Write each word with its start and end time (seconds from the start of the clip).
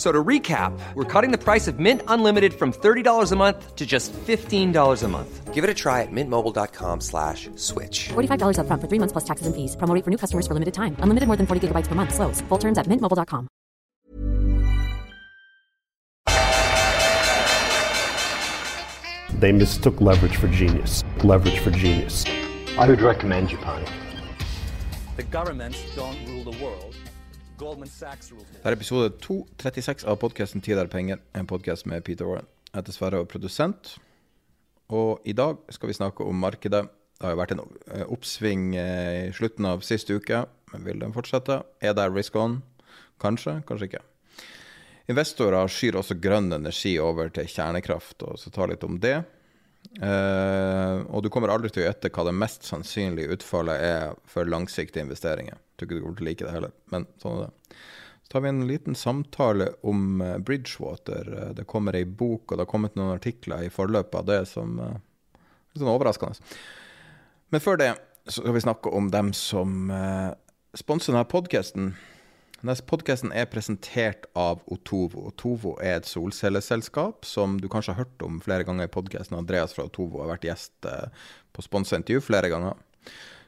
So 0.00 0.10
to 0.10 0.24
recap, 0.24 0.72
we're 0.94 1.04
cutting 1.04 1.30
the 1.30 1.36
price 1.36 1.68
of 1.68 1.78
Mint 1.78 2.00
Unlimited 2.08 2.54
from 2.54 2.72
$30 2.72 3.32
a 3.32 3.36
month 3.36 3.76
to 3.76 3.84
just 3.84 4.14
$15 4.14 5.02
a 5.02 5.08
month. 5.08 5.52
Give 5.52 5.62
it 5.62 5.68
a 5.68 5.74
try 5.74 6.00
at 6.00 6.08
mintmobile.com 6.10 7.02
slash 7.02 7.50
switch. 7.56 8.08
$45 8.08 8.56
upfront 8.56 8.80
for 8.80 8.88
three 8.88 8.98
months 8.98 9.12
plus 9.12 9.24
taxes 9.24 9.46
and 9.46 9.54
fees. 9.54 9.76
Promo 9.76 9.92
for 10.02 10.10
new 10.10 10.16
customers 10.16 10.46
for 10.46 10.54
limited 10.54 10.72
time. 10.72 10.96
Unlimited 11.00 11.26
more 11.26 11.36
than 11.36 11.46
40 11.46 11.68
gigabytes 11.68 11.86
per 11.86 11.94
month. 11.94 12.14
Slows. 12.14 12.40
Full 12.48 12.56
terms 12.56 12.78
at 12.78 12.86
mintmobile.com. 12.86 13.46
They 19.38 19.52
mistook 19.52 20.00
leverage 20.00 20.36
for 20.36 20.48
genius. 20.48 21.04
Leverage 21.22 21.58
for 21.58 21.70
genius. 21.72 22.24
I 22.78 22.88
would 22.88 23.02
recommend 23.02 23.52
you, 23.52 23.58
Japan. 23.58 23.84
The 25.16 25.24
governments 25.24 25.84
don't 25.94 26.16
rule 26.26 26.44
the 26.50 26.56
world. 26.64 26.89
Det 27.60 28.62
er 28.64 28.72
episode 28.72 29.10
236 29.20 30.06
av 30.08 30.16
podkasten 30.16 30.62
'Tid 30.64 30.78
er 30.80 30.88
penger', 30.88 31.18
en 31.36 31.46
podkast 31.46 31.84
med 31.86 32.00
Peter 32.04 32.24
Warren. 32.24 32.46
Jeg 32.72 32.80
heter 32.80 32.92
Sverre 32.92 33.18
og 33.20 33.26
er 33.26 33.32
produsent. 33.32 33.98
Og 34.88 35.20
i 35.28 35.34
dag 35.36 35.58
skal 35.68 35.88
vi 35.88 35.92
snakke 35.98 36.24
om 36.24 36.40
markedet. 36.40 36.88
Det 36.88 37.26
har 37.26 37.34
jo 37.34 37.40
vært 37.42 37.52
en 37.52 37.60
eh, 37.92 38.06
oppsving 38.08 38.76
eh, 38.76 39.28
i 39.28 39.32
slutten 39.36 39.66
av 39.66 39.84
siste 39.84 40.16
uke, 40.16 40.46
men 40.72 40.86
vil 40.86 41.04
den 41.04 41.12
fortsette? 41.12 41.62
Er 41.82 41.92
det 41.92 42.08
risk 42.14 42.36
on? 42.36 42.62
Kanskje, 43.20 43.62
kanskje 43.68 43.90
ikke. 43.90 44.02
Investorer 45.12 45.68
skyr 45.68 46.00
også 46.00 46.16
grønn 46.16 46.52
energi 46.52 46.98
over 46.98 47.28
til 47.28 47.44
kjernekraft, 47.44 48.22
og 48.22 48.38
så 48.40 48.48
ta 48.48 48.64
litt 48.72 48.84
om 48.88 48.96
det. 48.98 49.18
Eh, 49.98 50.98
og 51.10 51.24
du 51.24 51.30
kommer 51.34 51.50
aldri 51.50 51.72
til 51.72 51.82
å 51.82 51.88
gjette 51.88 52.12
hva 52.14 52.28
det 52.28 52.34
mest 52.38 52.66
sannsynlige 52.68 53.34
utfallet 53.34 53.82
er 53.82 54.12
for 54.30 54.46
langsiktige 54.46 55.02
investeringer. 55.02 55.58
Jeg 55.58 55.80
tror 55.80 55.88
ikke 55.88 55.96
du 55.98 56.04
kommer 56.04 56.20
til 56.20 56.26
å 56.26 56.28
like 56.28 56.46
det 56.46 56.54
heller, 56.54 56.74
men 56.94 57.06
sånn 57.22 57.40
er 57.40 57.48
det. 57.48 57.78
Så 58.20 58.34
tar 58.36 58.44
vi 58.44 58.52
en 58.52 58.66
liten 58.68 58.98
samtale 58.98 59.72
om 59.90 60.20
eh, 60.22 60.36
Bridgewater. 60.38 61.32
Eh, 61.38 61.48
Det 61.58 61.66
kommer 61.66 61.98
ei 61.98 62.04
bok, 62.04 62.46
og 62.46 62.54
det 62.54 62.66
har 62.66 62.70
kommet 62.70 62.94
noen 62.98 63.16
artikler 63.16 63.66
i 63.66 63.72
forløpet 63.72 64.20
av 64.22 64.28
det 64.30 64.44
som 64.52 64.78
uh, 64.78 64.92
er 64.94 65.74
litt 65.74 65.82
sånn 65.82 65.90
overraskende. 65.90 66.54
Men 67.50 67.64
før 67.64 67.82
det 67.82 67.90
så 68.28 68.44
skal 68.44 68.54
vi 68.54 68.62
snakke 68.62 68.92
om 68.94 69.08
dem 69.10 69.32
som 69.34 69.90
uh, 69.90 70.30
sponser 70.78 71.16
denne 71.16 71.26
podkasten. 71.26 71.94
Denne 72.60 72.76
podkasten 72.84 73.30
er 73.32 73.46
presentert 73.48 74.26
av 74.36 74.58
Otovo. 74.68 75.30
Otovo 75.30 75.78
er 75.80 75.94
et 75.96 76.08
solcelleselskap 76.08 77.24
som 77.24 77.54
du 77.56 77.70
kanskje 77.72 77.94
har 77.94 78.04
hørt 78.04 78.24
om 78.26 78.36
flere 78.44 78.66
ganger 78.68 78.84
i 78.84 78.92
podkasten. 78.92 79.38
Andreas 79.38 79.72
fra 79.72 79.86
Otovo 79.88 80.20
har 80.20 80.28
vært 80.34 80.44
gjest 80.44 80.88
eh, 80.88 81.06
på 81.56 81.64
sponsorintervju 81.64 82.20
flere 82.26 82.50
ganger. 82.52 82.76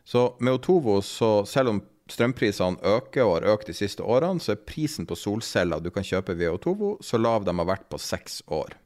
Så 0.08 0.30
med 0.40 0.56
Otovo, 0.56 0.96
så 1.04 1.42
selv 1.44 1.74
om 1.74 1.82
strømprisene 2.08 2.80
øker 2.80 3.26
og 3.26 3.34
har 3.34 3.50
økt 3.52 3.68
de 3.68 3.76
siste 3.76 4.00
årene, 4.00 4.40
så 4.40 4.54
er 4.54 4.64
prisen 4.64 5.04
på 5.08 5.18
solceller 5.20 5.84
du 5.84 5.92
kan 5.92 6.08
kjøpe 6.08 6.38
via 6.40 6.54
Otovo, 6.56 6.94
så 7.04 7.20
lav 7.20 7.44
de 7.44 7.52
har 7.52 7.68
vært 7.68 7.84
på 7.92 8.00
seks 8.00 8.40
år. 8.48 8.78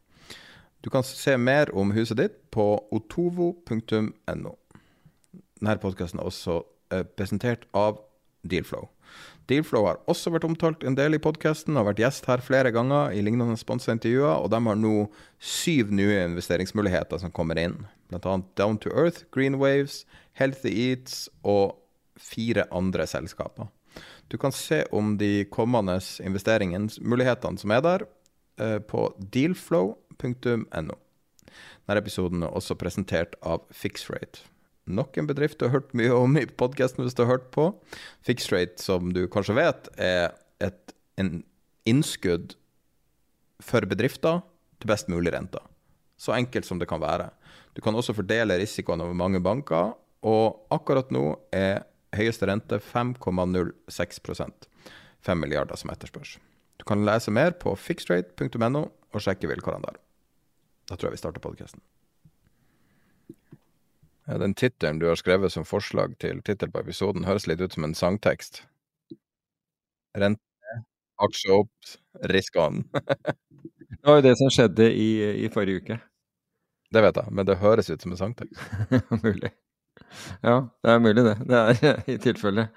Du 0.82 0.90
kan 0.90 1.06
se 1.06 1.36
mer 1.38 1.70
om 1.70 1.94
huset 1.94 2.18
ditt 2.18 2.42
på 2.50 2.66
otovo.no. 2.90 4.58
Denne 5.62 5.78
podkasten 5.86 6.18
er 6.18 6.26
også 6.34 6.60
eh, 6.90 7.06
presentert 7.14 7.70
av 7.78 8.02
Dealflow. 8.42 8.90
Dealflow 9.46 9.84
har 9.86 10.00
også 10.10 10.32
vært 10.34 10.46
omtalt 10.48 10.82
en 10.86 10.96
del 10.98 11.14
i 11.14 11.22
podkasten, 11.22 11.76
har 11.78 11.86
vært 11.86 12.00
gjest 12.02 12.26
her 12.26 12.42
flere 12.42 12.72
ganger 12.74 13.14
i 13.14 13.22
lignende 13.22 13.54
sponsa 13.60 13.94
intervjuer, 13.94 14.42
og 14.42 14.50
de 14.50 14.58
har 14.64 14.78
nå 14.80 14.94
syv 15.38 15.92
nye 15.94 16.24
investeringsmuligheter 16.32 17.22
som 17.22 17.34
kommer 17.34 17.60
inn. 17.62 17.78
Blant 18.10 18.26
annet 18.26 18.50
Down 18.58 18.80
to 18.82 18.90
Earth, 18.90 19.22
Green 19.34 19.60
Waves, 19.62 20.02
Healthy 20.38 20.72
Eats 20.74 21.28
og 21.46 21.78
fire 22.18 22.66
andre 22.74 23.06
selskaper. 23.06 23.70
Du 24.26 24.34
kan 24.38 24.52
se 24.52 24.82
om 24.90 25.14
de 25.20 25.46
kommende 25.54 26.00
investeringsmulighetene 26.26 27.62
som 27.62 27.70
er 27.70 27.86
der, 27.86 28.06
eh, 28.58 28.78
på 28.78 29.12
dealflow.no. 29.20 30.98
Denne 31.86 32.02
episoden 32.02 32.42
er 32.42 32.50
også 32.50 32.74
presentert 32.74 33.38
av 33.42 33.62
Fixrate. 33.70 34.42
Nok 34.86 35.16
en 35.18 35.26
bedrift 35.26 35.58
du 35.58 35.66
har 35.66 35.80
hørt 35.80 35.94
mye 35.98 36.14
om 36.14 36.36
i 36.38 36.46
podkasten 36.46 37.02
hvis 37.02 37.16
du 37.18 37.24
har 37.24 37.32
hørt 37.36 37.48
på. 37.54 37.72
Fixrate, 38.26 38.78
som 38.82 39.10
du 39.14 39.24
kanskje 39.30 39.56
vet, 39.58 39.88
er 39.98 40.36
et 40.62 40.94
en 41.16 41.40
innskudd 41.88 42.54
for 43.64 43.86
bedrifter 43.88 44.42
til 44.80 44.90
best 44.90 45.10
mulig 45.10 45.32
rente. 45.34 45.60
Så 46.20 46.34
enkelt 46.36 46.68
som 46.68 46.78
det 46.80 46.88
kan 46.90 47.00
være. 47.02 47.30
Du 47.74 47.82
kan 47.84 47.96
også 47.96 48.14
fordele 48.16 48.58
risikoen 48.60 49.02
over 49.04 49.16
mange 49.16 49.40
banker, 49.42 49.94
og 50.26 50.66
akkurat 50.72 51.10
nå 51.12 51.24
er 51.54 51.84
høyeste 52.16 52.48
rente 52.48 52.78
5,06% 52.80 54.70
5 55.26 55.40
milliarder 55.42 55.76
som 55.76 55.90
etterspørs. 55.90 56.36
Du 56.78 56.84
kan 56.86 57.04
lese 57.04 57.32
mer 57.34 57.56
på 57.58 57.72
fixrate.no 57.80 58.82
og 58.86 59.22
sjekke 59.22 59.50
vilkårene 59.50 59.88
der. 59.88 60.00
Da 60.86 60.96
tror 60.96 61.10
jeg 61.10 61.16
vi 61.16 61.22
starter 61.24 61.42
podkasten. 61.42 61.82
Den 64.26 64.54
tittelen 64.58 64.98
du 64.98 65.06
har 65.06 65.18
skrevet 65.18 65.52
som 65.54 65.64
forslag 65.64 66.16
til 66.22 66.40
tittel 66.42 66.72
på 66.74 66.82
episoden, 66.82 67.26
høres 67.28 67.46
litt 67.46 67.62
ut 67.62 67.76
som 67.76 67.86
en 67.86 67.94
sangtekst. 67.94 68.64
Rente, 70.18 70.42
aksje 71.22 71.52
opp, 71.54 71.92
risk 72.32 72.58
on. 72.60 72.82
Det 73.96 74.10
var 74.10 74.18
jo 74.20 74.22
det 74.26 74.34
som 74.38 74.50
skjedde 74.52 74.86
i, 74.94 75.08
i 75.46 75.48
forrige 75.50 75.82
uke. 75.82 75.94
det 76.94 77.00
vet 77.02 77.16
jeg, 77.18 77.32
men 77.34 77.46
det 77.46 77.56
høres 77.58 77.88
ut 77.90 78.02
som 78.02 78.12
en 78.14 78.18
sangtekst. 78.20 78.60
mulig. 79.24 79.50
Ja, 80.44 80.68
det 80.84 80.92
er 80.92 81.02
mulig 81.02 81.24
det. 81.26 81.34
Det 81.48 81.62
er 81.62 82.02
i 82.12 82.16
tilfelle. 82.22 82.68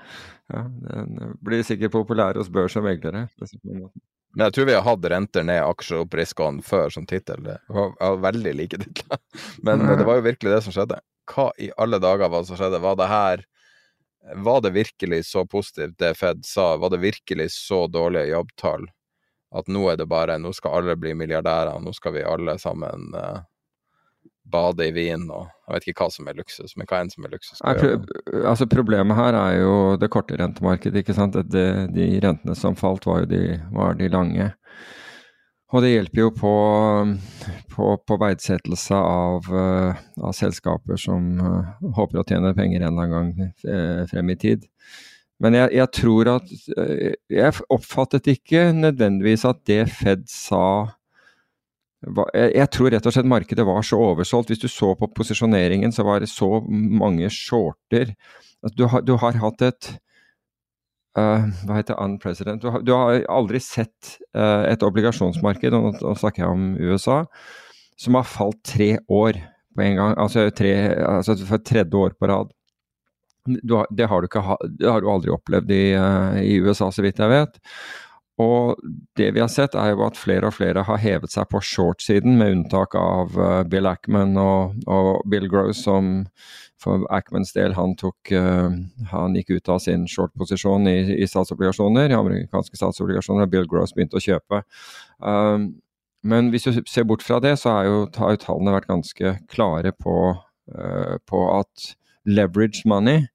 Ja, 0.49 0.63
den 0.85 1.35
blir 1.45 1.61
sikkert 1.65 1.93
populær 1.93 2.39
hos 2.39 2.49
børs 2.49 2.77
og 2.79 2.87
meglere. 2.87 3.27
Men 3.37 4.45
jeg 4.47 4.55
tror 4.55 4.69
vi 4.69 4.77
har 4.77 4.85
hatt 4.85 5.05
renter 5.13 5.45
ned, 5.45 5.61
aksjer 5.61 6.01
opp, 6.01 6.17
risk 6.17 6.41
on 6.45 6.63
før 6.65 6.89
som 6.93 7.05
tittel. 7.09 7.43
Det 7.45 7.59
var, 7.69 8.17
veldig 8.25 8.55
like 8.57 8.81
titler. 8.81 9.21
Men 9.65 9.85
det 9.85 10.05
var 10.07 10.17
jo 10.17 10.27
virkelig 10.31 10.55
det 10.55 10.63
som 10.65 10.73
skjedde. 10.73 11.01
Hva 11.29 11.49
i 11.61 11.71
alle 11.77 11.99
dager 12.01 12.29
var 12.29 12.43
det 12.43 12.51
som 12.51 12.59
skjedde? 12.59 12.81
Var 12.83 12.99
det 12.99 13.09
her 13.11 13.43
Var 14.35 14.61
det 14.61 14.75
virkelig 14.75 15.25
så 15.29 15.45
positivt 15.47 15.97
det 16.01 16.15
Fed 16.17 16.45
sa? 16.45 16.75
Var 16.77 16.89
det 16.89 17.03
virkelig 17.03 17.51
så 17.55 17.85
dårlige 17.87 18.31
jobbtall 18.33 18.89
at 19.55 19.69
nå 19.71 19.87
er 19.89 19.97
det 19.97 20.09
bare 20.09 20.37
Nå 20.41 20.51
skal 20.53 20.81
alle 20.81 20.97
bli 20.99 21.15
milliardærer, 21.17 21.79
nå 21.81 21.93
skal 21.95 22.13
vi 22.17 22.25
alle 22.25 22.57
sammen 22.61 23.15
eh, 23.17 23.39
bade 24.49 24.87
i 24.87 24.93
vin 24.93 25.27
og 25.29 25.47
Jeg 25.67 25.73
vet 25.73 25.87
ikke 25.89 26.05
hva 26.05 26.13
som 26.13 26.29
er 26.29 26.37
luksus, 26.39 26.75
men 26.77 26.89
hva 26.89 27.03
enn 27.03 27.11
som 27.13 27.25
er 27.27 27.33
luksus. 27.35 27.59
Pro 27.61 27.89
altså 28.49 28.65
Problemet 28.69 29.17
her 29.19 29.35
er 29.37 29.59
jo 29.59 29.73
det 30.01 30.09
korte 30.09 30.37
rentemarkedet. 30.39 31.03
ikke 31.03 31.13
sant? 31.13 31.37
Det, 31.53 31.65
de 31.93 32.07
rentene 32.23 32.55
som 32.57 32.77
falt, 32.77 33.05
var 33.05 33.21
jo 33.21 33.29
de, 33.29 33.43
var 33.75 33.93
de 33.99 34.09
lange. 34.09 34.47
Og 35.69 35.83
det 35.85 35.91
hjelper 35.91 36.23
jo 36.23 36.29
på, 36.33 36.51
på, 37.75 37.87
på 38.01 38.17
verdsettelse 38.23 38.97
av, 38.97 39.49
eh, 39.53 39.99
av 40.17 40.33
selskaper 40.33 40.97
som 40.97 41.27
eh, 41.37 41.73
håper 41.97 42.21
å 42.21 42.25
tjene 42.25 42.55
penger 42.57 42.81
en 42.81 42.87
eller 42.87 43.05
annen 43.05 43.13
gang 43.13 43.51
eh, 43.69 44.01
frem 44.09 44.31
i 44.33 44.37
tid. 44.41 44.65
Men 45.39 45.55
jeg, 45.55 45.71
jeg 45.77 45.91
tror 45.95 46.29
at 46.33 46.49
Jeg 47.31 47.61
oppfattet 47.71 48.25
ikke 48.27 48.73
nødvendigvis 48.75 49.45
at 49.47 49.61
det 49.69 49.85
Fed 49.93 50.25
sa 50.27 50.63
jeg, 52.33 52.67
tror 52.71 52.91
rett 52.93 53.07
og 53.07 53.13
slett 53.13 53.27
markedet 53.27 53.63
var 53.67 53.83
så 53.83 53.99
oversolgt. 53.99 54.51
Hvis 54.51 54.61
du 54.61 54.69
så 54.71 54.93
på 54.95 55.09
posisjoneringen, 55.15 55.91
så 55.91 56.05
var 56.07 56.21
det 56.23 56.29
så 56.31 56.61
mange 56.67 57.27
shorter. 57.31 58.13
At 58.63 58.75
du, 58.79 58.85
har, 58.87 59.03
du 59.03 59.17
har 59.19 59.35
hatt 59.41 59.63
et 59.67 59.89
eh, 61.17 61.47
Hva 61.65 61.79
heter? 61.79 61.99
Unpresident? 62.03 62.61
Du 62.61 62.69
har, 62.73 62.83
du 62.85 62.93
har 62.93 63.23
aldri 63.31 63.61
sett 63.63 64.17
uh, 64.37 64.65
et 64.69 64.83
obligasjonsmarked, 64.85 65.73
og 65.73 65.97
nå, 66.01 66.13
snakker 66.19 66.45
jeg 66.45 66.51
om 66.53 66.69
USA, 66.77 67.23
som 67.99 68.19
har 68.19 68.29
falt 68.29 68.61
tre 68.67 68.95
år 69.07 69.39
på 69.75 69.85
en 69.85 69.99
gang. 69.99 70.15
Altså, 70.19 70.49
tre, 70.55 70.73
altså 71.05 71.37
for 71.47 71.65
tredje 71.65 71.95
år 71.95 72.17
på 72.19 72.31
rad. 72.31 72.53
Har, 73.49 73.87
det, 73.89 74.05
har 74.11 74.27
ikke, 74.27 74.43
det 74.77 74.91
har 74.91 75.01
du 75.01 75.09
aldri 75.09 75.33
opplevd 75.33 75.73
i, 75.73 75.83
uh, 75.97 76.37
i 76.43 76.59
USA, 76.61 76.91
så 76.93 77.05
vidt 77.05 77.21
jeg 77.21 77.33
vet. 77.33 77.59
Og 78.39 78.79
det 79.19 79.33
vi 79.35 79.41
har 79.43 79.51
sett, 79.51 79.75
er 79.75 79.91
jo 79.91 80.05
at 80.05 80.17
flere 80.19 80.47
og 80.47 80.55
flere 80.55 80.85
har 80.87 81.01
hevet 81.03 81.33
seg 81.33 81.49
på 81.51 81.59
short-siden, 81.65 82.37
med 82.39 82.53
unntak 82.55 82.95
av 82.95 83.35
uh, 83.35 83.63
Bill 83.67 83.89
Ackman 83.89 84.37
og, 84.39 84.77
og, 84.87 85.25
Bill 85.29 85.49
Gross, 85.51 85.83
som 85.83 86.21
for 86.79 87.03
Ackmans 87.13 87.51
del 87.55 87.75
han 87.75 87.95
tok 87.99 88.31
uh, 88.31 88.71
Han 89.11 89.35
gikk 89.35 89.51
ut 89.57 89.71
av 89.71 89.81
sin 89.83 90.05
short-posisjon 90.07 90.87
i, 90.87 90.97
i, 91.19 91.27
statsobligasjoner, 91.27 92.11
i 92.11 92.17
amerikanske 92.17 92.79
statsobligasjoner, 92.79 93.47
og 93.47 93.53
Bill 93.53 93.67
Gross 93.69 93.95
begynte 93.95 94.19
å 94.19 94.23
kjøpe. 94.23 94.63
Um, 95.19 95.73
men 96.23 96.49
hvis 96.51 96.67
du 96.67 96.81
ser 96.87 97.07
bort 97.07 97.23
fra 97.23 97.39
det, 97.43 97.55
så 97.59 97.75
har 97.75 97.87
jo, 97.87 97.99
har 98.19 98.35
jo 98.35 98.43
tallene 98.43 98.75
vært 98.75 98.89
ganske 98.89 99.35
klare 99.51 99.93
på, 99.95 100.15
uh, 100.75 101.15
på 101.27 101.43
at 101.53 101.91
leverage 102.27 102.83
money, 102.87 103.27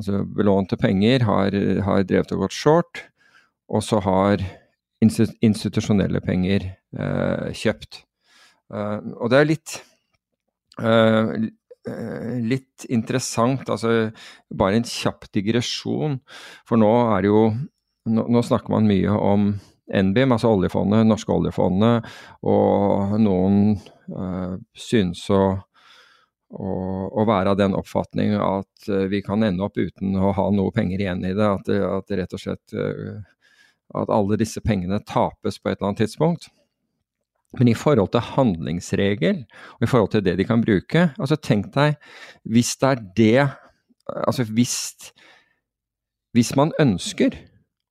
altså 0.00 0.24
belånte 0.24 0.76
penger, 0.80 1.24
har, 1.28 1.56
har 1.86 2.04
drevet 2.08 2.36
og 2.36 2.46
gått 2.46 2.56
short 2.56 3.06
og 3.72 3.84
så 3.84 4.00
har 4.04 4.42
institusjonelle 5.02 6.20
penger 6.22 6.68
eh, 6.72 7.48
kjøpt. 7.56 8.04
Uh, 8.72 9.00
og 9.20 9.28
det 9.28 9.36
er 9.36 9.48
litt 9.50 9.72
uh, 10.80 11.34
litt 11.82 12.86
interessant, 12.92 13.66
altså 13.66 14.12
bare 14.54 14.78
en 14.78 14.86
kjapp 14.86 15.26
digresjon. 15.34 16.20
For 16.68 16.80
nå 16.80 16.90
er 17.16 17.24
det 17.24 17.32
jo 17.32 17.44
Nå, 18.02 18.24
nå 18.34 18.40
snakker 18.42 18.72
man 18.74 18.88
mye 18.90 19.12
om 19.14 19.44
NBIM, 19.86 20.32
altså 20.34 20.48
oljefondet, 20.56 21.04
norske 21.06 21.30
oljefondet, 21.30 22.08
og 22.50 23.12
noen 23.22 23.76
uh, 24.10 24.56
synes 24.74 25.20
å, 25.30 25.38
å, 26.50 27.26
være 27.28 27.52
av 27.52 27.60
den 27.60 27.76
oppfatning 27.78 28.34
at 28.42 28.90
vi 29.06 29.20
kan 29.22 29.46
ende 29.46 29.62
opp 29.62 29.78
uten 29.78 30.18
å 30.18 30.32
ha 30.34 30.48
noe 30.50 30.74
penger 30.74 31.04
igjen 31.04 31.22
i 31.28 31.30
det. 31.30 31.46
At, 31.46 31.70
at 31.70 32.10
rett 32.18 32.34
og 32.34 32.42
slett 32.42 32.74
at 33.94 34.12
alle 34.12 34.38
disse 34.40 34.62
pengene 34.64 34.98
tapes 35.06 35.60
på 35.60 35.70
et 35.70 35.78
eller 35.78 35.92
annet 35.92 36.04
tidspunkt. 36.06 36.50
Men 37.58 37.68
i 37.68 37.76
forhold 37.76 38.12
til 38.14 38.24
handlingsregel, 38.32 39.42
og 39.76 39.84
i 39.84 39.90
forhold 39.90 40.12
til 40.14 40.24
det 40.24 40.38
de 40.38 40.46
kan 40.48 40.62
bruke 40.64 41.10
altså 41.18 41.36
Tenk 41.36 41.68
deg 41.74 41.98
hvis 42.48 42.76
det 42.80 42.88
er 42.88 43.02
det 43.16 43.48
Altså 44.26 44.44
hvis, 44.44 44.76
hvis 46.34 46.56
man 46.58 46.72
ønsker 46.80 47.36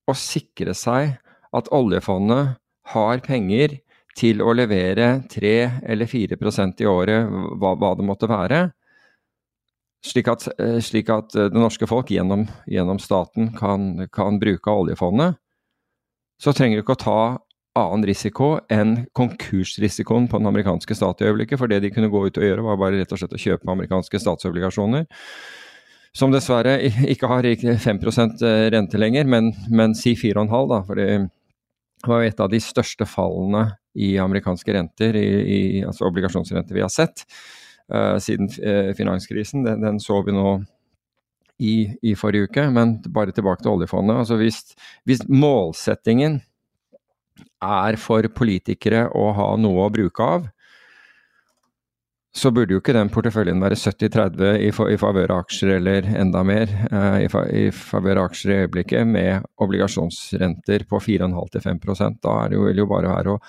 å 0.09 0.15
sikre 0.17 0.73
seg 0.75 1.15
at 1.55 1.69
oljefondet 1.71 2.57
har 2.91 3.23
penger 3.23 3.77
til 4.17 4.43
å 4.43 4.53
levere 4.55 5.21
3 5.31 5.53
eller 5.87 6.09
4% 6.09 6.83
i 6.83 6.89
året, 6.89 7.31
hva, 7.61 7.73
hva, 7.79 7.93
det 7.95 8.05
måtte 8.07 8.29
være, 8.29 8.59
slik 10.03 10.27
at, 10.31 10.47
slik 10.83 11.11
at 11.13 11.31
det 11.35 11.55
norske 11.55 11.87
folk 11.87 12.11
gjennom, 12.11 12.47
gjennom 12.69 12.99
staten 13.01 13.53
kan, 13.55 14.07
kan 14.13 14.39
bruke 14.41 14.75
oljefondet, 14.83 15.39
så 16.41 16.53
trenger 16.57 16.79
du 16.79 16.83
ikke 16.83 16.97
å 16.97 17.05
ta 17.05 17.21
annen 17.79 18.03
risiko 18.07 18.53
enn 18.71 19.06
konkursrisikoen 19.15 20.27
på 20.31 20.39
den 20.41 20.50
amerikanske 20.50 20.95
stat 20.97 21.21
i 21.21 21.29
øyeblikket. 21.29 21.59
For 21.62 21.71
det 21.71 21.81
de 21.85 21.91
kunne 21.94 22.12
gå 22.12 22.25
ut 22.27 22.39
og 22.39 22.45
gjøre, 22.45 22.65
var 22.65 22.79
bare 22.81 23.00
rett 23.00 23.13
og 23.15 23.21
slett 23.21 23.35
å 23.38 23.41
kjøpe 23.41 23.71
amerikanske 23.71 24.19
statsobligasjoner. 24.19 25.07
Som 26.18 26.33
dessverre 26.33 26.75
ikke 27.13 27.29
har 27.31 27.47
5 27.47 28.01
eh, 28.03 28.65
rente 28.73 29.00
lenger, 29.00 29.29
men, 29.31 29.53
men 29.71 29.95
si 29.95 30.18
4,5, 30.19 30.51
da. 30.68 30.81
For 30.88 31.00
det 31.00 31.07
var 32.07 32.21
jo 32.21 32.33
et 32.33 32.44
av 32.44 32.51
de 32.51 32.59
største 32.59 33.07
fallene 33.07 33.69
i 33.95 34.18
amerikanske 34.19 34.75
renter, 34.75 35.15
i, 35.15 35.29
i, 35.56 35.62
altså 35.88 36.07
obligasjonsrenter, 36.07 36.75
vi 36.75 36.83
har 36.83 36.91
sett 36.91 37.25
uh, 37.91 38.18
siden 38.23 38.47
uh, 38.63 38.91
finanskrisen. 38.95 39.65
Den, 39.68 39.83
den, 39.83 40.00
så 40.03 40.21
vi 40.23 40.35
nå 40.35 40.62
i, 41.62 41.75
i, 42.01 42.15
forrige 42.18 42.50
uke, 42.50 42.65
men 42.73 42.97
bare 43.13 43.35
tilbake 43.35 43.63
til 43.63 43.75
oljefondet. 43.75 44.23
Altså 44.23 44.39
hvis, 44.39 44.63
hvis, 45.06 45.23
målsettingen 45.29 46.39
er 47.61 47.97
for 48.01 48.25
politikere 48.35 49.07
å 49.17 49.29
ha 49.38 49.51
noe 49.59 49.85
å 49.85 49.93
bruke 49.93 50.27
av, 50.38 50.49
så 52.31 52.47
burde 52.55 52.71
jo 52.71 52.79
ikke 52.79 52.95
den 52.95 53.09
porteføljen 53.11 53.59
være 53.59 53.75
70-30 53.75 54.61
i, 54.63 54.69
i 54.71 54.99
favør 54.99 55.33
av 55.35 55.41
aksjer, 55.43 55.73
eller 55.81 56.07
enda 56.15 56.45
mer 56.47 56.69
eh, 56.88 57.25
i, 57.25 57.27
i 57.59 57.65
favør 57.75 58.21
av 58.21 58.29
aksjer 58.29 58.53
i 58.53 58.59
øyeblikket, 58.61 59.07
med 59.07 59.43
obligasjonsrenter 59.61 60.88
på 60.88 61.01
4,5-5 61.03 62.21
Da 62.23 62.38
er 62.45 62.53
det 62.53 62.79
jo, 62.79 62.88
bare 62.88 63.11
være 63.11 63.35
å 63.35 63.41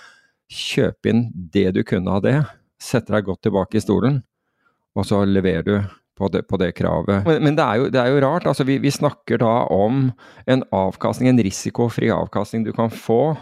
kjøpe 0.52 1.12
inn 1.12 1.24
det 1.54 1.70
du 1.76 1.82
kunne 1.86 2.18
av 2.18 2.26
det, 2.26 2.36
sette 2.82 3.14
deg 3.14 3.28
godt 3.30 3.44
tilbake 3.46 3.78
i 3.78 3.84
stolen, 3.84 4.18
og 4.98 5.06
så 5.06 5.22
leverer 5.24 5.68
du 5.68 5.76
på 6.18 6.28
det, 6.28 6.42
på 6.50 6.58
det 6.60 6.72
kravet. 6.76 7.22
Men, 7.26 7.38
men 7.46 7.56
det, 7.56 7.64
er 7.64 7.80
jo, 7.80 7.86
det, 7.92 8.02
er 8.02 8.12
jo, 8.12 8.20
rart. 8.26 8.46
altså 8.50 8.66
vi, 8.68 8.76
vi, 8.82 8.90
snakker 8.92 9.40
da 9.42 9.54
om 9.72 10.10
en 10.50 10.66
avkastning, 10.74 11.30
en 11.30 11.42
risikofri 11.42 12.10
avkastning 12.12 12.66
du 12.66 12.72
kan 12.76 12.90
få 12.92 13.36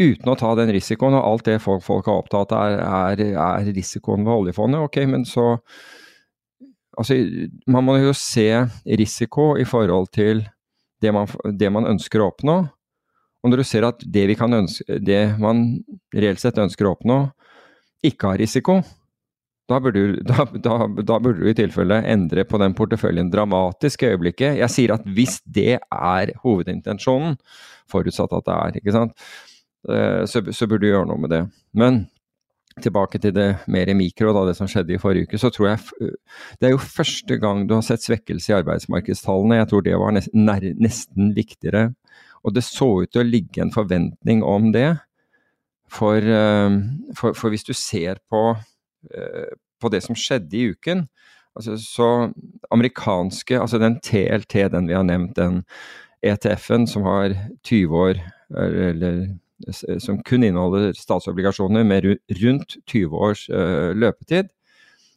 uten 0.00 0.30
å 0.32 0.36
ta 0.38 0.52
den 0.58 0.72
risikoen. 0.74 1.16
Og 1.18 1.26
alt 1.26 1.48
det 1.48 1.58
folk, 1.64 1.84
folk 1.86 2.08
har 2.10 2.22
opptatt 2.22 2.54
av, 2.56 2.76
er, 2.76 3.24
er, 3.24 3.34
er, 3.42 3.72
risikoen 3.74 4.26
ved 4.26 4.34
oljefondet. 4.34 4.86
Ok, 4.88 5.02
men 5.08 5.28
så 5.28 5.56
Altså, 6.92 7.14
man 7.72 7.86
må 7.86 7.94
jo 8.02 8.10
se 8.12 8.66
risiko 8.84 9.54
i 9.56 9.64
forhold 9.64 10.10
til 10.12 10.42
det 11.00 11.08
man, 11.16 11.30
det 11.48 11.70
man 11.72 11.86
ønsker 11.88 12.20
å 12.20 12.26
oppnå. 12.28 12.56
Og 13.42 13.50
når 13.50 13.62
du 13.62 13.64
ser 13.64 13.86
at 13.88 14.02
det, 14.04 14.26
ønske, 14.28 14.98
det 15.00 15.22
man 15.40 15.64
reelt 16.12 16.42
sett 16.42 16.60
ønsker 16.60 16.86
å 16.86 16.92
oppnå, 16.92 17.16
ikke 18.04 18.34
har 18.34 18.42
risiko, 18.42 18.82
da 19.70 19.78
burde, 19.80 20.00
du, 20.00 20.20
da, 20.26 20.44
da, 20.52 20.76
da 20.86 21.18
burde, 21.22 21.40
du, 21.40 21.48
i 21.50 21.56
tilfelle 21.56 22.00
endre 22.12 22.44
på 22.48 22.58
den 22.60 22.74
porteføljen 22.76 23.30
dramatisk 23.32 24.04
i 24.04 24.12
øyeblikket. 24.12 24.58
Jeg 24.60 24.74
sier 24.74 24.94
at 24.96 25.06
hvis 25.06 25.38
det 25.46 25.78
er 25.80 26.34
hovedintensjonen, 26.42 27.38
forutsatt 27.90 28.34
at 28.36 28.48
det 28.48 28.58
er, 28.58 28.78
ikke 28.82 28.94
sant, 28.94 29.26
så, 29.82 30.42
så 30.54 30.66
burde 30.68 30.84
du 30.84 30.92
gjøre 30.92 31.08
noe 31.10 31.18
med 31.18 31.32
det. 31.32 31.40
Men 31.74 32.04
tilbake 32.82 33.18
til 33.20 33.34
det 33.36 33.48
mer 33.68 33.90
mikro, 33.98 34.30
da, 34.32 34.46
det 34.48 34.54
som 34.56 34.68
skjedde 34.70 34.94
i 34.94 35.00
forrige 35.02 35.28
uke, 35.28 35.40
så 35.40 35.50
tror 35.52 35.72
jeg 35.72 36.12
det 36.60 36.68
er 36.68 36.72
jo 36.72 36.80
første 36.80 37.36
gang 37.42 37.66
du 37.68 37.74
har 37.76 37.84
sett 37.84 38.04
svekkelse 38.04 38.52
i 38.52 38.56
arbeidsmarkedstallene. 38.60 39.58
Jeg 39.58 39.70
tror 39.72 39.84
det 39.84 39.98
var 40.00 40.14
nesten, 40.16 41.32
viktigere. 41.36 41.90
Og 42.46 42.54
det 42.56 42.64
så 42.66 42.88
ut 43.02 43.12
til 43.12 43.24
å 43.24 43.28
ligge 43.28 43.64
en 43.64 43.74
forventning 43.74 44.40
om 44.46 44.70
det. 44.74 44.90
For, 45.92 46.16
eh, 46.16 46.78
for, 47.18 47.36
for 47.36 47.52
hvis 47.52 47.66
du 47.68 47.74
ser 47.76 48.22
på 48.32 48.54
Eh, 49.10 49.54
på 49.82 49.90
det 49.90 49.98
som 50.04 50.14
skjedde 50.14 50.54
i 50.54 50.68
uken. 50.70 51.08
Altså, 51.58 51.74
så 51.76 52.08
amerikanske, 52.70 53.58
altså 53.60 53.80
den 53.82 53.98
TLT, 54.00 54.68
den 54.70 54.86
vi 54.86 54.94
har 54.94 55.02
nevnt, 55.02 55.34
den 55.36 55.64
ETF-en 56.22 56.86
som 56.86 57.02
har 57.02 57.34
20 57.66 57.96
år, 57.98 58.20
eller 58.54 59.24
som 60.02 60.20
kun 60.26 60.44
inneholder 60.46 60.92
statsobligasjoner 60.96 61.84
med 61.86 62.08
rundt 62.42 62.76
20 62.86 63.16
års 63.16 63.46
uh, 63.50 63.92
løpetid, 63.96 64.50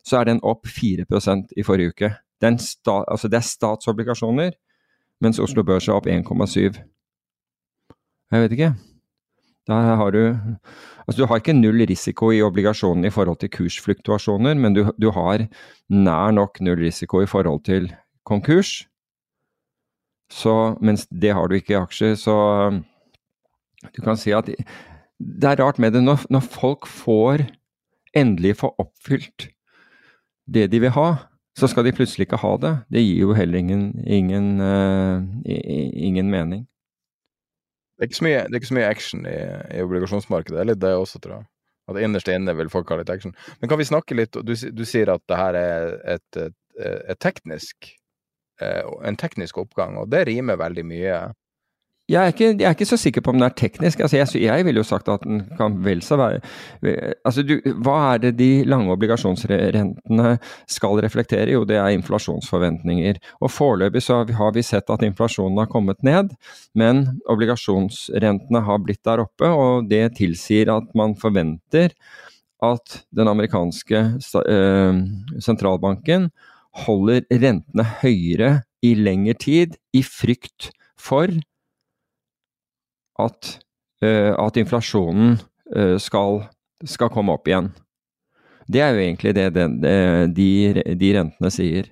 så 0.05 0.19
er 0.19 0.29
den 0.29 0.41
opp 0.45 0.67
4% 0.69 1.55
i 1.57 1.65
forrige 1.65 1.93
uke. 1.93 2.11
Sta, 2.61 3.01
altså 3.09 3.29
det 3.31 3.39
er 3.39 3.47
statsobligasjoner, 3.47 4.51
mens 5.23 5.39
Oslo 5.41 5.63
Børs 5.65 5.87
er 5.87 5.97
opp 5.97 6.05
1,7. 6.11 6.81
Jeg 8.31 8.43
vet 8.43 8.51
ikke. 8.51 8.73
Der 9.65 9.95
har 9.97 10.11
du 10.11 10.35
Altså, 11.07 11.21
du 11.21 11.27
har 11.29 11.37
ikke 11.37 11.53
null 11.53 11.85
risiko 11.85 12.31
i 12.33 12.41
obligasjonene 12.41 13.07
i 13.07 13.13
forhold 13.13 13.37
til 13.37 13.51
kursfluktuasjoner, 13.53 14.57
men 14.57 14.73
du, 14.73 14.87
du, 14.97 15.11
har 15.13 15.45
nær 15.89 16.31
nok 16.33 16.57
null 16.65 16.79
risiko 16.81 17.21
i 17.21 17.29
forhold 17.29 17.61
til 17.67 17.91
konkurs. 18.25 18.87
Så, 20.33 20.75
mens 20.81 21.05
det 21.07 21.35
har 21.37 21.47
du 21.47 21.59
ikke 21.59 21.75
i 21.75 21.77
aksjer, 21.77 22.15
så 22.17 22.35
du 23.93 24.01
kan 24.05 24.17
si 24.19 24.33
at 24.35 24.49
det 24.49 25.47
er 25.49 25.61
rart 25.61 25.79
med 25.79 25.93
det 25.95 26.03
når, 26.03 26.25
når 26.33 26.43
folk 26.43 26.87
får 26.89 27.45
endelig 28.15 28.57
få 28.61 28.71
oppfylt 28.81 29.49
det 30.45 30.67
de 30.71 30.81
vil 30.83 30.93
ha, 30.93 31.07
så 31.57 31.69
skal 31.71 31.87
de 31.87 31.93
plutselig 31.95 32.27
ikke 32.27 32.41
ha 32.41 32.53
det. 32.61 32.73
Det 32.91 33.01
gir 33.01 33.23
jo 33.23 33.35
heller 33.35 33.59
ingen, 33.59 33.85
ingen, 34.05 34.59
uh, 34.61 35.23
ingen 35.45 36.29
mening. 36.29 36.65
Det 37.95 38.03
er 38.03 38.09
ikke 38.09 38.19
så 38.19 38.27
mye, 38.27 38.39
ikke 38.59 38.69
så 38.69 38.77
mye 38.77 38.87
action 38.91 39.27
i, 39.29 39.35
i, 39.71 39.83
obligasjonsmarkedet. 39.85 40.57
Det 40.57 40.63
er 40.63 40.69
litt 40.73 40.81
det 40.83 40.91
også, 40.99 41.21
tror 41.23 41.37
jeg. 41.37 41.47
At 41.87 41.99
innerst 42.01 42.29
inne 42.33 42.55
vil 42.57 42.71
folk 42.73 42.91
ha 42.91 42.97
litt 42.99 43.11
action. 43.13 43.31
Men 43.61 43.71
kan 43.71 43.79
vi 43.79 43.87
snakke 43.87 44.17
litt 44.17 44.35
Du, 44.35 44.51
du 44.51 44.83
sier 44.87 45.13
at 45.13 45.23
det 45.29 45.39
her 45.39 45.57
er 45.59 45.87
et, 46.17 46.39
et, 46.41 46.57
et 46.83 47.21
teknisk, 47.23 47.87
eh, 48.59 48.81
en 49.07 49.19
teknisk 49.21 49.61
oppgang, 49.61 49.95
og 50.01 50.09
det 50.11 50.25
rimer 50.27 50.59
veldig 50.59 50.85
mye 50.91 51.19
jeg 52.05 52.21
er, 52.21 52.33
ikke, 52.33 52.47
jeg 52.53 52.65
er, 52.69 52.75
ikke, 52.75 52.85
så 52.85 52.97
sikker 53.01 53.23
på 53.25 53.31
om 53.33 53.39
den 53.39 53.47
er 53.47 53.53
teknisk. 53.57 54.01
Altså 54.05 54.19
jeg, 54.19 54.41
jeg 54.43 54.65
ville 54.67 54.77
jo 54.77 54.85
sagt 54.85 55.07
at 55.09 55.23
den 55.25 55.39
kan 55.57 55.79
vel 55.81 56.03
så 56.05 56.19
være 56.19 56.41
altså 57.25 57.41
du, 57.41 57.55
Hva 57.81 57.95
er 58.11 58.21
det 58.27 58.35
de 58.37 58.49
lange 58.69 58.93
obligasjonsrentene 58.93 60.35
skal 60.69 61.01
reflektere? 61.01 61.49
Jo, 61.55 61.63
det 61.65 61.79
er 61.81 61.95
inflasjonsforventninger. 61.95 63.17
Og 63.41 63.49
Foreløpig 63.49 64.03
så 64.05 64.19
har 64.37 64.53
vi 64.53 64.65
sett 64.65 64.91
at 64.93 65.05
inflasjonen 65.07 65.63
har 65.63 65.71
kommet 65.71 66.05
ned, 66.05 66.35
men 66.77 67.07
obligasjonsrentene 67.31 68.61
har 68.67 68.85
blitt 68.85 69.01
der 69.07 69.25
oppe. 69.25 69.49
Og 69.49 69.89
det 69.89 70.03
tilsier 70.21 70.69
at 70.75 70.93
man 70.97 71.17
forventer 71.17 71.95
at 72.65 72.99
den 73.17 73.33
amerikanske 73.33 74.03
eh, 74.21 75.01
sentralbanken 75.41 76.29
holder 76.85 77.25
rentene 77.31 77.89
høyere 78.03 78.53
i 78.85 78.93
lengre 78.93 79.33
tid, 79.41 79.75
i 79.95 80.05
frykt 80.05 80.69
for 81.01 81.33
at 83.21 83.55
eh, 84.01 84.33
at 84.37 84.57
inflasjonen 84.57 85.37
eh, 85.75 85.97
skal, 85.97 86.43
skal, 86.83 87.09
komme 87.09 87.35
opp 87.35 87.47
igjen. 87.47 87.71
Det 88.67 88.81
er 88.81 88.95
jo 88.95 89.03
egentlig 89.03 89.35
det, 89.37 89.49
det, 89.55 89.67
det 89.81 89.97
de, 90.33 90.49
de, 90.97 91.11
rentene 91.19 91.51
sier. 91.53 91.91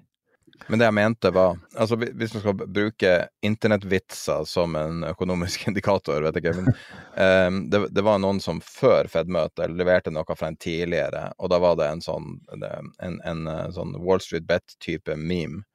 Men 0.71 0.79
det 0.79 0.87
jeg 0.87 0.95
mente 0.95 1.29
var 1.35 1.57
altså 1.75 1.97
Hvis 1.99 2.33
man 2.33 2.41
skal 2.41 2.53
bruke 2.55 3.09
internettvitser 3.43 4.45
som 4.47 4.77
en 4.79 5.03
økonomisk 5.09 5.65
indikator, 5.69 6.23
vet 6.23 6.39
ikke, 6.39 6.55
men 6.55 6.71
um, 6.71 7.59
det, 7.69 7.81
det, 7.91 8.05
var 8.05 8.21
noen 8.23 8.39
som 8.41 8.61
før 8.63 9.11
Fed-møtet 9.11 9.75
leverte 9.75 10.13
noe 10.13 10.37
fra 10.39 10.49
en 10.49 10.57
tidligere, 10.57 11.27
og 11.37 11.51
da 11.51 11.59
var 11.61 11.77
det 11.77 11.91
en 11.91 12.05
sånn, 12.05 12.37
en, 12.55 13.19
en, 13.27 13.45
en 13.51 13.75
sånn 13.75 13.93
Wall 14.01 14.23
Street 14.23 14.47
Bet-type 14.49 15.19
meme 15.19 15.65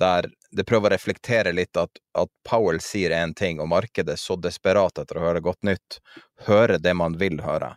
der 0.00 0.28
det 0.52 0.66
prøver 0.68 0.90
å 0.90 0.94
reflektere 0.94 1.52
litt 1.54 1.76
at, 1.80 2.00
at 2.18 2.30
Powell 2.48 2.80
sier 2.84 3.14
én 3.16 3.32
ting, 3.34 3.60
og 3.60 3.70
markedet 3.72 4.16
er 4.16 4.20
så 4.20 4.36
desperat 4.36 5.00
etter 5.00 5.18
å 5.18 5.24
høre 5.24 5.44
godt 5.44 5.62
nytt, 5.64 6.00
høre 6.46 6.78
det 6.82 6.92
man 6.98 7.16
vil 7.20 7.40
høre. 7.44 7.74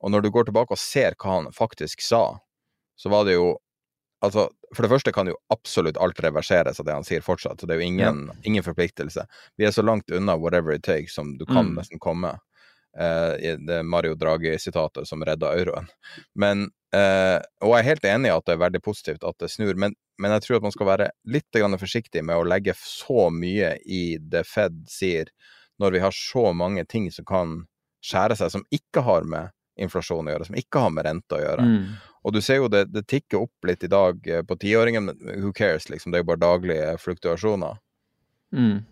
Og 0.00 0.12
når 0.12 0.24
du 0.24 0.32
går 0.34 0.48
tilbake 0.48 0.74
og 0.74 0.80
ser 0.80 1.16
hva 1.16 1.38
han 1.38 1.52
faktisk 1.54 2.04
sa, 2.04 2.24
så 3.00 3.12
var 3.12 3.28
det 3.28 3.38
jo 3.38 3.52
Altså, 4.22 4.44
for 4.70 4.86
det 4.86 4.92
første 4.92 5.10
kan 5.10 5.26
jo 5.26 5.34
absolutt 5.50 5.96
alt 5.98 6.20
reverseres 6.22 6.78
av 6.78 6.86
det 6.86 6.94
han 6.94 7.06
sier 7.06 7.24
fortsatt, 7.26 7.58
så 7.58 7.66
det 7.66 7.74
er 7.74 7.80
jo 7.80 7.88
ingen, 7.90 8.20
ja. 8.30 8.36
ingen 8.46 8.62
forpliktelse. 8.62 9.24
Vi 9.58 9.66
er 9.66 9.74
så 9.74 9.82
langt 9.82 10.14
unna 10.14 10.36
'whatever 10.38 10.76
it 10.76 10.86
takes' 10.86 11.16
som 11.18 11.32
du 11.38 11.42
kan 11.42 11.72
mm. 11.72 11.74
nesten 11.80 11.98
komme. 11.98 12.30
Uh, 12.94 13.34
det 13.66 13.82
Mario 13.82 14.14
Draghi-sitatet 14.14 15.08
som 15.08 15.24
redda 15.24 15.50
euroen. 15.58 15.88
Men, 16.38 16.68
uh, 16.94 17.42
og 17.64 17.74
jeg 17.74 17.80
er 17.80 17.88
helt 17.88 18.04
enig 18.04 18.30
i 18.30 18.36
at 18.36 18.46
det 18.46 18.54
er 18.54 18.62
veldig 18.62 18.82
positivt 18.84 19.24
at 19.24 19.38
det 19.42 19.50
snur, 19.50 19.74
men 19.74 19.98
men 20.22 20.36
jeg 20.36 20.44
tror 20.44 20.60
at 20.60 20.66
man 20.68 20.74
skal 20.74 20.88
være 20.88 21.10
litt 21.34 21.58
forsiktig 21.80 22.22
med 22.24 22.38
å 22.38 22.46
legge 22.46 22.74
så 22.78 23.28
mye 23.34 23.74
i 23.84 24.18
det 24.18 24.44
Fed 24.46 24.84
sier, 24.88 25.32
når 25.82 25.96
vi 25.96 26.02
har 26.04 26.14
så 26.14 26.52
mange 26.54 26.84
ting 26.86 27.10
som 27.10 27.26
kan 27.26 27.58
skjære 28.04 28.38
seg, 28.38 28.52
som 28.54 28.64
ikke 28.70 29.02
har 29.02 29.26
med 29.26 29.50
inflasjon 29.80 30.28
å 30.28 30.34
gjøre, 30.34 30.46
som 30.46 30.58
ikke 30.58 30.84
har 30.84 30.92
med 30.94 31.06
rente 31.06 31.36
å 31.36 31.42
gjøre. 31.42 31.66
Mm. 31.66 31.84
Og 32.22 32.34
du 32.34 32.40
ser 32.44 32.60
jo 32.60 32.70
det, 32.70 32.84
det 32.92 33.06
tikker 33.10 33.46
opp 33.46 33.66
litt 33.66 33.82
i 33.82 33.90
dag 33.90 34.28
eh, 34.28 34.44
på 34.46 34.56
tiåringen, 34.60 35.08
men 35.08 35.42
who 35.42 35.52
cares, 35.56 35.88
liksom. 35.90 36.12
Det 36.12 36.20
er 36.20 36.24
jo 36.24 36.30
bare 36.30 36.44
daglige 36.44 36.90
fluktuasjoner. 37.02 37.80
Mm. 38.54 38.82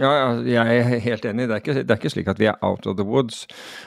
Ja, 0.00 0.40
jeg 0.40 0.56
er 0.80 1.00
helt 1.04 1.26
enig. 1.28 1.48
Det 1.50 1.54
er, 1.54 1.60
ikke, 1.60 1.74
det 1.82 1.90
er, 1.90 1.98
ikke, 2.00 2.12
slik 2.14 2.28
at 2.32 2.38
vi 2.40 2.48
er 2.48 2.56
out 2.64 2.86
of 2.88 2.96
the 2.96 3.04
woods. 3.04 3.42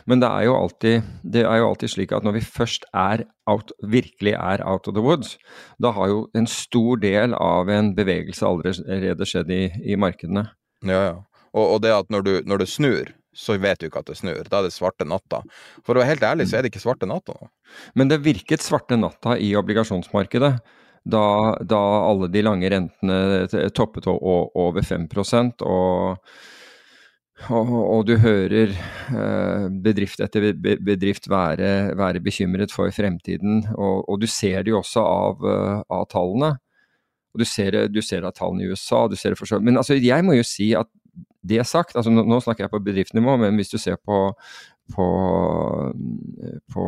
Men 0.06 0.22
det 0.22 0.30
er, 0.30 0.46
jo 0.46 0.54
alltid, 0.60 1.08
det 1.34 1.42
er 1.50 1.58
jo 1.58 1.70
alltid 1.72 1.94
slik 1.96 2.14
at 2.14 2.28
når 2.28 2.36
vi 2.38 2.44
først 2.46 2.86
er 2.94 3.24
out, 3.50 3.74
virkelig 3.82 4.36
er 4.38 4.62
out 4.66 4.88
of 4.88 4.94
the 4.94 5.02
woods, 5.02 5.34
da 5.82 5.96
har 5.98 6.12
jo 6.14 6.20
en 6.38 6.46
stor 6.50 7.02
del 7.02 7.34
av 7.34 7.72
en 7.74 7.96
bevegelse 7.98 8.46
allerede 8.46 9.26
skjedd 9.26 9.50
i, 9.50 9.64
i 9.82 9.98
markedene. 9.98 10.46
Ja, 10.86 11.02
ja. 11.10 11.18
Og, 11.56 11.66
og, 11.66 11.78
det 11.82 11.96
at 11.96 12.10
når 12.14 12.26
du, 12.28 12.34
når 12.46 12.62
du, 12.62 12.68
snur, 12.70 13.12
så 13.34 13.58
vet 13.58 13.82
du 13.82 13.88
ikke 13.88 14.04
at 14.04 14.12
det 14.12 14.20
snur. 14.20 14.46
Da 14.52 14.60
er 14.60 14.68
det 14.68 14.76
svarte 14.76 15.08
natta. 15.08 15.42
For 15.82 15.96
å 15.96 16.04
være 16.04 16.14
helt 16.14 16.26
ærlig, 16.28 16.50
så 16.52 16.60
er 16.60 16.66
det 16.66 16.74
ikke 16.74 16.84
svarte 16.84 17.10
natta 17.10 17.34
nå. 17.34 17.50
Men 17.98 18.12
det 18.12 18.22
virket 18.28 18.64
svarte 18.64 19.00
natta 19.00 19.40
i 19.42 19.56
obligasjonsmarkedet 19.58 20.54
da, 21.06 21.56
da 21.62 21.80
alle 22.10 22.30
de 22.34 22.44
lange 22.46 22.70
rentene 22.74 23.70
toppet 23.78 24.10
over 24.10 24.82
5 24.82 25.10
og 25.62 26.20
og, 27.52 27.68
og, 27.68 28.06
du 28.08 28.16
hører 28.24 28.72
eh, 28.72 29.66
bedrift 29.84 30.22
etter 30.24 30.54
bedrift 30.56 31.28
være, 31.28 31.92
være 32.00 32.22
bekymret 32.24 32.72
for 32.72 32.90
fremtiden. 32.96 33.66
Og, 33.76 34.06
og, 34.08 34.22
du 34.22 34.28
ser 34.28 34.64
det 34.64 34.72
jo 34.72 34.80
også 34.80 35.04
av, 35.04 35.44
uh, 35.44 35.82
av 35.92 36.06
tallene. 36.14 36.54
Og 37.36 37.44
du 37.44 37.46
ser, 37.46 37.76
du 37.92 38.00
ser 38.02 38.24
av 38.24 38.38
tallene 38.38 38.64
i 38.64 38.72
USA, 38.72 39.04
du 39.12 39.18
ser 39.20 39.36
det 39.36 39.42
for 39.42 39.52
så 39.52 39.60
Men 39.60 39.76
altså, 39.82 40.00
jeg 40.00 40.24
må 40.24 40.38
jo 40.38 40.48
si 40.48 40.72
at 40.80 40.88
det 41.46 41.66
sagt, 41.68 41.98
altså 42.00 42.10
nå, 42.10 42.24
nå 42.26 42.40
snakker 42.42 42.66
jeg 42.66 42.72
på 42.74 42.82
bedriftsnivå, 42.88 43.36
men 43.44 43.60
hvis 43.60 43.70
du 43.70 43.78
ser 43.78 44.00
på 44.02 44.30
på, 44.94 45.08
på 46.74 46.86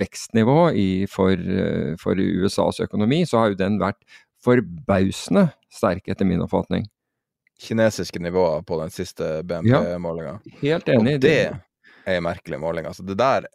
vekstnivå 0.00 0.58
i, 0.76 0.88
for, 1.10 1.38
for, 2.02 2.20
USAs 2.20 2.82
økonomi, 2.84 3.22
så 3.28 3.40
har 3.40 3.52
jo 3.52 3.60
den 3.62 3.78
vært 3.80 4.02
forbausende 4.42 5.48
sterk, 5.72 6.08
etter 6.12 6.28
min 6.28 6.42
oppfatning. 6.44 6.88
Kinesiske 7.62 8.20
nivåer 8.20 8.64
på 8.66 8.78
den 8.80 8.90
siste 8.90 9.38
BNP-målinga. 9.46 10.38
Ja, 10.44 10.60
helt 10.62 10.88
enig. 10.90 11.18
Og 11.20 11.24
det 11.24 11.36
er 11.46 12.16
en 12.18 12.24
merkelig 12.26 12.58
måling. 12.60 12.88
Altså, 12.90 13.06
det 13.06 13.16
der 13.20 13.46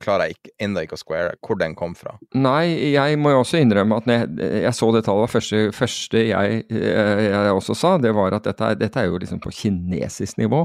klarer 0.00 0.30
jeg 0.30 0.38
ikke, 0.38 0.52
enda 0.64 0.82
ikke 0.84 0.96
å 0.96 1.00
square 1.00 1.34
hvor 1.44 1.58
den 1.60 1.74
kom 1.76 1.92
fra. 1.98 2.14
Nei, 2.32 2.72
jeg 2.94 3.18
må 3.20 3.34
jo 3.34 3.42
også 3.42 3.60
innrømme 3.60 4.00
at 4.00 4.08
jeg, 4.08 4.30
jeg 4.64 4.72
så 4.78 4.88
det 4.96 5.04
tallet 5.04 5.32
første, 5.32 5.60
første 5.76 6.22
jeg, 6.30 6.62
jeg, 6.72 7.52
også 7.52 7.76
sa, 7.76 7.94
det 8.00 8.14
var 8.16 8.38
at 8.38 8.48
dette, 8.48 8.72
dette 8.80 9.02
er 9.02 9.10
jo 9.10 9.20
liksom 9.20 9.42
på 9.44 9.52
kinesisk 9.58 10.40
nivå 10.40 10.64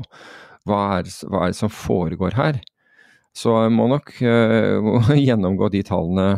hva 0.65 0.81
er, 0.99 1.09
hva 1.29 1.45
er 1.45 1.53
det 1.53 1.59
som 1.59 1.71
foregår 1.71 2.37
her? 2.39 2.61
Så 3.35 3.51
jeg 3.65 3.73
må 3.75 3.89
nok 3.91 4.13
uh, 4.23 5.11
gjennomgå 5.27 5.69
de 5.73 5.83
tallene. 5.85 6.29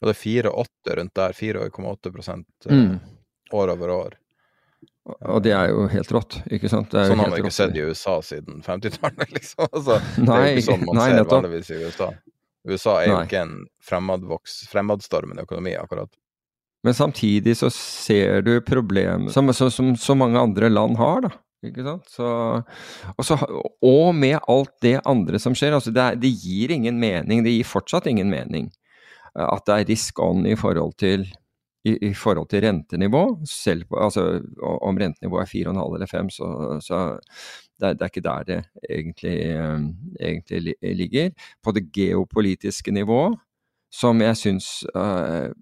Og 0.00 0.10
det 0.10 0.16
er 0.16 0.22
4,8 0.50 0.96
rundt 0.98 1.14
der. 1.18 1.36
4,8 1.36 2.10
uh, 2.16 2.74
mm. 2.74 2.96
år 3.60 3.74
over 3.76 3.94
år. 3.94 4.18
Og 5.10 5.42
det 5.42 5.52
er 5.56 5.70
jo 5.72 5.86
helt 5.90 6.10
rått, 6.14 6.36
ikke 6.52 6.68
sant? 6.70 6.92
sånn 6.92 7.18
har 7.18 7.30
man 7.32 7.38
ikke 7.40 7.54
sett 7.54 7.76
i 7.78 7.82
USA 7.82 8.18
siden 8.22 8.60
50-tallet, 8.62 9.32
liksom. 9.38 9.66
Altså, 9.70 9.98
nei, 10.20 10.26
det 10.26 10.36
er 10.36 10.46
jo 10.46 10.56
ikke 10.58 10.66
sånn 10.68 10.84
man 10.86 11.00
nei, 11.00 11.08
ser 11.10 11.30
vanligvis 11.32 11.70
i 11.70 11.78
USA. 11.84 12.10
USA 12.68 12.96
er 13.00 13.08
jo 13.08 13.20
ikke 13.24 13.44
en 13.46 13.54
fremadstormende 13.80 15.46
økonomi, 15.48 15.72
akkurat. 15.80 16.12
Men 16.84 16.96
samtidig 16.96 17.56
så 17.60 17.68
ser 17.72 18.44
du 18.44 18.54
problemet 18.64 19.32
som, 19.34 19.48
som, 19.56 19.70
som 19.72 19.94
så 20.00 20.16
mange 20.16 20.40
andre 20.40 20.70
land 20.72 21.00
har, 21.00 21.24
da. 21.26 21.32
Ikke 21.66 21.84
sant? 21.84 22.08
Så, 22.08 22.26
og, 23.12 23.24
så, 23.26 23.36
og, 23.84 24.14
med 24.16 24.38
alt 24.48 24.72
det 24.84 24.96
andre 25.08 25.40
som 25.42 25.56
skjer. 25.56 25.76
Altså 25.76 25.92
det, 25.92 26.06
det, 26.22 26.32
gir 26.40 26.72
ingen 26.72 26.96
mening. 27.00 27.44
Det 27.44 27.52
gir 27.52 27.68
fortsatt 27.68 28.08
ingen 28.08 28.30
mening 28.32 28.70
eh, 29.36 29.44
at 29.44 29.66
det 29.68 29.76
er 29.76 29.90
risk 29.92 30.22
on 30.24 30.46
i 30.48 30.56
forhold 30.56 30.96
til, 31.00 31.26
i, 31.84 31.96
i 32.08 32.12
forhold 32.16 32.48
til 32.52 32.64
rentenivå. 32.64 33.24
Selv 33.48 33.84
altså, 33.92 34.24
om 34.62 35.02
rentenivået 35.02 35.44
er 35.44 35.52
4,5 35.52 35.98
eller 35.98 36.12
5, 36.14 36.32
så, 36.38 36.48
så 36.84 37.02
det, 37.76 37.92
det, 37.98 38.06
er, 38.06 38.08
ikke 38.08 38.24
der 38.24 38.48
det 38.48 38.60
egentlig, 38.88 39.36
um, 39.60 39.86
egentlig, 40.20 40.74
ligger. 40.82 41.30
På 41.62 41.76
det 41.76 41.90
geopolitiske 41.92 42.92
nivå, 42.92 43.34
som 43.92 44.20
jeg 44.24 44.36
syns 44.36 44.72
uh, 44.96 45.52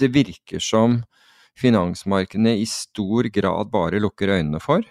det 0.00 0.10
virker 0.14 0.58
som 0.58 1.02
finansmarkedene 1.58 2.54
i 2.60 2.66
stor 2.68 3.28
grad 3.32 3.70
bare 3.72 4.00
lukker 4.02 4.32
øynene 4.36 4.60
for. 4.62 4.84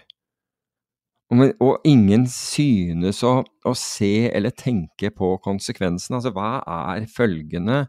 Og, 1.30 1.76
ingen 1.86 2.24
synes 2.26 3.20
å, 3.22 3.36
å, 3.46 3.72
se 3.78 4.26
eller 4.34 4.50
tenke 4.50 5.12
på 5.14 5.36
konsekvensene. 5.44 6.18
Altså 6.18 6.32
hva 6.34 6.58
er 6.66 7.06
følgene 7.10 7.84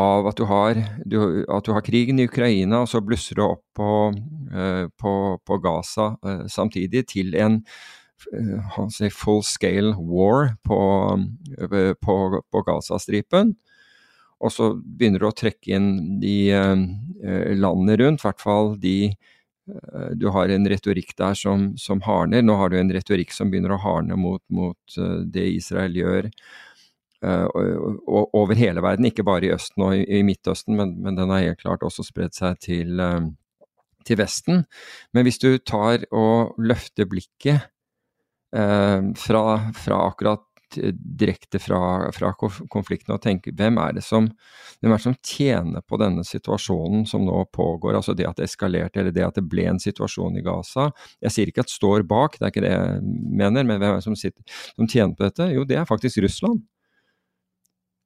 av 0.00 0.30
at 0.30 0.40
du 0.40 0.46
har, 0.48 0.80
du, 1.04 1.18
at 1.44 1.68
du 1.68 1.74
har 1.76 1.84
krigen 1.84 2.18
i 2.18 2.26
Ukraina, 2.26 2.80
og 2.82 2.88
så 2.90 3.02
blusser 3.04 3.38
det 3.38 3.44
opp 3.44 3.62
på, 3.76 3.90
uh, 4.54 4.86
på, 4.98 5.12
på 5.44 5.60
Gaza 5.62 6.14
uh, 6.24 6.46
samtidig, 6.50 7.04
til 7.12 7.36
en 7.38 7.60
uh, 8.32 9.12
full 9.12 9.44
scale 9.44 9.92
war 10.00 10.56
på, 10.64 10.80
på 11.60 12.64
Gazastripen 12.66 13.54
og 14.44 14.52
så 14.52 14.72
begynner 14.76 15.22
du 15.22 15.28
å 15.30 15.36
trekke 15.36 15.72
inn 15.76 16.18
de 16.20 16.36
eh, 16.52 17.54
landene 17.56 17.96
rundt, 18.00 18.20
i 18.20 18.26
hvert 18.26 18.42
fall 18.42 18.74
de 18.80 18.98
eh, 19.08 20.10
Du 20.20 20.28
har 20.34 20.52
en 20.52 20.68
retorikk 20.68 21.14
der 21.16 21.38
som, 21.38 21.70
som, 21.80 22.02
hardner. 22.04 22.44
Nå 22.44 22.58
har 22.60 22.70
du 22.70 22.78
en 22.78 22.92
retorikk 22.92 23.32
som 23.32 23.52
begynner 23.52 23.76
å 23.76 23.80
hardne 23.80 24.18
mot, 24.20 24.42
mot 24.52 24.98
uh, 24.98 25.22
det 25.24 25.48
Israel 25.56 25.96
gjør 25.96 26.30
over 27.24 28.58
hele 28.58 28.82
verden, 28.84 29.06
ikke 29.08 29.24
bare 29.24 29.46
i 29.46 29.52
Østen 29.54 29.80
og 29.80 29.94
i, 29.96 30.18
Midtøsten, 30.28 30.74
men, 30.76 30.90
men, 31.00 31.14
den 31.16 31.30
har 31.32 31.40
helt 31.40 31.62
klart 31.62 31.86
også 31.86 32.04
spredt 32.04 32.36
seg 32.36 32.58
til, 32.60 33.00
til 34.04 34.18
Vesten. 34.20 34.66
Men 35.16 35.24
hvis 35.24 35.40
du 35.40 35.54
tar 35.56 36.04
og 36.12 36.52
løfter 36.60 37.08
blikket 37.08 37.64
fra, 38.52 39.44
fra 39.72 40.02
akkurat 40.10 40.44
direkte 40.94 41.58
fra, 41.62 42.10
fra, 42.14 42.32
konflikten 42.70 43.14
og 43.14 43.22
tenke 43.24 43.52
hvem 43.56 43.78
er, 43.82 44.00
som, 44.04 44.28
hvem 44.80 44.92
er 44.92 45.00
det 45.00 45.04
som 45.06 45.16
tjener 45.24 45.84
på 45.86 45.98
denne 46.00 46.24
situasjonen 46.26 47.06
som 47.08 47.26
nå 47.26 47.44
pågår, 47.54 47.98
altså 47.98 48.16
det 48.16 48.28
at 48.28 48.40
det 48.40 48.48
eskalerte 48.48 49.02
eller 49.02 49.14
det 49.14 49.26
at 49.26 49.40
det 49.40 49.46
ble 49.48 49.66
en 49.70 49.82
situasjon 49.82 50.38
i 50.40 50.44
Gaza. 50.44 50.90
Jeg 51.24 51.34
sier 51.34 51.52
ikke 51.52 51.64
at 51.66 51.72
står 51.72 52.06
bak, 52.10 52.38
det 52.38 52.48
er 52.48 52.54
ikke 52.54 52.64
det 52.66 52.74
jeg 52.74 53.02
mener, 53.42 53.62
men 53.62 53.78
hvem 53.78 53.90
er 53.90 54.00
det 54.00 54.06
som, 54.06 54.18
sitter, 54.18 54.42
som 54.74 54.90
tjener 54.90 55.16
på 55.18 55.26
dette? 55.26 55.50
Jo, 55.54 55.66
det 55.68 55.80
er 55.80 55.88
faktisk 55.88 56.22
Russland 56.24 56.64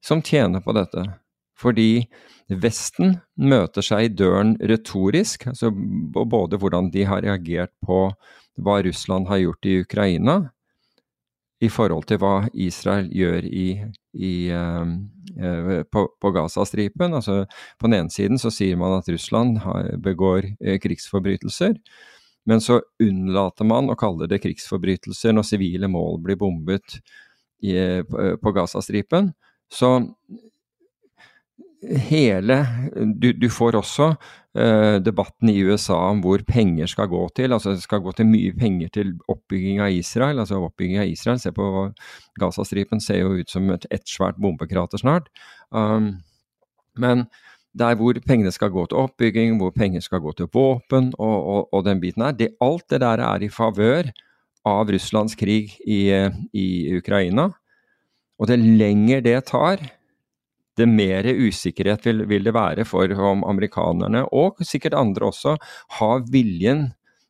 som 0.04 0.22
tjener 0.22 0.62
på 0.64 0.74
dette. 0.76 1.04
Fordi 1.58 2.06
Vesten 2.48 3.18
møter 3.36 3.84
seg 3.84 4.06
i 4.06 4.12
døren 4.14 4.54
retorisk, 4.70 5.48
altså 5.50 5.72
både 5.72 6.56
hvordan 6.60 6.92
de 6.94 7.02
har 7.08 7.24
reagert 7.26 7.74
på 7.84 8.06
hva 8.58 8.78
Russland 8.86 9.28
har 9.28 9.42
gjort 9.42 9.68
i 9.68 9.74
Ukraina, 9.82 10.38
i 11.58 11.68
forhold 11.72 12.06
til 12.06 12.20
hva 12.22 12.34
Israel 12.54 13.08
gjør 13.10 13.46
i, 13.46 13.68
i, 14.14 14.32
uh, 14.54 15.80
på, 15.90 16.04
på 16.20 16.32
Gazastripen. 16.34 17.16
Altså, 17.18 17.42
på 17.78 17.88
den 17.88 17.98
ene 17.98 18.14
siden 18.14 18.38
så 18.38 18.52
sier 18.54 18.78
man 18.78 18.98
at 19.00 19.10
Russland 19.10 19.58
har, 19.64 19.90
begår 20.02 20.46
uh, 20.62 20.76
krigsforbrytelser, 20.82 21.74
men 22.48 22.62
så 22.64 22.78
unnlater 23.02 23.66
man 23.68 23.90
å 23.90 23.98
kalle 23.98 24.28
det 24.30 24.40
krigsforbrytelser 24.44 25.34
når 25.36 25.48
sivile 25.50 25.90
mål 25.90 26.22
blir 26.24 26.38
bombet 26.40 27.00
i, 27.60 27.74
på 28.08 28.52
Gazastripen. 28.56 29.34
Så 29.68 29.90
hele 31.82 32.58
Du, 33.14 33.32
du 33.32 33.48
får 33.50 33.76
også 33.78 34.08
uh, 34.58 34.96
debatten 35.02 35.50
i 35.52 35.60
USA 35.62 35.96
om 36.10 36.22
hvor 36.24 36.42
penger 36.46 36.86
skal 36.90 37.06
gå 37.08 37.20
til. 37.36 37.52
altså 37.52 37.74
Det 37.76 37.82
skal 37.82 38.02
gå 38.02 38.12
til 38.12 38.26
mye 38.26 38.52
penger 38.58 38.88
til 38.88 39.12
oppbygging 39.28 39.80
av 39.80 39.92
Israel. 39.92 40.38
altså 40.38 40.58
oppbygging 40.58 40.98
av 40.98 41.06
Israel, 41.06 41.38
Se 41.38 41.52
på 41.52 41.92
Gazastripen, 42.40 43.00
ser 43.00 43.20
jo 43.20 43.36
ut 43.38 43.50
som 43.50 43.70
et, 43.70 43.86
et 43.90 44.02
svært 44.06 44.40
bombekrater 44.40 44.98
snart. 44.98 45.28
Um, 45.70 46.18
men 46.98 47.26
der 47.78 47.94
hvor 47.94 48.16
pengene 48.26 48.50
skal 48.50 48.70
gå 48.70 48.86
til 48.86 48.98
oppbygging, 48.98 49.56
hvor 49.58 49.70
penger 49.70 50.00
skal 50.00 50.20
gå 50.20 50.32
til 50.32 50.48
våpen 50.52 51.12
og, 51.18 51.38
og, 51.46 51.68
og 51.72 51.84
den 51.84 52.00
biten 52.00 52.22
her. 52.22 52.32
Det, 52.32 52.56
alt 52.60 52.90
det 52.90 53.00
der 53.00 53.22
er 53.22 53.42
i 53.42 53.48
favør 53.48 54.10
av 54.66 54.90
Russlands 54.90 55.36
krig 55.38 55.76
i, 55.86 56.10
i 56.52 56.96
Ukraina. 56.96 57.52
Og 58.38 58.50
det 58.50 58.58
lenger 58.58 59.22
det 59.22 59.38
tar, 59.50 59.82
det 60.78 60.88
mer 60.90 61.26
usikkerhet 61.26 62.06
vil, 62.06 62.24
vil, 62.30 62.46
det 62.46 62.54
være 62.54 62.86
for 62.88 63.12
om 63.30 63.44
amerikanerne, 63.48 64.24
og 64.32 64.62
sikkert 64.66 64.96
andre 64.98 65.28
også, 65.30 65.56
har 65.98 66.26
viljen 66.32 66.88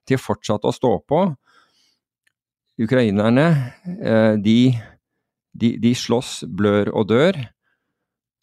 til 0.08 0.20
fortsatt 0.20 0.66
å 0.68 0.74
stå 0.74 0.94
på. 1.08 1.22
Ukrainerne, 2.78 3.46
eh, 3.98 4.34
de, 4.38 4.58
de, 5.52 5.74
de 5.82 5.94
slåss, 5.98 6.44
blør 6.46 6.92
og 6.94 7.08
dør. 7.10 7.40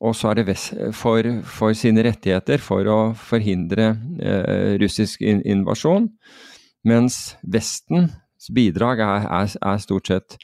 Og 0.03 0.11
så 0.17 0.33
er 0.33 0.41
det 0.41 0.57
for, 0.93 1.29
for, 1.47 1.71
sine 1.77 2.03
rettigheter 2.03 2.59
for 2.59 2.87
å 2.91 2.99
forhindre 3.15 3.93
eh, 4.19 4.75
russisk 4.81 5.23
invasjon. 5.23 6.09
Mens 6.85 7.37
Vestens 7.41 8.51
bidrag 8.53 8.99
er, 9.01 9.29
er, 9.39 9.55
er 9.55 9.79
stort 9.81 10.11
sett 10.11 10.35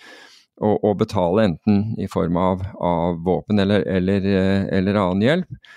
å, 0.62 0.74
å, 0.78 0.94
betale 0.98 1.48
enten 1.50 1.96
i 2.00 2.08
form 2.12 2.38
av, 2.38 2.66
av 2.78 3.22
våpen 3.26 3.60
eller, 3.60 3.86
eller, 3.90 4.28
eh, 4.28 4.68
eller, 4.78 5.00
annen 5.02 5.26
hjelp. 5.26 5.72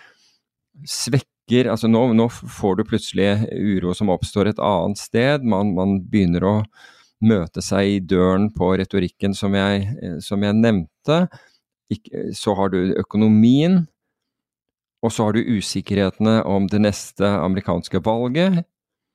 Svekker 0.88 1.70
altså 1.72 1.88
nå, 1.88 2.06
nå, 2.16 2.28
får 2.30 2.76
du 2.76 2.84
plutselig 2.88 3.30
uro 3.52 3.94
som 3.96 4.12
oppstår 4.12 4.52
et 4.52 4.60
annet 4.62 5.00
sted. 5.00 5.44
Man, 5.44 5.72
man 5.76 5.98
begynner 6.10 6.46
å 6.48 6.54
møte 7.24 7.64
seg 7.64 7.88
i 7.88 7.98
døren 8.04 8.50
på 8.52 8.74
retorikken 8.76 9.36
som 9.36 9.56
jeg, 9.56 9.88
som 10.24 10.42
jeg 10.44 10.60
nevnte 10.60 11.24
så 12.34 12.54
har 12.54 12.68
du 12.72 12.94
økonomien, 12.98 13.86
og 15.04 15.12
så 15.12 15.28
har 15.28 15.36
du 15.36 15.58
usikkerhetene 15.58 16.42
om 16.48 16.66
det 16.70 16.80
neste 16.80 17.28
amerikanske 17.28 18.00
valget. 18.04 18.64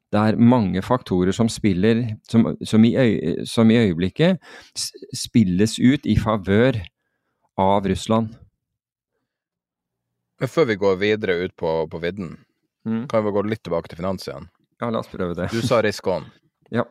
Det 0.09 0.19
er 0.19 0.39
mange 0.41 0.81
faktorer 0.81 1.35
som 1.35 1.49
spiller, 1.53 2.01
som, 2.29 2.47
som, 2.65 2.85
i, 2.85 2.95
øy, 2.97 3.45
som 3.45 3.69
i, 3.69 3.77
øyeblikket 3.77 4.39
spilles 5.13 5.77
ut 5.77 6.07
i 6.09 6.15
favør 6.17 6.79
av 7.59 7.85
Russland. 7.89 8.33
Men 10.39 10.49
før 10.49 10.69
vi 10.71 10.79
går 10.81 11.01
videre 11.01 11.35
ut 11.43 11.55
på, 11.59 11.73
på 11.91 12.01
vidden, 12.01 12.37
mm. 12.87 13.05
kan 13.11 13.25
vi 13.25 13.35
gå 13.35 13.43
litt 13.45 13.61
tilbake 13.67 13.91
til 13.91 13.99
finans 14.01 14.25
igjen? 14.25 14.47
Ja, 14.79 14.89
la 14.89 15.03
oss 15.03 15.11
prøve 15.11 15.35
det. 15.37 15.51
Du 15.53 15.61
sa 15.61 15.81
risk 15.83 16.07
on. 16.09 16.25
ja. 16.77 16.87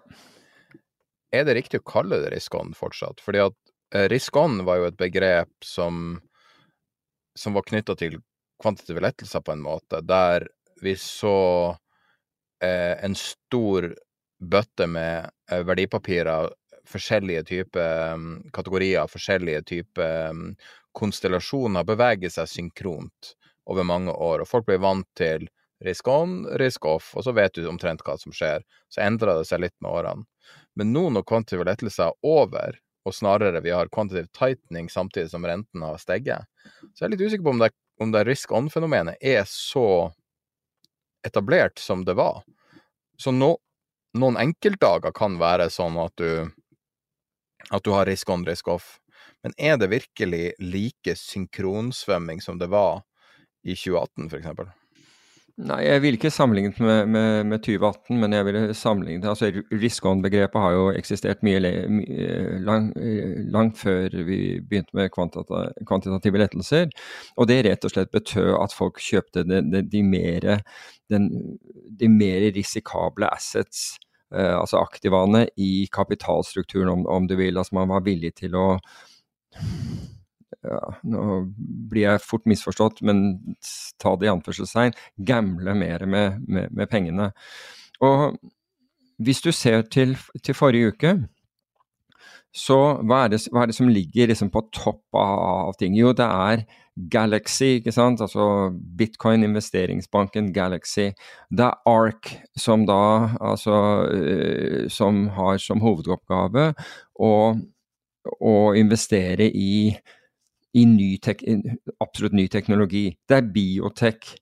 Er 1.35 1.49
det 1.49 1.57
riktig 1.59 1.81
å 1.83 1.89
kalle 1.89 2.21
det 2.23 2.31
risk 2.37 2.55
on 2.55 2.71
fortsatt? 2.77 3.25
Fordi 3.25 3.43
at 3.49 3.57
Eh, 3.95 4.09
risk 4.09 4.37
on 4.37 4.65
var 4.65 4.77
jo 4.77 4.89
et 4.91 4.99
begrep 5.01 5.65
som, 5.65 6.19
som 7.39 7.57
var 7.57 7.65
knytta 7.65 7.97
til 7.97 8.19
kvantitative 8.61 9.01
lettelser 9.01 9.45
på 9.45 9.55
en 9.55 9.65
måte, 9.65 10.03
der 10.05 10.49
vi 10.83 10.93
så 11.01 11.77
en 12.67 13.15
stor 13.19 13.91
bøtte 14.39 14.87
med 14.87 15.31
eh, 15.51 15.63
verdipapirer, 15.67 16.51
forskjellige 16.89 17.45
typer 17.51 18.15
um, 18.15 18.29
kategorier, 18.55 19.09
forskjellige 19.11 19.63
typer 19.69 20.31
um, 20.33 20.45
konstellasjoner, 20.97 21.85
beveger 21.85 22.33
seg 22.33 22.49
synkront 22.49 23.35
over 23.69 23.85
mange 23.85 24.15
år. 24.15 24.43
Og 24.43 24.49
folk 24.49 24.69
blir 24.69 24.81
vant 24.81 25.09
til 25.19 25.49
risk 25.85 26.09
on, 26.09 26.41
risk 26.59 26.87
off, 26.89 27.13
og 27.15 27.27
så 27.27 27.35
vet 27.37 27.55
du 27.59 27.69
omtrent 27.69 28.03
hva 28.07 28.17
som 28.19 28.33
skjer. 28.35 28.65
Så 28.89 29.03
endrer 29.05 29.37
det 29.37 29.51
seg 29.51 29.63
litt 29.67 29.77
med 29.85 29.93
årene. 29.93 30.25
Men 30.79 30.95
nå 30.95 31.09
når 31.13 31.27
kvantitative 31.29 31.67
lettelser 31.69 32.09
er 32.09 32.17
over, 32.27 32.79
og 33.07 33.15
snarere 33.15 33.61
vi 33.65 33.73
har 33.75 33.91
quantitative 33.93 34.33
tightening 34.37 34.89
samtidig 34.93 35.31
som 35.33 35.45
renten 35.47 35.85
har 35.85 36.01
steget. 36.01 36.49
Så 36.95 37.05
jeg 37.05 37.09
er 37.09 37.15
litt 37.15 37.27
usikker 37.27 37.45
på 37.45 37.55
om 37.57 37.63
det, 37.63 37.71
om 38.01 38.15
det 38.15 38.25
risk 38.29 38.53
on-fenomenet 38.55 39.21
er 39.21 39.45
så 39.49 40.09
etablert 41.29 41.79
som 41.79 42.05
det 42.09 42.17
var. 42.19 42.43
Så 43.21 43.35
no, 43.35 43.55
noen 44.19 44.39
enkeltdager 44.41 45.15
kan 45.17 45.39
være 45.41 45.69
sånn 45.73 45.99
at 46.01 46.17
du, 46.21 46.49
at 47.71 47.85
du 47.85 47.93
har 47.95 48.09
risk 48.09 48.31
on, 48.33 48.47
risk 48.49 48.71
off. 48.73 48.97
Men 49.43 49.55
er 49.59 49.79
det 49.79 49.93
virkelig 49.93 50.57
like 50.59 51.15
synkronsvømming 51.19 52.43
som 52.43 52.59
det 52.59 52.71
var 52.73 53.03
i 53.63 53.77
2018, 53.77 54.31
f.eks.? 54.33 54.77
Nei, 55.59 55.81
jeg 55.83 56.03
vil 56.05 56.15
ikke 56.15 56.31
sammenlignet 56.31 56.77
med, 56.79 57.09
med, 57.11 57.47
med 57.51 57.63
2018, 57.65 58.15
men 58.21 58.35
jeg 58.37 58.47
ville 58.47 58.61
sammenlignet 58.79 59.27
altså 59.27 59.49
Risk 59.75 60.05
on-begrepet 60.07 60.63
har 60.63 60.77
jo 60.77 60.85
eksistert 60.95 61.43
mye, 61.43 61.59
mye 61.91 62.61
lang, 62.63 62.93
langt 63.51 63.81
før 63.81 64.15
vi 64.29 64.61
begynte 64.63 64.95
med 64.95 65.11
kvantitative 65.11 66.39
lettelser. 66.45 66.87
Og 67.35 67.51
det 67.51 67.65
rett 67.67 67.89
og 67.89 67.91
slett 67.91 68.15
betød 68.15 68.53
at 68.55 68.77
folk 68.77 69.03
kjøpte 69.03 69.43
de, 69.51 69.59
de, 69.73 69.83
de, 69.83 70.05
mer, 70.07 70.47
den, 71.13 71.31
de 72.01 72.11
mer 72.13 72.49
risikable 72.57 73.29
assets, 73.33 73.97
eh, 74.35 74.55
altså 74.55 74.81
aktivaene, 74.83 75.47
i 75.57 75.89
kapitalstrukturen, 75.93 76.93
om, 76.93 77.07
om 77.07 77.29
du 77.29 77.37
vil. 77.39 77.59
Altså 77.59 77.79
man 77.79 77.91
var 77.93 78.07
villig 78.07 78.35
til 78.43 78.57
å 78.59 78.69
ja, 80.65 80.79
Nå 81.07 81.25
blir 81.91 82.03
jeg 82.03 82.25
fort 82.25 82.47
misforstått, 82.51 83.03
men 83.07 83.39
ta 84.03 84.15
det 84.19 84.27
i 84.27 84.33
anførselstegn, 84.33 84.97
gamble 85.17 85.75
mer 85.79 86.05
med, 86.07 86.41
med, 86.49 86.73
med, 86.75 86.89
pengene. 86.91 87.31
Og 88.05 88.39
hvis 89.23 89.43
du 89.45 89.53
ser 89.55 89.85
til, 89.91 90.17
til 90.43 90.59
forrige 90.59 90.95
uke, 90.95 91.15
så 92.57 92.79
hva 93.05 93.25
er 93.25 93.33
det, 93.35 93.43
hva 93.53 93.63
er 93.63 93.71
det 93.71 93.77
som 93.77 93.91
ligger 93.93 94.31
liksom 94.31 94.51
på 94.53 94.63
topp 94.73 95.17
av, 95.17 95.75
ting? 95.79 95.97
Jo, 95.99 96.15
det 96.17 96.27
er 96.27 96.65
Galaxy, 97.13 97.79
ikke 97.79 97.93
sant? 97.95 98.23
altså 98.25 98.71
bitcoin, 98.99 99.45
investeringsbanken 99.47 100.53
Galaxy. 100.57 101.11
Det 101.51 101.67
er 101.69 101.77
ARK, 101.87 102.33
som 102.59 102.87
da 102.89 103.37
altså 103.41 103.77
uh, 104.11 104.89
Som 104.91 105.29
har 105.37 105.61
som 105.63 105.83
hovedoppgave 105.85 106.73
å, 107.21 107.33
å 108.41 108.57
investere 108.75 109.51
i 109.53 109.97
i 110.77 110.85
ny 110.85 111.17
absolutt 111.99 112.35
ny 112.37 112.45
teknologi. 112.53 113.09
Det 113.29 113.37
er 113.39 113.53
biotech. 113.55 114.35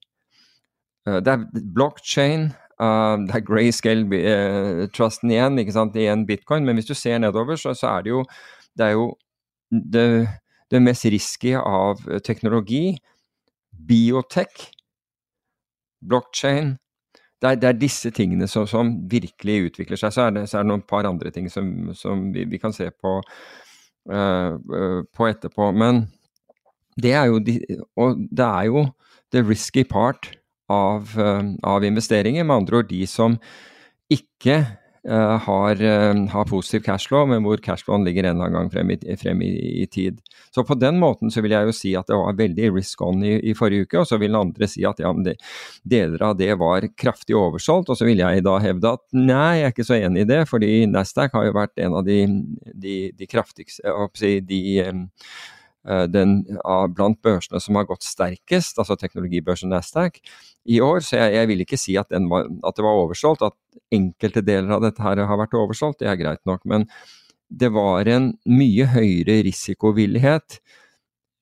Uh, 1.07 1.19
det 1.23 1.33
er 1.33 1.45
blockchain. 1.75 2.51
Uh, 2.77 3.17
det 3.25 3.33
er 3.33 3.45
grayscale-trusten 3.45 5.31
uh, 5.31 5.33
igjen, 5.33 5.61
ikke 5.61 5.73
sant, 5.73 5.95
igjen 5.97 6.27
bitcoin. 6.29 6.65
Men 6.65 6.77
hvis 6.77 6.89
du 6.89 6.93
ser 6.97 7.17
nedover, 7.23 7.57
så, 7.57 7.73
så 7.73 7.95
er 7.95 8.05
det 8.05 8.13
jo 8.13 8.23
det, 8.77 8.85
er 8.85 8.91
jo 8.93 9.07
det, 9.71 10.07
det 10.69 10.83
mest 10.85 11.07
risky 11.09 11.55
av 11.57 12.03
teknologi. 12.25 12.99
Biotech, 13.87 14.67
blockchain, 16.05 16.75
det 17.41 17.49
er, 17.49 17.57
det 17.61 17.69
er, 17.69 17.77
disse 17.77 18.09
tingene 18.13 18.47
som, 18.49 18.65
som, 18.69 18.93
virkelig 19.09 19.71
utvikler 19.71 19.99
seg. 19.99 20.13
Så 20.13 20.25
er 20.25 20.33
det, 20.37 20.47
så 20.49 20.59
er 20.59 20.65
det 20.65 20.71
noen 20.71 20.85
par 20.85 21.05
andre 21.09 21.31
ting 21.33 21.49
som, 21.53 21.69
som 21.97 22.29
vi, 22.33 22.47
vi, 22.49 22.61
kan 22.61 22.73
se 22.73 22.89
på, 22.93 23.19
uh, 24.13 25.03
på 25.13 25.29
etterpå. 25.29 25.69
Men 25.77 26.07
det 26.97 27.13
er 27.13 27.29
jo, 27.29 27.41
de, 27.41 27.59
og 27.97 28.17
det 28.29 28.45
er 28.45 28.69
jo 28.71 28.87
the 29.33 29.43
risky 29.45 29.83
part 29.85 30.31
av, 30.67 31.13
uh, 31.19 31.43
av 31.63 31.85
investeringer. 31.85 32.43
Med 32.43 32.63
andre 32.63 32.81
ord 32.81 32.91
de 32.91 33.05
som 33.09 33.37
ikke 34.11 34.57
uh, 35.07 35.35
har, 35.43 35.81
uh, 35.81 36.19
har, 36.31 36.47
positiv 36.49 36.83
cashflow, 36.85 37.27
men 37.29 37.43
hvor 37.45 37.61
cashflowen 37.63 38.05
ligger 38.07 38.27
en 38.27 38.37
eller 38.37 38.49
annen 38.49 38.57
gang 38.59 38.71
frem, 38.73 38.91
i, 38.95 39.17
frem 39.19 39.41
i, 39.45 39.51
i, 39.83 39.87
tid. 39.91 40.19
Så 40.55 40.63
på 40.67 40.77
den 40.79 40.99
måten 40.99 41.31
så 41.33 41.43
vil 41.43 41.55
jeg 41.55 41.69
jo 41.69 41.75
si 41.75 41.93
at 41.99 42.09
det 42.11 42.19
var 42.19 42.37
veldig 42.37 42.71
risk 42.75 43.01
on 43.05 43.23
i, 43.23 43.37
i 43.51 43.55
forrige 43.57 43.87
uke, 43.87 44.01
og 44.03 44.09
så 44.09 44.19
vil 44.21 44.39
andre 44.39 44.69
si 44.69 44.85
at 44.87 45.01
ja, 45.03 45.11
de, 45.25 45.35
deler 45.87 46.29
av 46.29 46.37
det 46.39 46.53
var 46.59 46.87
kraftig 46.95 47.37
oversolgt. 47.37 47.91
Og 47.93 47.99
så 47.99 48.07
vil 48.07 48.23
jeg 48.23 48.45
da 48.47 48.57
hevde 48.63 48.95
at 48.99 49.05
nei, 49.15 49.59
jeg 49.61 49.69
er 49.69 49.75
ikke 49.75 49.89
så 49.91 49.99
enig 49.99 50.25
i 50.25 50.31
det, 50.31 50.41
fordi 50.51 50.71
Nasdaq 50.91 51.35
har 51.37 51.49
jo 51.49 51.59
vært 51.59 51.83
en 51.83 51.99
av 51.99 52.07
de, 52.07 52.23
de, 52.73 52.97
de 53.17 53.29
kraftigste, 53.29 53.85
jeg 53.87 54.17
si, 54.17 54.33
de 54.47 54.63
um, 54.87 55.05
Eh, 55.05 55.56
den 56.11 56.41
blant 56.95 57.21
børsene 57.23 57.61
som 57.63 57.77
har 57.79 57.85
gått 57.87 58.03
sterkest, 58.03 58.79
altså 58.81 58.97
teknologibørsen 58.99 59.71
Nasdaq, 59.71 60.19
i 60.67 60.81
år. 60.83 60.99
Så 61.05 61.15
jeg, 61.19 61.35
jeg 61.37 61.49
vil 61.51 61.63
ikke 61.63 61.79
si 61.79 61.95
at, 61.99 62.11
var, 62.31 62.49
at, 62.61 62.75
det 62.75 62.85
var 62.85 63.03
oversolgt. 63.03 63.45
At 63.47 63.55
enkelte 63.95 64.43
deler 64.43 64.75
av 64.75 64.83
dette 64.83 65.03
her 65.03 65.23
har 65.29 65.39
vært 65.39 65.55
oversolgt, 65.57 66.01
det 66.03 66.11
er 66.11 66.19
greit 66.19 66.43
nok. 66.49 66.65
Men 66.67 66.87
det 67.47 67.71
var 67.75 68.07
en 68.11 68.33
mye 68.49 68.87
høyere 68.91 69.39
risikovillighet 69.47 70.59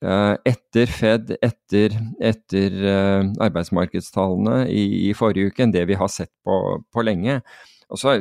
uh, 0.06 0.36
etter 0.46 0.92
Fed, 0.92 1.36
etter, 1.46 1.96
etter 2.22 2.76
uh, 2.86 3.32
arbeidsmarkedstallene 3.48 4.66
i, 4.70 4.84
i, 5.10 5.14
forrige 5.18 5.52
uke, 5.52 5.66
enn 5.66 5.74
det 5.74 5.88
vi 5.90 5.98
har 5.98 6.12
sett 6.12 6.34
på, 6.46 6.60
på 6.94 7.06
lenge. 7.06 7.42
Og 7.94 8.02
så 8.02 8.16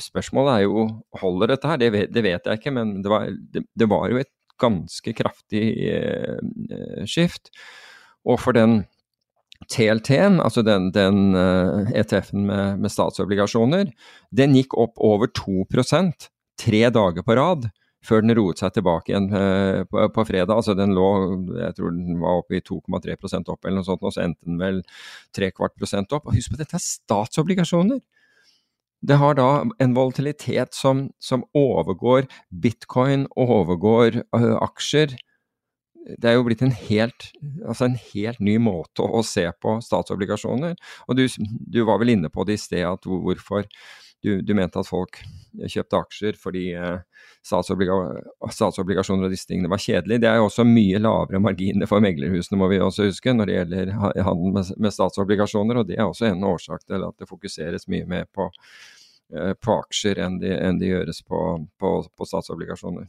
Spørsmålet 0.00 0.56
er 0.56 0.64
jo 0.66 0.86
holder 1.20 1.54
dette 1.54 1.70
her, 1.70 1.78
det 1.80 1.90
vet, 1.94 2.14
det 2.14 2.24
vet 2.26 2.48
jeg 2.50 2.60
ikke, 2.60 2.74
men 2.74 2.96
det 3.02 3.12
var, 3.12 3.28
det, 3.30 3.66
det 3.74 3.90
var, 3.90 4.08
jo 4.10 4.22
et 4.22 4.30
ganske 4.62 5.14
kraftig 5.16 5.64
eh, 5.90 7.04
skift. 7.08 7.52
Og 8.24 8.40
for 8.40 8.56
den 8.56 8.82
TLT-en, 9.70 10.40
altså 10.44 10.64
den, 10.66 10.90
den 10.92 11.32
uh, 11.36 11.84
eh, 11.86 11.94
ETF-en 12.02 12.44
med, 12.48 12.82
med, 12.82 12.92
statsobligasjoner, 12.92 13.88
den 14.34 14.56
gikk 14.58 14.76
opp 14.80 15.00
over 15.00 15.30
2% 15.32 16.28
tre 16.60 16.82
dager 16.92 17.24
på 17.24 17.36
rad 17.38 17.70
før 18.04 18.20
den 18.20 18.34
roet 18.36 18.60
seg 18.60 18.74
tilbake 18.76 19.10
igjen 19.10 19.30
på, 19.88 20.02
på, 20.12 20.24
fredag. 20.28 20.52
Altså 20.52 20.74
den 20.76 20.92
lå, 20.92 21.06
jeg 21.56 21.72
tror 21.78 21.94
den 21.96 22.18
var 22.20 22.42
oppe 22.42 22.58
i 22.58 22.60
2,3% 22.60 23.48
opp 23.48 23.64
eller 23.64 23.80
noe 23.80 23.86
sånt, 23.86 24.04
og 24.04 24.12
så 24.12 24.26
endte 24.26 24.44
den 24.44 24.58
vel 24.60 24.82
tre 25.34 25.48
kvart 25.54 25.72
prosent 25.80 26.12
opp. 26.12 26.28
Og 26.28 26.36
husk 26.36 26.52
på, 26.52 26.58
dette 26.60 26.76
er 26.76 26.84
statsobligasjoner! 26.84 28.02
Det 29.04 29.18
har 29.20 29.36
da 29.36 29.48
en 29.84 29.94
volatilitet 29.96 30.72
som, 30.74 31.08
som 31.20 31.44
overgår 31.56 32.24
bitcoin, 32.48 33.26
overgår 33.36 34.22
uh, 34.32 34.54
aksjer 34.64 35.16
det 36.04 36.28
er 36.28 36.36
jo 36.36 36.44
blitt 36.46 36.62
en 36.64 36.74
helt, 36.74 37.30
altså 37.64 37.88
en 37.88 37.98
helt 38.12 38.40
ny 38.44 38.58
måte 38.60 39.04
å, 39.04 39.22
se 39.24 39.46
på 39.60 39.78
statsobligasjoner. 39.84 40.76
Og 41.08 41.18
du, 41.18 41.24
du, 41.38 41.80
var 41.88 42.00
vel 42.02 42.14
inne 42.16 42.30
på 42.32 42.44
det 42.44 42.58
i 42.58 42.60
sted, 42.60 42.84
at 42.84 43.08
hvorfor 43.08 43.64
du, 44.24 44.38
du 44.40 44.54
mente 44.56 44.80
at 44.80 44.88
folk 44.88 45.18
kjøpte 45.68 45.98
aksjer 46.00 46.36
fordi 46.40 46.64
eh, 46.80 47.26
statsobliga, 47.44 47.96
statsobligasjoner 48.52 49.28
og 49.28 49.34
disse 49.34 49.48
tingene 49.48 49.68
var 49.72 49.82
kjedelig. 49.82 50.20
Det 50.22 50.30
er 50.30 50.38
jo 50.40 50.48
også 50.48 50.64
mye 50.68 51.00
lavere 51.02 51.42
marginer 51.44 51.88
for 51.90 52.04
meglerhusene, 52.04 52.58
må 52.60 52.70
vi 52.72 52.80
også 52.84 53.10
huske, 53.10 53.34
når 53.36 53.50
det 53.50 53.58
gjelder 53.58 53.92
handel 54.00 54.56
med, 54.56 54.72
med 54.80 54.96
statsobligasjoner. 54.96 55.80
Og 55.80 55.88
det 55.90 55.98
er 55.98 56.08
også 56.08 56.30
en 56.30 56.48
årsak 56.48 56.86
til 56.88 57.04
at 57.04 57.20
det 57.20 57.28
fokuseres 57.28 57.88
mye 57.92 58.08
mer 58.08 58.28
på, 58.32 58.48
på 59.60 59.76
aksjer 59.82 60.20
enn 60.22 60.38
det 60.42 60.56
de 60.80 60.90
gjøres 60.90 61.22
på, 61.26 61.40
på, 61.80 61.92
på 62.14 62.28
statsobligasjoner. 62.28 63.08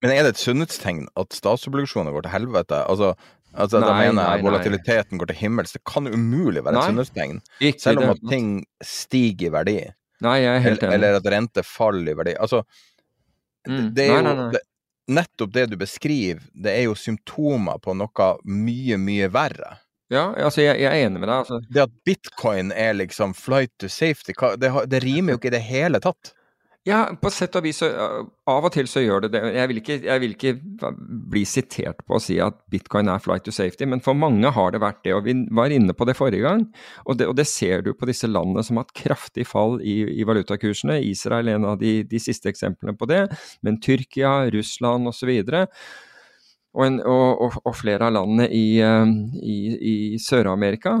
Men 0.00 0.14
er 0.14 0.24
det 0.24 0.34
et 0.34 0.40
sunnhetstegn 0.40 1.04
at 1.20 1.36
statsobligasjoner 1.36 2.14
går 2.14 2.24
til 2.24 2.32
helvete? 2.32 2.78
Altså, 2.88 3.12
altså 3.52 3.82
nei, 3.82 3.88
da 3.88 3.96
mener 3.98 4.30
jeg 4.30 4.46
volatiliteten 4.46 5.16
nei. 5.16 5.20
går 5.22 5.32
til 5.32 5.40
himmels. 5.42 5.74
Det 5.76 5.82
kan 5.88 6.08
umulig 6.08 6.64
være 6.64 6.80
et 6.80 6.92
sunnhetstegn. 6.92 7.42
Selv 7.82 8.06
om 8.06 8.14
at 8.14 8.22
ting 8.30 8.54
stiger 8.84 9.50
i 9.50 9.52
verdi. 9.58 9.76
Nei, 10.24 10.38
jeg 10.40 10.54
er 10.54 10.64
helt 10.64 10.86
enig. 10.86 10.96
Eller 10.96 11.20
at 11.20 11.28
rente 11.34 11.64
faller 11.66 12.14
i 12.14 12.16
verdi. 12.16 12.34
Altså, 12.40 12.62
mm. 13.68 13.86
det 13.96 14.08
er 14.08 14.16
jo 14.16 14.48
det, 14.56 14.64
nettopp 15.20 15.52
det 15.52 15.66
du 15.72 15.76
beskriver, 15.80 16.42
det 16.54 16.72
er 16.78 16.88
jo 16.88 16.96
symptomer 16.96 17.80
på 17.82 17.94
noe 17.98 18.32
mye, 18.48 18.98
mye 19.00 19.28
verre. 19.32 19.76
Ja, 20.10 20.32
altså 20.34 20.64
jeg, 20.64 20.80
jeg 20.82 20.90
er 20.90 21.06
enig 21.06 21.22
med 21.22 21.28
deg. 21.28 21.36
Altså. 21.44 21.60
Det 21.70 21.84
at 21.86 21.96
bitcoin 22.06 22.72
er 22.74 22.96
liksom 22.98 23.34
flight 23.38 23.72
to 23.78 23.88
safety, 23.88 24.34
det, 24.58 24.72
det 24.90 25.02
rimer 25.04 25.36
jo 25.36 25.40
ikke 25.40 25.52
i 25.52 25.56
det 25.58 25.64
hele 25.68 26.02
tatt. 26.02 26.34
Ja, 26.88 27.02
på 27.20 27.28
sett 27.28 27.54
og 27.58 27.66
vis. 27.66 27.82
Av 27.84 28.64
og 28.64 28.70
til 28.72 28.86
så 28.88 29.02
gjør 29.02 29.26
det 29.26 29.34
det. 29.34 29.42
Jeg 29.52 29.68
vil, 29.68 29.80
ikke, 29.82 29.96
jeg 30.00 30.22
vil 30.22 30.32
ikke 30.32 30.52
bli 31.30 31.42
sitert 31.44 32.00
på 32.08 32.16
å 32.16 32.22
si 32.24 32.38
at 32.40 32.56
bitcoin 32.72 33.10
er 33.12 33.20
flight 33.20 33.44
to 33.44 33.52
safety, 33.52 33.84
men 33.84 34.00
for 34.00 34.16
mange 34.16 34.48
har 34.56 34.72
det 34.72 34.80
vært 34.80 35.02
det. 35.04 35.12
og 35.12 35.26
Vi 35.28 35.34
var 35.54 35.74
inne 35.76 35.92
på 35.96 36.08
det 36.08 36.16
forrige 36.16 36.46
gang. 36.46 36.64
Og 37.04 37.20
det, 37.20 37.28
og 37.28 37.36
det 37.36 37.44
ser 37.52 37.84
du 37.84 37.92
på 37.92 38.08
disse 38.08 38.30
landene 38.30 38.64
som 38.64 38.80
har 38.80 38.88
hatt 38.88 38.96
kraftig 38.96 39.44
fall 39.50 39.76
i, 39.84 39.98
i 40.22 40.24
valutakursene. 40.24 41.02
Israel 41.04 41.52
er 41.52 41.60
en 41.60 41.68
av 41.74 41.76
de, 41.84 41.98
de, 42.08 42.22
siste 42.22 42.48
eksemplene 42.48 42.96
på 42.96 43.10
det, 43.12 43.26
men 43.60 43.76
Tyrkia, 43.84 44.48
Russland 44.56 45.12
osv. 45.12 45.34
Og, 46.70 47.00
og, 47.02 47.56
og, 47.64 47.72
flere 47.74 48.06
av 48.06 48.14
landene 48.14 48.46
i, 48.54 48.78
i, 48.78 49.56
i 49.90 49.94
Sør-Amerika 50.22 50.92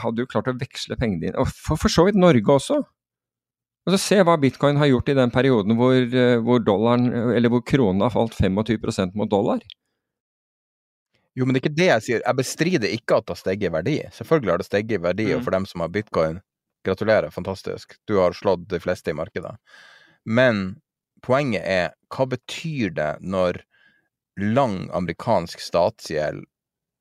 hadde 0.00 0.22
jo 0.22 0.30
klart 0.30 0.48
å 0.48 0.56
veksle 0.56 0.96
pengene 0.96 1.26
dine. 1.26 1.40
Og 1.42 1.50
for, 1.52 1.76
for 1.80 1.92
så 1.92 2.06
vidt 2.06 2.16
Norge 2.16 2.54
også. 2.54 2.78
Og 3.86 3.94
så 3.94 3.98
Se 4.02 4.18
hva 4.26 4.34
bitcoin 4.40 4.80
har 4.80 4.90
gjort 4.90 5.10
i 5.12 5.18
den 5.18 5.32
perioden 5.34 5.76
hvor, 5.78 5.94
eh, 5.94 6.38
hvor, 6.42 6.62
dollaren, 6.64 7.06
eller 7.36 7.52
hvor 7.52 7.62
kronen 7.66 8.02
har 8.02 8.14
falt 8.14 8.34
25 8.34 9.12
mot 9.14 9.30
dollar. 9.30 9.60
Jo, 11.36 11.44
men 11.44 11.54
det 11.54 11.60
er 11.60 11.66
ikke 11.66 11.76
det 11.76 11.88
jeg 11.90 12.04
sier. 12.06 12.24
Jeg 12.24 12.38
bestrider 12.38 12.96
ikke 12.96 13.20
at 13.20 13.28
det 13.28 13.36
har 13.36 13.42
steget 13.42 13.68
i 13.68 13.74
verdi. 13.76 13.96
Selvfølgelig 14.16 14.52
har 14.52 14.62
det 14.62 14.66
steget 14.66 14.96
i 14.96 15.02
verdi, 15.04 15.28
mm. 15.28 15.36
og 15.36 15.44
for 15.44 15.54
dem 15.54 15.68
som 15.68 15.84
har 15.84 15.92
bitcoin, 15.92 16.40
gratulerer, 16.86 17.30
fantastisk. 17.34 17.94
Du 18.08 18.16
har 18.18 18.34
slått 18.34 18.64
de 18.72 18.80
fleste 18.82 19.12
i 19.12 19.18
markedet. 19.18 19.52
Men 20.24 20.80
poenget 21.22 21.62
er, 21.68 21.94
hva 22.10 22.26
betyr 22.32 22.94
det 22.96 23.10
når 23.20 23.60
lang 24.40 24.90
amerikansk 24.94 25.60
statsgjeld 25.62 26.44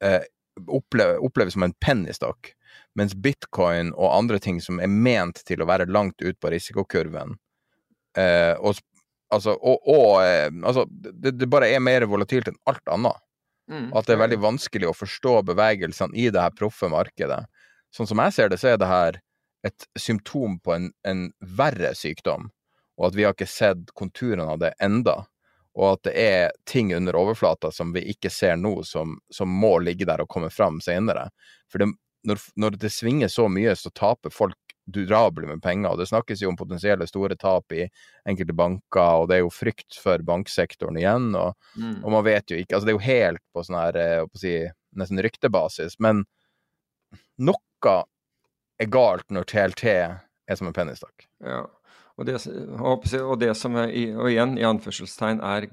eh, 0.03 0.21
oppleves 0.67 1.19
oppleve 1.23 1.51
som 1.51 1.65
en 1.67 1.75
pennystokk? 1.83 2.53
Mens 2.95 3.15
bitcoin 3.15 3.91
og 3.95 4.13
andre 4.13 4.39
ting 4.39 4.61
som 4.63 4.79
er 4.83 4.91
ment 4.91 5.41
til 5.47 5.63
å 5.63 5.67
være 5.67 5.89
langt 5.91 6.21
ut 6.23 6.39
på 6.39 6.51
risikokurven 6.51 7.35
eh, 8.17 8.55
og, 8.59 8.79
altså, 9.33 9.55
og, 9.55 9.83
og 9.83 10.23
eh, 10.23 10.49
altså, 10.63 10.85
det, 10.89 11.35
det, 11.39 11.49
bare 11.51 11.69
er 11.71 11.83
mer 11.83 12.07
volatilt 12.09 12.49
enn 12.51 12.59
alt 12.69 12.91
annet. 12.91 13.21
Mm. 13.71 13.89
At 13.97 14.07
det 14.07 14.15
er 14.15 14.21
veldig 14.21 14.41
vanskelig 14.43 14.89
å 14.91 14.95
forstå 14.97 15.39
bevegelsene 15.49 16.15
i 16.17 16.29
det 16.33 16.41
her 16.41 16.53
proffe 16.55 16.89
markedet. 16.91 17.43
Sånn 17.95 18.09
som 18.09 18.21
jeg 18.21 18.35
ser 18.35 18.51
det, 18.51 18.59
så 18.61 18.73
er 18.73 18.81
det 18.81 18.89
her 18.89 19.21
et 19.65 19.87
symptom 19.97 20.59
på 20.61 20.75
en, 20.75 20.91
en 21.07 21.29
verre 21.57 21.95
sykdom, 21.97 22.51
og 22.99 23.07
at 23.09 23.15
vi 23.17 23.25
har 23.25 23.33
ikke 23.33 23.49
sett 23.49 23.89
konturene 23.97 24.45
av 24.53 24.61
det 24.61 24.75
enda. 24.83 25.23
Og 25.75 25.89
at 25.89 26.07
det 26.07 26.15
er 26.15 26.51
ting 26.69 26.93
under 26.95 27.17
overflata 27.19 27.71
som 27.71 27.91
vi 27.95 28.05
ikke 28.13 28.31
ser 28.31 28.55
nå, 28.59 28.77
som, 28.87 29.17
som 29.33 29.51
må 29.51 29.77
ligge 29.83 30.07
der 30.07 30.23
og 30.23 30.31
komme 30.31 30.49
fram 30.53 30.79
senere. 30.83 31.27
For 31.71 31.83
det, 31.83 31.89
når, 32.25 32.39
når, 32.55 32.77
det 32.79 32.91
svinger 32.95 33.31
så 33.31 33.49
mye, 33.51 33.75
så 33.75 33.91
taper 33.91 34.33
folk 34.33 34.57
durabelig 34.85 35.49
med 35.49 35.61
penger. 35.61 35.91
og 35.91 35.99
Det 35.99 36.07
snakkes 36.09 36.41
jo 36.41 36.51
om 36.51 36.57
potensielle 36.57 37.07
store 37.09 37.35
tap 37.41 37.73
i 37.75 37.87
enkelte 38.29 38.55
banker, 38.55 39.21
og 39.21 39.29
det 39.29 39.39
er 39.39 39.43
jo 39.43 39.53
frykt 39.53 39.99
for 40.01 40.23
banksektoren 40.25 40.99
igjen. 41.01 41.31
Og, 41.35 41.55
mm. 41.75 41.99
og 42.03 42.17
man 42.17 42.25
vet 42.27 42.51
jo 42.51 42.59
ikke 42.59 42.77
altså 42.77 42.87
Det 42.87 42.95
er 42.95 42.99
jo 42.99 43.07
helt 43.09 43.43
på 43.53 43.65
sånn 43.65 43.79
her, 43.81 44.01
eh, 44.01 44.25
på 44.29 44.39
å 44.39 44.43
si, 44.45 44.57
nesten 44.95 45.23
ryktebasis. 45.25 45.99
Men 45.99 46.23
noe 47.41 47.97
er 48.79 48.91
galt 48.91 49.27
når 49.33 49.49
TLT 49.51 49.83
er 49.95 50.57
som 50.59 50.69
en 50.69 50.75
pennystokk. 50.75 51.27
Ja, 51.43 51.65
og 52.15 52.27
det, 52.27 52.37
og 53.19 53.39
det 53.41 53.51
som 53.59 53.75
er, 53.79 53.91
og 54.15 54.29
igjen 54.31 54.55
i 54.59 54.67
anførselstegn 54.67 55.41
er 55.43 55.67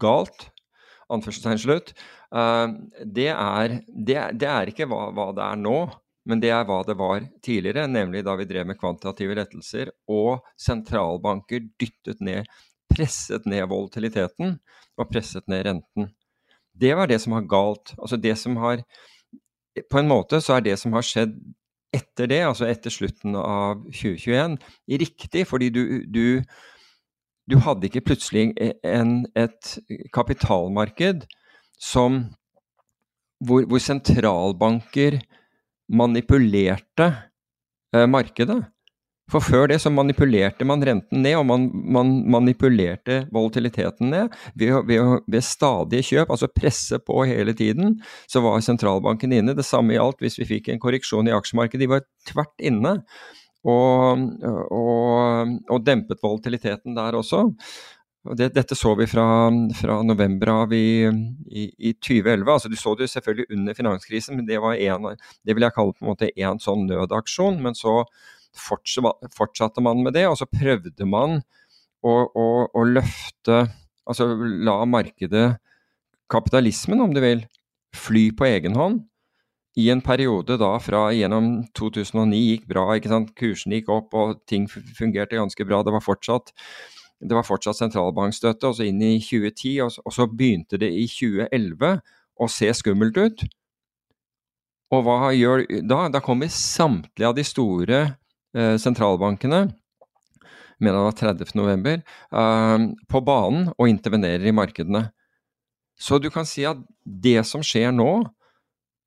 galt, 0.00 0.48
anførselstegn 1.12 1.60
slutt, 1.62 1.92
uh, 2.34 2.66
det, 3.04 3.30
er, 3.30 3.78
det, 3.88 4.18
det, 4.40 4.48
er, 4.50 4.72
ikke 4.72 4.88
hva, 4.90 5.06
hva, 5.14 5.28
det 5.36 5.44
er 5.46 5.60
nå, 5.60 5.78
men 6.24 6.40
det 6.40 6.50
er 6.56 6.66
hva 6.66 6.80
det 6.88 6.96
var 6.98 7.26
tidligere, 7.44 7.86
nemlig 7.90 8.24
da 8.26 8.34
vi 8.40 8.48
drev 8.48 8.66
med 8.70 8.80
kvantitative 8.80 9.36
lettelser 9.38 9.92
og 10.10 10.44
sentralbanker 10.60 11.68
dyttet 11.80 12.22
ned, 12.24 12.48
presset 12.90 13.46
ned 13.50 13.66
volatiliteten 13.70 14.56
og 14.98 15.10
presset 15.10 15.46
ned 15.50 15.66
renten. 15.68 16.08
Det 16.74 16.94
var 16.96 17.10
det 17.10 17.20
som 17.22 17.36
var 17.36 17.46
galt. 17.46 17.92
Altså 17.98 18.18
det 18.18 18.34
som 18.38 18.56
har 18.62 18.82
På 19.90 19.98
en 19.98 20.06
måte 20.08 20.38
så 20.42 20.56
er 20.56 20.60
det 20.62 20.76
som 20.78 20.92
har 20.94 21.02
skjedd 21.02 21.32
etter 21.94 22.28
det, 22.30 22.42
altså 22.44 22.66
etter 22.68 22.92
slutten 22.92 23.36
av 23.38 23.84
2021, 23.94 24.58
riktig, 25.04 25.46
fordi 25.48 25.70
du, 25.74 25.82
du 26.10 26.24
du 27.50 27.58
hadde 27.60 27.88
ikke 27.88 28.04
plutselig 28.08 28.52
en, 28.56 29.26
et 29.36 29.74
kapitalmarked 30.16 31.26
som, 31.80 32.22
hvor, 33.44 33.66
hvor 33.68 33.82
sentralbanker 33.82 35.18
manipulerte 35.92 37.10
eh, 37.92 38.06
markedet. 38.08 38.62
For 39.32 39.40
før 39.40 39.70
det 39.70 39.78
så 39.80 39.88
manipulerte 39.88 40.66
man 40.68 40.82
renten 40.84 41.22
ned, 41.24 41.38
og 41.38 41.46
man, 41.48 41.68
man 41.72 42.10
manipulerte 42.34 43.22
volatiliteten 43.32 44.10
ned 44.12 44.34
ved, 44.52 44.74
ved, 44.88 45.22
ved, 45.24 45.46
stadige 45.46 46.04
kjøp, 46.10 46.34
altså 46.34 46.50
presse 46.52 46.98
på 47.00 47.22
hele 47.24 47.54
tiden. 47.56 47.96
Så 48.28 48.44
var 48.44 48.60
sentralbanken 48.64 49.32
inne. 49.32 49.56
Det 49.56 49.64
samme 49.64 49.96
gjaldt 49.96 50.20
hvis 50.24 50.36
vi 50.42 50.50
fikk 50.56 50.68
en 50.68 50.82
korreksjon 50.82 51.30
i 51.30 51.34
aksjemarkedet. 51.36 51.86
De 51.86 51.90
var 51.94 52.04
tvert 52.28 52.54
inne 52.60 52.98
og, 53.64 54.20
og, 54.76 55.58
og 55.72 55.84
dempet 55.86 56.20
volatiliteten 56.22 56.96
der 56.96 57.16
også. 57.16 57.46
Det, 58.24 58.48
dette 58.56 58.76
så 58.76 58.94
vi 58.96 59.04
fra, 59.08 59.24
fra 59.76 59.98
november 60.04 60.50
av 60.52 60.70
i, 60.72 61.04
i, 61.04 61.64
i, 61.76 61.90
2011. 61.92 62.52
altså 62.52 62.70
Du 62.72 62.76
så 62.80 62.94
det 62.96 63.10
selvfølgelig 63.12 63.50
under 63.52 63.76
finanskrisen, 63.76 64.36
men 64.36 64.46
det 64.48 64.60
var 64.64 64.80
en, 64.80 65.10
det 65.44 65.56
vil 65.56 65.66
jeg 65.66 65.76
kalle 65.76 65.92
på 65.92 66.04
en 66.04 66.12
måte 66.12 66.30
en 66.32 66.60
sånn 66.60 66.86
nødaksjon. 66.88 67.60
Men 67.64 67.76
så 67.76 68.02
fortsatte 68.56 69.82
man 69.84 70.02
med 70.04 70.16
det, 70.16 70.26
og 70.30 70.38
så 70.40 70.48
prøvde 70.50 71.08
man 71.08 71.40
å, 72.04 72.14
å, 72.28 72.46
å 72.70 72.86
løfte 72.88 73.66
Altså 74.04 74.26
la 74.36 74.82
markedet, 74.84 75.54
kapitalismen 76.28 77.00
om 77.00 77.14
du 77.16 77.22
vil, 77.24 77.38
fly 77.96 78.26
på 78.36 78.44
egen 78.44 78.74
hånd 78.76 78.98
i 79.80 79.88
en 79.90 80.02
periode 80.04 80.56
da 80.60 80.74
fra 80.82 81.08
gjennom 81.14 81.64
2009 81.74 82.40
gikk 82.40 82.66
bra, 82.70 82.84
ikke 82.94 83.10
sant? 83.10 83.32
kursen 83.38 83.74
gikk 83.74 83.90
opp 83.90 84.14
og 84.18 84.36
ting 84.50 84.68
fungerte 84.68 85.38
ganske 85.38 85.66
bra. 85.66 85.82
Det 85.82 85.94
var 85.94 86.04
fortsatt, 86.04 86.52
det 87.18 87.34
var 87.34 87.46
fortsatt 87.46 87.80
sentralbankstøtte, 87.80 88.70
og 88.70 88.78
så 88.78 88.86
inn 88.86 89.02
i 89.02 89.16
2010, 89.18 89.80
og 89.86 89.92
så, 89.94 90.04
og 90.04 90.14
så 90.14 90.28
begynte 90.30 90.78
det 90.80 90.92
i 90.94 91.08
2011 91.10 91.96
å 92.34 92.50
se 92.50 92.70
skummelt 92.78 93.18
ut. 93.18 93.46
Og 94.94 95.02
hva 95.06 95.32
gjør 95.34 95.64
da? 95.82 96.04
Da 96.12 96.22
kommer 96.22 96.52
samtlige 96.52 97.32
av 97.32 97.34
de 97.34 97.46
store 97.46 98.04
sentralbankene 98.54 99.64
jeg 100.74 100.88
mener 100.88 100.98
det 100.98 101.06
var 101.06 101.36
30. 101.38 101.54
november, 101.54 102.00
eh, 102.34 102.78
på 103.08 103.20
banen 103.24 103.70
og 103.78 103.88
intervenerer 103.88 104.46
i 104.46 104.52
markedene. 104.52 105.12
Så 105.96 106.18
du 106.20 106.30
kan 106.30 106.44
si 106.44 106.64
at 106.66 106.76
det 107.04 107.46
som 107.46 107.62
skjer 107.62 107.92
nå, 107.94 108.26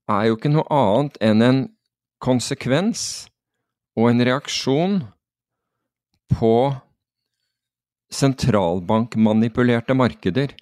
er 0.08 0.30
jo 0.30 0.38
ikke 0.38 0.54
noe 0.54 0.64
annet 0.72 1.18
enn 1.20 1.42
en 1.44 1.60
konsekvens 2.24 3.28
og 4.00 4.10
en 4.10 4.24
reaksjon 4.24 5.02
på 6.32 6.54
sentralbankmanipulerte 8.08 9.94
markeder 9.94 10.56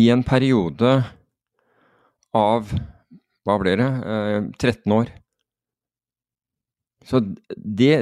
i 0.00 0.08
en 0.08 0.24
periode 0.24 0.94
av 2.32 2.72
hva 3.44 3.58
blir 3.60 3.76
det, 3.76 3.90
13 4.56 4.96
år. 4.96 5.12
Så, 7.08 7.22
det, 7.56 7.94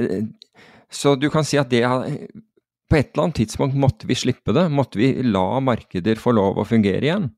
så 0.91 1.15
du 1.17 1.29
kan 1.33 1.45
si 1.47 1.57
at 1.57 1.71
det 1.71 1.81
På 1.81 2.97
et 2.99 3.13
eller 3.13 3.23
annet 3.23 3.39
tidspunkt 3.39 3.77
måtte 3.79 4.07
vi 4.09 4.17
slippe 4.19 4.53
det. 4.53 4.67
Måtte 4.69 4.99
vi 4.99 5.13
la 5.23 5.61
markeder 5.63 6.19
få 6.19 6.33
lov 6.35 6.59
å 6.59 6.67
fungere 6.67 7.07
igjen. 7.07 7.29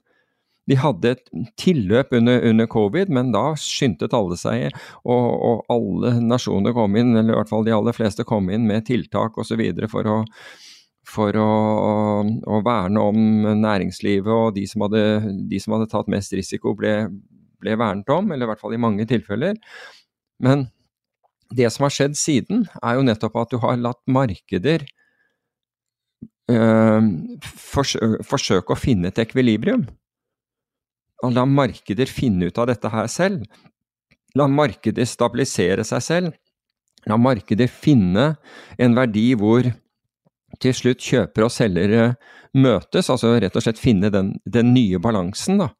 De 0.70 0.78
hadde 0.80 1.12
et 1.12 1.24
tilløp 1.60 2.14
under, 2.16 2.40
under, 2.48 2.68
covid, 2.72 3.10
men 3.12 3.34
da 3.36 3.50
skyndte 3.60 4.08
alle 4.16 4.38
seg, 4.40 4.78
og, 5.04 5.26
og, 5.36 5.64
alle 5.74 6.14
nasjoner 6.24 6.76
kom 6.76 6.96
inn, 6.96 7.12
eller 7.18 7.36
i 7.36 7.38
hvert 7.42 7.52
fall 7.52 7.66
de 7.68 7.74
aller 7.76 7.96
fleste 7.96 8.24
kom 8.28 8.48
inn 8.48 8.64
med 8.70 8.88
tiltak 8.88 9.38
osv. 9.44 9.60
for 9.92 10.08
å 10.08 10.22
for 11.04 11.36
å, 11.36 11.50
å, 12.24 12.60
verne 12.64 13.02
om 13.12 13.18
næringslivet, 13.60 14.32
og 14.32 14.56
de 14.56 14.64
som 14.70 14.86
hadde, 14.86 15.02
de 15.50 15.60
som 15.60 15.76
hadde 15.76 15.90
tatt 15.92 16.12
mest 16.12 16.32
risiko, 16.36 16.72
ble, 16.80 16.94
ble, 17.60 17.76
vernet 17.80 18.10
om, 18.14 18.32
eller 18.32 18.48
i 18.48 18.52
hvert 18.54 18.64
fall 18.64 18.76
i 18.76 18.82
mange 18.82 19.06
tilfeller. 19.10 19.60
Men 20.44 20.70
det 21.54 21.70
som 21.74 21.88
har 21.88 21.94
skjedd 21.94 22.18
siden, 22.20 22.68
er 22.82 22.98
jo 22.98 23.08
nettopp 23.08 23.36
at 23.42 23.54
du 23.54 23.60
har 23.64 23.80
latt 23.82 24.02
markeder 24.10 24.86
øh, 26.52 27.10
forsøke 27.46 28.74
å 28.74 28.80
finne 28.80 29.12
et 29.12 29.22
ekvilibrium 29.22 29.86
og 31.24 31.32
la 31.38 31.46
markeder 31.48 32.10
finne 32.10 32.50
ut 32.50 32.60
av 32.60 32.68
dette 32.70 32.90
her 32.92 33.08
selv. 33.12 33.46
La 34.36 34.48
markeder 34.50 35.08
stabilisere 35.08 35.86
seg 35.88 36.04
selv. 36.04 36.34
La 37.08 37.18
markeder 37.20 37.72
finne 37.72 38.34
en 38.80 38.98
verdi 38.98 39.30
hvor 39.40 39.68
til 40.62 40.76
slutt 40.78 41.04
kjøpere 41.04 41.48
og 41.48 41.54
selgere 41.54 42.04
møtes, 42.54 43.10
altså 43.10 43.34
rett 43.42 43.56
og 43.58 43.66
slett 43.66 43.82
finne 43.82 44.12
den, 44.14 44.36
den 44.46 44.72
nye 44.76 45.00
balansen, 45.02 45.64
da. 45.64 45.72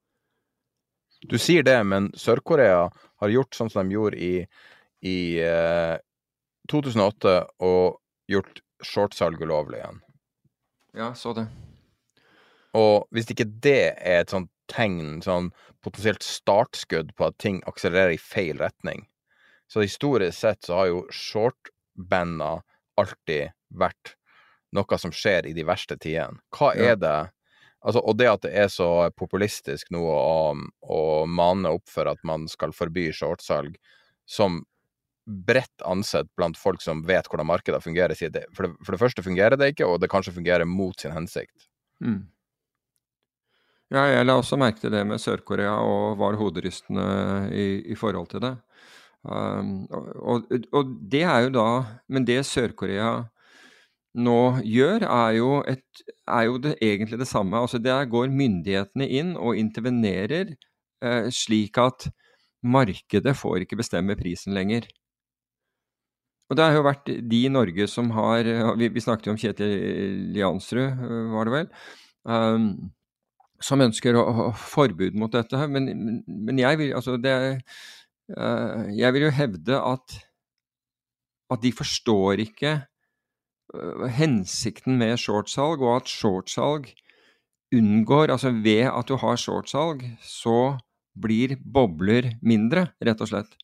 Du 1.30 1.38
sier 1.40 1.64
det, 1.64 1.78
men 1.88 2.10
Sør-Korea 2.20 2.88
har 2.92 3.32
gjort 3.32 3.56
sånn 3.56 3.70
som 3.72 3.88
de 3.88 3.96
gjorde 3.96 4.20
i, 4.20 4.34
i 5.04 5.42
eh, 5.44 5.98
2008, 6.72 7.36
og 7.66 8.00
gjort 8.32 8.64
shortsalg 8.84 9.42
ulovlig 9.44 9.82
igjen. 9.82 10.02
Ja, 10.98 11.12
så 11.18 11.34
det. 11.36 11.48
Og 12.78 13.06
hvis 13.14 13.30
ikke 13.30 13.50
det 13.64 13.94
er 14.00 14.24
et 14.24 14.34
sånt 14.34 14.50
tegn, 14.72 15.22
sånn 15.26 15.52
potensielt 15.84 16.24
startskudd 16.26 17.12
på 17.18 17.28
at 17.28 17.40
ting 17.42 17.60
akselererer 17.70 18.16
i 18.16 18.22
feil 18.22 18.62
retning. 18.62 19.06
Så 19.68 19.84
historisk 19.84 20.38
sett 20.38 20.64
så 20.66 20.80
har 20.80 20.90
jo 20.92 21.04
shortbanda 21.12 22.62
alltid 23.00 23.54
vært 23.74 24.16
noe 24.74 25.00
som 25.02 25.14
skjer 25.14 25.50
i 25.50 25.56
de 25.56 25.66
verste 25.68 25.98
tidene. 26.00 26.42
Hva 26.56 26.74
er 26.74 27.00
det 27.00 27.18
Altså, 27.84 28.00
og 28.00 28.16
det 28.16 28.30
at 28.32 28.46
det 28.46 28.54
er 28.56 28.70
så 28.72 29.10
populistisk 29.20 29.90
nå 29.92 30.00
å, 30.08 30.54
å 30.88 31.00
mane 31.28 31.74
opp 31.76 31.90
for 31.92 32.08
at 32.08 32.22
man 32.24 32.46
skal 32.48 32.72
forby 32.72 33.10
shortsalg, 33.12 33.74
som 34.24 34.62
bredt 35.26 35.84
ansett 35.88 36.28
blant 36.38 36.58
folk 36.60 36.82
som 36.84 37.04
vet 37.08 37.28
hvordan 37.30 37.48
markedet 37.48 37.84
fungerer, 37.84 38.16
sier 38.18 38.32
det 38.34 38.44
for, 38.56 38.68
det 38.68 38.86
for 38.86 38.96
det 38.96 39.02
første 39.02 39.24
fungerer 39.24 39.60
det 39.60 39.74
ikke, 39.74 39.88
og 39.88 40.02
det 40.04 40.12
kanskje 40.12 40.36
fungerer 40.36 40.68
mot 40.68 41.00
sin 41.00 41.16
hensikt. 41.16 41.70
Mm. 42.04 42.26
Ja, 43.94 44.08
jeg 44.10 44.26
la 44.26 44.40
også 44.40 44.58
merke 44.58 44.82
til 44.82 44.94
det 44.94 45.04
med 45.06 45.22
Sør-Korea 45.22 45.76
og 45.86 46.18
var 46.18 46.38
hoderystende 46.40 47.06
i, 47.54 47.84
i, 47.94 47.96
forhold 47.96 48.32
til 48.32 48.42
det. 48.42 48.56
Um, 49.24 49.86
og, 49.92 50.50
og, 50.74 50.90
det 51.12 51.22
er 51.24 51.46
jo 51.46 51.52
da 51.56 51.68
Men 52.12 52.26
det 52.28 52.42
Sør-Korea 52.44 53.22
nå 54.14 54.40
gjør, 54.68 55.06
er 55.08 55.38
jo, 55.38 55.52
et, 55.70 55.86
er 56.28 56.48
jo 56.50 56.58
det, 56.62 56.74
egentlig 56.82 57.20
det 57.22 57.30
samme. 57.30 57.58
Altså 57.58 57.80
Der 57.82 58.06
går 58.06 58.34
myndighetene 58.34 59.08
inn 59.08 59.32
og 59.38 59.58
intervenerer 59.58 60.54
eh, 61.02 61.30
slik 61.34 61.80
at 61.82 62.10
markedet 62.64 63.34
får 63.38 63.66
ikke 63.66 63.80
bestemme 63.82 64.18
prisen 64.20 64.54
lenger. 64.54 64.86
Og 66.54 66.58
det 66.60 66.68
har 66.70 66.78
jo 66.78 66.86
vært 66.86 67.10
de 67.10 67.38
i 67.48 67.50
Norge 67.50 67.88
som 67.90 68.12
har 68.14 68.46
Vi, 68.78 68.92
vi 68.94 69.02
snakket 69.02 69.26
jo 69.26 69.34
om 69.34 69.40
Kjetil 69.42 70.36
Jansrud, 70.38 71.02
var 71.34 71.50
det 71.50 71.54
vel. 71.56 71.72
Um, 72.30 72.68
som 73.64 73.84
ønsker 73.84 74.18
å, 74.18 74.24
å, 74.24 74.48
forbud 74.58 75.18
mot 75.20 75.34
dette. 75.34 75.60
Men, 75.72 75.90
men 76.28 76.62
jeg, 76.62 76.80
vil, 76.80 76.94
altså 76.98 77.18
det, 77.22 77.36
uh, 78.36 78.90
jeg 78.94 79.16
vil 79.16 79.28
jo 79.28 79.36
hevde 79.36 79.80
at, 79.80 80.18
at 81.54 81.64
de 81.64 81.74
forstår 81.76 82.44
ikke 82.46 82.76
uh, 82.84 84.08
hensikten 84.20 85.00
med 85.02 85.18
shortsalg, 85.22 85.84
og 85.84 86.02
at 86.02 86.12
shortsalg 86.12 86.92
unngår 87.74 88.30
Altså 88.30 88.52
ved 88.54 88.86
at 88.86 89.10
du 89.10 89.16
har 89.18 89.40
shortsalg, 89.42 90.04
så 90.22 90.76
blir 91.18 91.56
bobler 91.58 92.36
mindre, 92.46 92.92
rett 93.02 93.22
og 93.26 93.32
slett. 93.32 93.56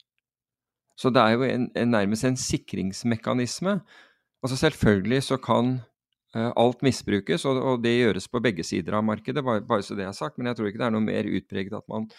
Så 0.99 1.11
det 1.15 1.21
er 1.23 1.37
jo 1.37 1.45
en, 1.47 1.69
en, 1.79 1.93
nærmest 1.95 2.27
en 2.27 2.37
sikringsmekanisme. 2.39 3.79
Altså 4.43 4.57
Selvfølgelig 4.59 5.23
så 5.29 5.37
kan 5.39 5.77
uh, 6.35 6.51
alt 6.59 6.83
misbrukes, 6.83 7.45
og, 7.47 7.61
og, 7.63 7.83
det 7.83 7.95
gjøres 7.95 8.27
på 8.27 8.41
begge 8.43 8.65
sider 8.67 8.97
av 8.99 9.05
markedet, 9.07 9.43
bare, 9.45 9.63
bare, 9.63 9.85
så 9.85 9.95
det 9.95 10.07
er 10.07 10.17
sagt. 10.17 10.37
Men 10.37 10.51
jeg 10.51 10.59
tror 10.59 10.69
ikke 10.69 10.81
det 10.81 10.89
er 10.89 10.97
noe 10.97 11.07
mer 11.07 11.29
utpreget 11.39 11.77
at 11.79 11.87
man, 11.91 12.09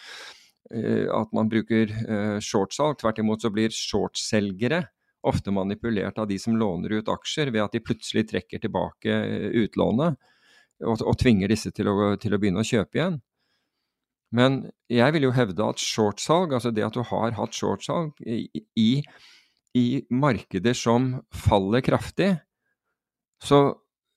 uh, 0.73 1.05
at 1.21 1.37
man 1.37 1.51
bruker 1.51 1.93
uh, 1.93 2.39
shortsalg. 2.41 2.97
Tvert 3.01 3.21
imot 3.21 3.45
så 3.45 3.53
blir 3.53 3.75
shortselgere 3.75 4.87
ofte 5.29 5.53
manipulert 5.53 6.17
av 6.17 6.25
de 6.31 6.39
som 6.41 6.57
låner 6.57 6.97
ut 6.97 7.09
aksjer, 7.13 7.51
ved 7.53 7.61
at 7.67 7.75
de 7.75 7.83
plutselig 7.85 8.25
trekker 8.31 8.63
tilbake 8.63 9.17
utlånet 9.61 10.17
og, 10.81 11.01
og 11.05 11.17
tvinger 11.21 11.51
disse 11.51 11.71
til 11.75 11.89
å, 11.91 12.15
til 12.21 12.33
å, 12.33 12.39
begynne 12.41 12.63
å 12.63 12.67
kjøpe 12.67 12.97
igjen. 12.97 13.19
Men 14.31 14.63
jeg 14.91 15.13
vil 15.15 15.27
jo 15.27 15.33
hevde 15.35 15.67
at 15.73 15.81
shortsalg, 15.81 16.53
altså 16.55 16.71
det 16.71 16.85
at 16.87 16.95
du 16.95 17.03
har 17.07 17.35
hatt 17.35 17.55
shortsalg 17.55 18.15
i, 18.23 18.61
i, 19.75 19.85
markeder 20.11 20.75
som 20.75 21.17
faller 21.35 21.83
kraftig, 21.83 22.33
så 23.43 23.61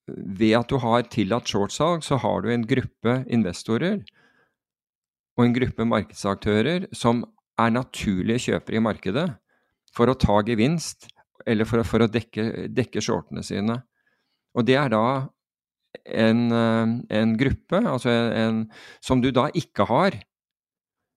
ved 0.07 0.55
at 0.59 0.70
du 0.70 0.79
har 0.83 1.07
tillatt 1.11 1.48
shortsalg, 1.50 2.05
så 2.07 2.18
har 2.22 2.44
du 2.44 2.50
en 2.53 2.66
gruppe 2.68 3.22
investorer 3.33 4.03
og 5.35 5.46
en 5.46 5.55
gruppe 5.57 5.87
markedsaktører 5.88 6.88
som 6.94 7.24
er 7.59 7.74
naturlige 7.74 8.50
kjøpere 8.50 8.79
i 8.79 8.85
markedet 8.85 9.29
for 9.94 10.11
å 10.11 10.18
ta 10.18 10.40
gevinst 10.46 11.09
eller 11.46 11.66
for, 11.68 11.83
for 11.87 12.05
å 12.05 12.11
dekke, 12.11 12.68
dekke, 12.72 13.03
shortene 13.03 13.42
sine. 13.46 13.81
Og 14.55 14.66
det 14.66 14.77
er 14.79 14.92
da 14.92 15.05
en, 16.04 16.46
eh, 16.52 16.94
en 17.20 17.35
gruppe 17.40 17.80
altså 17.80 18.12
en, 18.12 18.64
som 19.04 19.22
du 19.22 19.30
da 19.35 19.48
ikke 19.54 19.87
har 19.88 20.18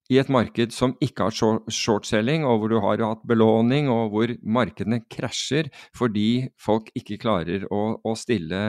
i 0.08 0.20
et 0.22 0.30
marked 0.32 0.72
som 0.72 0.94
ikke 1.04 1.28
har 1.28 1.36
shortselling, 1.74 2.46
og 2.48 2.62
hvor 2.62 2.72
du 2.72 2.80
har 2.84 3.04
hatt 3.04 3.26
belåning, 3.28 3.90
og 3.92 4.13
hvor 4.13 4.32
markedene 4.48 5.02
krasjer 5.12 5.68
fordi 5.98 6.48
folk 6.63 6.92
ikke 6.96 7.20
klarer 7.20 7.66
å, 7.68 7.98
å 8.00 8.13
stille, 8.16 8.62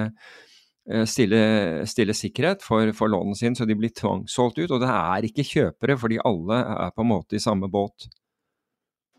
eh, 0.90 1.04
stille, 1.06 1.42
stille, 1.86 2.16
sikkerhet 2.16 2.64
for, 2.66 2.90
for 2.96 3.14
lånene 3.14 3.38
sine, 3.38 3.54
så 3.54 3.68
de 3.68 3.78
blir 3.78 3.94
tvangssolgt 3.94 4.58
ut. 4.64 4.74
Og 4.74 4.82
det 4.82 4.90
er 4.90 5.28
ikke 5.28 5.46
kjøpere, 5.46 5.98
fordi 6.00 6.18
alle 6.26 6.58
er 6.88 6.90
på 6.96 7.06
en 7.06 7.12
måte 7.12 7.38
i 7.38 7.44
samme 7.44 7.70
båt. 7.70 8.08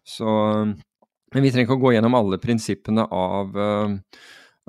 Så, 0.03 0.27
men 0.27 1.45
vi 1.45 1.53
trenger 1.53 1.69
ikke 1.69 1.79
å 1.79 1.85
gå 1.85 1.93
gjennom 1.95 2.19
alle 2.19 2.39
prinsippene 2.41 3.05
av 3.13 3.55
uh, 3.55 3.95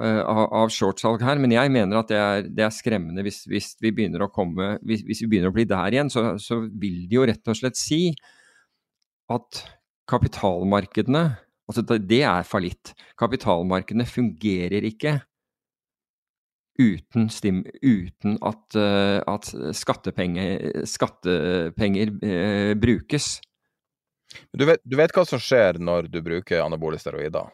av, 0.01 0.47
av 0.63 0.73
shortsalg 0.73 1.23
her, 1.25 1.41
men 1.43 1.53
jeg 1.53 1.73
mener 1.73 2.01
at 2.01 2.09
det 2.09 2.19
er, 2.21 2.47
det 2.49 2.65
er 2.67 2.73
skremmende 2.73 3.25
hvis, 3.27 3.43
hvis, 3.51 3.75
vi 3.83 3.93
begynner 3.93 4.25
å 4.25 4.31
komme 4.33 4.73
hvis, 4.81 5.05
hvis, 5.05 5.21
vi 5.25 5.29
begynner 5.35 5.53
å 5.53 5.57
bli 5.57 5.67
der 5.69 5.97
igjen, 5.97 6.13
så, 6.13 6.25
så 6.41 6.63
vil 6.65 7.03
det 7.11 7.19
jo 7.19 7.27
rett 7.29 7.53
og 7.53 7.59
slett 7.59 7.79
si 7.81 8.03
at 9.31 9.63
kapitalmarkedene 10.11 11.29
Altså 11.71 11.85
det 11.87 12.25
er 12.27 12.43
fallitt. 12.43 12.97
Kapitalmarkedene 13.15 14.03
fungerer 14.03 14.83
ikke 14.89 15.21
uten, 16.81 17.29
stim, 17.31 17.61
uten 17.85 18.39
at, 18.47 18.65
uh, 18.75 19.21
at 19.29 19.51
skattepenger, 19.77 20.83
skattepenger 20.89 22.11
uh, 22.25 22.73
brukes. 22.81 23.37
Du 24.51 24.65
vet, 24.67 24.83
du 24.83 24.97
vet, 24.99 25.15
hva 25.15 25.25
som 25.29 25.43
skjer 25.43 25.81
når 25.83 26.11
du 26.11 26.21
bruker 26.27 26.65
anabole 26.65 26.99
steroider? 26.99 27.51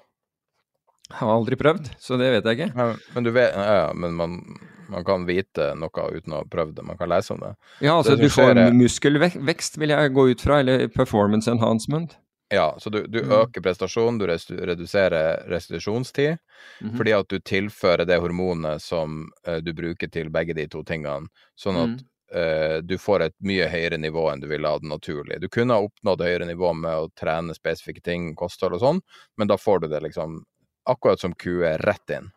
Jeg 1.08 1.18
har 1.20 1.30
aldri 1.36 1.56
prøvd, 1.56 1.90
så 2.02 2.16
det 2.18 2.32
vet 2.34 2.44
jeg 2.44 2.58
ikke. 2.58 2.74
Men, 2.76 2.96
men 3.14 3.24
du 3.24 3.30
vet 3.30 3.54
Ja, 3.54 3.92
men 3.94 4.14
man 4.18 4.40
Man 4.88 5.02
kan 5.04 5.24
vite 5.26 5.72
noe 5.74 5.90
uten 6.14 6.30
å 6.32 6.36
ha 6.42 6.44
prøvd 6.46 6.76
det, 6.76 6.84
man 6.86 6.96
kan 6.96 7.08
lese 7.10 7.32
om 7.34 7.40
det. 7.42 7.56
Ja, 7.82 7.96
altså 7.98 8.14
Det 8.16 8.22
du 8.22 8.28
får 8.30 8.52
er- 8.56 8.70
muskelvekst, 8.72 9.78
vil 9.82 9.90
jeg 9.90 10.12
gå 10.14 10.30
ut 10.30 10.40
fra, 10.40 10.60
eller 10.60 10.86
performance 10.88 11.48
enhancement. 11.50 12.14
Ja, 12.54 12.68
så 12.78 12.90
du, 12.94 13.00
du 13.08 13.18
Mm. 13.24 13.32
øker 13.32 13.60
prestasjonen, 13.60 14.18
du 14.20 14.26
reduserer 14.64 15.42
restitusjonstid, 15.50 16.38
Mhm. 16.82 16.96
fordi 16.96 17.12
at 17.18 17.26
du 17.28 17.38
tilfører 17.40 18.06
det 18.06 18.20
hormonet 18.20 18.80
som 18.80 19.28
uh, 19.48 19.58
du 19.60 19.72
bruker 19.72 20.06
til 20.08 20.30
begge 20.30 20.54
de 20.54 20.66
to 20.68 20.82
tingene, 20.84 21.26
sånn 21.58 21.76
at 21.82 21.88
Mm. 22.00 22.06
Uh, 22.34 22.80
du 22.82 22.96
får 22.98 23.20
et 23.22 23.34
mye 23.40 23.68
høyere 23.70 23.98
nivå 23.98 24.32
enn 24.32 24.40
du 24.40 24.48
ville 24.48 24.66
hatt 24.66 24.82
naturlig. 24.82 25.40
Du 25.40 25.48
kunne 25.48 25.70
ha 25.74 25.80
oppnådd 25.80 26.18
høyere 26.20 26.46
nivå 26.46 26.74
med 26.74 26.90
å 26.90 27.08
trene 27.14 27.54
spesifikke 27.54 28.02
ting, 28.02 28.34
kosthold 28.34 28.74
og 28.74 28.80
sånn, 28.80 29.00
men 29.38 29.46
da 29.46 29.54
får 29.56 29.82
du 29.82 29.88
det 29.88 30.02
liksom 30.02 30.42
akkurat 30.86 31.20
som 31.20 31.34
kuer, 31.34 31.78
rett 31.82 32.14
inn. 32.16 32.30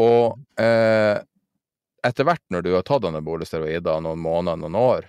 Og 0.00 0.38
eh, 0.60 1.18
etter 2.02 2.26
hvert 2.26 2.44
når 2.50 2.64
du 2.64 2.70
har 2.74 2.84
tatt 2.86 3.04
anabole 3.06 3.46
steroider 3.46 4.00
noen 4.02 4.22
måneder, 4.22 4.60
noen 4.60 4.78
år, 4.78 5.08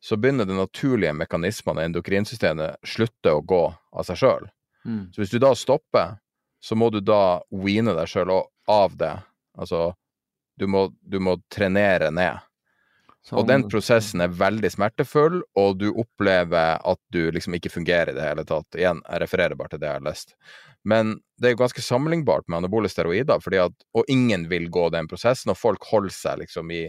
så 0.00 0.16
begynner 0.16 0.48
de 0.48 0.56
naturlige 0.56 1.12
mekanismene 1.12 1.82
i 1.82 1.90
endokrinsystemet 1.90 2.80
slutte 2.86 3.34
å 3.36 3.42
gå 3.44 3.64
av 3.92 4.06
seg 4.08 4.20
sjøl. 4.22 4.46
Mm. 4.84 5.10
Så 5.12 5.22
hvis 5.22 5.32
du 5.34 5.40
da 5.42 5.52
stopper, 5.56 6.16
så 6.60 6.76
må 6.76 6.88
du 6.92 7.00
da 7.04 7.40
weane 7.52 7.92
deg 7.96 8.08
sjøl 8.08 8.32
av 8.70 8.96
det. 8.96 9.12
Altså, 9.60 9.90
du 10.56 10.66
må, 10.68 10.86
du 11.00 11.18
må 11.20 11.36
trenere 11.52 12.10
ned. 12.12 12.40
Og 13.36 13.44
den 13.46 13.66
prosessen 13.68 14.22
er 14.24 14.32
veldig 14.32 14.70
smertefull, 14.72 15.42
og 15.60 15.76
du 15.78 15.90
opplever 15.92 16.80
at 16.80 17.00
du 17.14 17.20
liksom 17.30 17.54
ikke 17.58 17.72
fungerer 17.72 18.10
i 18.10 18.16
det 18.16 18.24
hele 18.24 18.44
tatt. 18.48 18.66
Igjen, 18.78 19.02
jeg 19.04 19.22
refererer 19.22 19.58
bare 19.58 19.74
til 19.74 19.82
det 19.82 19.90
jeg 19.90 19.98
har 19.98 20.06
lest. 20.06 20.32
Men 20.88 21.18
det 21.36 21.50
er 21.50 21.54
jo 21.54 21.60
ganske 21.60 21.84
sammenlignbart 21.84 22.48
med 22.48 22.62
anabole 22.62 22.88
steroider, 22.90 23.42
fordi 23.44 23.60
at, 23.60 23.76
og 23.94 24.08
ingen 24.10 24.48
vil 24.50 24.70
gå 24.72 24.88
den 24.94 25.10
prosessen, 25.10 25.52
og 25.52 25.60
folk 25.60 25.84
holder 25.92 26.16
seg 26.16 26.40
liksom 26.46 26.72
i 26.74 26.86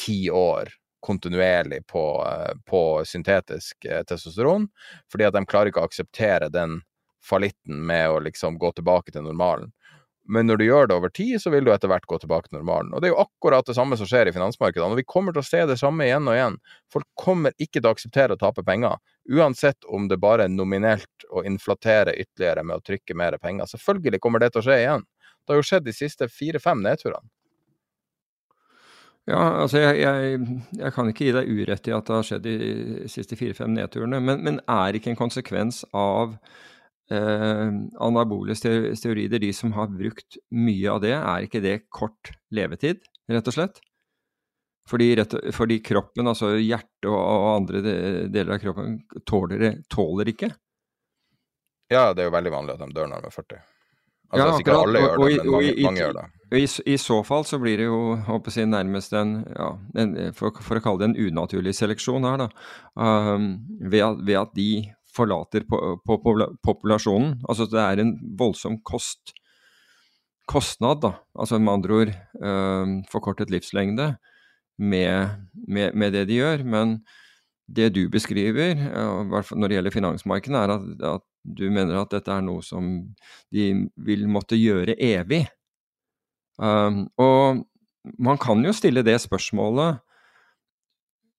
ti 0.00 0.30
år 0.30 0.70
kontinuerlig 1.02 1.82
på, 1.90 2.04
eh, 2.30 2.54
på 2.70 3.02
syntetisk 3.04 3.84
eh, 3.84 4.04
testosteron, 4.06 4.68
fordi 5.10 5.26
at 5.26 5.34
de 5.34 5.44
klarer 5.50 5.72
ikke 5.72 5.82
å 5.82 5.90
akseptere 5.90 6.46
den 6.54 6.78
fallitten 7.22 7.82
med 7.86 8.10
å 8.10 8.20
liksom 8.22 8.58
gå 8.58 8.70
tilbake 8.76 9.14
til 9.14 9.26
normalen. 9.26 9.72
Men 10.32 10.48
når 10.48 10.60
du 10.60 10.64
gjør 10.64 10.88
det 10.88 10.96
over 10.96 11.10
tid, 11.12 11.34
så 11.42 11.50
vil 11.52 11.66
du 11.66 11.72
etter 11.74 11.90
hvert 11.92 12.06
gå 12.08 12.16
tilbake 12.22 12.48
til 12.48 12.56
normalen. 12.56 12.92
Og 12.94 13.02
det 13.02 13.10
er 13.10 13.12
jo 13.12 13.24
akkurat 13.26 13.66
det 13.68 13.74
samme 13.76 13.98
som 14.00 14.08
skjer 14.08 14.30
i 14.30 14.32
finansmarkedene, 14.32 14.94
og 14.94 15.00
vi 15.02 15.04
kommer 15.04 15.34
til 15.36 15.42
å 15.42 15.48
se 15.48 15.60
det 15.68 15.76
samme 15.80 16.06
igjen 16.06 16.30
og 16.30 16.38
igjen. 16.38 16.56
Folk 16.92 17.08
kommer 17.20 17.52
ikke 17.60 17.82
til 17.82 17.90
å 17.90 17.92
akseptere 17.92 18.38
å 18.38 18.40
tape 18.40 18.64
penger, 18.64 18.96
uansett 19.28 19.84
om 19.92 20.08
det 20.08 20.20
bare 20.22 20.46
er 20.48 20.54
nominelt 20.54 21.28
å 21.28 21.44
inflatere 21.48 22.16
ytterligere 22.16 22.64
med 22.64 22.80
å 22.80 22.86
trykke 22.86 23.18
mer 23.18 23.36
penger. 23.42 23.68
Selvfølgelig 23.74 24.22
kommer 24.24 24.40
det 24.40 24.54
til 24.54 24.62
å 24.62 24.66
skje 24.70 24.80
igjen. 24.80 25.06
Det 25.42 25.52
har 25.52 25.60
jo 25.60 25.68
skjedd 25.68 25.86
de 25.90 25.96
siste 25.96 26.28
fire-fem 26.32 26.80
nedturene. 26.86 27.28
Ja, 29.28 29.42
altså 29.62 29.78
jeg, 29.78 30.00
jeg, 30.02 30.40
jeg 30.80 30.94
kan 30.96 31.10
ikke 31.12 31.28
gi 31.28 31.34
deg 31.36 31.50
urett 31.60 31.86
i 31.86 31.92
at 31.94 32.08
det 32.08 32.16
har 32.16 32.24
skjedd 32.26 32.46
de 32.48 33.10
siste 33.12 33.36
fire-fem 33.38 33.70
nedturene, 33.76 34.18
men, 34.18 34.40
men 34.42 34.58
er 34.64 34.96
ikke 34.98 35.12
en 35.12 35.20
konsekvens 35.20 35.84
av 35.94 36.34
eh, 37.12 37.70
anabole 38.08 38.56
stero- 38.58 38.92
steroider, 38.98 39.42
de 39.42 39.52
som 39.56 39.72
har 39.76 39.88
brukt 39.92 40.38
mye 40.56 40.90
av 40.94 41.00
det, 41.04 41.12
er 41.18 41.46
ikke 41.46 41.62
det 41.64 41.76
kort 41.92 42.32
levetid, 42.54 43.02
rett 43.30 43.48
og 43.52 43.56
slett? 43.58 43.80
Fordi, 44.90 45.12
rett, 45.20 45.34
fordi 45.54 45.76
kroppen, 45.86 46.26
altså 46.26 46.56
hjertet 46.58 47.06
og, 47.06 47.14
og 47.20 47.50
andre 47.60 47.82
deler 48.34 48.56
av 48.56 48.62
kroppen, 48.64 48.96
tåler, 49.30 49.76
tåler 49.92 50.32
ikke? 50.32 50.48
Ja, 51.92 52.08
det 52.16 52.24
er 52.24 52.30
jo 52.30 52.34
veldig 52.34 52.52
vanlig 52.54 52.74
at 52.78 52.82
de 52.86 52.94
dør 52.96 53.10
når 53.12 53.22
de 53.26 53.30
er 53.30 53.36
40. 53.36 53.60
Altså, 54.32 54.44
Ja, 54.48 54.52
sikkert 54.56 54.78
alle 54.80 55.00
gjør 55.02 55.10
gjør 55.10 55.18
og 55.20 55.28
det, 55.28 55.36
men 55.36 55.46
og 55.46 55.52
mange, 55.52 55.72
i- 55.76 55.84
mange 55.84 56.00
gjør 56.00 56.14
det. 56.16 56.24
Og 56.52 56.58
I, 56.58 56.66
I 56.92 56.96
så 57.00 57.18
fall 57.28 57.44
så 57.48 57.58
blir 57.60 57.76
det 57.80 57.84
jo 57.86 57.98
håper 58.26 58.54
jeg, 58.56 58.68
nærmest 58.72 59.12
en, 59.16 59.32
ja, 59.56 59.68
en 60.02 60.14
for, 60.36 60.56
for 60.64 60.80
å 60.80 60.82
kalle 60.84 61.02
det 61.02 61.08
en 61.10 61.18
unaturlig 61.30 61.74
seleksjon 61.76 62.24
her, 62.28 62.42
da. 62.42 62.48
Um, 62.96 63.46
ved, 63.80 64.00
at, 64.06 64.24
ved 64.24 64.40
at 64.40 64.54
de 64.56 64.68
forlater 65.16 65.66
på, 65.68 65.78
på, 66.06 66.18
på, 66.24 66.34
populasjonen. 66.64 67.36
Altså 67.48 67.68
det 67.70 67.80
er 67.80 68.02
en 68.02 68.12
voldsom 68.38 68.78
kost, 68.86 69.34
kostnad, 70.50 71.02
da. 71.04 71.14
Altså 71.38 71.60
med 71.60 71.74
andre 71.76 71.98
ord 72.00 72.14
um, 72.40 72.94
forkortet 73.12 73.52
livslengde 73.52 74.14
med, 74.78 75.44
med, 75.68 75.94
med 75.94 76.16
det 76.16 76.26
de 76.30 76.40
gjør. 76.40 76.64
Men 76.64 77.00
det 77.72 77.92
du 77.96 78.06
beskriver, 78.12 78.76
ja, 78.76 79.08
i 79.22 79.58
når 79.58 79.68
det 79.68 79.78
gjelder 79.78 79.94
finansmarkedet, 79.94 80.58
er 80.58 80.76
at, 80.76 80.88
at 81.16 81.26
du 81.42 81.66
mener 81.70 81.98
at 81.98 82.12
dette 82.12 82.32
er 82.32 82.44
noe 82.44 82.62
som 82.64 82.94
de 83.52 83.66
vil 83.96 84.28
måtte 84.30 84.58
gjøre 84.58 84.96
evig. 85.02 85.44
Um, 86.60 87.06
og 87.20 87.64
man 88.18 88.38
kan 88.40 88.62
jo 88.64 88.74
stille 88.74 89.04
det 89.06 89.18
spørsmålet 89.22 90.02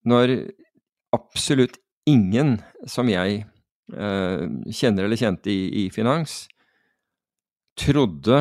når 0.07 0.35
absolutt 1.15 1.77
ingen 2.09 2.57
som 2.89 3.07
jeg 3.11 3.43
eh, 3.43 3.52
kjenner 3.91 5.05
eller 5.05 5.19
kjente 5.19 5.51
i, 5.51 5.83
i 5.83 5.89
finans, 5.91 6.45
trodde 7.79 8.39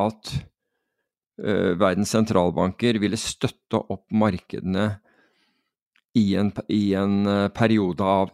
at 0.00 0.32
eh, 1.42 1.72
verdens 1.78 2.12
sentralbanker 2.14 2.98
ville 3.02 3.18
støtte 3.20 3.80
opp 3.80 4.06
markedene 4.14 4.90
i 6.18 6.34
en, 6.36 6.52
i 6.68 6.92
en 6.98 7.26
eh, 7.26 7.48
periode 7.54 8.04
av 8.04 8.32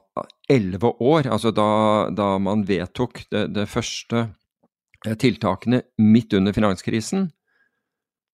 elleve 0.51 0.93
år, 1.05 1.29
altså 1.31 1.53
da, 1.55 1.71
da 2.11 2.35
man 2.43 2.65
vedtok 2.69 3.25
det, 3.31 3.49
det 3.55 3.69
første 3.71 4.25
eh, 5.07 5.19
tiltakene 5.19 5.83
midt 6.03 6.35
under 6.39 6.57
finanskrisen, 6.57 7.29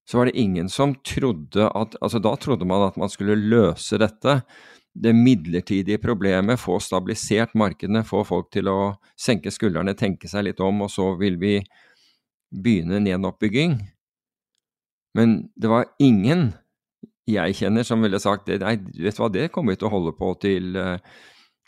så 0.09 0.21
var 0.21 0.29
det 0.29 0.37
ingen 0.41 0.69
som 0.69 0.93
trodde 1.01 1.65
at 1.65 1.95
Altså, 2.05 2.21
da 2.21 2.35
trodde 2.37 2.67
man 2.69 2.91
at 2.91 2.97
man 3.01 3.09
skulle 3.09 3.39
løse 3.41 3.97
dette, 4.01 4.43
det 4.95 5.13
midlertidige 5.13 5.99
problemet, 5.99 6.61
få 6.61 6.79
stabilisert 6.83 7.55
markedene, 7.59 8.05
få 8.07 8.23
folk 8.27 8.53
til 8.55 8.71
å 8.71 8.79
senke 9.19 9.51
skuldrene, 9.51 9.97
tenke 9.99 10.31
seg 10.31 10.47
litt 10.47 10.63
om, 10.63 10.85
og 10.87 10.93
så 10.93 11.11
vil 11.19 11.39
vi 11.41 11.57
begynne 12.55 13.01
en 13.01 13.09
gjenoppbygging. 13.11 13.75
Men 15.19 15.35
det 15.59 15.71
var 15.71 15.91
ingen 16.03 16.53
jeg 17.31 17.57
kjenner 17.57 17.87
som 17.87 18.03
ville 18.05 18.21
sagt 18.21 18.47
det, 18.51 18.61
nei, 18.63 18.77
vet 19.01 19.17
du 19.17 19.23
hva, 19.23 19.31
det 19.33 19.49
kommer 19.53 19.75
vi 19.75 19.81
til 19.81 19.89
å 19.89 19.95
holde 19.95 20.13
på 20.17 20.31
til 20.43 20.77
uh, 20.77 20.99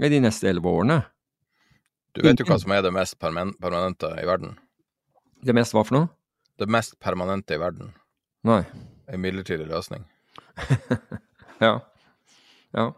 de 0.03 0.21
neste 0.21 0.51
elleve 0.51 0.69
årene. 0.69 1.01
Du 2.17 2.23
vet 2.25 2.41
jo 2.41 2.47
hva 2.49 2.59
som 2.61 2.73
er 2.73 2.85
det 2.85 2.93
mest 2.97 3.19
permanente 3.21 4.11
i 4.21 4.27
verden? 4.29 4.55
Det 5.45 5.57
mest 5.57 5.75
hva 5.77 5.85
for 5.85 5.97
noe? 5.97 6.11
Det 6.61 6.69
mest 6.73 6.97
permanente 7.03 7.57
i 7.57 7.61
verden. 7.61 7.91
Nei. 8.47 8.62
En 9.11 9.23
midlertidig 9.23 9.69
løsning. 9.71 10.07
Ja. 11.57 11.79
Ja. 12.77 12.91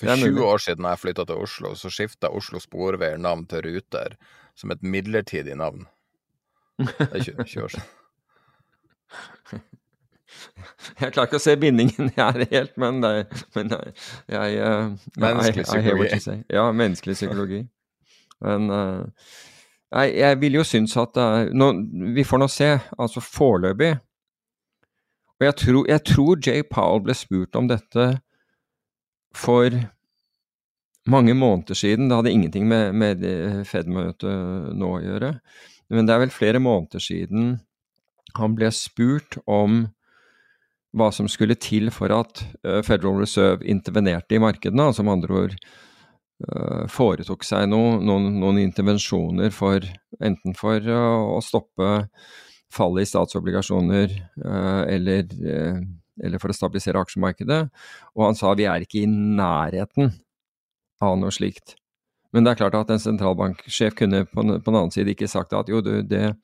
For 0.00 0.08
er 0.08 0.16
20 0.16 0.44
år 0.46 0.62
siden 0.64 0.86
da 0.86 0.94
jeg 0.94 1.02
flytta 1.02 1.26
til 1.28 1.42
Oslo, 1.44 1.74
så 1.76 1.90
skifta 1.92 2.30
Oslo 2.32 2.60
Sporveier 2.62 3.20
navn 3.20 3.44
til 3.50 3.66
Ruter 3.66 4.16
som 4.56 4.72
et 4.72 4.82
midlertidig 4.82 5.56
navn. 5.60 5.84
Det 6.80 7.10
er 7.10 7.22
20, 7.22 7.44
20 7.44 7.64
år 7.64 7.74
siden. 7.74 7.88
Jeg 11.00 11.12
klarer 11.12 11.26
ikke 11.26 11.40
å 11.40 11.42
se 11.42 11.56
bindingen 11.58 12.12
her 12.16 12.44
helt, 12.52 12.76
men, 12.80 13.00
det, 13.02 13.26
men 13.56 13.72
jeg, 13.74 13.94
jeg 14.30 14.58
eh, 14.62 14.92
Menneskelig 15.18 15.64
psykologi. 15.66 16.36
Ja, 16.54 16.64
menneskelig 16.72 17.16
psykologi. 17.18 17.58
Men 18.46 18.70
eh, 18.70 19.32
nei, 19.96 20.06
jeg 20.20 20.38
vil 20.44 20.60
jo 20.60 20.64
synes 20.64 20.94
at 21.02 21.18
er 21.20 21.50
nå, 21.50 21.72
Vi 22.14 22.24
får 22.24 22.42
nå 22.44 22.48
se, 22.52 22.70
altså 22.96 23.20
foreløpig. 23.24 23.90
Og 25.40 25.48
jeg 25.48 25.56
tror, 25.64 25.82
jeg 25.88 26.04
tror 26.06 26.40
Jay 26.46 26.64
Powell 26.70 27.02
ble 27.04 27.16
spurt 27.18 27.58
om 27.58 27.68
dette 27.68 28.06
for 29.36 29.74
mange 31.10 31.34
måneder 31.34 31.78
siden. 31.78 32.08
Det 32.08 32.18
hadde 32.18 32.32
ingenting 32.34 32.68
med, 32.68 32.94
med 32.94 33.24
Fed-møtet 33.68 34.74
nå 34.76 34.94
å 34.96 35.02
gjøre. 35.02 35.34
Men 35.90 36.06
det 36.06 36.14
er 36.14 36.24
vel 36.24 36.34
flere 36.34 36.62
måneder 36.62 37.02
siden 37.02 37.56
han 38.38 38.54
ble 38.54 38.70
spurt 38.74 39.38
om 39.50 39.88
hva 40.96 41.10
som 41.14 41.28
skulle 41.30 41.58
til 41.60 41.90
for 41.94 42.12
at 42.14 42.42
eh, 42.66 42.80
Federal 42.86 43.20
Reserve 43.22 43.66
intervenerte 43.68 44.36
i 44.36 44.42
markedene, 44.42 44.88
altså 44.90 45.04
med 45.06 45.18
andre 45.18 45.36
ord 45.44 45.56
eh, 45.56 46.84
foretok 46.90 47.46
seg 47.46 47.68
noe, 47.70 47.98
noen, 48.02 48.32
noen 48.42 48.58
intervensjoner 48.62 49.54
for 49.54 49.86
enten 50.18 50.56
for 50.58 50.82
eh, 50.82 51.34
å 51.36 51.38
stoppe 51.44 51.92
fallet 52.70 53.06
i 53.06 53.10
statsobligasjoner 53.10 54.12
eller, 54.94 55.24
eller 56.22 56.42
for 56.42 56.52
å 56.52 56.56
stabilisere 56.56 57.00
aksjemarkedet. 57.00 57.60
Og 58.16 58.24
han 58.26 58.38
sa 58.38 58.54
vi 58.58 58.66
er 58.68 58.84
ikke 58.86 59.02
i 59.04 59.10
nærheten 59.10 60.12
av 61.04 61.18
noe 61.20 61.32
slikt. 61.34 61.76
Men 62.30 62.44
det 62.46 62.52
er 62.52 62.60
klart 62.60 62.76
at 62.78 62.90
en 62.94 63.02
sentralbanksjef 63.02 63.96
kunne 63.98 64.22
på, 64.30 64.42
den- 64.46 64.60
annen 64.62 64.92
side 64.94 65.10
ikke 65.14 65.28
sagt 65.30 65.52
at 65.56 65.68
jo, 65.72 65.80
du, 65.82 66.02
det, 66.06 66.34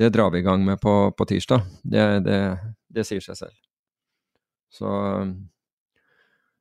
det 0.00 0.12
drar 0.14 0.30
vi 0.32 0.40
i 0.40 0.46
gang 0.46 0.64
med 0.64 0.80
på, 0.80 1.10
på 1.12 1.26
tirsdag. 1.28 1.66
Det, 1.84 2.06
det, 2.24 2.38
det 2.88 3.04
sier 3.04 3.20
seg 3.24 3.36
selv. 3.36 3.56
Så 4.72 4.88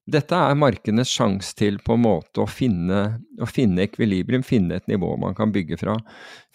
dette 0.08 0.38
er 0.40 0.56
markedenes 0.56 1.10
sjanse 1.12 1.52
til 1.60 1.82
på 1.84 1.98
en 1.98 2.04
måte 2.06 2.40
å 2.40 2.48
finne, 2.48 3.20
finne 3.52 3.84
ekvilibrium, 3.84 4.46
finne 4.46 4.78
et 4.80 4.88
nivå 4.88 5.10
man 5.20 5.36
kan 5.36 5.52
bygge 5.52 5.80
fra. 5.82 5.98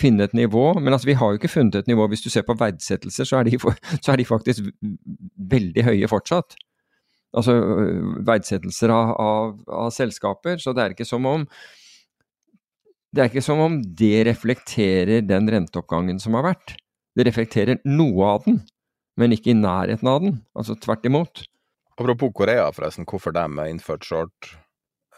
Finne 0.01 0.25
et 0.25 0.37
nivå, 0.37 0.73
Men 0.81 0.95
altså, 0.95 1.11
vi 1.11 1.19
har 1.21 1.33
jo 1.33 1.41
ikke 1.41 1.53
funnet 1.53 1.77
et 1.83 1.91
nivå. 1.91 2.07
Hvis 2.09 2.25
du 2.25 2.31
ser 2.33 2.47
på 2.49 2.57
verdsettelser, 2.57 3.29
så 3.29 3.41
er 3.41 3.51
de, 3.51 3.59
så 4.01 4.13
er 4.13 4.17
de 4.17 4.25
faktisk 4.25 4.73
veldig 5.37 5.85
høye 5.85 6.09
fortsatt. 6.09 6.57
Altså 7.37 7.59
verdsettelser 8.25 8.93
av, 8.93 9.13
av, 9.21 9.55
av 9.69 9.93
selskaper. 9.93 10.57
Så 10.57 10.73
det 10.73 10.85
er 10.85 10.97
ikke 10.97 11.09
som 11.09 11.29
om 11.29 11.47
det 13.13 13.21
er 13.21 13.29
ikke 13.29 13.45
som 13.45 13.61
om 13.61 13.81
det 13.85 14.25
reflekterer 14.25 15.21
den 15.29 15.49
renteoppgangen 15.53 16.17
som 16.21 16.39
har 16.39 16.47
vært. 16.49 16.79
Det 17.13 17.27
reflekterer 17.29 17.83
noe 17.85 18.29
av 18.39 18.47
den, 18.47 18.63
men 19.21 19.37
ikke 19.37 19.53
i 19.53 19.59
nærheten 19.59 20.09
av 20.09 20.23
den. 20.25 20.39
Altså 20.57 20.79
tvert 20.81 21.05
imot. 21.05 21.45
Apropos 21.97 22.33
Korea, 22.35 22.73
forresten. 22.73 23.07
Hvorfor 23.09 23.35
de 23.37 23.45
har 23.59 23.71
innført 23.71 24.05
short, 24.05 24.53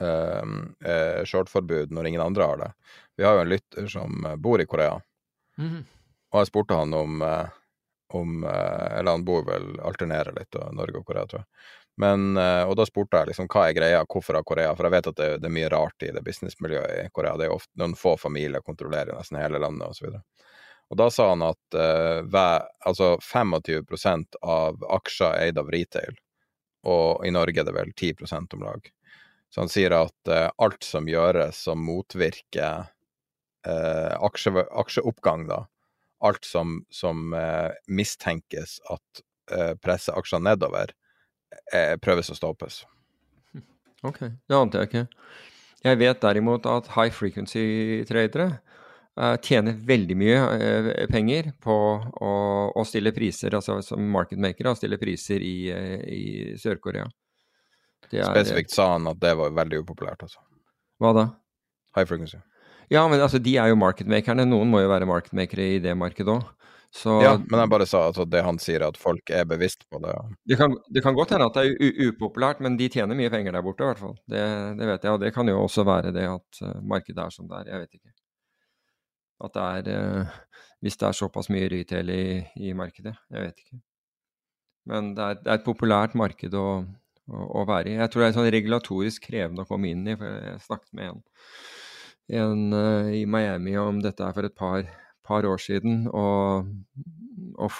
eh, 0.01 1.25
shortforbud 1.25 1.93
når 1.95 2.07
ingen 2.11 2.25
andre 2.25 2.49
har 2.51 2.63
det. 2.63 2.73
Vi 3.17 3.25
har 3.25 3.35
jo 3.35 3.45
en 3.45 3.53
lytter 3.53 3.87
som 3.87 4.27
bor 4.37 4.61
i 4.61 4.67
Korea, 4.67 4.99
mm. 5.59 5.85
og 6.33 6.41
jeg 6.41 6.51
spurte 6.51 6.75
han 6.75 6.95
om, 6.95 7.23
eh, 7.23 7.47
om 8.15 8.45
eh, 8.45 8.99
Eller 8.99 9.11
han 9.11 9.25
bor 9.25 9.47
vel, 9.47 9.81
alternerer 9.81 10.35
litt, 10.35 10.55
og 10.59 10.75
Norge 10.75 10.99
og 10.99 11.07
Korea, 11.07 11.27
tror 11.27 11.45
jeg. 11.45 11.49
Men, 11.97 12.37
eh, 12.37 12.65
og 12.67 12.75
da 12.77 12.87
spurte 12.89 13.21
jeg 13.21 13.31
liksom 13.31 13.49
hva 13.53 13.69
er 13.69 13.77
greia, 13.77 14.03
hvorfor 14.11 14.35
har 14.35 14.47
Korea 14.47 14.75
For 14.75 14.89
jeg 14.89 14.97
vet 14.97 15.09
at 15.13 15.21
det, 15.21 15.29
det 15.43 15.51
er 15.51 15.55
mye 15.55 15.71
rart 15.71 16.03
i 16.03 16.11
det 16.15 16.25
businessmiljøet 16.27 17.05
i 17.05 17.11
Korea. 17.15 17.37
Det 17.39 17.47
er 17.47 17.53
jo 17.53 17.61
ofte 17.61 17.79
noen 17.81 17.95
få 17.99 18.17
familier 18.19 18.65
kontrollerer 18.67 19.15
nesten 19.15 19.39
hele 19.39 19.63
landet 19.63 19.95
osv. 19.95 20.11
Og, 20.11 20.49
og 20.91 20.99
da 20.99 21.07
sa 21.15 21.31
han 21.31 21.45
at 21.47 21.79
uh, 21.79 22.27
hver, 22.27 22.67
altså 22.87 23.15
25 23.23 24.35
av 24.43 24.83
aksjer 24.99 25.31
er 25.31 25.47
eid 25.47 25.61
av 25.63 25.71
retail, 25.73 26.19
og 26.85 27.25
i 27.27 27.33
Norge 27.35 27.61
er 27.61 27.69
det 27.69 27.75
vel 27.77 27.93
10 27.93 28.15
om 28.57 28.65
lag. 28.65 28.91
Så 29.51 29.63
han 29.63 29.71
sier 29.71 29.95
at 29.97 30.31
uh, 30.31 30.49
alt 30.63 30.85
som 30.85 31.09
gjøres 31.09 31.61
som 31.67 31.83
motvirker 31.85 32.89
uh, 32.89 34.15
aksje, 34.27 34.65
aksjeoppgang, 34.71 35.47
da, 35.49 35.65
alt 36.25 36.45
som, 36.49 36.79
som 36.95 37.35
mistenkes 37.93 38.79
at 38.89 39.25
presser 39.85 40.17
aksjene 40.17 40.55
nedover, 40.55 40.95
eh, 41.73 41.97
prøves 42.01 42.31
å 42.33 42.37
stoppes. 42.39 42.83
Ok, 44.05 44.21
det 44.21 44.57
ante 44.57 44.81
jeg 44.81 44.91
ikke. 44.91 45.05
Jeg 45.85 46.01
vet 46.01 46.23
derimot 46.23 46.67
at 46.69 46.91
high 46.97 47.13
frequency-tradere 47.13 48.47
eh, 48.53 48.74
tjener 49.15 49.77
veldig 49.87 50.17
mye 50.19 50.39
eh, 50.59 50.89
penger 51.11 51.53
på 51.63 51.75
å, 51.75 52.33
å, 52.75 52.85
stille 52.87 53.13
priser, 53.15 53.55
altså 53.55 53.79
som 53.87 54.03
marketmakere, 54.11 54.73
å 54.73 54.79
stille 54.79 54.99
priser 54.99 55.45
i, 55.45 55.55
eh, 55.71 56.01
i 56.03 56.25
Sør-Korea. 56.59 57.07
Spesifikt 58.11 58.75
sa 58.75 58.93
han 58.95 59.07
at 59.11 59.21
det 59.23 59.33
var 59.39 59.55
veldig 59.55 59.85
upopulært, 59.85 60.27
altså. 60.27 60.43
Hva 61.03 61.15
da? 61.15 61.29
High 61.97 62.09
frequency. 62.11 62.41
Ja, 62.93 63.07
men 63.09 63.23
altså, 63.23 63.39
de 63.43 63.55
er 63.59 63.71
jo 63.71 63.79
marketmakerne. 63.81 64.45
Noen 64.47 64.69
må 64.71 64.83
jo 64.83 64.91
være 64.91 65.09
marketmakere 65.09 65.71
i 65.77 65.81
det 65.83 65.95
markedet 65.99 66.35
òg. 66.35 66.51
Så, 66.95 67.11
ja, 67.25 67.33
men 67.41 67.59
jeg 67.59 67.71
bare 67.73 67.87
sa 67.91 68.05
altså, 68.07 68.23
det 68.31 68.45
han 68.47 68.59
sier, 68.63 68.85
at 68.87 68.99
folk 69.01 69.31
er 69.35 69.47
bevisst 69.51 69.83
på 69.91 69.99
det. 70.03 70.13
Det 70.47 70.59
kan, 70.61 70.77
det 70.95 71.03
kan 71.03 71.17
godt 71.17 71.33
hende 71.35 71.49
at 71.49 71.57
det 71.57 71.73
er 71.73 72.11
upopulært, 72.13 72.61
men 72.63 72.77
de 72.79 72.87
tjener 72.93 73.19
mye 73.19 73.33
penger 73.33 73.57
der 73.57 73.65
borte, 73.67 73.83
i 73.83 73.89
hvert 73.89 74.03
fall. 74.03 74.15
Det, 74.31 74.43
det, 74.79 74.91
vet 74.91 75.09
jeg. 75.09 75.17
Og 75.17 75.25
det 75.25 75.33
kan 75.35 75.51
jo 75.51 75.57
også 75.65 75.87
være 75.89 76.13
det 76.15 76.29
at 76.31 76.63
markedet 76.83 77.25
er 77.25 77.35
som 77.35 77.51
det 77.51 77.63
er. 77.63 77.73
Jeg 77.73 77.87
vet 77.87 77.99
ikke. 77.99 78.15
At 79.45 79.57
det 79.57 79.95
er 79.95 80.25
uh, 80.25 80.37
Hvis 80.85 80.99
det 81.01 81.09
er 81.09 81.17
såpass 81.17 81.49
mye 81.53 81.69
retail 81.73 82.11
i, 82.13 82.25
i 82.61 82.75
markedet. 82.77 83.15
Jeg 83.33 83.47
vet 83.47 83.63
ikke. 83.63 83.81
Men 84.91 85.15
det 85.17 85.25
er, 85.25 85.39
det 85.41 85.49
er 85.49 85.61
et 85.61 85.65
populært 85.65 86.17
marked 86.19 86.57
å, 86.61 86.67
å, 87.31 87.45
å, 87.61 87.63
være 87.69 87.95
i. 87.95 87.95
Jeg 87.97 88.13
tror 88.13 88.23
det 88.23 88.27
er 88.29 88.35
sånn 88.37 88.51
regulatorisk 88.53 89.31
krevende 89.31 89.65
å 89.65 89.71
komme 89.71 89.95
inn 89.95 90.05
i. 90.05 90.17
for 90.21 90.29
Jeg 90.29 90.61
snakket 90.67 90.93
med 90.99 91.13
en, 91.13 91.23
en 92.43 92.77
uh, 92.77 93.15
i 93.17 93.25
Miami 93.25 93.79
om 93.81 94.03
dette 94.05 94.29
for 94.37 94.51
et 94.51 94.59
par 94.59 94.85
par 95.25 95.47
år 95.49 95.61
siden. 95.63 96.07
Og, 96.13 96.69
og 97.57 97.71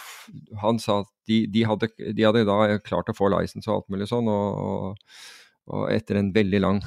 han 0.63 0.81
sa 0.83 1.03
at 1.05 1.11
de, 1.29 1.45
de, 1.53 1.65
hadde, 1.69 1.91
de, 2.01 2.25
hadde, 2.25 2.47
da 2.49 2.79
klart 2.85 3.11
å 3.13 3.17
få 3.17 3.31
license 3.33 3.69
og 3.71 3.83
alt 3.83 3.93
mulig 3.93 4.09
sånn, 4.11 4.29
og, 4.33 4.65
og, 4.65 5.21
og 5.75 5.87
etter 5.93 6.21
en 6.21 6.33
veldig 6.35 6.63
lang, 6.65 6.83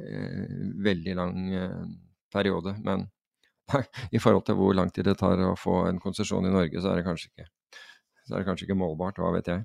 eh, 0.00 0.46
veldig 0.84 1.18
lang 1.18 1.48
eh, 1.56 1.82
periode. 2.32 2.76
Men 2.84 3.08
i 4.16 4.20
forhold 4.22 4.46
til 4.48 4.58
hvor 4.58 4.76
lang 4.76 4.92
tid 4.94 5.08
det 5.08 5.18
tar 5.20 5.40
å 5.46 5.54
få 5.58 5.86
en 5.88 6.00
konsesjon 6.02 6.46
i 6.48 6.52
Norge, 6.52 6.80
så 6.80 6.92
er 6.92 7.00
det 7.00 7.06
kanskje 7.08 7.30
ikke, 7.32 7.48
så 8.26 8.34
er 8.34 8.42
det 8.42 8.48
kanskje 8.50 8.68
ikke 8.68 8.78
målbart. 8.78 9.20
Hva 9.22 9.32
vet 9.36 9.50
jeg. 9.50 9.64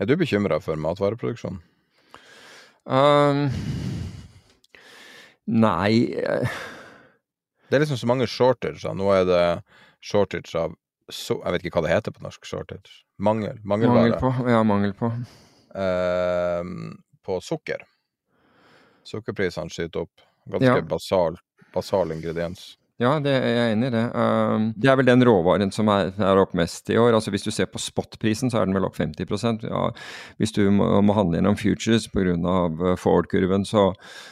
Er 0.00 0.08
du 0.08 0.16
bekymra 0.16 0.60
for 0.64 0.80
matvareproduksjon? 0.80 1.58
Um, 2.86 3.48
nei 5.50 6.14
eh, 6.22 6.58
det 7.66 7.76
er 7.76 7.82
liksom 7.82 7.98
så 7.98 8.06
mange 8.06 8.28
shortager. 8.30 8.78
Nå 8.94 9.08
er 9.14 9.24
det 9.26 9.42
shortage 10.04 10.54
av 10.58 10.76
så, 11.10 11.36
Jeg 11.38 11.54
vet 11.54 11.66
ikke 11.66 11.78
hva 11.78 11.86
det 11.86 11.94
heter 11.94 12.14
på 12.14 12.22
norsk. 12.24 12.46
Shortage. 12.46 13.02
Mangel. 13.22 13.58
Mangelvare. 13.62 14.08
Mangel 14.08 14.16
på. 14.22 14.50
Ja, 14.50 14.62
mangel 14.66 14.94
på. 14.98 15.10
Eh, 15.82 16.70
på 17.26 17.38
sukker. 17.42 17.84
Sukkerprisene 19.06 19.70
skyter 19.70 20.06
opp. 20.06 20.24
Ganske 20.50 20.80
ja. 20.80 20.82
basal, 20.86 21.38
basal 21.74 22.14
ingrediens. 22.14 22.76
Ja, 22.96 23.18
det 23.20 23.32
er 23.36 23.50
jeg 23.52 23.72
enig 23.74 23.90
i 23.90 23.92
det. 23.92 24.04
Um, 24.16 24.70
det 24.80 24.88
er 24.88 24.96
vel 24.96 25.08
den 25.10 25.24
råvaren 25.28 25.72
som 25.74 25.90
er, 25.92 26.14
er, 26.16 26.38
opp 26.40 26.54
mest 26.56 26.88
i 26.88 26.96
år. 26.96 27.12
Altså 27.18 27.32
Hvis 27.34 27.44
du 27.44 27.50
ser 27.52 27.68
på 27.68 27.80
spotprisen, 27.82 28.48
så 28.48 28.62
er 28.62 28.68
den 28.68 28.76
vel 28.76 28.86
opp 28.88 28.96
50% 28.96 29.66
ja, 29.68 29.82
Hvis 30.40 30.56
du 30.56 30.62
må, 30.72 30.88
må 31.04 31.16
handle 31.18 31.36
gjennom 31.36 31.58
futures 31.60 32.08
pga. 32.08 32.38
Uh, 32.40 32.94
forward-kurven, 32.96 33.68
så, 33.68 33.90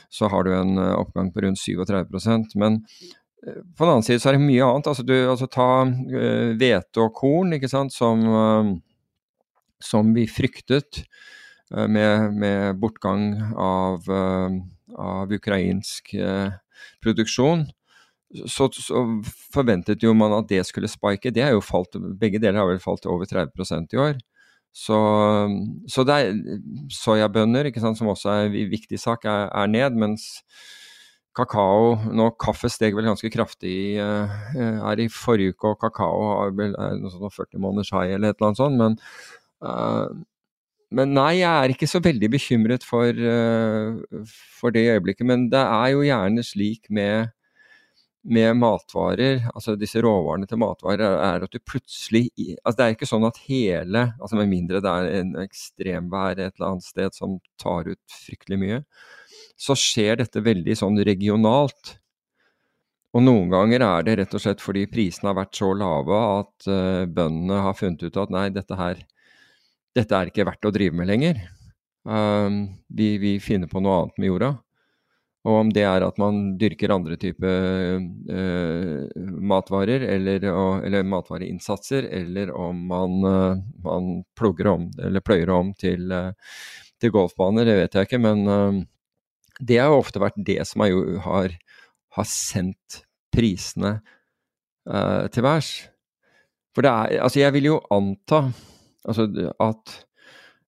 så, 0.09 0.33
har 0.33 0.49
du 0.49 0.55
en 0.57 0.81
uh, 0.81 0.95
oppgang 0.97 1.29
på 1.35 1.45
rundt 1.45 1.61
37% 1.61 2.57
Men 2.57 2.81
på 3.45 3.85
den 3.85 3.93
annen 3.93 4.07
side 4.07 4.23
så 4.23 4.31
er 4.31 4.39
det 4.39 4.47
mye 4.47 4.65
annet. 4.67 4.89
Altså, 4.91 5.05
du, 5.07 5.15
altså 5.29 5.49
ta 5.53 5.69
eh, 5.85 6.55
hvete 6.57 7.01
uh, 7.01 7.07
og 7.07 7.15
korn, 7.19 7.53
ikke 7.57 7.71
sant, 7.71 7.95
som, 7.95 8.25
uh, 8.25 8.71
som 9.85 10.15
vi 10.17 10.27
fryktet 10.31 11.03
uh, 11.75 11.85
med, 11.85 12.33
med, 12.41 12.81
bortgang 12.81 13.33
av, 13.61 14.09
av 14.95 15.33
ukrainsk 15.33 16.15
produksjon. 17.05 17.67
Så, 18.51 18.67
så, 18.73 19.03
forventet 19.55 20.03
jo 20.03 20.15
man 20.17 20.33
at 20.35 20.49
det 20.51 20.65
skulle 20.67 20.91
spike. 20.91 21.31
Det 21.35 21.43
er 21.45 21.53
jo 21.55 21.63
falt, 21.63 21.95
begge 22.19 22.41
deler 22.43 22.63
har 22.63 22.71
vel 22.71 22.83
falt 22.83 23.07
over 23.07 23.29
30% 23.31 23.95
i 23.95 24.01
år. 24.01 24.17
Så, 24.75 24.97
så 25.87 26.03
det 26.03 26.15
er 26.19 26.33
soyabønner, 26.91 27.69
som 27.79 28.11
også 28.11 28.33
er 28.33 28.49
en 28.49 28.73
viktig 28.73 28.99
sak, 28.99 29.29
er, 29.31 29.47
er 29.55 29.71
ned. 29.71 29.95
mens 29.95 30.43
kakao 31.35 31.95
Nå 32.15 32.29
kaffe 32.43 32.71
steg 32.71 32.95
vel 32.95 33.09
ganske 33.09 33.31
kraftig 33.35 33.99
uh, 33.99 34.31
er 34.91 35.03
i 35.03 35.09
forrige 35.11 35.55
uke, 35.55 35.73
og 35.73 35.81
kakao 35.83 36.29
har 36.31 36.55
vel 36.59 36.75
noe 36.75 37.13
sånt 37.13 37.35
40 37.35 37.63
måneders 37.63 37.91
high 37.95 38.15
eller 38.15 38.33
et 38.33 38.39
eller 38.39 38.51
annet 38.51 38.63
sånt. 38.63 38.81
Men, 38.83 38.99
uh, 39.63 40.11
men 40.95 41.15
nei, 41.17 41.31
jeg 41.41 41.51
er 41.51 41.75
ikke 41.75 41.91
så 41.91 42.03
veldig 42.03 42.31
bekymret 42.31 42.87
for, 42.87 43.11
uh, 43.11 44.27
for 44.59 44.75
det 44.75 44.87
øyeblikket. 44.93 45.27
Men 45.27 45.49
det 45.55 45.63
er 45.63 45.95
jo 45.95 46.07
gjerne 46.07 46.47
slik 46.47 46.91
med, 46.91 47.35
med 48.25 48.57
matvarer, 48.57 49.43
altså 49.53 49.75
disse 49.77 50.01
råvarene 50.01 50.49
til 50.49 50.61
matvarer, 50.63 51.03
er 51.21 51.45
at 51.45 51.53
du 51.53 51.61
plutselig 51.61 52.31
altså 52.65 52.79
Det 52.79 52.85
er 52.87 52.95
ikke 52.95 53.09
sånn 53.11 53.27
at 53.29 53.41
hele 53.45 54.07
altså 54.17 54.39
Med 54.39 54.49
mindre 54.49 54.81
det 54.81 54.93
er 54.93 55.19
en 55.19 55.35
ekstremvær 55.43 56.39
et 56.39 56.55
eller 56.55 56.71
annet 56.71 56.87
sted 56.87 57.17
som 57.17 57.37
tar 57.61 57.91
ut 57.91 58.17
fryktelig 58.25 58.61
mye 58.63 58.81
så 59.61 59.77
skjer 59.79 60.19
dette 60.21 60.43
veldig 60.45 60.77
sånn 60.79 60.99
regionalt. 61.07 61.97
Og 63.15 63.23
noen 63.23 63.51
ganger 63.53 63.85
er 63.87 64.07
det 64.07 64.17
rett 64.19 64.35
og 64.35 64.43
slett 64.43 64.63
fordi 64.63 64.89
prisene 64.91 65.31
har 65.31 65.39
vært 65.39 65.59
så 65.61 65.71
lave 65.79 66.21
at 66.41 66.69
uh, 66.71 67.05
bøndene 67.07 67.61
har 67.63 67.77
funnet 67.79 68.03
ut 68.03 68.19
at 68.25 68.33
nei, 68.35 68.49
dette 68.55 68.79
her 68.79 69.05
dette 69.95 70.19
er 70.19 70.31
ikke 70.31 70.47
verdt 70.49 70.67
å 70.67 70.73
drive 70.75 70.99
med 70.99 71.07
lenger. 71.07 71.39
Uh, 72.05 72.67
vi, 72.91 73.15
vi, 73.23 73.37
finner 73.41 73.71
på 73.71 73.83
noe 73.85 74.01
annet 74.03 74.19
med 74.19 74.33
jorda. 74.33 74.51
Og 75.45 75.59
om 75.61 75.71
det 75.77 75.83
er 75.85 76.07
at 76.07 76.17
man 76.21 76.55
dyrker 76.61 76.95
andre 76.95 77.19
typer 77.21 77.99
uh, 78.01 79.25
matvarer 79.45 80.07
eller, 80.15 80.47
eller, 80.87 81.05
matvareinnsatser, 81.05 82.09
eller 82.09 82.53
om 82.57 82.81
man, 82.89 83.19
uh, 83.29 83.61
man 83.85 84.09
plugger 84.39 84.71
om, 84.73 84.89
eller 84.97 85.25
pløyer 85.25 85.53
om 85.53 85.75
til, 85.77 86.09
til 87.01 87.13
golfbaner, 87.13 87.69
det 87.69 87.77
vet 87.83 87.99
jeg 87.99 88.09
ikke. 88.09 88.23
men 88.25 88.87
det 89.63 89.79
har 89.79 89.95
ofte 89.95 90.23
vært 90.23 90.39
det 90.47 90.61
som 90.67 90.83
har, 90.85 90.95
har, 91.27 91.57
har 92.17 92.29
sendt 92.29 93.03
prisene 93.35 93.99
uh, 94.89 95.27
til 95.33 95.47
værs. 95.47 95.73
For 96.75 96.87
er 96.87 97.21
Altså, 97.23 97.41
jeg 97.41 97.55
vil 97.55 97.71
jo 97.71 97.81
anta 97.95 98.49
altså, 99.07 99.29
at 99.61 99.99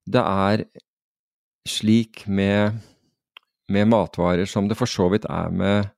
det 0.07 0.23
er 0.23 0.63
slik 1.67 2.23
med, 2.27 2.79
med 3.69 3.89
matvarer 3.91 4.47
som 4.49 4.67
det 4.69 4.77
for 4.79 4.89
så 4.89 5.09
vidt 5.11 5.27
er 5.29 5.49
med, 5.51 5.89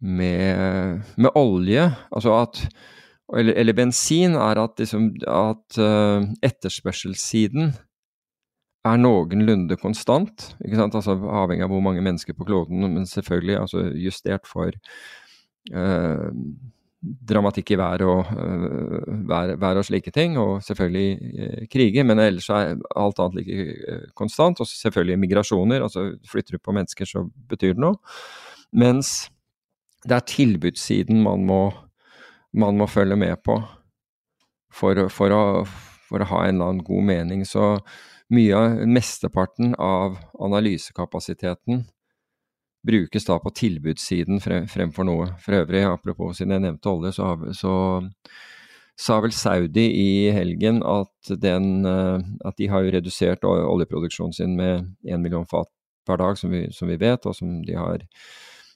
med, 0.00 1.00
med 1.16 1.38
olje. 1.38 1.88
Altså 2.14 2.36
at 2.42 2.66
eller, 3.32 3.56
eller 3.56 3.72
bensin, 3.72 4.36
er 4.36 4.60
at, 4.60 4.78
liksom, 4.78 5.08
at 5.24 5.78
uh, 5.80 6.26
etterspørselssiden 6.44 7.72
er 8.84 9.00
noenlunde 9.00 9.78
konstant. 9.80 10.50
ikke 10.64 10.76
sant? 10.76 10.96
Altså 10.98 11.16
Avhengig 11.16 11.64
av 11.64 11.72
hvor 11.72 11.82
mange 11.84 12.04
mennesker 12.04 12.36
på 12.36 12.46
kloden, 12.48 12.84
men 12.84 13.08
selvfølgelig 13.08 13.56
altså 13.62 13.86
justert 13.96 14.44
for 14.44 14.74
eh, 15.72 16.26
dramatikk 17.28 17.74
i 17.74 17.78
været 17.78 18.02
og, 18.06 18.30
øh, 18.32 19.28
vær, 19.28 19.54
vær 19.60 19.80
og 19.80 19.84
slike 19.84 20.10
ting, 20.10 20.38
og 20.38 20.62
selvfølgelig 20.62 21.18
eh, 21.38 21.66
kriger. 21.72 22.04
Men 22.04 22.18
ellers 22.18 22.48
er 22.48 22.76
alt 22.96 23.20
annet 23.20 23.38
like 23.40 23.76
eh, 23.88 24.08
konstant. 24.16 24.60
Og 24.60 24.66
selvfølgelig 24.66 25.18
migrasjoner. 25.18 25.82
altså 25.82 26.16
Flytter 26.30 26.56
du 26.56 26.62
på 26.64 26.72
mennesker, 26.72 27.04
så 27.04 27.26
betyr 27.48 27.74
det 27.74 27.84
noe. 27.84 28.00
Mens 28.72 29.30
det 30.04 30.16
er 30.16 30.28
tilbudssiden 30.28 31.22
man 31.22 31.46
må, 31.46 31.62
man 32.52 32.76
må 32.76 32.86
følge 32.86 33.16
med 33.16 33.36
på 33.44 33.60
for, 34.74 35.08
for, 35.08 35.32
å, 35.32 35.64
for 36.08 36.20
å 36.20 36.28
ha 36.28 36.44
en 36.44 36.56
eller 36.56 36.72
annen 36.72 36.84
god 36.84 37.08
mening. 37.08 37.44
Så 37.46 37.78
mye 38.34 38.56
av 38.58 38.82
mesteparten 38.88 39.74
av 39.78 40.18
analysekapasiteten 40.42 41.84
brukes 42.84 43.26
da 43.26 43.38
på 43.40 43.52
tilbudssiden 43.56 44.42
frem, 44.44 44.68
fremfor 44.70 45.06
noe. 45.08 45.30
For 45.42 45.60
øvrig, 45.62 45.84
apropos 45.88 46.38
siden 46.38 46.56
jeg 46.56 46.64
nevnte 46.66 46.92
olje, 46.92 47.14
så, 47.16 47.32
så 47.56 47.74
sa 49.00 49.18
vel 49.24 49.34
Saudi 49.34 49.86
i 49.98 50.08
helgen 50.34 50.82
at, 50.86 51.34
den, 51.42 51.86
eh, 51.88 52.18
at 52.44 52.58
de 52.60 52.70
har 52.70 52.90
redusert 52.94 53.46
oljeproduksjonen 53.48 54.36
sin 54.36 54.58
med 54.58 54.92
1 55.02 55.22
million 55.24 55.48
fat 55.48 55.70
per 56.06 56.20
dag, 56.20 56.36
som 56.38 56.52
vi, 56.52 56.66
som 56.72 56.90
vi 56.92 57.00
vet, 57.00 57.24
og 57.26 57.36
som 57.36 57.62
de 57.64 57.78
har 57.78 58.04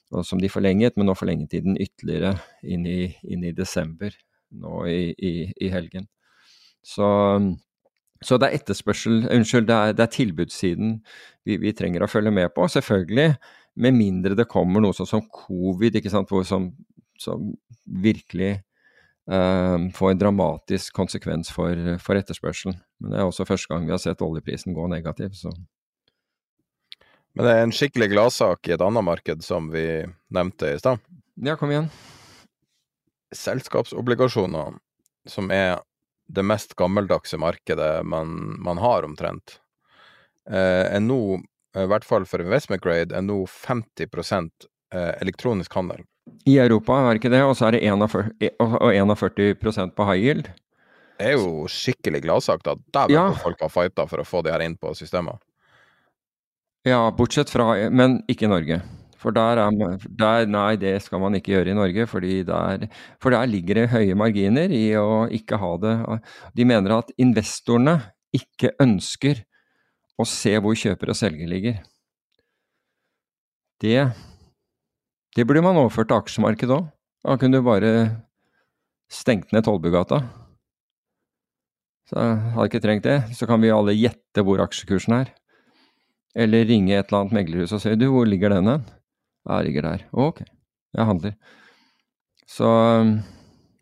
og 0.09 0.25
som 0.25 0.39
de 0.41 0.49
forlenget, 0.49 0.95
men 0.97 1.09
nå 1.09 1.13
forlenget 1.17 1.51
de 1.53 1.63
den 1.65 1.77
ytterligere 1.77 2.33
inn 2.65 2.85
i, 2.89 3.11
inn 3.29 3.45
i 3.45 3.53
desember 3.55 4.15
nå 4.57 4.85
i, 4.89 5.01
i, 5.13 5.33
i 5.61 5.69
helgen. 5.69 6.07
Så, 6.81 7.05
så, 8.23 8.39
det 8.39 8.49
er 8.49 8.57
etterspørsel 8.57 9.27
Unnskyld, 9.29 9.67
det 9.69 9.75
er, 9.75 9.93
det 9.93 10.05
er 10.05 10.13
tilbudssiden 10.15 10.95
vi, 11.45 11.59
vi, 11.61 11.75
trenger 11.77 12.05
å 12.05 12.09
følge 12.09 12.33
med 12.33 12.49
på. 12.55 12.65
Selvfølgelig 12.71 13.35
med 13.79 13.95
mindre 13.95 14.35
det 14.35 14.49
kommer 14.51 14.83
noe 14.83 14.95
sånn 14.95 15.09
som 15.09 15.25
covid, 15.31 15.99
ikke 15.99 16.11
sant, 16.11 16.31
som, 16.47 16.69
som 17.19 17.49
virkelig 17.85 18.57
uh, 19.31 19.89
får 19.95 20.11
en 20.11 20.21
dramatisk 20.21 20.95
konsekvens 20.97 21.51
for, 21.55 21.95
for, 22.03 22.19
etterspørselen. 22.19 22.79
Men 22.99 23.13
det 23.13 23.21
er 23.21 23.29
også 23.29 23.47
første 23.47 23.71
gang 23.71 23.87
vi 23.87 23.95
har 23.95 24.01
sett 24.03 24.23
oljeprisen 24.25 24.75
gå 24.75 24.87
negativ. 24.91 25.31
Så. 25.39 25.53
Men 27.37 27.45
det 27.47 27.55
er 27.55 27.63
en 27.63 27.75
skikkelig 27.75 28.11
gladsak 28.11 28.67
i 28.67 28.75
et 28.75 28.83
annet 28.83 29.05
marked 29.05 29.45
som 29.45 29.71
vi 29.71 29.85
nevnte 30.35 30.73
i 30.73 30.81
stad. 30.81 30.99
Ja, 31.39 31.55
kom 31.55 31.71
igjen. 31.71 31.87
Selskapsobligasjoner, 33.35 34.75
som 35.29 35.53
er 35.53 35.77
det 36.29 36.43
mest 36.45 36.75
gammeldagse 36.77 37.39
markedet 37.41 38.03
man, 38.05 38.35
man 38.61 38.81
har, 38.81 39.05
omtrent, 39.07 39.59
eh, 40.49 40.85
er 40.89 40.99
nå 41.01 41.39
i 41.77 41.89
hvert 41.89 42.05
fall 42.07 42.25
for 42.25 42.41
investment 42.41 42.81
grade, 42.81 43.13
er 43.15 43.25
nå 43.25 43.43
50 43.45 44.07
eh, 44.93 45.13
elektronisk 45.21 45.73
handel. 45.77 46.01
I 46.49 46.57
Europa 46.61 46.97
er 46.97 47.13
det 47.13 47.21
ikke 47.21 47.33
det, 47.33 47.43
og 47.45 47.55
så 47.57 47.69
er 47.69 47.77
det 47.77 47.83
41, 47.85 48.31
41 48.59 49.93
på 49.97 50.07
high 50.09 50.23
yield. 50.23 50.49
Det 51.19 51.33
er 51.33 51.35
jo 51.35 51.65
skikkelig 51.67 52.21
gladsak, 52.23 52.63
da. 52.63 52.77
Der 52.95 53.11
ja. 53.11 53.25
folk 53.35 53.59
har 53.61 53.71
fighta 53.73 54.05
for 54.07 54.21
å 54.21 54.27
få 54.27 54.41
de 54.45 54.53
her 54.53 54.63
inn 54.63 54.77
på 54.79 54.93
systemet. 54.95 55.41
Ja, 56.87 57.01
bortsett 57.11 57.51
fra 57.51 57.73
Men 57.91 58.21
ikke 58.31 58.47
i 58.47 58.53
Norge. 58.53 58.79
For 59.19 59.35
der 59.35 59.59
er 59.59 59.97
der, 60.07 60.45
Nei, 60.47 60.77
det 60.79 60.93
skal 61.03 61.19
man 61.19 61.35
ikke 61.35 61.51
gjøre 61.57 61.73
i 61.73 61.75
Norge, 61.75 62.05
der, 62.47 62.87
for 63.19 63.35
der 63.35 63.51
ligger 63.51 63.81
det 63.81 63.89
høye 63.91 64.15
marginer 64.15 64.71
i 64.71 64.95
å 64.95 65.27
ikke 65.27 65.59
ha 65.59 65.73
det 65.83 65.95
De 66.55 66.63
mener 66.63 66.95
at 67.01 67.11
investorene 67.19 67.97
ikke 68.31 68.71
ønsker 68.79 69.43
og 70.19 70.27
se 70.27 70.55
hvor 70.59 70.75
kjøper 70.77 71.13
og 71.13 71.17
selger 71.17 71.49
ligger. 71.49 71.79
Det, 73.79 73.95
det 75.35 75.45
burde 75.47 75.63
man 75.63 75.79
overført 75.79 76.09
til 76.11 76.19
aksjemarkedet 76.19 76.75
òg. 76.75 76.89
Da 77.23 77.35
kunne 77.39 77.59
du 77.59 77.65
bare 77.65 77.93
stengt 79.11 79.53
ned 79.55 79.63
Tollbugata. 79.63 80.21
Så 82.09 82.19
hadde 82.19 82.67
ikke 82.67 82.83
trengt 82.83 83.07
det. 83.07 83.19
Så 83.37 83.47
kan 83.47 83.61
vi 83.63 83.71
alle 83.71 83.95
gjette 83.95 84.43
hvor 84.43 84.61
aksjekursen 84.63 85.15
er. 85.21 85.33
Eller 86.35 86.67
ringe 86.67 86.95
et 86.95 87.07
eller 87.07 87.23
annet 87.23 87.35
meglerhus 87.39 87.73
og 87.75 87.83
si 87.83 87.95
du, 87.99 88.09
hvor 88.13 88.27
ligger 88.27 88.53
den 88.53 88.69
hen? 88.69 88.85
Jeg 89.49 89.65
ligger 89.65 89.87
der. 89.87 90.05
Ok, 90.11 90.43
jeg 90.95 91.07
handler. 91.09 91.35
Så 92.49 92.67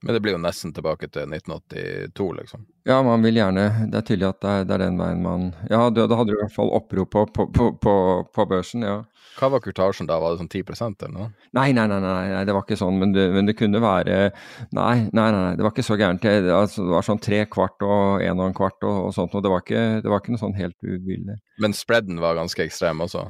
men 0.04 0.14
det 0.14 0.22
blir 0.22 0.36
jo 0.36 0.42
nesten 0.42 0.74
tilbake 0.76 1.10
til 1.10 1.26
1982, 1.34 2.28
liksom. 2.38 2.66
Ja, 2.88 3.02
man 3.04 3.24
vil 3.26 3.36
gjerne 3.36 3.68
Det 3.92 4.00
er 4.00 4.06
tydelig 4.08 4.30
at 4.30 4.40
det 4.44 4.52
er, 4.52 4.66
det 4.68 4.76
er 4.78 4.84
den 4.86 5.00
veien 5.02 5.24
man 5.24 5.50
Ja, 5.68 5.90
da 5.92 6.08
hadde 6.08 6.32
du 6.32 6.38
i 6.38 6.40
hvert 6.40 6.56
fall 6.56 6.72
opprop 6.76 7.12
på, 7.12 7.26
på, 7.36 7.70
på, 7.84 7.96
på, 8.34 8.46
børsen, 8.48 8.86
ja. 8.88 9.02
Hva 9.38 9.50
var 9.54 9.62
kurtasjen 9.62 10.08
da, 10.10 10.18
var 10.22 10.34
det 10.34 10.42
sånn 10.42 10.50
10% 10.50 11.04
eller 11.06 11.14
noe? 11.14 11.28
Nei, 11.58 11.68
nei, 11.76 11.84
nei, 11.92 12.00
nei, 12.02 12.14
nei 12.32 12.44
det 12.48 12.56
var 12.56 12.64
ikke 12.64 12.80
sånn, 12.80 12.98
men 13.02 13.12
det, 13.14 13.28
men 13.36 13.50
det, 13.50 13.58
kunne 13.60 13.82
være 13.84 14.32
Nei, 14.78 14.96
nei, 15.12 15.28
nei, 15.36 15.52
det 15.60 15.66
var 15.66 15.76
ikke 15.76 15.86
så 15.86 15.98
gærent. 16.00 16.24
Det, 16.24 16.54
altså, 16.54 16.86
det 16.88 16.96
var 16.96 17.06
sånn 17.06 17.22
tre 17.22 17.44
kvart 17.52 17.84
og 17.86 18.24
en 18.24 18.40
og 18.40 18.48
en 18.48 18.58
kvart 18.58 18.88
og, 18.88 19.02
og 19.10 19.12
sånt, 19.18 19.36
og 19.36 19.44
det 19.44 19.52
var 19.54 19.66
ikke, 19.66 19.84
det 20.06 20.14
var 20.14 20.24
ikke 20.24 20.34
noe 20.34 20.44
sånn 20.46 20.58
helt 20.58 20.78
uvillig. 20.82 21.38
Men 21.62 21.76
spreaden 21.78 22.24
var 22.24 22.40
ganske 22.40 22.66
ekstrem 22.66 23.04
også? 23.06 23.28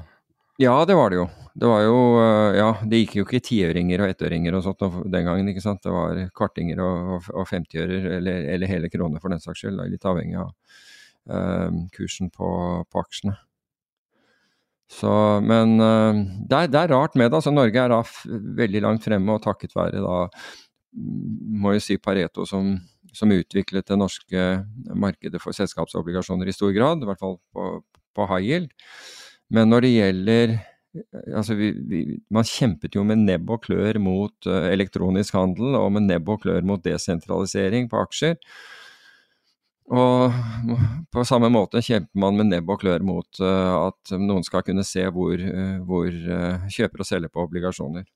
Ja, 0.57 0.85
det 0.89 0.95
var 0.97 1.11
det 1.13 1.19
jo. 1.19 1.27
Det 1.57 1.69
var 1.69 1.81
jo 1.85 1.97
eh, 2.21 2.57
Ja, 2.57 2.69
det 2.89 3.03
gikk 3.03 3.15
jo 3.19 3.25
ikke 3.27 3.41
tiøringer 3.45 4.01
og 4.01 4.11
ettøringer 4.11 4.55
og 4.57 4.63
sånt 4.65 4.81
den 5.13 5.27
gangen, 5.27 5.49
ikke 5.51 5.61
sant. 5.61 5.83
Det 5.85 5.93
var 5.93 6.21
kvartinger 6.37 6.81
og, 6.81 7.27
og 7.29 7.45
femtiører, 7.49 8.07
eller, 8.17 8.47
eller, 8.55 8.69
hele 8.69 8.89
kroner 8.93 9.21
for 9.21 9.33
den 9.33 9.41
saks 9.43 9.61
skyld. 9.61 9.83
Litt 9.91 10.07
avhengig 10.09 10.39
av 10.41 10.53
uh, 11.29 11.83
kursen 11.93 12.31
på, 12.33 12.49
på, 12.89 13.03
aksjene. 13.03 13.35
Så, 14.89 15.11
men 15.45 15.75
uh, 15.77 16.23
det, 16.47 16.63
er, 16.63 16.71
det, 16.73 16.81
er, 16.81 16.93
rart 16.95 17.17
med 17.19 17.29
det. 17.29 17.37
altså 17.37 17.53
Norge 17.53 17.83
er 17.83 17.93
da 17.93 18.01
veldig 18.61 18.81
langt 18.87 19.05
fremme, 19.05 19.35
og 19.35 19.45
takket 19.45 19.77
være 19.77 20.01
da 20.01 20.23
må 20.97 21.75
jo 21.75 21.83
si 21.83 21.99
Pareto 22.01 22.47
som, 22.49 22.73
som 23.13 23.33
utviklet 23.35 23.85
det 23.85 23.99
norske 23.99 24.47
markedet 24.97 25.41
for 25.43 25.53
selskapsobligasjoner 25.53 26.49
i 26.49 26.55
stor 26.55 26.73
grad, 26.73 27.05
i 27.05 27.09
hvert 27.11 27.21
fall 27.21 27.37
på, 27.53 27.69
på 28.17 28.29
high 28.33 28.49
yield. 28.49 28.73
Men 29.53 29.71
når 29.71 29.85
det 29.85 29.93
gjelder 29.95 30.57
Altså, 31.35 31.53
vi, 31.53 31.67
vi, 31.85 31.99
man 32.33 32.47
kjempet 32.47 32.95
jo 32.95 33.03
med 33.05 33.19
nebb 33.21 33.51
og 33.53 33.67
klør 33.67 33.99
mot 34.01 34.47
uh, 34.49 34.65
elektronisk 34.71 35.35
handel, 35.37 35.75
og 35.77 35.91
med 35.93 36.07
nebb 36.07 36.31
og 36.33 36.41
klør 36.41 36.65
mot 36.65 36.81
desentralisering 36.81 37.85
på 37.91 37.99
aksjer. 38.01 38.39
Og 39.93 40.33
på 41.13 41.25
samme 41.27 41.51
måte 41.53 41.83
kjemper 41.85 42.23
man 42.23 42.39
med 42.39 42.49
nebb 42.49 42.71
og 42.73 42.81
klør 42.81 43.05
mot 43.05 43.43
uh, 43.43 43.91
at 43.91 44.15
noen 44.17 44.47
skal 44.47 44.65
kunne 44.65 44.87
se 44.87 45.05
hvor, 45.13 45.37
uh, 45.37 45.77
hvor 45.85 46.09
kjøper 46.73 47.05
og 47.05 47.11
selger 47.11 47.29
på 47.35 47.45
obligasjoner. 47.45 48.07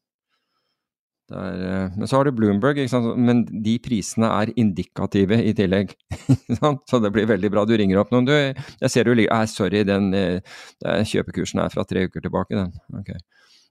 Er, 1.31 1.61
eh, 1.63 1.97
men 1.97 2.09
så 2.09 2.19
har 2.19 2.27
du 2.27 2.33
Bloomberg, 2.35 2.81
men 3.15 3.45
de 3.63 3.77
prisene 3.83 4.27
er 4.41 4.51
indikative 4.59 5.37
i 5.47 5.53
tillegg. 5.55 5.93
så 6.89 6.99
det 7.03 7.11
blir 7.15 7.29
veldig 7.29 7.51
bra. 7.53 7.63
Du 7.65 7.75
ringer 7.79 8.01
opp 8.01 8.11
noen. 8.11 8.27
Du, 8.27 8.33
jeg 8.35 8.91
ser 8.91 9.07
du 9.07 9.13
ligger 9.15 9.33
eh, 9.37 9.47
Sorry, 9.51 9.83
den, 9.87 10.11
den, 10.11 11.07
kjøpekursen 11.07 11.63
er 11.63 11.71
fra 11.73 11.85
tre 11.87 12.05
uker 12.09 12.25
tilbake, 12.25 12.57
den. 12.57 12.75
Okay. 12.99 13.19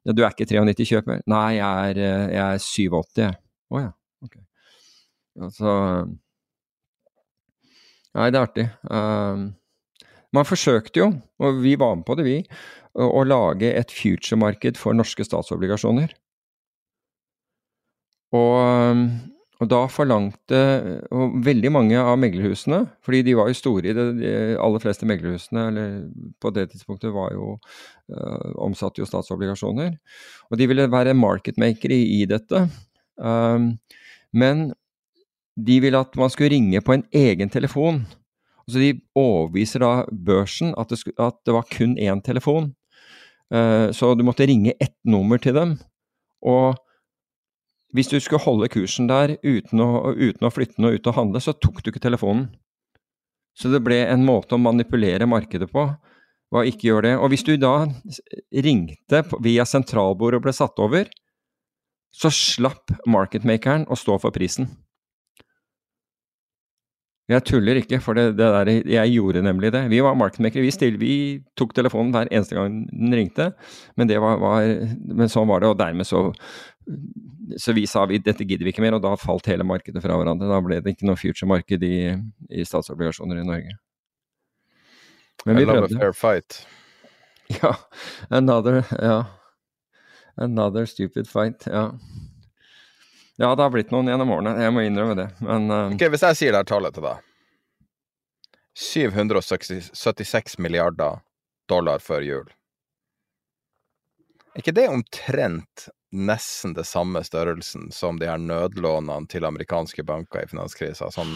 Du 0.09 0.25
er 0.25 0.33
ikke 0.33 0.49
93 0.49 0.89
kjøper? 0.95 1.21
Nei, 1.29 1.47
jeg 1.59 1.93
er, 1.93 2.01
eh, 2.01 2.27
jeg 2.33 2.43
er 2.47 2.65
87, 2.65 3.23
jeg. 3.27 3.37
Å 3.71 3.77
oh, 3.77 3.83
ja. 3.85 3.93
Ok. 4.25 4.37
Altså 5.41 5.75
Nei, 8.11 8.27
det 8.33 8.41
er 8.41 8.43
artig. 8.43 8.65
Um, 8.91 9.43
man 10.35 10.47
forsøkte 10.49 10.99
jo, 10.99 11.13
og 11.39 11.61
vi 11.63 11.77
var 11.79 11.95
med 11.95 12.07
på 12.09 12.17
det, 12.19 12.25
vi, 12.27 12.41
å, 12.99 13.07
å 13.07 13.23
lage 13.23 13.71
et 13.71 13.95
future-marked 13.95 14.81
for 14.81 14.97
norske 14.99 15.23
statsobligasjoner. 15.27 16.11
Og, 18.37 19.07
og, 19.59 19.67
da 19.71 19.81
forlangte 19.91 20.59
og 21.11 21.39
veldig 21.45 21.73
mange 21.75 21.99
av 21.99 22.19
meglerhusene, 22.23 22.85
fordi 23.05 23.25
de 23.27 23.35
var 23.39 23.51
jo 23.51 23.59
store 23.59 23.91
i 23.91 23.95
det, 23.97 24.07
de 24.21 24.35
aller 24.63 24.83
fleste 24.83 25.09
meglerhusene 25.09 25.65
eller 25.73 25.97
på 26.43 26.53
det 26.55 26.69
tidspunktet 26.71 27.15
var 27.15 27.33
jo 27.35 27.57
øh, 27.57 28.53
omsatte 28.63 29.03
jo 29.03 29.09
statsobligasjoner. 29.09 29.97
Og 30.51 30.61
de 30.61 30.69
ville 30.71 30.91
være 30.93 31.17
marketmaker 31.19 31.93
i, 31.97 32.03
i 32.21 32.29
dette. 32.31 32.69
Um, 33.21 33.75
men 34.33 34.71
de 35.59 35.81
ville 35.83 35.99
at 35.99 36.17
man 36.17 36.31
skulle 36.31 36.55
ringe 36.55 36.81
på 36.81 36.95
en 36.95 37.05
egen 37.13 37.51
telefon. 37.51 38.05
Så 38.71 38.79
de 38.79 39.01
overbeviser 39.19 39.83
da 39.83 40.05
børsen 40.11 40.71
at 40.79 40.93
det, 40.93 41.03
at 41.19 41.41
det 41.47 41.57
var 41.57 41.67
kun 41.73 41.99
én 41.99 42.23
telefon. 42.23 42.71
Uh, 43.51 43.91
så 43.91 44.15
du 44.15 44.23
måtte 44.25 44.47
ringe 44.47 44.77
ett 44.79 44.97
nummer 45.05 45.43
til 45.43 45.59
dem. 45.59 45.75
Og 46.41 46.79
hvis 47.97 48.11
du 48.11 48.19
skulle 48.21 48.43
holde 48.45 48.71
kursen 48.71 49.09
der 49.11 49.37
uten 49.43 49.83
å, 49.83 50.13
uten 50.15 50.47
å 50.47 50.53
flytte 50.55 50.83
noe 50.83 50.99
ut 50.99 51.09
og 51.11 51.17
handle, 51.17 51.43
så 51.43 51.57
tok 51.57 51.83
du 51.83 51.91
ikke 51.91 52.03
telefonen. 52.03 52.49
Så 53.59 53.71
det 53.73 53.83
ble 53.85 53.99
en 54.07 54.23
måte 54.25 54.55
å 54.55 54.63
manipulere 54.63 55.27
markedet 55.29 55.69
på. 55.73 55.89
Hva 56.51 56.63
ikke 56.67 56.89
gjør 56.89 57.07
det. 57.07 57.17
Og 57.19 57.31
hvis 57.31 57.47
du 57.47 57.55
da 57.61 57.75
ringte 58.67 59.25
via 59.43 59.67
sentralbord 59.67 60.39
og 60.39 60.47
ble 60.47 60.55
satt 60.55 60.79
over, 60.83 61.11
så 62.11 62.31
slapp 62.35 62.91
marketmakeren 63.07 63.87
å 63.91 63.99
stå 63.99 64.19
for 64.23 64.35
prisen. 64.35 64.71
Jeg 67.31 67.45
tuller 67.47 67.79
ikke, 67.79 68.01
for 68.03 68.19
det, 68.19 68.33
det 68.41 68.47
der, 68.51 68.69
jeg 68.91 69.13
gjorde 69.15 69.45
nemlig 69.47 69.71
det. 69.71 69.85
Vi 69.93 70.01
var 70.03 70.17
markedmakere. 70.19 70.65
Vi, 70.67 70.89
vi 70.99 71.15
tok 71.59 71.77
telefonen 71.77 72.11
hver 72.11 72.27
eneste 72.27 72.57
gang 72.59 72.81
den 72.91 73.15
ringte, 73.15 73.53
men, 73.95 74.11
var, 74.11 74.41
var, 74.43 74.67
men 75.21 75.31
sånn 75.31 75.47
var 75.47 75.63
det. 75.63 75.71
Og 75.71 75.79
dermed 75.79 76.09
så, 76.09 76.25
så 77.59 77.73
vi 77.73 77.87
sa 77.87 78.05
vi 78.07 78.19
dette 78.23 78.45
gidder 78.45 78.65
vi 78.67 78.73
ikke 78.75 78.85
mer, 78.85 78.97
og 78.97 79.05
da 79.05 79.15
falt 79.21 79.49
hele 79.51 79.67
markedet 79.67 80.03
fra 80.05 80.17
hverandre. 80.19 80.49
Da 80.51 80.61
ble 80.65 80.81
det 80.83 80.95
ikke 80.95 81.09
noe 81.09 81.19
future-marked 81.21 81.85
i, 81.87 81.97
i, 82.51 82.67
statsobligasjoner 82.67 83.43
i 83.43 83.47
Norge. 83.47 83.77
Men 85.47 85.59
vi 85.59 85.65
I 85.65 85.69
love 85.69 85.87
prøvde. 85.87 85.97
a 85.97 86.05
fair 86.05 86.17
fight. 86.17 86.61
Ja. 87.51 87.73
Another, 88.29 88.85
ja. 89.03 89.25
Another 90.39 90.85
stupid 90.87 91.27
fight. 91.27 91.67
Ja. 91.67 91.89
Ja, 93.41 93.49
det 93.57 93.65
har 93.65 93.73
blitt 93.75 93.91
noen 93.91 94.07
gjennom 94.07 94.31
årene, 94.37 94.53
jeg 94.63 94.71
må 94.77 94.85
innrømme 94.87 95.17
det, 95.19 95.27
men 95.43 95.67
uh... 95.73 95.89
Ok, 95.91 96.05
Hvis 96.13 96.23
jeg 96.29 96.39
sier 96.39 96.55
det 96.55 96.61
her 96.61 96.69
tallet 96.71 96.95
til 96.95 97.09
deg 97.09 97.25
776 98.79 100.59
milliarder 100.63 101.25
dollar 101.69 101.99
før 102.05 102.23
jul. 102.23 102.53
Er 104.55 104.63
ikke 104.63 104.77
det 104.77 104.87
omtrent 104.93 105.89
nesten 106.11 106.75
det 106.75 106.87
samme 106.89 107.23
størrelsen 107.25 107.91
som 107.95 108.19
de 108.21 108.29
her 108.31 108.41
nødlånene 108.41 109.29
til 109.31 109.47
amerikanske 109.47 110.05
banker 110.07 110.45
i 110.45 110.51
finanskrisa? 110.51 111.11
Sånn, 111.15 111.31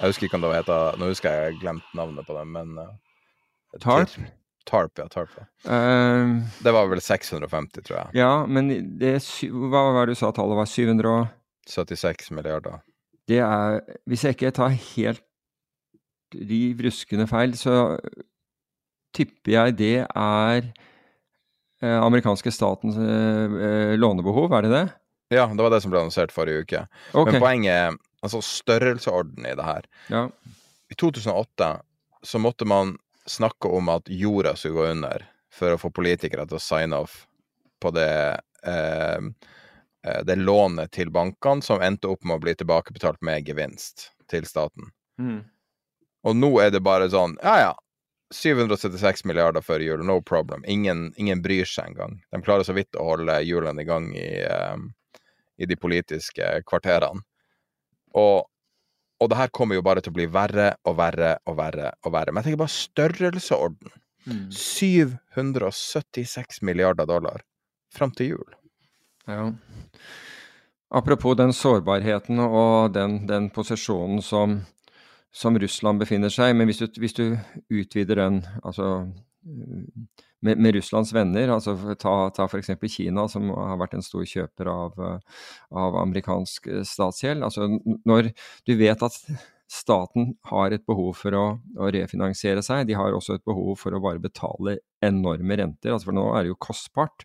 jeg 0.00 0.12
husker 0.12 0.28
ikke 0.28 0.40
om 0.40 0.44
det 0.44 0.52
heter 0.58 1.00
Nå 1.00 1.08
husker 1.12 1.32
jeg 1.32 1.54
jeg 1.54 1.62
glemt 1.62 1.96
navnet 1.96 2.28
på 2.28 2.36
dem, 2.36 2.52
men 2.56 2.76
uh, 2.80 3.80
TARP? 3.80 4.18
Tarp, 4.68 4.98
ja. 5.00 5.08
Tarp, 5.10 5.32
ja. 5.38 5.46
Uh, 5.64 6.40
det 6.62 6.72
var 6.76 6.90
vel 6.90 7.00
650, 7.02 7.82
tror 7.86 7.96
jeg. 7.96 8.20
Ja, 8.20 8.32
men 8.46 8.70
det, 9.00 9.16
hva 9.50 9.86
var 9.96 10.06
det 10.06 10.14
du 10.14 10.20
sa 10.20 10.32
tallet 10.36 10.58
var? 10.60 10.68
700 10.68 11.28
76 11.70 12.30
milliarder. 12.34 12.80
Det 13.28 13.38
er 13.38 13.80
Hvis 14.06 14.24
jeg 14.24 14.36
ikke 14.36 14.50
tar 14.50 14.74
helt 14.74 15.22
riv 16.34 16.82
ruskende 16.86 17.26
feil, 17.26 17.56
så 17.58 17.98
tipper 19.14 19.52
jeg 19.52 19.78
det 19.78 19.96
er 20.06 20.70
amerikanske 21.88 22.52
statens 22.52 22.98
eh, 23.00 23.58
eh, 23.68 23.94
lånebehov, 23.98 24.52
er 24.52 24.66
det 24.66 24.72
det? 24.74 24.86
Ja, 25.36 25.46
det 25.46 25.62
var 25.62 25.72
det 25.72 25.80
som 25.84 25.92
ble 25.92 26.02
annonsert 26.02 26.34
forrige 26.34 26.64
uke. 26.64 26.86
Okay. 27.12 27.32
Men 27.32 27.44
poenget 27.44 28.00
altså 28.20 28.42
størrelsesorden 28.44 29.46
i 29.46 29.54
det 29.56 29.64
her. 29.64 29.86
Ja. 30.12 30.26
I 30.90 30.98
2008 30.98 31.70
så 32.26 32.40
måtte 32.42 32.66
man 32.68 32.96
snakke 33.30 33.70
om 33.70 33.88
at 33.92 34.10
jorda 34.10 34.56
skulle 34.58 34.76
gå 34.76 34.90
under 34.96 35.24
for 35.54 35.72
å 35.72 35.80
få 35.80 35.92
politikere 35.94 36.44
til 36.48 36.58
å 36.58 36.62
sign 36.62 36.92
off 36.96 37.22
på 37.80 37.92
det 37.94 38.10
eh, 38.66 39.30
Eh, 40.06 40.22
det 40.24 40.36
lånet 40.36 40.92
til 40.92 41.10
bankene 41.12 41.62
som 41.62 41.82
endte 41.84 42.08
opp 42.08 42.24
med 42.24 42.38
å 42.38 42.44
bli 42.44 42.54
tilbakebetalt 42.56 43.20
med 43.26 43.48
gevinst 43.48 44.10
til 44.32 44.46
staten. 44.48 44.88
Mm. 45.20 45.42
Og 46.24 46.36
nå 46.36 46.50
er 46.62 46.72
det 46.72 46.82
bare 46.84 47.08
sånn 47.12 47.36
Ja, 47.42 47.56
ja. 47.60 47.72
776 48.34 49.24
milliarder 49.26 49.64
før 49.64 49.82
jul, 49.82 50.04
no 50.06 50.20
problem. 50.22 50.62
Ingen, 50.70 51.08
ingen, 51.16 51.42
bryr 51.42 51.66
seg 51.66 51.90
engang. 51.90 52.20
De 52.30 52.42
klarer 52.44 52.66
så 52.66 52.74
vidt 52.76 52.94
å 52.94 53.08
holde 53.08 53.40
hjulene 53.42 53.82
i 53.82 53.88
gang 53.88 54.06
i, 54.14 54.28
um, 54.46 54.92
i 55.58 55.66
de 55.66 55.76
politiske 55.78 56.62
kvarterene. 56.68 57.24
Og, 58.18 58.46
og 59.20 59.30
det 59.30 59.38
her 59.38 59.50
kommer 59.54 59.78
jo 59.78 59.86
bare 59.86 60.02
til 60.02 60.14
å 60.14 60.18
bli 60.18 60.28
verre 60.30 60.72
og 60.86 60.96
verre 60.98 61.36
og 61.50 61.58
verre 61.58 61.92
og 62.04 62.14
verre. 62.14 62.32
Men 62.32 62.42
jeg 62.42 62.50
tenker 62.50 62.64
bare 62.64 62.78
størrelseorden. 62.78 63.90
Mm. 64.30 64.48
776 64.52 66.60
milliarder 66.66 67.06
dollar 67.08 67.40
fram 67.94 68.12
til 68.14 68.34
jul. 68.34 68.50
Ja. 69.30 69.52
Apropos 70.90 71.36
den 71.38 71.54
sårbarheten 71.54 72.42
og 72.42 72.92
den, 72.94 73.26
den 73.30 73.50
posisjonen 73.54 74.22
som, 74.26 74.60
som, 75.32 75.58
Russland 75.58 76.02
befinner 76.02 76.32
seg. 76.32 76.54
Men 76.56 76.70
hvis 76.70 76.82
du, 76.82 76.88
hvis 77.00 77.16
du 77.16 77.24
utvider 77.70 78.22
den 78.22 78.40
altså, 78.62 79.06
med, 79.44 80.56
med, 80.56 80.74
Russlands 80.76 81.14
venner, 81.14 81.52
altså 81.54 81.76
ta, 82.00 82.16
ta 82.36 82.48
f.eks. 82.48 82.72
Kina, 82.90 83.28
som 83.30 83.52
har 83.54 83.78
vært 83.80 83.98
en 83.98 84.04
stor 84.04 84.26
kjøper 84.26 84.72
av, 84.72 85.00
av 85.70 86.02
amerikansk 86.02 86.68
statsgjeld. 86.88 87.46
Altså, 87.46 87.70
når 88.08 88.32
du 88.68 88.76
vet 88.80 89.06
at 89.06 89.22
staten 89.70 90.32
har 90.50 90.74
et 90.74 90.82
behov 90.88 91.12
for 91.20 91.36
å, 91.38 91.44
å, 91.78 91.90
refinansiere 91.94 92.62
seg. 92.66 92.88
De 92.88 92.96
har 92.98 93.14
også 93.14 93.38
et 93.38 93.46
behov 93.46 93.76
for 93.78 93.94
å 93.94 94.02
bare 94.02 94.22
betale 94.22 94.80
enorme 95.04 95.58
renter, 95.60 95.94
altså 95.94 96.10
for 96.10 96.16
nå 96.16 96.26
er 96.34 96.44
det 96.44 96.50
jo 96.50 96.58
kostbart. 96.66 97.24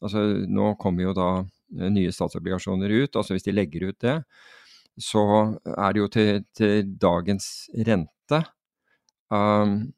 Altså, 0.00 0.24
nå 0.48 0.72
kommer 0.80 1.10
jo 1.10 1.14
da 1.16 1.28
eh, 1.42 1.90
nye 1.92 2.14
statsobligasjoner 2.14 2.96
ut. 2.96 3.12
altså 3.12 3.36
Hvis 3.36 3.46
de 3.46 3.54
legger 3.54 3.90
ut 3.90 4.00
det, 4.04 4.16
så 5.00 5.24
er 5.72 5.94
det 5.94 6.02
jo 6.02 6.08
til, 6.12 6.44
til 6.56 6.94
dagens 7.00 7.48
rente. 7.86 8.40
Um, 9.32 9.92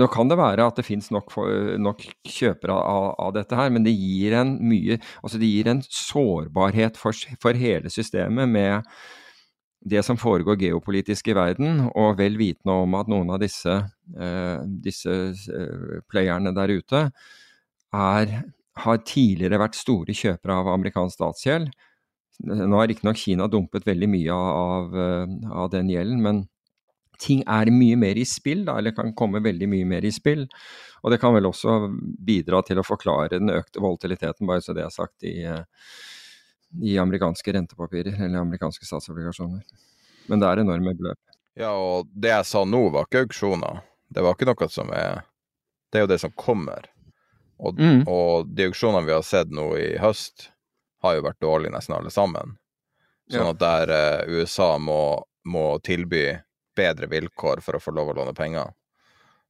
nå 0.00 0.08
kan 0.08 0.30
det 0.30 0.38
være 0.40 0.64
at 0.66 0.78
det 0.78 0.86
finnes 0.86 1.10
nok, 1.12 1.34
nok 1.82 2.04
kjøpere 2.24 2.74
av, 2.74 3.08
av, 3.20 3.32
dette 3.36 3.56
her, 3.58 3.72
men 3.74 3.84
det 3.84 3.92
gir 3.92 4.34
en 4.38 4.54
mye 4.64 4.96
Altså 5.20 5.38
det 5.38 5.50
gir 5.50 5.68
en 5.68 5.82
sårbarhet 5.84 6.96
for, 6.96 7.16
for 7.42 7.58
hele 7.58 7.92
systemet 7.92 8.48
med 8.48 8.88
det 9.82 10.00
som 10.06 10.16
foregår 10.16 10.60
geopolitisk 10.60 11.32
i 11.32 11.34
verden, 11.36 11.88
og 11.98 12.16
vel 12.20 12.38
vitende 12.38 12.76
om 12.84 12.94
at 12.94 13.08
noen 13.10 13.32
av 13.34 13.40
disse, 13.42 13.72
eh, 14.14 14.58
disse 14.84 15.16
eh, 15.34 15.96
playerne 16.06 16.54
der 16.54 16.70
ute 16.70 17.00
er 17.92 18.36
har 18.80 19.02
tidligere 19.04 19.60
vært 19.60 19.76
store 19.76 20.14
kjøpere 20.16 20.54
av 20.62 20.70
amerikansk 20.72 21.18
statsgjeld. 21.18 21.72
Nå 22.40 22.76
har 22.76 22.88
riktignok 22.88 23.18
Kina 23.20 23.46
dumpet 23.46 23.86
veldig 23.86 24.08
mye 24.10 24.34
av, 24.34 24.96
av, 25.52 25.68
den 25.70 25.90
gjelden, 25.92 26.22
men 26.24 26.40
ting 27.22 27.42
er 27.46 27.70
mye 27.70 27.98
mer 28.00 28.18
i 28.18 28.24
spill, 28.26 28.64
da, 28.66 28.78
eller 28.80 28.94
kan 28.96 29.12
komme 29.14 29.42
veldig 29.44 29.68
mye 29.70 29.86
mer 29.86 30.06
i 30.06 30.12
spill. 30.14 30.46
Og 31.02 31.12
det 31.12 31.20
kan 31.22 31.34
vel 31.34 31.46
også 31.46 31.76
bidra 32.22 32.62
til 32.66 32.80
å 32.80 32.86
forklare 32.86 33.36
den 33.36 33.52
økte 33.52 33.82
volatiliteten, 33.82 34.48
bare 34.48 34.64
så 34.64 34.74
det 34.74 34.86
er 34.86 34.94
sagt, 34.94 35.26
i, 35.26 35.44
i 36.82 36.96
amerikanske 36.98 37.54
rentepapirer 37.58 38.16
eller 38.16 38.42
amerikanske 38.42 38.86
statsobligasjoner. 38.88 39.62
Men 40.30 40.42
det 40.42 40.48
er 40.48 40.62
enorme 40.62 40.94
beløp. 40.98 41.20
Ja, 41.58 41.74
og 41.76 42.08
det 42.14 42.32
jeg 42.32 42.48
sa 42.48 42.64
nå, 42.64 42.86
var 42.94 43.06
ikke 43.06 43.26
auksjoner. 43.26 43.82
Det 44.12 44.24
var 44.24 44.36
ikke 44.36 44.48
noe 44.48 44.68
som 44.72 44.90
er 44.94 45.22
Det 45.92 46.00
er 46.00 46.06
jo 46.06 46.12
det 46.14 46.20
som 46.22 46.32
kommer. 46.32 46.86
Og, 47.60 47.76
mm. 47.78 48.06
og 48.08 48.48
de 48.48 48.70
auksjonene 48.70 49.06
vi 49.06 49.12
har 49.12 49.24
sett 49.26 49.50
nå 49.52 49.66
i 49.76 49.90
høst, 50.00 50.48
har 51.02 51.16
jo 51.16 51.26
vært 51.26 51.42
dårlig 51.42 51.72
nesten 51.74 51.96
alle 51.96 52.12
sammen. 52.14 52.56
Sånn 53.32 53.52
at 53.54 53.60
der 53.60 53.92
eh, 53.94 54.38
USA 54.38 54.76
må, 54.82 55.22
må, 55.48 55.66
tilby 55.84 56.26
bedre 56.76 57.08
vilkår 57.10 57.62
for 57.64 57.76
å 57.76 57.82
få 57.82 57.94
lov 57.94 58.12
å 58.12 58.16
låne 58.20 58.34
penger. 58.36 58.72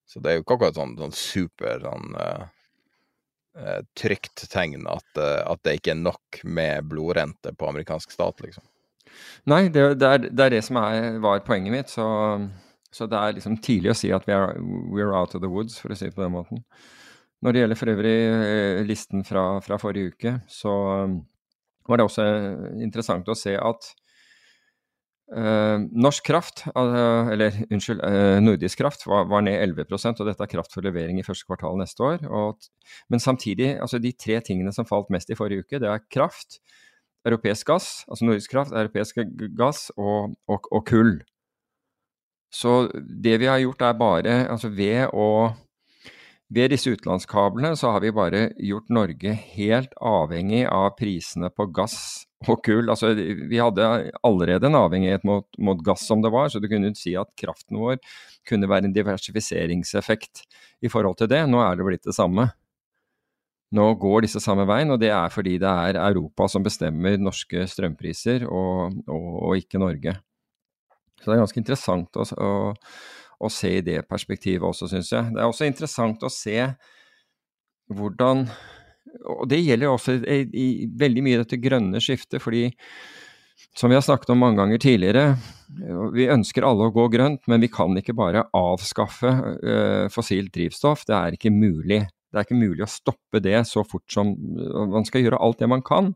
Så 0.06 0.20
det 0.20 0.30
er 0.30 0.38
jo 0.38 0.44
ikke 0.44 0.58
akkurat 0.58 0.76
sånn, 0.76 0.96
sånn 0.98 1.14
super 1.16 1.80
sånn, 1.84 2.16
uh, 2.18 2.42
uh, 3.56 3.80
trygt 3.96 4.44
tegn 4.50 4.88
at, 4.90 5.06
at, 5.22 5.62
det 5.64 5.76
ikke 5.78 5.94
er 5.94 6.00
nok 6.02 6.40
med 6.44 6.90
blodrente 6.90 7.54
på 7.56 7.70
amerikansk 7.70 8.12
stat, 8.12 8.42
liksom. 8.44 8.66
Nei, 9.48 9.66
det, 9.72 9.86
det, 10.00 10.08
er, 10.08 10.26
det 10.26 10.44
er, 10.44 10.56
det 10.56 10.64
som 10.66 10.78
er, 10.82 11.20
var 11.22 11.44
poenget 11.46 11.74
mitt. 11.74 11.92
Så, 11.92 12.04
så, 12.90 13.06
det 13.10 13.18
er 13.18 13.38
liksom 13.38 13.58
tidlig 13.64 13.92
å 13.92 13.98
si 13.98 14.10
at 14.14 14.26
vi 14.28 14.34
er 14.36 14.58
we're 14.90 15.14
out 15.14 15.36
of 15.36 15.44
the 15.44 15.50
woods, 15.50 15.78
for 15.80 15.92
å 15.92 15.98
si 15.98 16.08
det 16.08 16.16
på 16.16 16.24
den 16.24 16.34
måten. 16.34 16.64
Når 17.42 17.54
det 17.54 17.62
gjelder 17.62 17.78
for 17.78 17.90
øvrig 17.90 18.16
eh, 18.30 18.80
listen 18.86 19.24
fra, 19.26 19.44
fra 19.64 19.78
forrige 19.82 20.12
uke, 20.14 20.34
så 20.50 20.74
var 21.88 22.00
det 22.00 22.06
også 22.06 22.24
interessant 22.82 23.28
å 23.28 23.36
se 23.38 23.54
at 23.58 23.88
uh, 25.36 25.78
norsk 25.92 26.26
kraft, 26.26 26.64
uh, 26.76 27.30
eller 27.32 27.56
unnskyld, 27.68 28.02
uh, 28.04 28.38
nordisk 28.44 28.82
kraft, 28.82 29.06
var, 29.08 29.26
var, 29.30 29.44
ned 29.46 29.58
11 29.58 30.12
og 30.12 30.28
dette 30.28 30.46
er 30.46 30.52
kraft 30.52 30.74
for 30.74 30.84
levering 30.86 31.20
i 31.20 31.26
første 31.26 31.48
kvartal 31.48 31.78
neste 31.80 32.04
år. 32.06 32.22
Og, 32.28 32.70
men 33.12 33.22
samtidig, 33.22 33.74
altså 33.80 34.00
de 34.02 34.12
tre 34.12 34.40
tingene 34.44 34.72
som 34.74 34.88
falt 34.88 35.12
mest 35.14 35.32
i 35.32 35.38
forrige 35.38 35.66
uke, 35.66 35.82
det 35.82 35.90
er 35.90 36.06
kraft, 36.12 36.60
europeisk 37.26 37.68
gass, 37.70 37.90
altså 38.10 38.26
nordisk 38.26 38.50
kraft, 38.50 38.74
europeisk 38.74 39.20
gass 39.58 39.90
og, 39.96 40.34
og, 40.50 40.66
og 40.72 40.86
kull. 40.88 41.20
Så 42.52 42.88
det 42.92 43.38
vi 43.40 43.48
har 43.48 43.62
gjort 43.62 43.84
er 43.86 43.94
bare, 43.96 44.34
altså 44.52 44.68
ved 44.68 45.14
å 45.16 45.52
ved 46.52 46.72
disse 46.72 46.92
utenlandskablene 46.92 47.76
så 47.78 47.94
har 47.94 48.02
vi 48.04 48.12
bare 48.14 48.42
gjort 48.60 48.90
Norge 48.92 49.32
helt 49.54 49.94
avhengig 49.96 50.64
av 50.68 50.90
prisene 50.98 51.48
på 51.52 51.68
gass 51.72 51.96
og 52.48 52.60
kull. 52.66 52.90
Altså, 52.92 53.12
vi 53.14 53.60
hadde 53.60 53.86
allerede 54.26 54.68
en 54.68 54.78
avhengighet 54.80 55.24
mot, 55.28 55.46
mot, 55.58 55.80
gass 55.84 56.04
som 56.08 56.24
det 56.24 56.32
var, 56.34 56.50
så 56.50 56.60
du 56.60 56.68
kunne 56.70 56.92
si 56.98 57.14
at 57.18 57.30
kraften 57.38 57.78
vår 57.80 58.00
kunne 58.48 58.68
være 58.68 58.90
en 58.90 58.96
diversifiseringseffekt 58.96 60.44
i 60.82 60.90
forhold 60.92 61.20
til 61.22 61.30
det. 61.32 61.44
Nå 61.48 61.62
er 61.64 61.78
det 61.78 61.86
blitt 61.88 62.08
det 62.08 62.16
samme. 62.16 62.50
Nå 63.72 63.86
går 64.02 64.26
disse 64.26 64.42
samme 64.44 64.66
veien, 64.68 64.92
og 64.92 65.00
det 65.00 65.12
er 65.14 65.32
fordi 65.32 65.56
det 65.62 65.70
er 65.70 66.02
Europa 66.02 66.50
som 66.52 66.64
bestemmer 66.66 67.16
norske 67.16 67.64
strømpriser, 67.70 68.44
og, 68.44 68.98
og, 69.08 69.28
og 69.48 69.62
ikke 69.62 69.80
Norge. 69.80 70.18
Så 71.22 71.30
det 71.30 71.36
er 71.36 71.44
ganske 71.44 71.62
interessant 71.62 72.18
å, 72.18 72.26
å 72.26 72.52
å 73.42 73.50
se 73.52 73.76
i 73.78 73.84
det 73.84 74.02
perspektivet 74.08 74.64
også, 74.66 74.88
syns 74.90 75.10
jeg. 75.12 75.32
Det 75.34 75.42
er 75.42 75.48
også 75.48 75.68
interessant 75.68 76.22
å 76.22 76.30
se 76.32 76.58
hvordan 77.92 78.46
Og 79.28 79.42
det 79.50 79.58
gjelder 79.60 79.90
også 79.92 80.14
i, 80.24 80.38
i 80.56 80.68
veldig 80.98 81.22
mye 81.26 81.40
dette 81.42 81.58
grønne 81.60 82.00
skiftet, 82.00 82.40
fordi 82.40 82.70
som 83.76 83.90
vi 83.90 83.96
har 83.96 84.04
snakket 84.04 84.30
om 84.32 84.40
mange 84.40 84.58
ganger 84.60 84.80
tidligere, 84.80 85.36
vi 86.12 86.28
ønsker 86.32 86.64
alle 86.66 86.88
å 86.88 86.94
gå 86.94 87.06
grønt, 87.12 87.42
men 87.48 87.62
vi 87.62 87.70
kan 87.72 87.92
ikke 87.96 88.14
bare 88.16 88.46
avskaffe 88.56 89.30
uh, 89.32 90.06
fossilt 90.12 90.52
drivstoff. 90.54 91.04
Det 91.08 91.14
er 91.16 91.36
ikke 91.36 91.52
mulig. 91.54 92.02
Det 92.32 92.40
er 92.40 92.46
ikke 92.46 92.58
mulig 92.58 92.84
å 92.86 92.90
stoppe 92.90 93.40
det 93.44 93.58
så 93.68 93.84
fort 93.84 94.08
som 94.12 94.32
Man 94.92 95.04
skal 95.08 95.24
gjøre 95.24 95.40
alt 95.44 95.60
det 95.60 95.68
man 95.68 95.84
kan. 95.84 96.12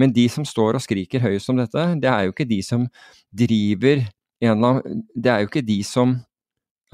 Men 0.00 0.14
de 0.16 0.26
som 0.32 0.46
står 0.48 0.78
og 0.78 0.84
skriker 0.84 1.22
høyest 1.24 1.52
om 1.52 1.60
dette, 1.60 1.84
det 2.00 2.08
er 2.08 2.26
jo 2.26 2.34
ikke 2.34 2.48
de 2.48 2.60
som 2.64 2.86
driver 3.28 4.06
annen 4.48 5.04
Det 5.14 5.30
er 5.32 5.42
jo 5.42 5.50
ikke 5.50 5.66
de 5.66 5.82
som 5.84 6.14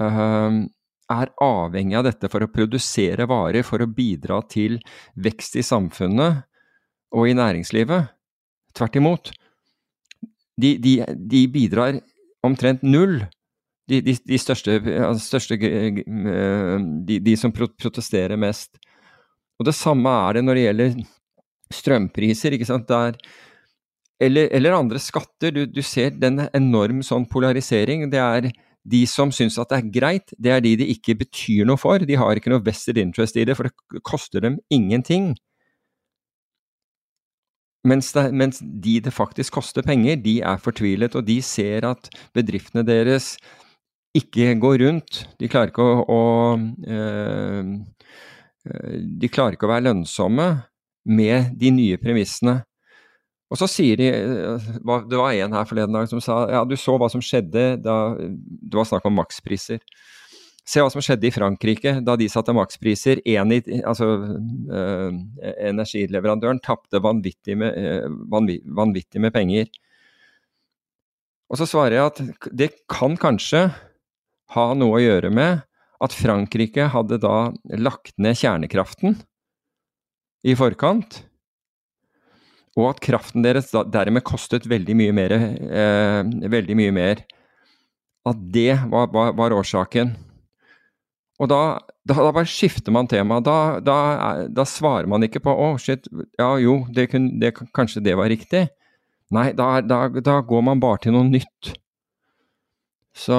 uh, 0.01 0.59
er 1.07 1.31
avhengig 1.39 1.95
av 1.95 2.05
dette 2.09 2.29
for 2.31 2.43
å 2.43 2.51
produsere 2.51 3.27
varer, 3.29 3.63
for 3.63 3.81
å 3.81 3.87
bidra 3.87 4.41
til 4.51 4.81
vekst 5.15 5.55
i 5.55 5.63
samfunnet 5.63 6.43
og 7.15 7.29
i 7.29 7.35
næringslivet. 7.37 8.11
Tvert 8.75 8.99
imot 8.99 9.31
de, 10.59 10.75
de, 10.81 10.93
de 11.15 11.47
bidrar 11.53 11.99
omtrent 12.45 12.83
null. 12.85 13.21
De, 13.87 14.01
de 14.03 14.37
største, 14.41 14.81
største 15.23 15.55
de, 15.55 17.35
som 17.39 17.53
protesterer 17.55 18.35
mest. 18.39 18.75
Og 19.57 19.69
det 19.69 19.77
samme 19.77 20.11
er 20.27 20.37
det 20.37 20.43
når 20.43 20.57
det 20.57 20.65
gjelder 20.65 20.97
strømpriser, 21.77 22.55
ikke 22.55 22.67
sant. 22.67 22.89
Der, 22.91 23.15
eller, 24.19 24.49
eller, 24.51 24.77
andre 24.77 24.99
skatter. 25.01 25.53
Du, 25.53 25.65
du, 25.69 25.81
ser 25.85 26.15
den 26.17 26.47
enorm 26.57 27.03
sånn 27.05 27.27
polarisering. 27.29 28.07
Det 28.11 28.21
er 28.21 28.49
de 28.87 29.01
som 29.09 29.33
syns 29.35 29.57
at 29.59 29.71
det 29.73 29.81
er 29.81 29.91
greit, 29.93 30.33
det 30.39 30.53
er 30.53 30.63
de 30.63 30.75
det 30.79 30.87
ikke 30.93 31.17
betyr 31.19 31.67
noe 31.67 31.79
for. 31.79 32.01
De 32.01 32.17
har 32.19 32.39
ikke 32.39 32.53
noe 32.53 32.63
vested 32.65 32.99
interest 33.01 33.37
i 33.37 33.45
det, 33.47 33.57
for 33.59 33.67
det 33.67 34.01
koster 34.07 34.43
dem 34.43 34.57
ingenting. 34.73 35.33
Mens, 37.87 38.11
det, 38.15 38.31
mens, 38.35 38.59
de 38.59 38.97
det 39.03 39.13
faktisk 39.15 39.59
koster 39.59 39.85
penger, 39.85 40.17
de 40.19 40.39
er 40.43 40.59
fortvilet, 40.59 41.15
og 41.15 41.27
de 41.27 41.37
ser 41.45 41.85
at 41.87 42.09
bedriftene 42.35 42.83
deres 42.87 43.35
ikke 44.17 44.55
går 44.59 44.81
rundt. 44.81 45.21
De 45.39 45.49
klarer 45.51 45.71
ikke 45.71 45.85
å, 45.85 46.01
å 46.09 46.21
øh, 46.57 47.75
De 48.97 49.29
klarer 49.31 49.55
ikke 49.55 49.67
å 49.67 49.71
være 49.71 49.85
lønnsomme 49.87 50.47
med 51.07 51.53
de 51.59 51.71
nye 51.71 51.99
premissene. 52.01 52.59
Og 53.47 53.59
så 53.59 53.67
sier 53.71 53.99
de 53.99 54.07
Det 54.11 55.19
var 55.19 55.31
en 55.31 55.55
her 55.55 55.67
forleden 55.67 55.95
dag 55.95 56.09
som 56.11 56.21
sa 56.23 56.43
ja, 56.51 56.63
du 56.67 56.75
så 56.79 56.97
hva 56.99 57.09
som 57.11 57.23
skjedde 57.23 57.77
da 57.83 57.97
det 58.17 58.75
var 58.75 58.87
snakk 58.89 59.07
om 59.07 59.17
makspriser. 59.21 59.79
Se 60.67 60.83
hva 60.83 60.91
som 60.91 61.03
skjedde 61.03 61.29
i 61.29 61.31
Frankrike 61.31 61.93
da 62.03 62.17
de 62.19 62.27
satte 62.27 62.55
makspriser. 62.55 63.21
En 63.23 63.53
i, 63.55 63.61
altså, 63.87 64.09
øh, 64.67 65.19
energileverandøren 65.69 66.59
tapte 66.63 66.99
vanvittig, 66.99 67.55
øh, 67.55 68.09
vanvittig, 68.27 69.21
med 69.23 69.31
penger. 69.31 69.71
Og 71.47 71.61
så 71.61 71.69
svarer 71.69 71.95
jeg 71.95 72.11
at 72.11 72.51
det 72.51 72.69
kan 72.91 73.15
kanskje 73.15 73.69
ha 74.57 74.67
noe 74.75 74.99
å 74.99 75.03
gjøre 75.03 75.31
med 75.31 75.63
at 76.03 76.13
Frankrike 76.13 76.89
hadde 76.91 77.21
da 77.23 77.53
lagt 77.79 78.17
ned 78.19 78.35
kjernekraften 78.37 79.15
i 80.43 80.53
forkant, 80.59 81.23
og 82.77 82.91
at 82.91 83.01
kraften 83.01 83.45
deres 83.45 83.71
dermed 83.73 84.23
kostet 84.27 84.67
veldig 84.69 84.95
mye 84.99 85.15
mer. 85.17 85.33
Eh, 85.33 86.49
veldig 86.53 86.77
mye 86.77 86.93
mer. 86.93 87.23
At 88.27 88.39
det 88.53 88.75
var, 88.91 89.09
var, 89.13 89.33
var 89.37 89.55
årsaken. 89.55 90.13
Og 91.37 91.49
da, 91.49 91.61
da, 92.05 92.15
da, 92.17 92.31
bare 92.33 92.49
skifter 92.49 92.93
man 92.93 93.09
tema. 93.09 93.39
Da, 93.45 93.79
da, 93.81 94.65
svarer 94.65 95.09
man 95.09 95.25
ikke 95.25 95.41
på 95.45 95.53
'å, 95.53 95.73
oh, 95.73 95.77
shit, 95.81 96.09
ja 96.39 96.55
jo, 96.61 96.79
det 96.93 97.09
kunne, 97.13 97.37
det, 97.41 97.53
kanskje 97.77 98.03
det 98.05 98.17
var 98.17 98.29
riktig'. 98.29 98.69
Nei, 99.33 99.51
da, 99.53 100.39
går 100.41 100.63
man 100.63 100.81
bare 100.81 101.01
til 101.03 101.13
noe 101.13 101.27
nytt. 101.27 101.73
Så 103.17 103.37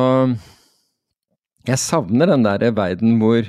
jeg 1.66 1.78
savner 1.78 2.30
den 2.30 2.44
der 2.46 2.70
verden 2.74 3.18
hvor 3.22 3.46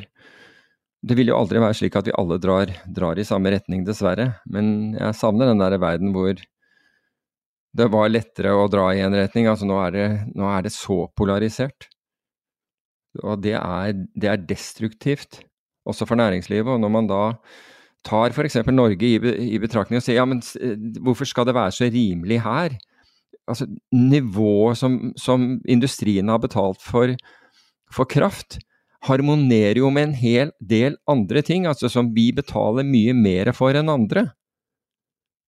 Det 0.99 1.15
vil 1.15 1.31
jo 1.31 1.37
aldri 1.39 1.61
være 1.63 1.77
slik 1.79 1.95
at 1.95 2.09
vi 2.09 2.15
alle 2.19 2.37
drar, 2.43 2.71
drar 2.91 3.19
i 3.19 3.27
samme 3.27 3.53
retning, 3.53 3.85
dessverre. 3.87 4.33
Men 4.51 4.97
jeg 4.97 5.15
savner 5.15 5.47
den 5.47 5.61
der 5.61 5.77
verden 5.79 6.11
hvor 6.15 6.33
det 7.77 7.87
var 7.93 8.11
lettere 8.11 8.51
å 8.57 8.67
dra 8.71 8.89
i 8.95 9.03
en 9.05 9.15
retning. 9.15 9.47
Altså 9.47 9.67
nå 9.69 9.77
er 9.85 9.95
det, 9.95 10.07
nå 10.35 10.49
er 10.51 10.65
det 10.65 10.73
så 10.75 11.05
polarisert. 11.17 11.87
Og 13.23 13.39
det 13.43 13.55
er, 13.57 13.95
det 14.19 14.29
er 14.29 14.45
destruktivt, 14.49 15.41
også 15.87 16.07
for 16.09 16.19
næringslivet. 16.19 16.69
Og 16.75 16.83
når 16.83 16.93
man 16.93 17.09
da 17.09 17.23
tar 18.05 18.35
f.eks. 18.35 18.59
Norge 18.67 19.05
i, 19.05 19.17
i, 19.53 19.57
betraktning 19.61 19.99
og 19.99 20.05
sier 20.05 20.19
ja, 20.19 20.27
men 20.27 20.43
hvorfor 21.03 21.27
skal 21.27 21.47
det 21.47 21.57
være 21.57 21.75
så 21.75 21.89
rimelig 21.91 22.41
her? 22.45 22.77
Altså 23.49 23.65
Nivået 23.95 24.77
som, 24.77 24.99
som 25.17 25.51
industrien 25.67 26.29
har 26.29 26.41
betalt 26.41 26.83
for, 26.85 27.15
for 27.93 28.09
kraft, 28.09 28.59
harmonerer 29.07 29.79
jo 29.79 29.89
med 29.93 30.09
en 30.09 30.15
hel 30.17 30.53
del 30.59 30.97
andre 31.09 31.43
ting, 31.45 31.67
altså 31.69 31.89
som 31.91 32.11
vi 32.15 32.29
betaler 32.35 32.87
mye 32.87 33.15
mer 33.15 33.51
for 33.55 33.75
enn 33.75 33.91
andre 33.91 34.29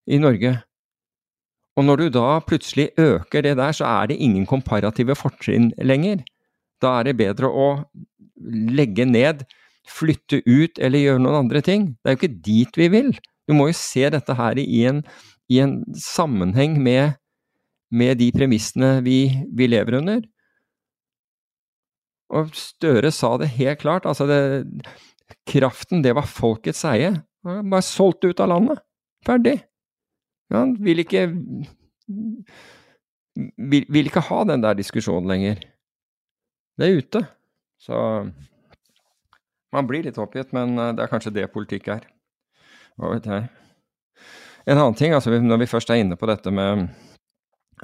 i 0.08 0.20
Norge. 0.22 0.56
Og 1.80 1.88
når 1.88 2.02
du 2.02 2.08
da 2.18 2.40
plutselig 2.44 2.90
øker 3.00 3.46
det 3.46 3.56
der, 3.60 3.74
så 3.76 3.88
er 3.88 4.12
det 4.12 4.20
ingen 4.20 4.46
komparative 4.48 5.16
fortrinn 5.16 5.72
lenger. 5.80 6.24
Da 6.84 7.00
er 7.00 7.10
det 7.10 7.20
bedre 7.20 7.48
å 7.48 7.68
legge 8.42 9.06
ned, 9.08 9.46
flytte 9.88 10.42
ut 10.46 10.80
eller 10.80 11.04
gjøre 11.04 11.24
noen 11.24 11.44
andre 11.46 11.62
ting. 11.66 11.92
Det 12.02 12.10
er 12.10 12.16
jo 12.16 12.22
ikke 12.22 12.42
dit 12.48 12.80
vi 12.80 12.90
vil. 12.94 13.12
Du 13.48 13.56
må 13.58 13.70
jo 13.70 13.78
se 13.78 14.08
dette 14.14 14.36
her 14.38 14.60
i 14.62 14.84
en, 14.90 15.02
i 15.52 15.62
en 15.64 15.80
sammenheng 15.98 16.78
med, 16.82 17.18
med, 17.92 18.18
de 18.22 18.30
premissene 18.36 19.00
vi, 19.06 19.20
vi, 19.52 19.70
lever 19.72 20.00
under. 20.02 20.22
Og 22.32 22.54
Støre 22.56 23.12
sa 23.12 23.34
det 23.42 23.52
helt 23.58 23.82
klart. 23.82 24.06
altså 24.06 24.28
det, 24.30 24.40
Kraften, 25.48 26.04
det 26.04 26.16
var 26.16 26.30
folkets 26.30 26.84
eie. 26.88 27.14
Bare 27.44 27.84
solgt 27.86 28.24
ut 28.24 28.40
av 28.40 28.52
landet. 28.52 28.82
Ferdig. 29.26 29.58
Han 30.52 30.76
vil 30.84 31.00
ikke 31.04 31.26
vil, 33.56 33.86
vil 33.88 34.10
ikke 34.10 34.24
ha 34.28 34.42
den 34.48 34.64
der 34.64 34.78
diskusjonen 34.78 35.30
lenger. 35.32 35.62
Det 36.80 36.88
er 36.88 37.00
ute. 37.00 37.24
Så 37.82 37.96
man 39.72 39.88
blir 39.88 40.04
litt 40.06 40.20
oppgitt, 40.20 40.52
men 40.56 40.76
eh, 40.78 40.94
det 40.98 41.06
er 41.06 41.12
kanskje 41.12 41.34
det 41.36 41.52
politikk 41.54 41.88
er. 41.96 42.06
Hva 43.00 43.14
vet 43.16 43.30
jeg. 43.30 43.48
En 44.68 44.78
annen 44.78 44.98
ting, 44.98 45.16
altså 45.16 45.34
når 45.34 45.64
vi 45.64 45.72
først 45.72 45.90
er 45.90 46.04
inne 46.04 46.18
på 46.20 46.28
dette 46.30 46.52
med, 46.54 46.90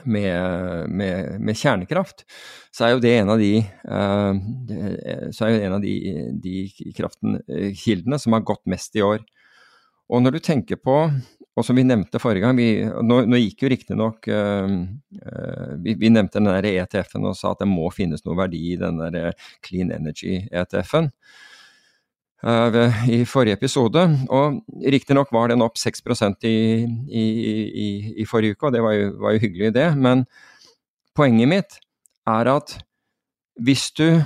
med, 0.05 0.89
med, 0.89 1.39
med 1.41 1.57
kjernekraft, 1.57 2.25
så 2.73 2.85
er 2.85 2.93
jo 2.93 3.01
det 3.03 3.13
en 3.17 3.31
av 3.33 3.41
de, 3.41 3.53
jo 5.53 5.63
en 5.63 5.77
av 5.77 5.81
de, 5.81 5.95
de 6.43 6.91
kraftkildene 6.97 8.19
som 8.21 8.37
har 8.37 8.45
gått 8.45 8.65
mest 8.69 8.95
i 8.99 9.05
år. 9.05 9.25
Og 10.07 10.21
når 10.23 10.37
du 10.37 10.43
tenker 10.45 10.79
på 10.79 10.99
og 11.57 11.65
som 11.65 11.77
vi 11.77 11.85
nevnte 11.87 12.19
forrige 12.21 12.45
gang, 12.45 12.57
vi, 12.57 12.85
nå, 12.85 13.23
nå, 13.25 13.39
gikk 13.41 13.63
jo 13.63 13.71
riktignok 13.73 14.27
uh, 14.29 14.69
uh, 14.69 15.71
vi, 15.81 15.95
vi 15.97 16.11
nevnte 16.13 16.37
den 16.37 16.51
ETF-en 16.53 17.25
og 17.31 17.37
sa 17.39 17.55
at 17.55 17.63
det 17.63 17.69
må 17.71 17.89
finnes 17.93 18.21
noe 18.27 18.37
verdi 18.37 18.61
i 18.75 18.77
den 18.77 19.01
der 19.01 19.17
eh, 19.23 19.47
clean 19.65 19.89
energy-ETF-en 19.95 21.09
uh, 21.09 21.46
i 22.43 23.23
forrige 23.25 23.57
episode. 23.57 24.03
Og 24.29 24.61
riktignok 24.85 25.31
var 25.33 25.49
den 25.49 25.61
opp 25.61 25.77
6% 25.77 26.45
i, 26.45 26.85
i, 27.09 27.23
i, 27.67 27.87
i, 28.21 28.25
forrige 28.25 28.53
uke, 28.55 28.67
og 28.67 28.73
det 28.73 28.83
var 28.83 28.93
jo, 28.93 29.11
var 29.21 29.31
jo 29.33 29.39
hyggelig, 29.39 29.73
det. 29.73 29.87
Men 29.97 30.25
poenget 31.15 31.49
mitt 31.49 31.79
er 32.27 32.51
at 32.53 32.77
hvis 33.57 33.89
du 33.91 34.21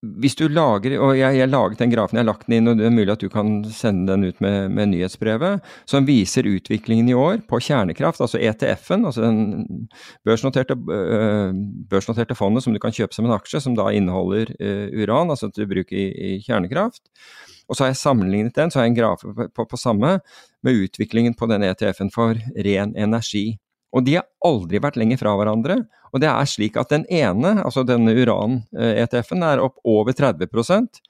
hvis 0.00 0.32
du 0.38 0.46
lager, 0.48 0.94
og 0.96 1.12
jeg, 1.18 1.36
jeg 1.36 1.48
laget 1.52 1.78
den 1.78 1.90
grafen, 1.92 2.16
jeg 2.16 2.22
har 2.22 2.30
lagt 2.30 2.46
den 2.46 2.54
inn, 2.56 2.70
og 2.70 2.78
det 2.78 2.86
er 2.88 2.94
mulig 2.94 3.12
at 3.12 3.20
du 3.20 3.28
kan 3.28 3.58
sende 3.68 4.08
den 4.08 4.30
ut 4.30 4.38
med, 4.40 4.70
med 4.72 4.88
nyhetsbrevet, 4.94 5.66
som 5.84 6.06
viser 6.08 6.48
utviklingen 6.48 7.10
i 7.12 7.16
år 7.16 7.42
på 7.48 7.60
kjernekraft, 7.60 8.22
altså 8.24 8.40
ETF-en, 8.40 9.04
altså 9.10 9.26
den 9.26 9.90
børsnoterte, 10.24 10.78
øh, 10.80 11.52
børsnoterte, 11.92 12.38
fondet 12.38 12.64
som 12.64 12.72
du 12.72 12.80
kan 12.80 12.96
kjøpe 12.96 13.16
som 13.16 13.28
en 13.28 13.36
aksje, 13.36 13.60
som 13.60 13.76
da 13.76 13.90
inneholder 13.92 14.54
øh, 14.56 14.88
uran, 15.02 15.36
altså 15.36 15.52
til 15.52 15.68
bruk 15.68 15.92
i, 15.92 16.08
i, 16.08 16.34
kjernekraft. 16.48 17.04
Og 17.68 17.76
så 17.76 17.84
har 17.84 17.92
jeg 17.92 18.00
sammenlignet 18.00 18.56
den, 18.56 18.70
så 18.70 18.80
har 18.80 18.88
jeg 18.88 18.94
en 18.96 19.02
grafe 19.02 19.34
på, 19.36 19.50
på, 19.54 19.66
på 19.68 19.78
samme 19.78 20.16
med 20.64 20.84
utviklingen 20.86 21.36
på 21.36 21.46
den 21.46 21.62
ETF-en 21.68 22.10
for 22.14 22.40
ren 22.56 22.96
energi. 22.96 23.60
Og 23.90 24.04
de 24.06 24.20
har 24.20 24.28
aldri 24.46 24.78
vært 24.82 24.98
lenger 25.00 25.18
fra 25.18 25.32
hverandre. 25.38 25.80
Og 26.14 26.22
det 26.22 26.28
er 26.30 26.48
slik 26.48 26.76
at 26.78 26.92
den 26.92 27.06
ene, 27.10 27.56
altså 27.64 27.82
denne 27.86 28.14
uran-ETF-en, 28.14 29.46
er 29.46 29.62
opp 29.62 29.80
over 29.88 30.14
30% 30.14 31.00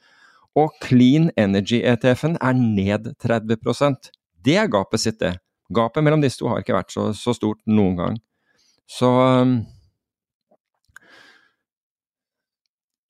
og 0.58 0.72
Clean 0.82 1.28
Energy-ETF-en 1.38 2.38
er 2.42 2.56
ned 2.58 3.12
30% 3.22 4.10
Det 4.44 4.56
er 4.56 4.70
gapet 4.72 5.02
sitt, 5.02 5.20
det. 5.20 5.36
Gapet 5.70 6.02
mellom 6.02 6.22
disse 6.22 6.40
to 6.40 6.48
har 6.50 6.62
ikke 6.62 6.74
vært 6.74 6.90
så, 6.94 7.10
så 7.14 7.34
stort 7.36 7.60
noen 7.70 7.98
gang. 7.98 8.16
Så 8.90 9.06
um, 9.06 9.60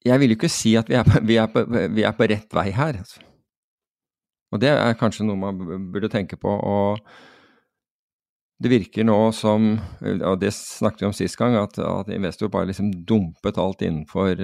Jeg 0.05 0.17
vil 0.21 0.33
jo 0.33 0.37
ikke 0.39 0.49
si 0.49 0.75
at 0.77 0.89
vi 0.89 0.97
er, 0.97 1.09
vi, 1.29 1.37
er 1.37 1.49
på, 1.49 1.63
vi 1.65 2.05
er 2.05 2.15
på, 2.17 2.29
rett 2.29 2.55
vei 2.57 2.69
her. 2.73 3.01
Altså. 3.01 3.21
Og 4.51 4.61
det 4.61 4.71
er 4.73 4.97
kanskje 4.99 5.25
noe 5.25 5.39
man 5.39 5.59
burde 5.93 6.09
tenke 6.11 6.37
på. 6.41 6.49
og 6.49 7.01
det 8.61 8.69
virker 8.69 9.05
nå 9.07 9.15
som, 9.33 9.71
og 10.05 10.35
det 10.41 10.51
snakket 10.53 11.01
vi 11.01 11.07
om 11.07 11.15
sist 11.17 11.37
gang, 11.39 11.55
at, 11.57 11.79
at 11.81 12.11
investor 12.13 12.51
bare 12.53 12.67
liksom 12.69 12.91
dumpet 13.09 13.57
alt 13.57 13.81
innenfor 13.81 14.35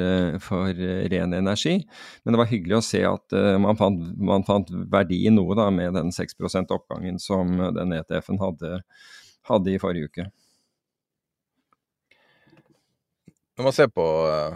for 0.41 0.79
ren 1.13 1.35
energi. 1.37 1.75
Men 2.23 2.33
det 2.33 2.39
var 2.41 2.49
hyggelig 2.49 2.79
å 2.79 2.85
se 2.85 3.03
at 3.05 3.35
man 3.61 3.77
fant, 3.77 4.01
man 4.17 4.45
fant 4.47 4.71
verdi 4.89 5.19
i 5.27 5.33
noe 5.33 5.57
da, 5.59 5.67
med 5.73 5.93
den 5.99 6.09
6% 6.15 6.73
oppgangen 6.73 7.19
som 7.21 7.59
den 7.75 7.93
ETF-en 7.99 8.41
hadde, 8.41 8.71
hadde 9.51 9.75
i 9.75 9.81
forrige 9.81 10.09
uke. 10.09 10.25
Når 13.57 13.67
man 13.69 13.73
ser 13.73 13.91
på 13.93 14.07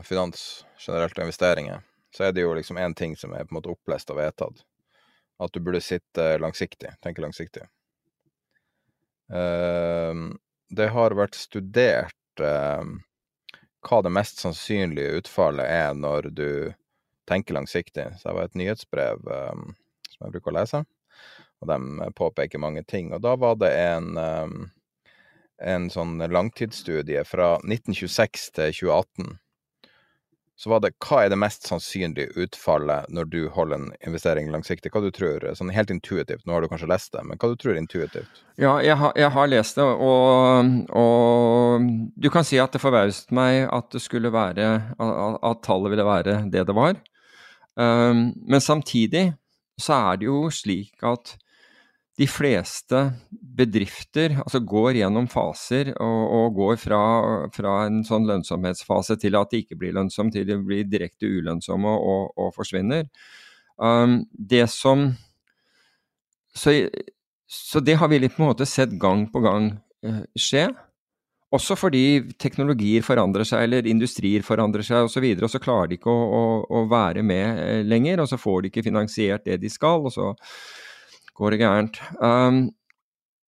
finans 0.05 0.41
generelt 0.81 1.17
og 1.17 1.27
investeringer, 1.27 1.85
så 2.13 2.27
er 2.27 2.33
det 2.33 2.47
jo 2.47 2.55
liksom 2.57 2.81
én 2.81 2.97
ting 2.97 3.13
som 3.17 3.33
er 3.33 3.45
på 3.45 3.53
en 3.53 3.59
måte 3.59 3.71
opplest 3.73 4.09
og 4.13 4.17
vedtatt. 4.19 4.65
At 5.41 5.53
du 5.53 5.61
burde 5.61 5.81
sitte 5.85 6.33
langsiktig, 6.41 6.95
tenke 7.01 7.21
langsiktig. 7.21 7.65
Ehm, 9.31 10.37
det 10.71 10.89
har 10.91 11.15
vært 11.15 11.37
studert 11.39 12.43
ehm, 12.43 12.99
hva 13.87 14.01
det 14.05 14.13
mest 14.13 14.41
sannsynlige 14.43 15.21
utfallet 15.21 15.67
er 15.67 15.95
når 15.97 16.29
du 16.35 16.49
tenker 17.29 17.55
langsiktig. 17.55 18.09
Så 18.19 18.29
det 18.29 18.35
var 18.37 18.49
et 18.49 18.59
nyhetsbrev 18.59 19.31
ehm, 19.37 19.71
som 20.11 20.27
jeg 20.27 20.35
bruker 20.35 20.53
å 20.53 20.57
lese, 20.59 20.83
og 21.61 21.71
de 21.71 22.11
påpeker 22.17 22.61
mange 22.61 22.83
ting. 22.83 23.13
Og 23.15 23.23
da 23.23 23.35
var 23.39 23.57
det 23.61 23.71
en, 23.77 24.17
en 25.61 25.87
sånn 25.93 26.17
langtidsstudie 26.19 27.23
fra 27.27 27.53
1926 27.61 28.49
til 28.57 28.75
2018 28.81 29.37
så 30.61 30.69
var 30.69 30.83
det 30.83 30.91
hva 31.01 31.23
er 31.23 31.31
det 31.33 31.39
mest 31.41 31.65
sannsynlige 31.65 32.35
utfallet 32.37 33.07
når 33.09 33.29
du 33.31 33.39
holder 33.49 33.79
en 33.79 33.87
investering 34.05 34.51
langsiktig? 34.53 34.91
Hva 34.93 35.01
du 35.01 35.09
tror, 35.09 35.47
sånn 35.57 35.71
helt 35.73 35.89
intuitivt, 35.89 36.43
nå 36.45 36.53
har 36.53 36.61
du 36.61 36.69
kanskje 36.69 36.89
lest 36.91 37.15
det, 37.15 37.23
men 37.25 37.41
hva 37.41 37.49
du 37.49 37.55
tror 37.57 37.79
intuitivt? 37.79 38.43
Ja, 38.61 38.75
jeg 38.85 38.99
har, 38.99 39.15
jeg 39.17 39.33
har 39.33 39.49
lest 39.49 39.79
det, 39.79 39.87
og, 40.05 40.69
og, 41.01 41.87
du 42.13 42.29
kan 42.29 42.45
si 42.45 42.61
at 42.61 42.77
det 42.77 42.83
forbauset 42.83 43.33
meg 43.33 43.63
at 43.73 43.89
det 43.95 44.03
skulle 44.05 44.29
være, 44.35 44.69
at 45.01 45.63
tallet 45.65 45.95
ville 45.95 46.05
være 46.05 46.37
det 46.53 46.67
det 46.69 46.77
var. 46.77 46.93
Um, 47.73 48.27
men 48.45 48.61
samtidig 48.61 49.31
så 49.81 49.97
er 50.11 50.21
det 50.21 50.29
jo 50.29 50.43
slik 50.53 51.01
at 51.09 51.39
de 52.21 52.27
fleste 52.29 52.99
bedrifter 53.57 54.35
altså 54.43 54.61
går 54.63 54.99
gjennom 54.99 55.27
faser 55.31 55.91
og, 55.95 56.21
og 56.37 56.57
går 56.59 56.75
fra, 56.81 57.01
fra, 57.55 57.75
en 57.87 58.03
sånn 58.07 58.27
lønnsomhetsfase 58.29 59.17
til 59.21 59.37
at 59.39 59.51
de 59.51 59.63
ikke 59.63 59.77
blir 59.79 59.95
lønnsomme, 59.97 60.33
til 60.33 60.45
de 60.47 60.59
blir 60.61 60.85
direkte 60.89 61.29
ulønnsomme 61.29 61.91
og, 62.11 62.31
og 62.37 62.53
forsvinner. 62.55 63.07
Um, 63.81 64.21
det 64.31 64.67
som 64.69 65.09
så, 66.53 66.75
så, 67.47 67.81
det 67.81 67.97
har 67.97 68.11
vi 68.11 68.19
litt 68.21 68.35
på 68.35 68.43
en 68.43 68.51
måte 68.51 68.67
sett 68.69 68.93
gang 69.01 69.25
på 69.31 69.41
gang 69.43 69.71
uh, 70.05 70.23
skje. 70.37 70.67
Også 71.51 71.75
fordi 71.79 72.33
teknologier 72.39 73.03
forandrer 73.03 73.47
seg, 73.47 73.65
eller 73.65 73.89
industrier 73.89 74.45
forandrer 74.45 74.85
seg 74.87 75.07
osv., 75.07 75.25
og, 75.25 75.41
så 75.41 75.47
og 75.47 75.55
så 75.55 75.63
klarer 75.63 75.91
de 75.91 75.97
ikke 75.99 76.11
å, 76.11 76.21
å, 76.37 76.45
å 76.81 76.85
være 76.91 77.25
med 77.25 77.63
uh, 77.63 77.81
lenger, 77.87 78.21
og 78.21 78.29
så 78.29 78.39
får 78.39 78.61
de 78.61 78.71
ikke 78.71 78.85
finansiert 78.91 79.47
det 79.47 79.59
de 79.63 79.71
skal. 79.71 80.05
og 80.05 80.13
så 80.13 80.33
går 81.37 81.53
det 81.53 81.61
gærent. 81.61 82.01
Um, 82.21 82.69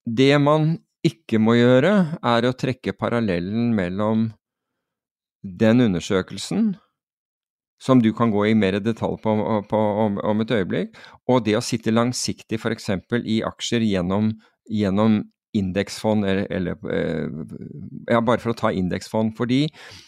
det 0.05 0.35
man 0.41 0.77
ikke 1.03 1.39
må 1.39 1.57
gjøre, 1.57 1.93
er 2.23 2.47
å 2.47 2.55
trekke 2.55 2.95
parallellen 2.95 3.73
mellom 3.75 4.29
den 5.43 5.83
undersøkelsen, 5.83 6.73
som 7.83 7.99
du 7.99 8.13
kan 8.15 8.31
gå 8.31 8.45
i 8.47 8.55
mer 8.55 8.79
detalj 8.79 9.17
på, 9.23 9.35
på 9.67 9.79
om, 10.05 10.15
om, 10.23 10.43
et 10.43 10.53
øyeblikk, 10.55 10.95
og 11.27 11.43
det 11.43 11.57
å 11.59 11.63
sitte 11.63 11.91
langsiktig 11.91 12.59
f.eks. 12.61 12.89
i 13.27 13.41
aksjer 13.43 13.83
gjennom, 13.83 14.31
gjennom 14.71 15.19
indeksfond, 15.53 16.25
eller, 16.25 16.47
eller, 16.51 16.77
eh, 16.91 17.27
ja, 18.09 18.21
bare 18.21 18.41
for 18.41 18.53
å 18.53 18.57
ta 18.57 18.71
indeksfond. 18.73 19.35
Fordi 19.37 19.67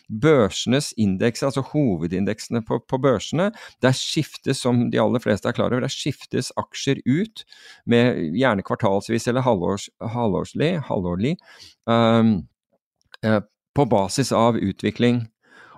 børsenes 0.10 0.92
indeks, 1.02 1.44
altså 1.46 1.64
hovedindeksene 1.72 2.64
på, 2.66 2.80
på, 2.90 3.00
børsene, 3.02 3.52
der 3.86 3.96
skiftes, 3.98 4.64
som 4.64 4.88
de 4.94 5.02
aller 5.02 5.24
fleste 5.24 5.50
er 5.50 5.58
klar 5.58 5.74
over, 5.74 5.86
der 5.86 5.94
skiftes 5.94 6.52
aksjer 6.60 7.02
ut 7.06 7.46
med 7.90 8.38
gjerne 8.38 8.66
kvartalsvis 8.66 9.30
eller 9.32 9.46
halvårs, 9.46 9.90
halvårslig, 10.16 10.74
halvårlig 10.90 11.36
um, 11.86 12.38
på 13.76 13.88
basis 13.92 14.32
av 14.36 14.58
utvikling. 14.58 15.26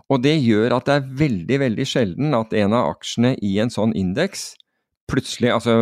Og 0.07 0.23
det 0.23 0.37
gjør 0.39 0.77
at 0.77 0.87
det 0.87 0.95
er 0.95 1.09
veldig, 1.19 1.59
veldig 1.65 1.87
sjelden 1.87 2.37
at 2.37 2.53
en 2.55 2.75
av 2.75 2.93
aksjene 2.93 3.35
i 3.43 3.57
en 3.59 3.71
sånn 3.73 3.95
indeks 3.97 4.53
plutselig, 5.07 5.49
altså, 5.55 5.73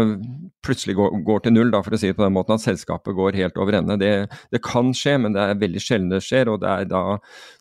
plutselig 0.65 0.95
går, 0.97 1.17
går, 1.25 1.43
til 1.45 1.55
null, 1.55 1.71
da, 1.73 1.81
for 1.85 1.95
å 1.95 1.99
si 1.99 2.09
det 2.11 2.17
på 2.17 2.25
den 2.25 2.35
måten, 2.35 2.57
at 2.57 2.63
selskapet 2.63 3.15
går 3.17 3.37
helt 3.39 3.57
over 3.61 3.79
ende. 3.79 3.97
Det, 4.01 4.11
det, 4.53 4.61
kan 4.65 4.91
skje, 4.95 5.17
men 5.21 5.35
det 5.35 5.43
er 5.43 5.61
veldig 5.61 5.81
sjelden 5.81 6.11
det 6.13 6.21
skjer. 6.25 6.51
og 6.51 6.61
det 6.63 6.71
er 6.71 6.89
da, 6.91 7.03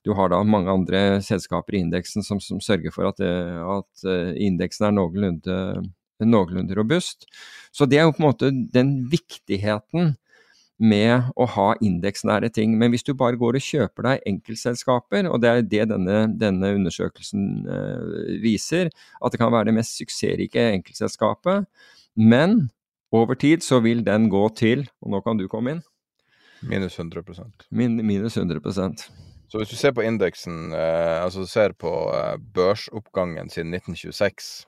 Du 0.05 0.15
har 0.19 0.33
da 0.33 0.43
mange 0.45 0.73
andre 0.73 1.05
selskaper 1.25 1.77
i 1.77 1.85
indeksen 1.87 2.27
som, 2.27 2.43
som 2.43 2.61
sørger 2.65 2.95
for 2.95 3.11
at, 3.11 3.21
det, 3.23 3.33
at 3.79 4.09
uh, 4.09 4.33
indeksen 4.37 4.91
er 4.91 4.99
noenlunde, 4.99 5.61
noenlunde 6.25 6.77
robust. 6.79 7.29
Så 7.75 7.89
det 7.91 8.01
er 8.01 8.09
jo 8.09 8.15
på 8.17 8.23
en 8.23 8.29
måte 8.29 8.53
den 8.75 8.97
viktigheten 9.12 10.15
med 10.83 11.31
å 11.39 11.47
ha 11.55 11.66
indeksnære 11.83 12.51
ting. 12.55 12.75
Men 12.79 12.91
hvis 12.91 13.07
du 13.07 13.12
bare 13.14 13.39
går 13.39 13.59
og 13.59 13.64
kjøper 13.64 14.09
deg 14.09 14.25
enkeltselskaper, 14.31 15.29
og 15.31 15.41
det 15.43 15.51
er 15.51 15.62
det 15.62 15.89
denne, 15.93 16.25
denne 16.41 16.72
undersøkelsen 16.75 17.45
eh, 17.70 18.39
viser, 18.43 18.91
at 19.22 19.35
det 19.35 19.41
kan 19.43 19.53
være 19.55 19.70
det 19.70 19.77
mest 19.79 19.95
suksessrike 20.01 20.70
enkeltselskapet, 20.75 21.68
men 22.18 22.68
over 23.14 23.39
tid 23.39 23.62
så 23.62 23.79
vil 23.85 24.03
den 24.07 24.29
gå 24.31 24.49
til, 24.59 24.89
og 25.03 25.14
nå 25.14 25.22
kan 25.22 25.39
du 25.39 25.47
komme 25.51 25.77
inn. 25.77 25.85
Minus 26.64 26.99
100 26.99 27.22
Min, 27.70 27.99
Minus 28.07 28.39
100% 28.39 29.03
Så 29.53 29.59
hvis 29.59 29.68
du 29.68 29.77
ser 29.77 29.93
på 29.93 30.03
indeksen, 30.03 30.72
eh, 30.72 31.22
altså 31.22 31.47
ser 31.47 31.77
på 31.79 31.93
eh, 32.11 32.39
børsoppgangen 32.55 33.51
siden 33.53 33.75
1926, 33.75 34.64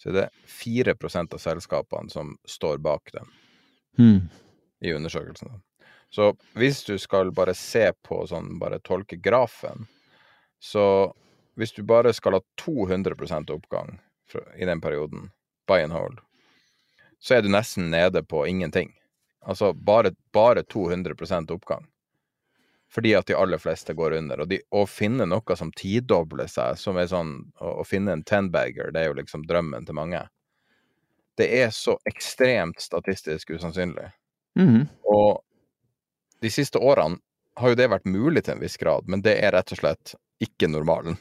så 0.00 0.08
er 0.08 0.16
det 0.16 0.28
4% 0.48 1.34
av 1.36 1.42
selskapene 1.42 2.08
som 2.08 2.38
står 2.48 2.78
bak 2.80 3.12
den. 3.12 3.34
Hmm 3.98 4.30
i 4.80 4.92
undersøkelsen. 4.96 5.60
Så 6.10 6.32
hvis 6.58 6.82
du 6.84 6.96
skal 6.98 7.30
bare 7.32 7.54
se 7.54 7.90
på 8.02 8.24
sånn, 8.26 8.56
bare 8.58 8.80
tolke 8.82 9.16
grafen, 9.16 9.86
så 10.58 11.12
hvis 11.54 11.72
du 11.76 11.82
bare 11.86 12.12
skal 12.16 12.38
ha 12.38 12.40
200% 12.64 13.52
oppgang 13.54 13.98
i 14.56 14.66
den 14.66 14.80
perioden, 14.80 15.30
buy 15.68 15.84
and 15.84 15.94
hold, 15.94 16.18
så 17.20 17.36
er 17.36 17.44
du 17.44 17.50
nesten 17.52 17.90
nede 17.92 18.22
på 18.24 18.46
ingenting. 18.48 18.94
Altså 19.40 19.72
bare, 19.72 20.12
bare 20.32 20.62
200% 20.62 21.50
oppgang. 21.54 21.86
Fordi 22.90 23.14
at 23.14 23.26
de 23.26 23.36
aller 23.38 23.58
fleste 23.58 23.94
går 23.94 24.16
under. 24.18 24.42
Og 24.42 24.54
å 24.74 24.86
finne 24.90 25.26
noe 25.28 25.56
som 25.56 25.70
tidobler 25.78 26.50
seg, 26.50 26.78
som 26.78 26.98
er 26.98 27.06
sånn 27.12 27.36
Å, 27.60 27.76
å 27.80 27.84
finne 27.86 28.16
en 28.16 28.24
tenbagger, 28.26 28.90
det 28.90 29.04
er 29.04 29.12
jo 29.12 29.18
liksom 29.20 29.46
drømmen 29.46 29.86
til 29.86 29.94
mange. 29.94 30.24
Det 31.38 31.46
er 31.60 31.70
så 31.72 31.94
ekstremt 32.08 32.82
statistisk 32.82 33.54
usannsynlig. 33.54 34.10
Mm. 34.58 34.86
Og 35.04 35.42
de 36.40 36.50
siste 36.50 36.78
årene 36.78 37.20
har 37.60 37.72
jo 37.72 37.78
det 37.78 37.90
vært 37.92 38.08
mulig 38.08 38.44
til 38.46 38.56
en 38.56 38.62
viss 38.62 38.78
grad, 38.80 39.08
men 39.10 39.22
det 39.24 39.36
er 39.42 39.52
rett 39.54 39.72
og 39.74 39.80
slett 39.82 40.14
ikke 40.40 40.70
normalen. 40.70 41.18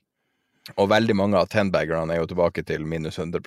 og 0.80 0.88
veldig 0.92 1.16
mange 1.18 1.40
av 1.40 1.50
tenbaggerne 1.52 2.14
er 2.14 2.22
jo 2.22 2.30
tilbake 2.30 2.64
til 2.66 2.86
minus 2.88 3.18
100 3.18 3.42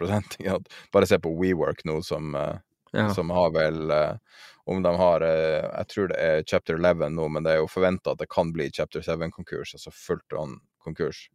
Bare 0.93 1.09
se 1.09 1.19
på 1.23 1.31
WeWork 1.39 1.85
nå, 1.87 2.01
som, 2.03 2.35
eh, 2.35 2.59
ja. 2.93 3.07
som 3.13 3.31
har 3.33 3.53
vel 3.55 3.91
eh, 3.91 4.43
Om 4.67 4.83
de 4.83 4.91
har 4.99 5.23
eh, 5.23 5.63
Jeg 5.63 5.87
tror 5.93 6.11
det 6.11 6.19
er 6.19 6.43
chapter 6.43 6.75
11 6.75 7.15
nå, 7.15 7.29
men 7.29 7.47
det 7.47 7.55
er 7.55 7.61
jo 7.63 7.71
forventa 7.71 8.11
at 8.11 8.21
det 8.21 8.29
kan 8.29 8.51
bli 8.53 8.69
chapter 8.73 9.01
7-konkurs, 9.01 9.73
altså 9.77 9.93
fullt 9.95 10.35
on 10.35 10.59
konkurs. 10.83 11.27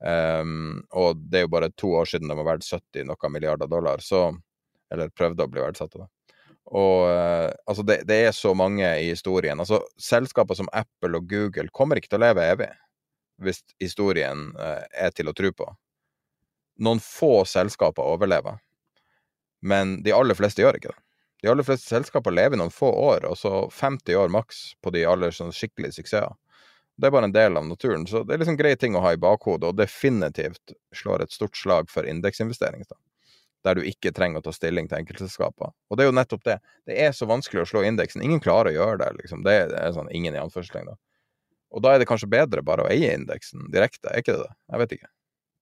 Um, 0.00 0.80
og 0.96 1.18
det 1.28 1.42
er 1.42 1.42
jo 1.44 1.52
bare 1.52 1.68
to 1.76 1.90
år 1.92 2.06
siden 2.08 2.30
de 2.30 2.36
har 2.38 2.46
vært 2.46 2.64
70 2.64 3.04
noen 3.10 3.32
milliarder 3.34 3.68
dollar, 3.68 4.00
så 4.00 4.30
Eller 4.90 5.12
prøvde 5.14 5.44
å 5.44 5.50
bli 5.50 5.60
verdsatt 5.62 5.92
av 5.94 6.00
det. 6.02 6.08
Og 6.70 7.08
uh, 7.10 7.50
altså, 7.66 7.82
det, 7.82 8.02
det, 8.06 8.20
er 8.28 8.32
så 8.36 8.54
mange 8.54 8.86
i 8.86 9.10
historien. 9.10 9.58
Altså, 9.58 9.82
selskaper 9.98 10.58
som 10.58 10.70
Apple 10.72 11.18
og 11.18 11.28
Google 11.30 11.70
kommer 11.74 11.98
ikke 11.98 12.12
til 12.12 12.20
å 12.20 12.26
leve 12.28 12.46
evig, 12.46 12.70
hvis 13.42 13.62
historien 13.82 14.50
uh, 14.58 14.82
er 14.94 15.14
til 15.16 15.30
å 15.30 15.34
tro 15.36 15.50
på. 15.56 15.66
Noen 16.80 17.02
få 17.02 17.42
selskaper 17.48 18.06
overlever, 18.06 18.60
men 19.60 19.98
de 20.04 20.14
aller 20.16 20.38
fleste 20.38 20.62
gjør 20.62 20.78
ikke 20.78 20.94
det. 20.94 21.02
De 21.42 21.48
aller 21.48 21.64
fleste 21.64 21.88
selskaper 21.88 22.34
lever 22.36 22.56
i 22.56 22.60
noen 22.60 22.72
få 22.72 22.88
år, 22.92 23.24
og 23.28 23.36
så 23.40 23.64
50 23.72 24.16
år 24.20 24.32
maks 24.32 24.74
på 24.84 24.92
de 24.94 25.06
aller 25.08 25.32
sånn 25.32 25.54
skikkelige 25.56 25.96
suksesser. 25.96 26.36
Det 27.00 27.08
er 27.08 27.14
bare 27.14 27.30
en 27.30 27.34
del 27.34 27.56
av 27.56 27.64
naturen, 27.64 28.04
så 28.06 28.20
det 28.28 28.34
er 28.36 28.42
liksom 28.42 28.58
grei 28.60 28.74
ting 28.76 28.96
å 28.96 29.00
ha 29.00 29.14
i 29.16 29.20
bakhodet, 29.20 29.70
og 29.70 29.78
definitivt 29.78 30.74
slår 30.96 31.24
et 31.24 31.32
stort 31.32 31.56
slag 31.56 31.88
for 31.92 32.08
indeksinvestering 32.08 32.84
der 33.66 33.76
du 33.76 33.84
ikke 33.86 34.12
trenger 34.16 34.40
å 34.40 34.44
ta 34.44 34.52
stilling 34.54 34.88
til 34.88 35.00
enkeltselskaper. 35.02 35.72
Og 35.90 35.98
det 35.98 36.04
er 36.04 36.10
jo 36.10 36.16
nettopp 36.16 36.44
det. 36.48 36.58
Det 36.88 36.96
er 37.04 37.14
så 37.16 37.28
vanskelig 37.28 37.64
å 37.64 37.68
slå 37.68 37.84
indeksen. 37.88 38.24
Ingen 38.24 38.42
klarer 38.42 38.72
å 38.72 38.76
gjøre 38.78 38.98
det, 39.04 39.10
liksom. 39.20 39.44
Det 39.46 39.56
er 39.68 39.94
sånn 39.96 40.10
ingen 40.16 40.36
i 40.36 40.42
anførselstegn. 40.42 40.92
Og 41.70 41.84
da 41.84 41.94
er 41.94 42.02
det 42.02 42.08
kanskje 42.10 42.30
bedre 42.30 42.64
bare 42.66 42.84
å 42.84 42.90
eie 42.90 43.12
indeksen 43.14 43.68
direkte, 43.72 44.10
er 44.10 44.24
ikke 44.24 44.34
det 44.34 44.44
det? 44.46 44.54
Jeg 44.72 44.82
vet 44.82 44.94
ikke. 44.98 45.10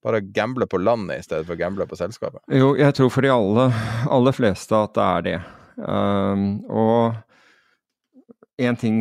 Bare 0.07 0.23
gamble 0.23 0.69
på 0.71 0.79
landet 0.79 1.19
i 1.19 1.27
stedet 1.27 1.45
for 1.45 1.57
å 1.57 1.61
gamble 1.61 1.87
på 1.91 1.99
selskapet. 1.99 2.41
Jo, 2.55 2.73
jeg 2.79 2.95
tror 2.97 3.11
for 3.13 3.27
de 3.27 3.33
aller, 3.35 3.81
aller 4.15 4.37
fleste 4.37 4.79
at 4.79 4.95
det 4.95 5.07
er 5.07 5.27
det. 5.27 5.39
Um, 5.79 6.45
og 6.71 7.19
en 8.59 8.79
ting 8.79 9.01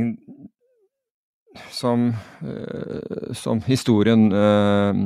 som, 1.73 2.09
uh, 2.41 3.29
som 3.37 3.61
historien 3.65 4.27
uh, 4.33 5.05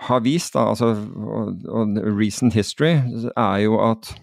har 0.00 0.24
vist, 0.24 0.54
da, 0.56 0.70
altså, 0.72 0.94
og, 0.96 1.64
og, 1.68 2.00
recent 2.16 2.56
history, 2.56 2.96
er 3.36 3.64
jo 3.66 3.78
at 3.84 4.14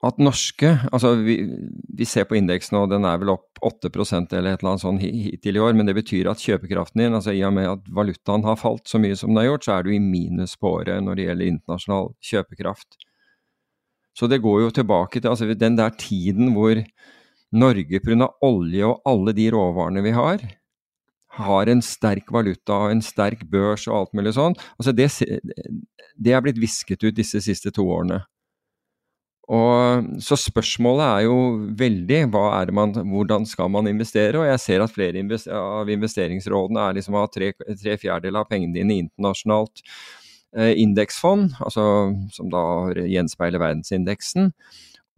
at 0.00 0.16
norske 0.16 0.68
altså 0.94 1.12
vi, 1.20 1.34
vi 1.98 2.06
ser 2.08 2.24
på 2.24 2.38
indeksen, 2.38 2.78
og 2.78 2.88
den 2.92 3.04
er 3.04 3.18
vel 3.20 3.34
opp 3.34 3.60
8% 3.60 4.32
eller 4.32 4.54
et 4.54 4.62
eller 4.62 4.70
annet 4.70 4.84
sånn 4.84 5.00
hittil 5.02 5.58
i 5.58 5.60
år, 5.60 5.74
men 5.76 5.90
det 5.90 5.96
betyr 5.98 6.30
at 6.30 6.40
kjøpekraften 6.40 7.02
din, 7.02 7.16
altså 7.16 7.34
i 7.36 7.42
og 7.44 7.52
med 7.52 7.68
at 7.68 7.90
valutaen 7.92 8.46
har 8.46 8.56
falt 8.60 8.88
så 8.88 9.00
mye 9.02 9.18
som 9.18 9.34
den 9.34 9.42
har 9.42 9.50
gjort, 9.50 9.66
så 9.66 9.74
er 9.76 9.84
du 9.84 9.92
i 9.92 10.00
minus 10.00 10.56
på 10.56 10.72
året 10.78 11.04
når 11.04 11.18
det 11.18 11.26
gjelder 11.28 11.52
internasjonal 11.52 12.08
kjøpekraft. 12.30 12.96
Så 14.16 14.28
det 14.28 14.40
går 14.44 14.64
jo 14.64 14.72
tilbake 14.80 15.20
til 15.20 15.34
altså 15.34 15.52
den 15.52 15.76
der 15.76 15.92
tiden 16.00 16.54
hvor 16.56 16.80
Norge 17.60 18.00
pga. 18.00 18.30
olje 18.46 18.86
og 18.86 19.04
alle 19.04 19.36
de 19.36 19.50
råvarene 19.52 20.04
vi 20.06 20.16
har, 20.16 20.48
har 21.46 21.70
en 21.70 21.82
sterk 21.84 22.30
valuta 22.34 22.76
og 22.86 22.94
en 22.94 23.04
sterk 23.04 23.46
børs 23.50 23.86
og 23.88 23.96
alt 23.96 24.18
mulig 24.18 24.34
sånn. 24.36 24.56
Altså 24.78 24.94
det, 24.96 25.08
det 26.16 26.34
er 26.36 26.44
blitt 26.44 26.60
visket 26.60 27.02
ut 27.06 27.16
disse 27.16 27.42
siste 27.44 27.72
to 27.74 27.86
årene. 27.88 28.22
Og, 29.50 30.06
så 30.22 30.36
spørsmålet 30.38 31.02
er 31.08 31.24
jo 31.26 31.36
veldig 31.78 32.20
er 32.30 32.70
man, 32.76 32.92
hvordan 32.94 33.46
skal 33.48 33.70
man 33.72 33.90
investere? 33.90 34.38
Og 34.38 34.46
jeg 34.46 34.62
ser 34.62 34.84
at 34.84 34.94
flere 34.94 35.18
invester 35.18 35.56
av 35.58 35.90
investeringsrådene 35.90 36.84
er 36.84 36.98
liksom 37.00 37.18
å 37.18 37.24
ha 37.24 37.30
tre, 37.34 37.50
tre 37.58 37.96
fjerdedeler 37.98 38.44
av 38.44 38.50
pengene 38.50 38.76
dine 38.76 38.94
i 38.94 39.02
internasjonalt 39.08 39.82
eh, 40.54 40.76
indeksfond, 40.84 41.56
altså, 41.66 41.84
som 42.30 42.52
da 42.52 42.62
gjenspeiler 42.94 43.62
verdensindeksen, 43.62 44.52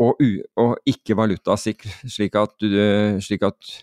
og, 0.01 0.25
og 0.57 0.79
ikke 0.89 1.19
valutasikk, 1.19 1.85
slik 2.09 2.39
at, 2.41 2.57
du, 2.65 3.21
slik 3.23 3.45
at 3.45 3.75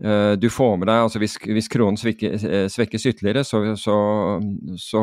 du 0.00 0.46
får 0.48 0.78
med 0.80 0.88
deg 0.88 1.02
altså 1.04 1.20
Hvis, 1.20 1.34
hvis 1.44 1.66
kronen 1.68 1.98
svekkes, 2.00 2.46
svekkes 2.72 3.02
ytterligere, 3.10 3.42
så, 3.44 3.58
så, 3.76 3.96
så 4.80 5.02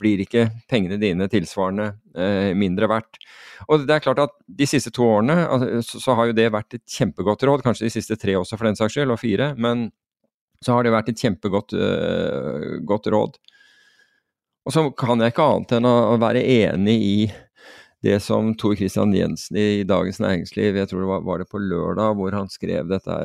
blir 0.00 0.22
ikke 0.24 0.46
pengene 0.70 0.98
dine 1.00 1.28
tilsvarende 1.32 1.90
eh, 2.16 2.52
mindre 2.58 2.88
verdt. 2.90 3.20
Og 3.68 3.86
det 3.88 3.96
er 3.96 4.04
klart 4.04 4.20
at 4.22 4.34
De 4.46 4.68
siste 4.68 4.92
to 4.94 5.06
årene 5.06 5.36
altså, 5.46 6.00
så 6.02 6.16
har 6.18 6.30
jo 6.30 6.36
det 6.36 6.50
vært 6.54 6.78
et 6.78 6.96
kjempegodt 6.98 7.46
råd, 7.48 7.64
kanskje 7.64 7.88
de 7.88 7.94
siste 7.96 8.18
tre 8.20 8.36
også 8.38 8.58
for 8.58 8.68
den 8.68 8.78
saks 8.78 8.96
skyld, 8.96 9.14
og 9.14 9.20
fire, 9.22 9.52
men 9.58 9.88
så 10.64 10.76
har 10.76 10.86
det 10.86 10.94
vært 10.94 11.10
et 11.12 11.20
kjempegodt 11.20 11.76
eh, 11.76 13.10
råd. 13.16 13.40
Og 14.66 14.74
så 14.74 14.88
kan 14.98 15.20
jeg 15.22 15.34
ikke 15.34 15.46
annet 15.46 15.76
enn 15.76 15.88
å 15.88 16.16
være 16.18 16.42
enig 16.42 16.96
i 16.96 17.18
det 18.06 18.20
som 18.22 18.52
Tor 18.54 18.76
Christian 18.78 19.14
Jensen 19.14 19.58
i 19.58 19.84
Dagens 19.86 20.20
Næringsliv, 20.22 20.78
jeg 20.78 20.88
tror 20.88 21.02
det 21.02 21.08
var, 21.10 21.24
var 21.26 21.42
det 21.42 21.48
på 21.50 21.58
lørdag, 21.58 22.14
hvor 22.14 22.34
han 22.36 22.50
skrev 22.52 22.86
dette 22.90 23.16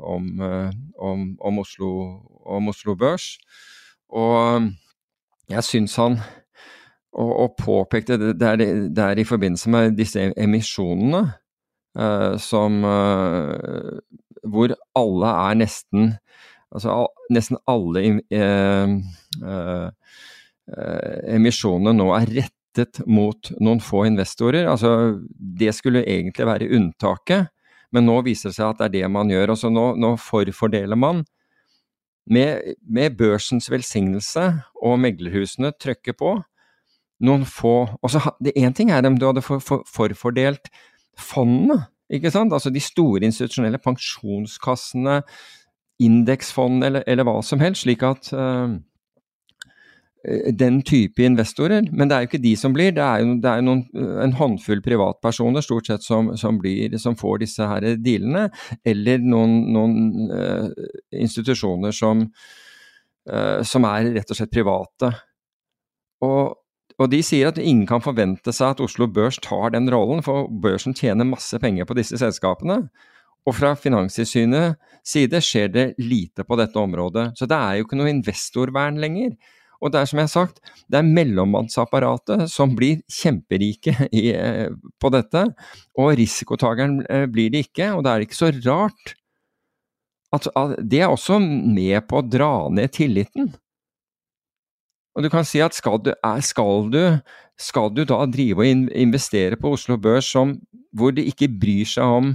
om, 0.00 0.30
eh, 0.40 0.70
om, 0.98 1.26
om, 1.40 1.58
Oslo, 1.60 1.90
om 2.46 2.72
Oslo 2.72 2.96
Børs. 2.96 3.36
Og 4.08 4.70
jeg 5.52 5.64
syns 5.66 5.96
han 6.00 6.18
og, 7.12 7.30
og, 7.36 7.54
påpekte 7.60 8.16
det, 8.16 8.32
det, 8.40 8.48
er, 8.48 8.56
det 8.88 9.04
er 9.04 9.20
i 9.20 9.28
forbindelse 9.28 9.70
med 9.70 9.96
disse 9.98 10.30
emisjonene 10.40 11.26
eh, 11.98 12.38
som 12.40 12.84
eh, 12.88 13.98
Hvor 14.48 14.72
alle 14.96 15.32
er 15.50 15.58
nesten 15.60 16.14
Altså 16.72 17.04
nesten 17.28 17.58
alle 17.68 18.04
eh, 18.32 18.88
emisjonene 21.34 21.92
nå 21.98 22.06
er 22.16 22.32
rettet 22.72 23.06
mot 23.06 23.50
noen 23.60 23.80
få 23.80 24.06
investorer. 24.06 24.66
Altså 24.66 25.18
det 25.28 25.74
skulle 25.74 26.04
egentlig 26.04 26.46
være 26.46 26.70
unntaket, 26.72 27.50
men 27.92 28.06
nå 28.06 28.22
viser 28.22 28.50
det 28.50 28.56
seg 28.56 28.70
at 28.70 28.78
det 28.78 28.86
er 28.86 28.94
det 29.02 29.10
man 29.12 29.30
gjør. 29.30 29.50
Altså 29.50 29.70
nå, 29.70 29.94
nå 29.96 30.16
forfordeler 30.16 30.96
man 30.96 31.24
med, 32.26 32.74
med 32.88 33.16
børsens 33.18 33.70
velsignelse 33.70 34.62
og 34.82 34.98
meglerhusene 35.02 35.72
trykker 35.80 36.16
på, 36.16 36.36
noen 37.22 37.44
få 37.46 37.86
også, 38.02 38.32
det 38.42 38.54
Én 38.58 38.74
ting 38.74 38.90
er 38.90 39.06
om 39.06 39.18
du 39.18 39.26
hadde 39.28 39.42
for, 39.42 39.62
for, 39.62 39.84
forfordelt 39.86 40.70
fondene, 41.18 41.84
ikke 42.10 42.30
sant? 42.30 42.52
altså 42.52 42.70
de 42.70 42.80
store 42.82 43.22
institusjonelle 43.26 43.78
pensjonskassene, 43.78 45.20
indeksfond 46.02 46.82
eller, 46.82 47.04
eller, 47.06 47.26
hva 47.26 47.42
som 47.46 47.60
helst, 47.62 47.84
slik 47.84 48.02
at 48.02 48.32
uh, 48.34 48.74
den 50.54 50.80
type 50.86 51.24
investorer. 51.26 51.88
Men 51.90 52.08
det 52.08 52.16
er 52.16 52.24
jo 52.24 52.30
ikke 52.30 52.42
de 52.44 52.54
som 52.58 52.74
blir, 52.74 52.92
det 52.94 53.02
er 53.02 53.22
jo, 53.24 53.34
det 53.42 53.50
er 53.50 53.60
jo 53.60 53.66
noen, 53.66 53.82
en 54.22 54.34
håndfull 54.38 54.82
privatpersoner 54.84 55.64
stort 55.64 55.90
sett 55.90 56.06
som, 56.06 56.32
som, 56.38 56.60
blir, 56.62 56.94
som 57.02 57.18
får 57.18 57.42
disse 57.42 57.66
her 57.66 57.86
dealene, 57.98 58.46
eller 58.86 59.22
noen, 59.24 59.58
noen 59.74 60.30
uh, 60.30 60.88
institusjoner 61.18 61.94
som, 61.96 62.28
uh, 63.30 63.60
som 63.66 63.88
er 63.90 64.12
rett 64.14 64.30
og 64.30 64.38
slett 64.38 64.54
private. 64.54 65.14
Og 66.22 66.58
og 67.00 67.08
de 67.10 67.22
sier 67.24 67.48
at 67.48 67.56
ingen 67.58 67.86
kan 67.88 68.02
forvente 68.04 68.52
seg 68.54 68.74
at 68.74 68.82
Oslo 68.84 69.08
Børs 69.10 69.38
tar 69.42 69.72
den 69.74 69.88
rollen, 69.90 70.20
for 70.22 70.46
børsen 70.62 70.94
tjener 70.94 71.26
masse 71.26 71.56
penger 71.58 71.88
på 71.88 71.96
disse 71.98 72.18
selskapene. 72.20 72.76
Og 73.48 73.56
fra 73.56 73.72
Finanstilsynets 73.74 74.76
side 75.08 75.40
skjer 75.42 75.72
det 75.72 75.86
lite 75.98 76.44
på 76.46 76.58
dette 76.60 76.78
området. 76.78 77.32
Så 77.38 77.48
det 77.50 77.58
er 77.58 77.78
jo 77.78 77.88
ikke 77.88 77.98
noe 77.98 78.12
investorvern 78.12 79.00
lenger. 79.02 79.32
Og 79.82 79.90
det 79.90 79.98
er 79.98 80.08
som 80.08 80.20
jeg 80.20 80.28
har 80.28 80.32
sagt, 80.32 80.60
det 80.86 81.00
er 81.00 81.08
mellommannsapparatet 81.08 82.46
som 82.50 82.76
blir 82.78 83.00
kjemperike 83.10 83.96
i, 84.14 84.28
eh, 84.30 84.68
på 85.02 85.10
dette. 85.14 85.48
Og 85.98 86.14
risikotakeren 86.20 87.00
eh, 87.10 87.26
blir 87.26 87.50
det 87.50 87.66
ikke, 87.66 87.90
og 87.96 88.04
det 88.06 88.12
er 88.12 88.26
ikke 88.26 88.38
så 88.38 88.52
rart 88.62 89.16
at, 90.32 90.46
at 90.56 90.78
det 90.78 91.02
er 91.02 91.10
også 91.10 91.40
med 91.42 91.98
på 92.08 92.22
å 92.22 92.26
dra 92.26 92.52
ned 92.72 92.94
tilliten. 92.94 93.50
Og 95.12 95.26
du 95.26 95.28
kan 95.32 95.44
si 95.44 95.60
at 95.60 95.76
skal 95.76 95.98
du, 96.00 96.12
skal 96.40 96.88
du, 96.92 97.02
skal 97.60 97.90
du 97.92 98.04
da 98.08 98.22
drive 98.30 98.64
og 98.64 98.94
investere 98.96 99.58
på 99.60 99.74
Oslo 99.76 99.98
Børs 100.00 100.30
som, 100.32 100.56
hvor 100.96 101.12
de 101.12 101.26
ikke 101.28 101.50
bryr 101.52 101.88
seg 101.88 102.16
om 102.20 102.32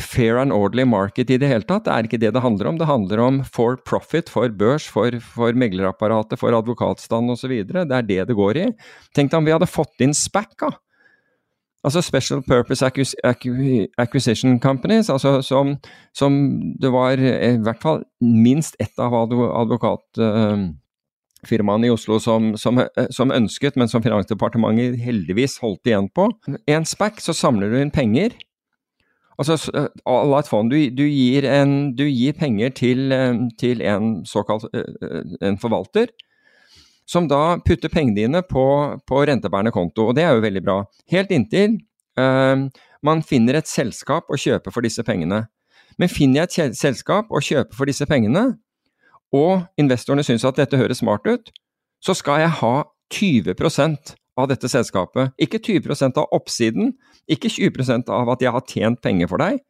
fair 0.00 0.38
and 0.40 0.52
orderly 0.52 0.84
market 0.88 1.30
i 1.30 1.38
det 1.40 1.48
hele 1.50 1.66
tatt. 1.66 1.84
Det 1.86 1.94
er 1.94 2.08
ikke 2.08 2.20
det 2.22 2.32
det 2.36 2.44
handler 2.44 2.66
om. 2.70 2.78
Det 2.80 2.88
handler 2.88 3.18
om 3.24 3.40
for 3.44 3.76
profit, 3.86 4.30
for 4.32 4.48
børs, 4.48 4.86
for, 4.90 5.10
for 5.34 5.56
meglerapparatet, 5.56 6.38
for 6.40 6.56
advokatstand 6.56 7.30
osv. 7.34 7.52
Det 7.68 7.86
er 7.86 8.06
det 8.06 8.22
det 8.30 8.38
går 8.38 8.54
i. 8.60 8.68
Tenk 9.16 9.32
deg 9.32 9.40
om 9.40 9.48
vi 9.48 9.56
hadde 9.56 9.70
fått 9.70 9.96
inn 10.04 10.14
SPAC, 10.16 10.48
da. 10.62 10.70
Altså 11.80 12.02
Special 12.04 12.42
Purpose 12.44 12.84
Acquisition 12.84 14.58
Companies, 14.60 15.08
altså 15.08 15.40
som, 15.42 15.78
som, 16.12 16.34
det 16.76 16.92
var 16.92 17.16
i 17.16 17.56
hvert 17.56 17.80
fall 17.80 18.04
minst 18.20 18.76
ett 18.78 18.98
av 19.00 19.14
advokatfirmaene 19.16 21.88
i 21.88 21.90
Oslo 21.94 22.18
som, 22.20 22.52
som, 22.60 22.84
som, 23.08 23.32
ønsket, 23.32 23.80
men 23.80 23.88
som 23.88 24.04
Finansdepartementet 24.04 25.00
heldigvis 25.00 25.56
holdt 25.64 25.88
igjen 25.88 26.12
på. 26.12 26.28
En 26.68 26.84
SPAC, 26.84 27.24
så 27.24 27.32
samler 27.32 27.72
du 27.72 27.80
inn 27.80 27.96
penger. 27.96 28.36
Altså 29.40 29.56
fond. 30.50 30.68
Du, 30.68 30.76
du, 30.92 31.06
gir 31.08 31.46
en, 31.48 31.94
du, 31.96 32.04
gir 32.04 32.34
penger 32.36 32.74
til, 32.76 33.14
til 33.58 33.80
en 33.80 34.18
såkalt 34.28 34.66
en 35.40 35.56
forvalter 35.58 36.12
som 37.10 37.26
da 37.26 37.58
putter 37.66 37.90
pengene 37.90 38.18
dine 38.18 38.42
på, 38.46 38.64
på 39.08 39.22
rentebærende 39.26 39.72
konto. 39.74 40.10
Og 40.10 40.16
det 40.18 40.26
er 40.26 40.36
jo 40.36 40.44
veldig 40.44 40.62
bra. 40.62 40.76
Helt 41.10 41.32
inntil 41.34 41.80
uh, 42.20 42.68
man 43.02 43.24
finner 43.26 43.58
et 43.58 43.70
selskap 43.70 44.30
å 44.30 44.38
kjøpe 44.38 44.72
for 44.74 44.86
disse 44.86 45.02
pengene. 45.06 45.46
Men 45.98 46.12
finner 46.12 46.44
jeg 46.44 46.68
et 46.70 46.78
selskap 46.78 47.32
å 47.32 47.42
kjøpe 47.42 47.76
for 47.76 47.90
disse 47.90 48.06
pengene, 48.08 48.54
og 49.36 49.66
investorene 49.80 50.24
syns 50.26 50.46
at 50.48 50.58
dette 50.58 50.78
høres 50.78 51.02
smart 51.02 51.26
ut, 51.28 51.50
så 52.02 52.14
skal 52.16 52.44
jeg 52.44 52.54
ha 52.60 52.74
20 53.12 53.58
av 54.40 54.50
dette 54.50 54.68
selskapet. 54.70 55.34
Ikke 55.40 55.60
20% 55.62 56.18
av 56.20 56.30
oppsiden, 56.36 56.94
ikke 57.30 57.50
20% 57.52 58.10
av 58.12 58.32
at 58.34 58.42
jeg 58.44 58.54
har 58.54 58.66
tjent 58.68 59.00
penger 59.04 59.30
for 59.30 59.42
deg. 59.42 59.60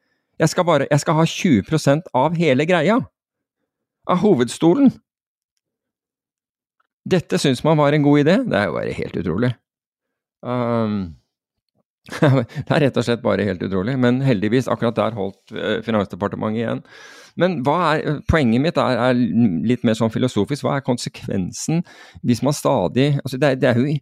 Jeg 0.40 0.52
skal, 0.54 0.64
bare, 0.64 0.88
jeg 0.88 1.02
skal 1.02 1.18
ha 1.18 1.24
20% 1.28 2.12
av 2.16 2.36
hele 2.40 2.64
greia. 2.68 2.96
Av 4.08 4.20
hovedstolen. 4.22 4.88
Dette 7.10 7.40
syns 7.40 7.64
man 7.66 7.78
var 7.80 7.92
en 7.92 8.04
god 8.04 8.22
idé. 8.22 8.36
Det 8.48 8.56
er 8.56 8.68
jo 8.68 8.76
bare 8.78 8.96
helt 8.96 9.18
utrolig. 9.20 9.50
Um, 10.40 11.00
det 12.20 12.72
er 12.72 12.84
rett 12.86 12.96
og 12.96 13.04
slett 13.04 13.24
bare 13.24 13.44
helt 13.44 13.62
utrolig. 13.66 13.98
Men 14.00 14.22
heldigvis, 14.24 14.68
akkurat 14.72 14.96
der 14.96 15.16
holdt 15.18 15.52
eh, 15.52 15.80
Finansdepartementet 15.84 16.62
igjen. 16.62 16.82
Men 17.40 17.60
er, 17.60 18.22
poenget 18.30 18.64
mitt 18.64 18.80
er, 18.80 18.98
er, 19.10 19.20
litt 19.68 19.84
mer 19.86 19.98
sånn 19.98 20.12
filosofisk. 20.12 20.64
Hva 20.64 20.78
er 20.78 20.86
konsekvensen 20.86 21.84
hvis 22.26 22.42
man 22.46 22.56
stadig 22.56 23.12
altså 23.22 23.38
det, 23.40 23.54
det 23.62 23.70
er 23.70 23.80
jo 23.80 23.98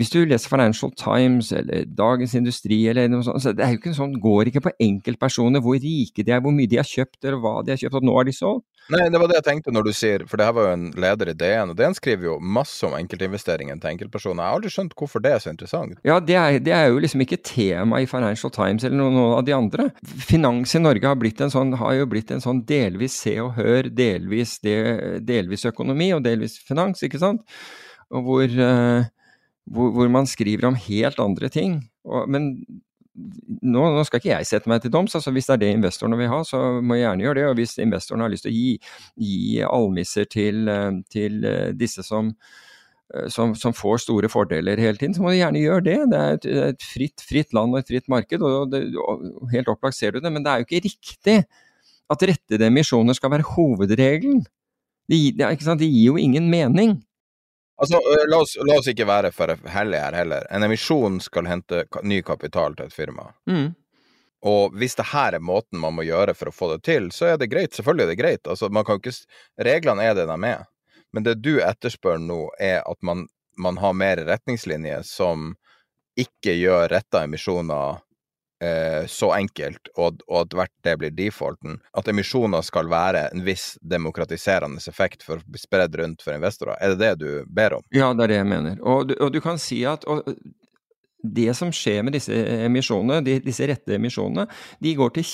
hvis 0.00 0.10
du 0.12 0.22
leser 0.24 0.50
Financial 0.50 0.90
Times 0.96 1.52
eller 1.52 1.84
Dagens 1.86 2.34
Industri 2.38 2.80
eller 2.90 3.10
noe 3.12 3.24
sånt, 3.26 3.42
så 3.44 3.52
det 3.54 3.64
er 3.64 3.74
jo 3.74 3.80
ikke 3.80 3.94
sånn, 3.96 4.16
går 4.22 4.48
ikke 4.50 4.64
på 4.64 4.76
enkeltpersoner 4.80 5.62
hvor 5.62 5.76
rike 5.82 6.24
de 6.24 6.32
er, 6.32 6.40
hvor 6.42 6.54
mye 6.56 6.70
de 6.70 6.80
har 6.80 6.88
kjøpt 6.88 7.20
eller 7.22 7.40
hva 7.42 7.58
de 7.66 7.74
har 7.74 7.82
kjøpt, 7.82 7.98
og 8.00 8.06
nå 8.08 8.16
har 8.16 8.28
de 8.28 8.34
solgt. 8.36 8.66
Nei, 8.90 9.04
det 9.14 9.20
var 9.20 9.30
det 9.30 9.36
jeg 9.36 9.46
tenkte 9.46 9.70
når 9.70 9.84
du 9.86 9.92
sier 9.94 10.24
For 10.26 10.40
det 10.40 10.46
her 10.48 10.54
var 10.56 10.64
jo 10.66 10.70
en 10.74 10.88
leder 10.98 11.30
i 11.30 11.34
DN, 11.38 11.70
og 11.70 11.78
DN 11.78 11.94
skriver 11.94 12.26
jo 12.26 12.38
masse 12.42 12.82
om 12.88 12.96
enkeltinvesteringen 12.98 13.78
til 13.78 13.92
enkeltpersoner. 13.92 14.42
Jeg 14.42 14.50
har 14.50 14.58
aldri 14.58 14.72
skjønt 14.74 14.96
hvorfor 14.98 15.22
det 15.22 15.36
er 15.36 15.44
så 15.44 15.52
interessant. 15.52 16.00
Ja, 16.08 16.18
det 16.18 16.36
er, 16.40 16.58
det 16.66 16.74
er 16.74 16.88
jo 16.90 16.98
liksom 17.04 17.22
ikke 17.22 17.38
tema 17.46 18.02
i 18.02 18.08
Financial 18.10 18.50
Times 18.54 18.82
eller 18.88 18.98
noen, 18.98 19.14
noen 19.20 19.36
av 19.38 19.46
de 19.46 19.54
andre. 19.54 19.88
Finans 20.02 20.74
i 20.74 20.82
Norge 20.82 21.06
har, 21.06 21.20
blitt 21.20 21.44
en 21.44 21.54
sånn, 21.54 21.76
har 21.78 21.94
jo 22.00 22.10
blitt 22.10 22.34
en 22.34 22.42
sånn 22.42 22.64
delvis 22.66 23.20
se 23.22 23.36
og 23.44 23.54
hør, 23.60 23.86
delvis, 23.86 24.58
del, 24.66 25.22
delvis 25.22 25.68
økonomi 25.70 26.10
og 26.16 26.26
delvis 26.26 26.58
finans, 26.66 27.06
ikke 27.06 27.22
sant? 27.22 27.46
Og 28.12 28.26
hvor 28.26 28.58
uh, 28.58 29.06
hvor, 29.70 29.92
hvor, 29.94 30.08
man 30.10 30.26
skriver 30.26 30.66
om 30.68 30.78
helt 30.88 31.20
andre 31.22 31.50
ting. 31.52 31.78
Og, 32.08 32.26
men 32.30 32.50
nå, 33.14 33.82
nå, 33.92 34.02
skal 34.08 34.22
ikke 34.22 34.32
jeg 34.32 34.48
sette 34.48 34.70
meg 34.70 34.82
til 34.82 34.92
doms. 34.92 35.14
altså 35.14 35.32
Hvis 35.34 35.48
det 35.48 35.54
er 35.56 35.62
det 35.62 35.70
investorene 35.76 36.18
vil 36.20 36.30
ha, 36.32 36.42
så 36.48 36.60
må 36.80 36.96
jeg 36.96 37.06
gjerne 37.06 37.26
gjøre 37.26 37.38
det. 37.38 37.46
Og 37.50 37.56
hvis 37.60 37.78
investorene 37.82 38.26
har 38.26 38.32
lyst 38.32 38.46
til 38.46 38.52
å 38.52 38.56
gi, 38.56 38.76
gi 39.28 39.64
almisser 39.68 40.28
til, 40.32 40.62
eh, 40.72 40.90
til 41.12 41.44
eh, 41.48 41.74
disse 41.78 42.04
som, 42.06 42.32
eh, 43.14 43.28
som, 43.32 43.54
som, 43.58 43.76
får 43.76 44.04
store 44.06 44.32
fordeler 44.32 44.80
hele 44.80 44.98
tiden, 45.00 45.14
så 45.16 45.24
må 45.24 45.34
de 45.34 45.42
gjerne 45.42 45.62
gjøre 45.62 45.86
det. 45.90 45.98
Det 46.12 46.22
er 46.22 46.38
et, 46.38 46.48
et 46.72 46.88
fritt, 46.88 47.26
fritt, 47.28 47.52
land 47.56 47.76
og 47.76 47.82
et 47.82 47.92
fritt 47.92 48.08
marked, 48.12 48.48
og, 48.48 48.72
det, 48.72 48.84
og 48.96 49.52
helt 49.52 49.70
opplagt 49.72 49.98
ser 49.98 50.16
du 50.16 50.22
det. 50.22 50.32
Men 50.32 50.46
det 50.46 50.52
er 50.52 50.62
jo 50.62 50.70
ikke 50.70 50.86
riktig 50.88 51.38
at 52.12 52.26
rettede 52.28 52.68
emisjoner 52.68 53.16
skal 53.16 53.32
være 53.32 53.48
hovedregelen. 53.54 54.42
Det, 55.10 55.18
det, 55.36 55.48
det 55.58 55.88
gir 55.88 56.12
jo 56.12 56.20
ingen 56.20 56.48
mening. 56.50 57.00
Altså, 57.82 57.98
la 58.30 58.38
oss, 58.38 58.56
la 58.62 58.76
oss, 58.78 58.88
ikke 58.92 59.08
være 59.08 59.32
for 59.34 59.50
hellige 59.74 60.00
her 60.04 60.14
heller. 60.14 60.44
En 60.54 60.62
emisjon 60.62 61.16
skal 61.20 61.48
hente 61.50 61.80
ny 62.06 62.20
kapital 62.22 62.76
til 62.78 62.86
et 62.86 62.94
firma. 62.94 63.32
Mm. 63.50 63.72
Og 64.46 64.76
hvis 64.78 64.94
det 64.98 65.08
her 65.10 65.34
er 65.34 65.42
måten 65.42 65.80
man 65.82 65.96
må 65.96 66.04
gjøre 66.06 66.34
for 66.38 66.50
å 66.50 66.54
få 66.54 66.68
det 66.76 66.84
til, 66.86 67.08
så 67.14 67.32
er 67.32 67.40
det 67.42 67.50
greit. 67.50 67.74
Selvfølgelig 67.74 68.04
er 68.04 68.12
det 68.12 68.20
greit. 68.20 68.46
Altså, 68.46 68.70
man 68.70 68.86
kan 68.86 69.02
ikke, 69.02 69.14
reglene 69.66 70.06
er 70.06 70.14
det 70.18 70.28
de 70.30 70.38
er. 70.52 70.62
Men 71.12 71.26
det 71.26 71.40
du 71.42 71.56
etterspør 71.58 72.22
nå, 72.22 72.40
er 72.62 72.80
at 72.86 72.98
man, 73.02 73.26
man 73.58 73.82
har 73.82 73.98
mer 73.98 74.22
retningslinjer 74.30 75.02
som 75.06 75.52
ikke 76.18 76.54
gjør 76.58 76.86
retta 76.92 77.24
emisjoner 77.26 77.98
eh, 78.62 79.02
så 79.10 79.32
enkelt, 79.36 79.90
og, 79.96 80.22
og 80.28 80.38
at 80.44 80.56
hvert 80.58 80.74
det 80.86 80.96
blir 81.00 81.14
defaulten, 81.16 81.80
at 81.98 82.08
emisjoner 82.12 82.64
skal 82.66 82.90
være 82.92 83.26
en 83.32 83.44
viss 83.46 83.74
demokratiserende 83.82 84.82
effekt 84.88 85.26
for 85.26 85.40
å 85.40 85.46
bli 85.46 85.60
spredd 85.60 85.98
rundt 86.00 86.24
for 86.24 86.36
investorer. 86.36 86.78
Er 86.80 86.94
det 86.94 87.02
det 87.02 87.12
du 87.22 87.28
ber 87.50 87.78
om? 87.80 87.86
Ja, 87.94 88.12
det 88.14 88.28
er 88.28 88.34
det 88.34 88.42
jeg 88.42 88.50
mener. 88.54 88.82
Og 88.82 89.08
du, 89.10 89.16
og 89.18 89.32
du 89.34 89.40
kan 89.44 89.60
si 89.60 89.82
at 89.88 90.06
det 91.22 91.52
som 91.54 91.70
skjer 91.74 92.02
med 92.02 92.16
disse 92.16 92.34
emisjonene, 92.66 93.38
disse 93.44 93.66
rette 93.70 93.94
emisjonene, 93.94 94.48
de 94.82 94.94
går 94.98 95.14
til, 95.18 95.28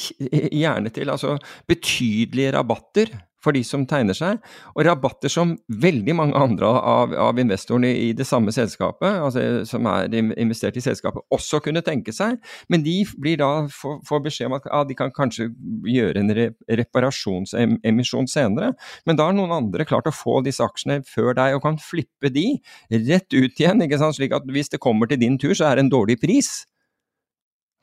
gjerne 0.53 0.93
til 0.93 1.13
altså, 1.13 1.39
betydelige 1.69 2.53
rabatter 2.59 3.15
for 3.49 3.57
de 3.57 3.65
som 3.65 3.87
tegner 3.89 4.17
seg, 4.17 4.43
og 4.75 4.85
rabatter 4.87 5.33
som 5.33 5.57
veldig 5.83 6.17
mange 6.19 6.39
andre 6.39 6.69
av, 6.69 7.15
av 7.29 7.41
investorene 7.41 7.91
i 7.97 8.11
det 8.17 8.27
samme 8.29 8.53
selskapet, 8.55 9.09
altså 9.25 9.65
som 9.69 9.89
er 9.89 10.13
investert 10.19 10.77
i 10.77 10.85
selskapet, 10.85 11.25
også 11.35 11.63
kunne 11.65 11.83
tenke 11.87 12.13
seg. 12.15 12.37
Men 12.69 12.85
de 12.85 13.01
blir 13.17 13.41
da 13.41 13.51
får, 13.73 14.23
beskjed 14.29 14.51
om 14.51 14.59
at 14.59 14.69
ja, 14.69 14.85
de 14.89 14.99
kan 14.99 15.13
kanskje 15.15 15.49
gjøre 15.89 16.23
en 16.23 16.35
re, 16.37 16.49
reparasjonsemisjon 16.83 18.29
senere, 18.31 18.75
men 19.09 19.19
da 19.19 19.31
har 19.31 19.37
noen 19.37 19.55
andre 19.55 19.87
klart 19.89 20.11
å 20.11 20.15
få 20.15 20.41
disse 20.45 20.65
aksjene 20.65 21.01
før 21.09 21.35
deg 21.39 21.57
og 21.57 21.65
kan 21.65 21.79
flippe 21.81 22.33
de 22.35 22.51
rett 22.93 23.31
ut 23.33 23.55
igjen, 23.55 23.85
ikke 23.85 24.01
sant? 24.01 24.19
slik 24.19 24.35
at 24.35 24.47
hvis 24.51 24.73
det 24.73 24.83
kommer 24.83 25.09
til 25.09 25.21
din 25.21 25.39
tur, 25.41 25.55
så 25.55 25.69
er 25.69 25.79
det 25.79 25.87
en 25.87 25.95
dårlig 25.95 26.19
pris. 26.21 26.67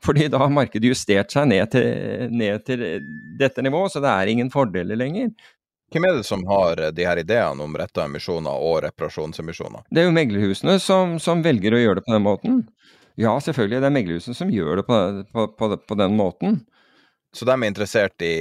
Fordi 0.04 0.28
da 0.30 0.40
har 0.42 0.52
markedet 0.52 0.90
justert 0.90 1.32
seg 1.32 1.48
ned 1.50 1.70
til, 1.72 2.30
ned 2.36 2.64
til, 2.68 2.84
dette 3.40 3.64
nivået, 3.64 3.94
så 3.94 4.02
det 4.04 4.12
er 4.12 4.32
ingen 4.32 4.52
fordeler 4.52 4.98
lenger. 4.98 5.32
Hvem 5.94 6.04
er 6.08 6.16
det 6.18 6.26
som 6.26 6.42
har 6.48 6.80
de 6.92 7.06
her 7.06 7.20
ideene 7.22 7.62
om 7.62 7.76
retta 7.78 8.04
emisjoner 8.08 8.62
og 8.68 8.80
reparasjonsemisjoner? 8.84 9.86
Det 9.90 10.02
er 10.02 10.08
jo 10.08 10.14
meglerhusene 10.16 10.80
som, 10.82 11.16
som, 11.22 11.44
velger 11.46 11.76
å 11.76 11.82
gjøre 11.82 12.00
det 12.00 12.06
på 12.08 12.16
den 12.16 12.24
måten. 12.26 12.62
Ja, 13.16 13.36
selvfølgelig. 13.40 13.80
Det 13.80 13.88
er 13.88 13.94
meglerhusene 13.94 14.36
som 14.36 14.50
gjør 14.52 14.82
det 14.82 14.86
på, 14.88 15.00
på, 15.32 15.46
på, 15.56 15.70
på 15.86 15.98
den 16.02 16.16
måten. 16.18 16.60
Så 17.36 17.46
de 17.46 17.54
er 17.54 17.70
interessert 17.70 18.24
i 18.24 18.36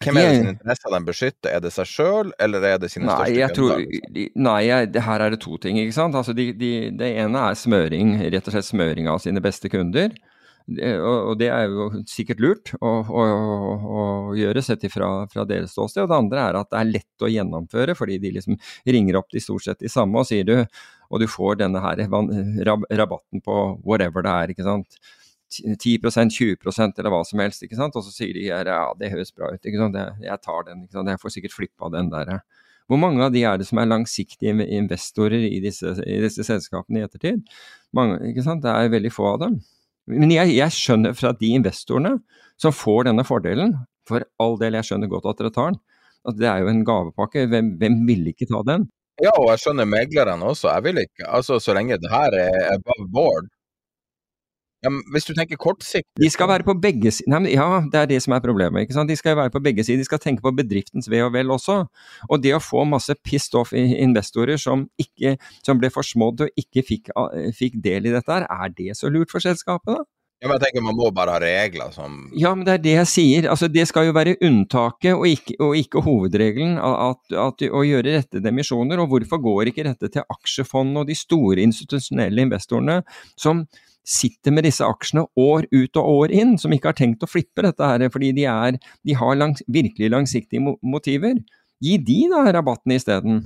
hvem 0.00 0.16
er 0.16 0.30
det 0.30 0.36
sin 0.38 0.50
interesse 0.54 0.90
de 0.94 0.98
beskytter? 1.04 1.50
Er 1.52 1.60
det 1.60 1.70
seg 1.74 1.88
sjøl, 1.90 2.30
eller 2.40 2.64
er 2.64 2.78
det 2.80 2.88
sine 2.88 3.04
nei, 3.04 3.16
største 3.20 3.66
kunder? 3.66 4.30
Nei, 4.46 4.60
jeg, 4.64 4.92
her 5.04 5.24
er 5.26 5.34
det 5.34 5.40
to 5.44 5.58
ting. 5.60 5.76
ikke 5.76 5.96
sant? 5.96 6.16
Altså, 6.16 6.32
de, 6.36 6.46
de, 6.56 6.70
det 6.96 7.10
ene 7.20 7.42
er 7.50 7.58
smøring, 7.58 8.14
rett 8.32 8.48
og 8.48 8.56
slett 8.56 8.68
smøring 8.70 9.10
av 9.12 9.20
sine 9.20 9.42
beste 9.44 9.68
kunder. 9.72 10.14
Og 10.68 11.32
det 11.40 11.48
er 11.50 11.66
jo 11.66 11.88
sikkert 12.08 12.42
lurt 12.42 12.72
å, 12.78 12.90
å, 13.02 13.22
å 13.80 14.02
gjøre, 14.38 14.62
sett 14.62 14.84
ifra 14.86 15.08
fra 15.30 15.44
deres 15.48 15.74
ståsted. 15.74 16.04
Og 16.04 16.10
det 16.10 16.18
andre 16.18 16.44
er 16.44 16.58
at 16.60 16.70
det 16.70 16.80
er 16.80 16.90
lett 16.92 17.24
å 17.26 17.30
gjennomføre, 17.30 17.96
fordi 17.98 18.18
de 18.22 18.34
liksom 18.36 18.58
ringer 18.86 19.18
opp 19.18 19.30
de 19.32 19.42
stort 19.42 19.66
sett 19.66 19.82
de 19.82 19.90
samme 19.90 20.20
og 20.20 20.28
sier 20.28 20.46
du, 20.46 20.54
og 21.10 21.22
du 21.22 21.26
får 21.30 21.58
denne 21.62 21.82
her 21.82 22.04
rabatten 22.06 23.42
på 23.42 23.56
whatever 23.82 24.26
det 24.26 24.36
er, 24.36 24.54
ikke 24.54 24.68
sant. 24.68 25.00
10% 25.50 26.30
20% 26.30 27.00
eller 27.00 27.10
hva 27.10 27.24
som 27.26 27.42
helst, 27.42 27.64
ikke 27.66 27.78
sant. 27.78 27.96
Og 27.98 28.06
så 28.06 28.14
sier 28.14 28.36
de 28.36 28.46
her 28.46 28.70
ja, 28.70 28.84
det 28.98 29.10
høres 29.10 29.34
bra 29.34 29.50
ut, 29.50 29.64
ikke 29.64 29.80
sant. 29.80 29.98
Jeg 30.22 30.44
tar 30.46 30.66
den, 30.68 30.84
ikke 30.86 31.00
sant. 31.00 31.10
Jeg 31.10 31.22
får 31.24 31.34
sikkert 31.36 31.56
flippa 31.56 31.90
den 31.92 32.12
der. 32.12 32.36
Hvor 32.90 32.98
mange 32.98 33.22
av 33.22 33.34
de 33.34 33.42
er 33.46 33.58
det 33.58 33.66
som 33.68 33.78
er 33.78 33.90
langsiktige 33.90 34.54
investorer 34.78 35.42
i 35.46 35.58
disse, 35.62 35.92
i 36.06 36.20
disse 36.22 36.46
selskapene 36.46 37.02
i 37.02 37.04
ettertid? 37.06 37.42
Mange, 37.94 38.18
ikke 38.30 38.46
sant. 38.46 38.62
Det 38.62 38.70
er 38.70 38.94
veldig 38.94 39.12
få 39.14 39.28
av 39.34 39.42
dem. 39.44 39.60
Men 40.10 40.32
jeg, 40.34 40.54
jeg, 40.56 40.74
skjønner 40.74 41.14
fra 41.16 41.32
de 41.36 41.52
investorene 41.58 42.16
som 42.60 42.74
får 42.74 43.08
denne 43.08 43.24
fordelen, 43.26 43.76
for 44.08 44.24
all 44.42 44.56
del, 44.60 44.78
jeg 44.78 44.88
skjønner 44.88 45.10
godt 45.10 45.28
at 45.30 45.40
dere 45.40 45.52
tar 45.54 45.72
den, 45.72 45.80
at 46.28 46.36
det 46.40 46.48
er 46.50 46.64
jo 46.64 46.72
en 46.72 46.82
gavepakke. 46.84 47.46
Hvem, 47.50 47.74
hvem 47.80 48.02
vil 48.08 48.26
ikke 48.32 48.48
ta 48.50 48.60
den? 48.66 48.88
Ja, 49.20 49.32
og 49.36 49.50
jeg 49.52 49.62
skjønner 49.62 49.88
meglerne 49.88 50.48
også. 50.48 50.70
Jeg 50.72 50.86
vil 50.88 51.00
ikke. 51.04 51.26
Altså, 51.28 51.58
så 51.60 51.76
lenge 51.76 51.98
det 52.00 52.10
her 52.12 52.36
er 52.40 52.74
above 52.74 53.08
board, 53.12 53.48
ja, 54.80 54.90
hvis 55.12 55.26
du 55.28 55.34
tenker 55.36 55.58
kortsiktig 55.60 56.22
De 56.22 56.30
skal 56.32 56.48
være 56.48 56.64
på 56.64 56.74
begge 56.80 57.12
sider. 57.12 57.48
Ja, 57.52 57.82
det 57.92 57.98
er 58.00 58.06
det 58.08 58.20
som 58.24 58.32
er 58.32 58.44
problemet. 58.44 58.86
ikke 58.86 58.96
sant? 58.96 59.10
De 59.12 59.16
skal 59.18 59.36
være 59.36 59.52
på 59.52 59.60
begge 59.62 59.84
sider. 59.84 60.00
De 60.00 60.08
skal 60.08 60.22
tenke 60.22 60.44
på 60.44 60.54
bedriftens 60.56 61.10
ve 61.12 61.20
og 61.24 61.34
vel 61.34 61.52
også. 61.52 61.82
Og 62.30 62.40
det 62.42 62.54
å 62.56 62.62
få 62.64 62.86
masse 62.88 63.14
pissed 63.24 63.58
off 63.60 63.74
investorer 63.76 64.60
som, 64.60 64.86
ikke, 65.00 65.36
som 65.66 65.80
ble 65.80 65.92
forsmådd 65.92 66.46
og 66.46 66.62
ikke 66.64 66.86
fikk, 66.86 67.12
fikk, 67.56 67.76
del 67.84 68.08
i 68.08 68.14
dette 68.14 68.32
her, 68.32 68.48
er 68.48 68.72
det 68.76 68.96
så 68.96 69.12
lurt 69.12 69.32
for 69.32 69.44
selskapet, 69.44 70.00
da? 70.00 70.08
Ja, 70.40 70.48
men 70.48 70.56
jeg 70.56 70.70
tenker 70.70 70.84
Man 70.86 70.96
må 70.96 71.10
bare 71.12 71.34
ha 71.34 71.40
regler 71.42 71.90
som 71.92 72.14
Ja, 72.32 72.54
men 72.56 72.64
det 72.64 72.78
er 72.78 72.84
det 72.86 72.94
jeg 72.94 73.10
sier. 73.12 73.50
Altså, 73.52 73.68
Det 73.68 73.84
skal 73.88 74.08
jo 74.08 74.16
være 74.16 74.38
unntaket 74.40 75.12
og 75.12 75.26
ikke, 75.28 75.58
og 75.60 75.76
ikke 75.76 76.04
hovedregelen 76.06 76.78
at, 76.80 77.20
at, 77.36 77.66
å 77.68 77.84
gjøre 77.84 78.16
rettede 78.16 78.48
emisjoner. 78.48 79.02
Og 79.04 79.12
hvorfor 79.12 79.42
går 79.44 79.70
ikke 79.70 79.84
dette 79.90 80.08
til 80.16 80.24
aksjefond 80.24 80.96
og 81.02 81.12
de 81.12 81.18
store 81.18 81.60
institusjonelle 81.68 82.48
investorene 82.48 83.02
som 83.36 83.66
sitter 84.10 84.54
med 84.54 84.66
disse 84.66 84.86
aksjene 84.86 85.24
år 85.38 85.68
ut 85.70 86.00
og 86.00 86.10
år 86.16 86.34
inn, 86.34 86.56
som 86.58 86.72
ikke 86.74 86.90
har 86.90 86.98
tenkt 86.98 87.22
å 87.22 87.30
flippe 87.30 87.64
dette 87.66 87.86
her 87.86 88.06
fordi 88.10 88.32
de, 88.36 88.46
er, 88.50 88.78
de 89.06 89.16
har 89.16 89.38
langs, 89.38 89.62
virkelig 89.70 90.10
langsiktige 90.12 90.74
motiver. 90.82 91.38
Gi 91.80 91.96
de 92.04 92.18
da 92.32 92.42
rabatten 92.58 92.96
isteden. 92.96 93.44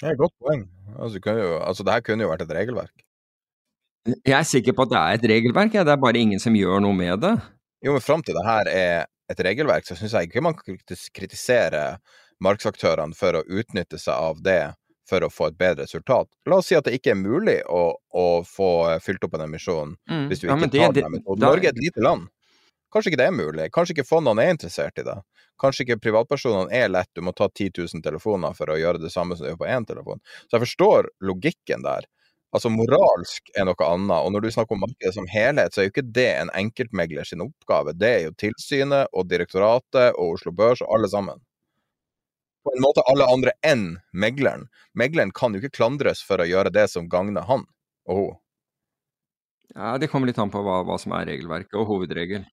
Det 0.00 0.10
er 0.10 0.14
et 0.14 0.20
godt 0.20 0.34
poeng. 0.42 0.66
Altså, 0.98 1.18
jo, 1.18 1.56
altså, 1.62 1.86
det 1.86 1.96
her 1.96 2.04
kunne 2.06 2.26
jo 2.26 2.30
vært 2.30 2.44
et 2.44 2.54
regelverk. 2.54 2.94
Jeg 4.20 4.36
er 4.36 4.44
sikker 4.44 4.76
på 4.76 4.84
at 4.84 4.92
det 4.92 5.00
er 5.00 5.18
et 5.18 5.26
regelverk, 5.32 5.74
ja. 5.78 5.84
det 5.86 5.94
er 5.94 6.02
bare 6.02 6.20
ingen 6.20 6.42
som 6.42 6.56
gjør 6.58 6.82
noe 6.84 6.96
med 6.96 7.22
det. 7.24 7.32
Jo, 7.84 7.94
men 7.94 8.04
fram 8.04 8.22
til 8.24 8.36
det 8.36 8.44
her 8.44 8.68
er 8.68 9.06
et 9.32 9.40
regelverk, 9.46 9.86
så 9.88 9.96
syns 9.96 10.12
jeg 10.12 10.28
ikke 10.28 10.44
man 10.44 10.56
kan 10.58 10.76
kritisere 11.16 11.84
markedsaktørene 12.44 13.16
for 13.16 13.38
å 13.38 13.46
utnytte 13.48 13.96
seg 14.00 14.12
av 14.12 14.42
det 14.44 14.74
for 15.08 15.24
å 15.24 15.30
få 15.32 15.50
et 15.50 15.58
bedre 15.58 15.84
resultat. 15.84 16.28
La 16.48 16.58
oss 16.60 16.70
si 16.70 16.78
at 16.78 16.86
det 16.88 16.96
ikke 16.98 17.12
er 17.12 17.20
mulig 17.20 17.58
å, 17.68 17.82
å 17.94 18.26
få 18.48 18.70
fylt 19.04 19.26
opp 19.26 19.36
en 19.38 19.46
emisjon 19.46 19.94
mm. 20.10 20.24
hvis 20.30 20.42
du 20.42 20.48
ikke 20.48 20.56
ja, 20.56 20.66
det, 20.66 20.80
tar 20.80 20.96
den 20.96 21.12
metoden. 21.18 21.44
Norge 21.44 21.68
er 21.68 21.76
et 21.76 21.82
lite 21.82 22.04
land. 22.04 22.30
Kanskje 22.94 23.10
ikke 23.10 23.20
det 23.20 23.28
er 23.28 23.34
mulig. 23.36 23.70
Kanskje 23.74 23.96
ikke 23.96 24.06
fondene 24.06 24.44
er 24.44 24.54
interessert 24.54 25.00
i 25.02 25.06
det. 25.06 25.18
Kanskje 25.60 25.84
ikke 25.84 26.00
privatpersonene 26.02 26.74
er 26.74 26.90
lett, 26.90 27.10
du 27.14 27.22
må 27.26 27.32
ta 27.34 27.48
10 27.48 27.72
000 27.78 28.02
telefoner 28.02 28.54
for 28.58 28.70
å 28.70 28.78
gjøre 28.78 29.02
det 29.02 29.10
samme 29.14 29.36
som 29.36 29.46
du 29.46 29.52
gjør 29.52 29.60
på 29.62 29.70
én 29.70 29.86
telefon. 29.86 30.22
Så 30.46 30.56
jeg 30.56 30.64
forstår 30.64 31.10
logikken 31.26 31.86
der. 31.86 32.06
Altså 32.54 32.70
Moralsk 32.70 33.50
er 33.58 33.66
noe 33.66 33.86
annet, 33.86 34.14
og 34.14 34.30
når 34.30 34.44
du 34.44 34.52
snakker 34.54 34.76
om 34.76 34.84
markedet 34.84 35.14
som 35.16 35.26
helhet, 35.30 35.74
så 35.74 35.82
er 35.82 35.88
jo 35.88 35.92
ikke 35.94 36.06
det 36.14 36.28
en 36.38 36.52
enkeltmegler 36.54 37.26
sin 37.26 37.42
oppgave. 37.42 37.96
Det 37.98 38.10
er 38.10 38.22
jo 38.28 38.36
tilsynet 38.38 39.10
og 39.10 39.26
direktoratet 39.30 40.14
og 40.14 40.36
Oslo 40.36 40.54
Børs 40.54 40.82
og 40.84 40.94
alle 40.94 41.10
sammen 41.10 41.42
på 42.64 42.72
en 42.72 42.82
måte 42.82 43.04
alle 43.10 43.28
andre 43.28 43.52
enn 43.66 43.98
megleren. 44.12 44.68
Megleren 44.96 45.32
kan 45.36 45.54
jo 45.54 45.60
ikke 45.60 45.76
klandres 45.76 46.24
for 46.24 46.40
å 46.40 46.48
gjøre 46.48 46.72
det 46.74 46.88
som 46.92 47.10
gagner 47.12 47.44
han 47.48 47.66
og 48.08 48.18
hun. 48.20 48.32
Ja, 49.74 49.96
Det 49.98 50.08
kommer 50.12 50.30
litt 50.30 50.38
an 50.38 50.52
på 50.52 50.62
hva, 50.62 50.82
hva, 50.86 50.98
som 51.00 51.14
er 51.16 51.26
regelverket 51.32 51.74
og 51.80 51.88
hovedregel. 51.88 52.44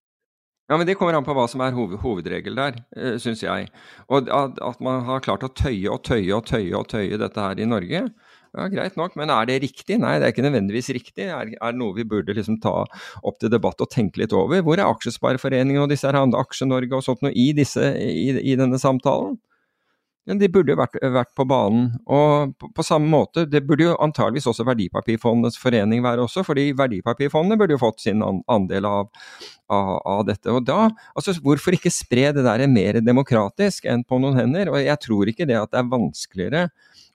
Ja, 0.70 0.76
men 0.78 0.86
Det 0.86 0.96
kommer 0.96 1.14
an 1.14 1.26
på 1.26 1.34
hva 1.36 1.46
som 1.50 1.60
er 1.60 1.74
hoved, 1.76 2.00
hovedregel 2.00 2.56
der, 2.56 2.78
eh, 2.96 3.16
syns 3.20 3.42
jeg. 3.42 3.68
Og 4.08 4.28
at, 4.28 4.58
at, 4.62 4.80
man 4.80 5.02
har 5.04 5.20
klart 5.20 5.44
å 5.44 5.52
tøye 5.52 5.90
og 5.90 6.02
tøye 6.06 6.32
og 6.34 6.46
tøye 6.48 6.72
og 6.78 6.88
tøye 6.88 7.18
dette 7.18 7.40
her 7.40 7.60
i 7.60 7.68
Norge, 7.68 8.06
Ja, 8.52 8.66
Greit 8.68 8.98
nok, 9.00 9.14
men 9.16 9.30
er 9.32 9.46
det 9.48 9.62
riktig? 9.62 9.96
Nei, 9.96 10.18
det 10.20 10.26
er 10.26 10.32
ikke 10.34 10.44
nødvendigvis 10.44 10.90
riktig. 10.92 11.24
Er, 11.24 11.54
er 11.56 11.72
det 11.72 11.78
noe 11.80 11.94
vi 11.96 12.04
burde 12.04 12.34
liksom 12.36 12.58
ta 12.60 12.82
opp 13.24 13.38
til 13.40 13.48
debatt 13.48 13.80
og 13.80 13.88
tenke 13.88 14.20
litt 14.20 14.34
over? 14.36 14.60
Hvor 14.60 14.76
er 14.76 14.90
Aksjespareforeningen 14.90 15.80
og 15.80 15.88
disse 15.88 16.04
her 16.04 16.20
Aksje-Norge 16.20 16.98
og 16.98 17.06
sånt 17.06 17.24
noe 17.24 17.32
i, 17.32 17.54
disse, 17.56 17.80
i, 17.96 18.28
i 18.52 18.58
denne 18.60 18.76
samtalen? 18.76 19.38
De 20.22 20.46
burde 20.54 20.70
jo 20.70 20.78
vært, 20.78 20.94
vært, 21.02 21.30
på 21.34 21.44
banen. 21.50 21.88
Og 22.06 22.52
på, 22.54 22.68
på, 22.76 22.84
samme 22.86 23.10
måte, 23.10 23.42
det 23.50 23.64
burde 23.66 23.88
jo 23.88 23.96
antageligvis 24.04 24.46
også 24.52 24.66
Verdipapirfondenes 24.68 25.56
forening 25.58 26.04
være 26.04 26.22
også, 26.22 26.44
fordi 26.46 26.68
Verdipapirfondet 26.78 27.58
burde 27.58 27.74
jo 27.74 27.80
fått 27.82 28.04
sin 28.04 28.22
andel 28.22 28.86
av, 28.86 29.08
av, 29.66 29.96
av, 29.98 30.22
dette. 30.28 30.46
Og 30.54 30.62
da, 30.68 30.86
altså 31.18 31.34
hvorfor 31.42 31.74
ikke 31.74 31.90
spre 31.90 32.28
det 32.36 32.44
der 32.46 32.62
mer 32.70 33.00
demokratisk 33.02 33.88
enn 33.90 34.04
på 34.06 34.20
noen 34.22 34.38
hender? 34.38 34.70
Og 34.70 34.78
jeg 34.78 35.02
tror 35.02 35.32
ikke 35.32 35.48
det 35.50 35.58
at 35.58 35.74
det 35.74 35.82
er 35.82 35.90
vanskeligere 35.90 36.68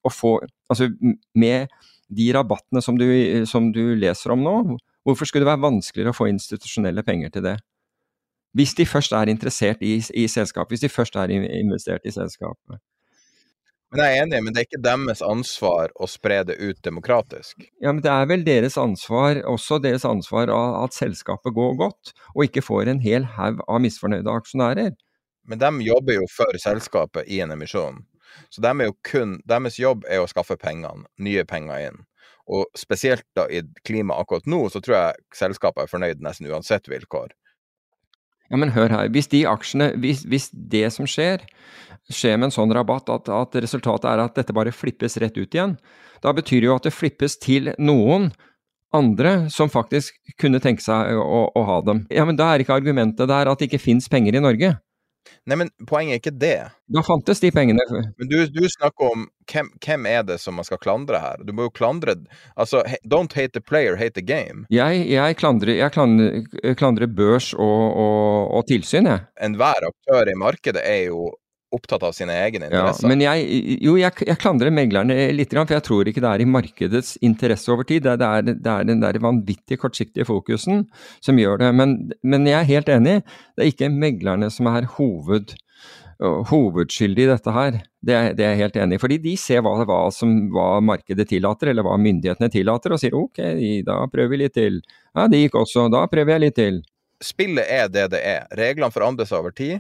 å 0.04 0.14
få 0.14 0.40
Altså 0.68 0.90
med 1.32 1.72
de 2.12 2.26
rabattene 2.36 2.82
som 2.84 2.98
du, 3.00 3.06
som 3.48 3.70
du 3.72 3.94
leser 3.96 4.34
om 4.34 4.42
nå, 4.44 4.56
hvorfor 5.08 5.30
skulle 5.30 5.46
det 5.46 5.52
være 5.54 5.64
vanskeligere 5.64 6.12
å 6.12 6.18
få 6.18 6.28
institusjonelle 6.28 7.06
penger 7.08 7.32
til 7.32 7.46
det? 7.46 7.54
Hvis 8.52 8.76
de 8.76 8.84
først 8.84 9.16
er 9.16 9.32
interessert 9.32 9.80
i, 9.80 9.96
i 10.12 10.28
selskapet, 10.28 10.76
hvis 10.76 10.84
de 10.84 10.92
først 10.92 11.16
er 11.16 11.32
investert 11.32 12.04
i 12.04 12.12
selskapet. 12.12 12.82
Men 13.94 14.02
jeg 14.04 14.14
er 14.14 14.26
enig, 14.26 14.40
men 14.44 14.52
det 14.52 14.60
er 14.60 14.66
ikke 14.68 14.84
deres 14.84 15.22
ansvar 15.24 15.94
å 15.96 16.10
spre 16.12 16.42
det 16.50 16.58
ut 16.60 16.80
demokratisk? 16.84 17.62
Ja, 17.80 17.94
men 17.94 18.02
det 18.04 18.12
er 18.12 18.28
vel 18.28 18.44
deres 18.44 18.76
ansvar, 18.82 19.40
også 19.48 19.80
deres 19.84 20.04
ansvar 20.08 20.52
at 20.52 20.98
selskapet 20.98 21.56
går 21.56 21.78
godt, 21.80 22.12
og 22.36 22.44
ikke 22.50 22.66
får 22.66 22.92
en 22.92 23.00
hel 23.04 23.30
haug 23.38 23.62
av 23.64 23.80
misfornøyde 23.86 24.34
aksjonærer. 24.42 24.92
Men 25.48 25.64
de 25.64 25.88
jobber 25.88 26.20
jo 26.20 26.28
for 26.34 26.60
selskapet 26.60 27.32
i 27.32 27.40
en 27.40 27.56
emisjon. 27.56 28.04
Så 28.52 28.60
de 28.62 28.92
kun, 29.08 29.38
deres 29.48 29.80
jobb 29.80 30.04
er 30.12 30.20
å 30.20 30.28
skaffe 30.28 30.60
pengene, 30.60 31.08
nye 31.24 31.48
penger 31.48 31.88
inn. 31.88 32.04
Og 32.52 32.68
spesielt 32.80 33.24
da 33.36 33.48
i 33.48 33.64
klimaet 33.88 34.24
akkurat 34.24 34.52
nå, 34.52 34.66
så 34.72 34.84
tror 34.84 34.98
jeg 34.98 35.26
selskapet 35.36 35.86
er 35.86 35.92
fornøyd 35.92 36.24
nesten 36.24 36.52
uansett 36.52 36.88
vilkår. 36.92 37.32
Ja, 38.48 38.60
men 38.60 38.72
hør 38.76 38.94
her. 38.94 39.12
Hvis 39.12 39.30
de 39.32 39.44
aksjene, 39.50 39.92
hvis, 40.00 40.24
hvis 40.28 40.50
det 40.52 40.88
som 40.96 41.08
skjer, 41.10 41.44
skjer 42.08 42.38
med 42.40 42.50
en 42.50 42.56
sånn 42.56 42.74
rabatt 42.76 43.10
at, 43.12 43.30
at, 43.34 43.58
resultatet 43.64 44.08
er 44.10 44.24
at 44.24 44.38
dette 44.40 44.56
bare 44.56 44.76
flippes 44.76 45.20
rett 45.20 45.38
ut 45.38 45.56
igjen, 45.56 45.76
da 46.24 46.34
betyr 46.36 46.64
det 46.64 46.70
jo 46.70 46.78
at 46.78 46.88
det 46.88 46.96
flippes 46.96 47.36
til 47.44 47.74
noen 47.78 48.32
andre 48.96 49.50
som 49.52 49.70
faktisk 49.70 50.16
kunne 50.40 50.62
tenke 50.64 50.82
seg 50.84 51.18
å, 51.20 51.42
å 51.52 51.64
ha 51.68 51.82
dem. 51.86 52.06
Ja, 52.14 52.24
men 52.28 52.40
da 52.40 52.54
er 52.54 52.64
ikke 52.64 52.78
argumentet 52.78 53.28
der 53.30 53.52
at 53.52 53.60
det 53.60 53.68
ikke 53.68 53.84
fins 53.84 54.08
penger 54.12 54.38
i 54.40 54.44
Norge. 54.44 54.78
Nei, 55.48 55.58
men 55.64 55.72
poenget 55.88 56.18
er 56.18 56.22
ikke 56.22 56.36
det. 56.40 56.58
Da 56.94 57.04
fantes 57.06 57.42
de 57.44 57.52
pengene. 57.56 57.84
Men 57.90 58.30
du, 58.30 58.38
du 58.52 58.64
snakker 58.70 59.12
om 59.14 59.26
hvem, 59.52 59.72
hvem, 59.84 60.06
er 60.10 60.24
det 60.28 60.40
som 60.44 60.58
man 60.60 60.68
skal 60.68 60.80
klandre 60.84 61.22
her? 61.24 61.42
Du 61.48 61.54
må 61.56 61.68
jo 61.68 61.74
klandre 61.74 62.18
Altså, 62.56 62.84
don't 63.08 63.36
hate 63.36 63.56
the 63.56 63.64
player, 63.64 63.96
hate 63.96 64.16
the 64.18 64.26
game. 64.26 64.66
Jeg, 64.74 65.06
jeg 65.12 65.38
klandrer, 65.40 65.76
jeg 65.80 65.94
klandrer, 65.96 66.76
klandrer 66.80 67.08
børs 67.08 67.54
og, 67.54 67.84
og, 68.04 68.54
og 68.60 68.68
tilsyn, 68.70 69.10
jeg. 69.10 69.26
Enhver 69.44 69.90
aktør 69.92 70.32
i 70.32 70.38
markedet 70.40 70.84
er 70.84 71.08
jo 71.10 71.32
opptatt 71.78 72.04
av 72.08 72.16
sine 72.16 72.36
egne 72.36 72.68
interesser. 72.68 73.06
Ja, 73.06 73.12
men 73.12 73.22
jeg, 73.24 73.46
jo, 73.86 73.96
jeg, 74.00 74.14
jeg, 74.26 74.40
klandrer 74.42 74.74
meglerne 74.74 75.16
litt, 75.36 75.54
for 75.54 75.78
jeg 75.78 75.86
tror 75.86 76.10
ikke 76.10 76.24
det 76.24 76.32
er 76.32 76.44
i 76.44 76.50
markedets 76.50 77.14
interesse 77.26 77.72
over 77.74 77.88
tid. 77.88 78.08
Det 78.08 78.28
er, 78.28 78.50
det 78.50 78.74
er 78.74 78.90
den 78.90 79.04
der 79.04 79.20
vanvittig 79.24 79.80
kortsiktige 79.82 80.28
fokusen 80.28 80.86
som 81.24 81.40
gjør 81.40 81.62
det. 81.64 81.72
Men, 81.78 81.96
men, 82.24 82.50
jeg 82.50 82.60
er 82.60 82.74
helt 82.74 82.92
enig, 82.98 83.22
det 83.56 83.66
er 83.66 83.72
ikke 83.72 83.94
meglerne 83.94 84.52
som 84.54 84.70
er 84.72 84.90
hoved, 84.98 85.56
hovedskyldig 86.20 87.26
i 87.28 87.32
dette 87.32 87.54
her. 87.54 87.80
Det 88.08 88.16
er, 88.16 88.30
det 88.38 88.46
er, 88.46 88.54
jeg 88.56 88.64
helt 88.66 88.80
enig 88.84 88.98
i. 88.98 89.04
Fordi 89.06 89.22
de 89.24 89.38
ser 89.40 89.64
hva, 89.66 89.78
hva, 89.88 90.02
som, 90.14 90.36
hva 90.54 90.70
markedet 90.84 91.28
tillater, 91.30 91.72
eller 91.72 91.86
hva 91.88 91.98
myndighetene 92.02 92.52
tillater, 92.54 92.96
og 92.96 93.02
sier 93.02 93.18
ok, 93.18 93.42
da 93.88 94.04
prøver 94.12 94.34
vi 94.34 94.44
litt 94.46 94.58
til. 94.58 94.82
Ja, 95.14 95.28
det 95.32 95.46
gikk 95.46 95.60
også, 95.64 95.88
da 95.94 96.06
prøver 96.12 96.38
jeg 96.38 96.48
litt 96.48 96.60
til. 96.60 96.82
Spillet 97.24 97.66
er 97.74 97.88
det 97.90 98.12
det 98.14 98.20
er. 98.22 98.44
Reglene 98.58 98.94
forandres 98.94 99.32
over 99.34 99.54
tid 99.56 99.80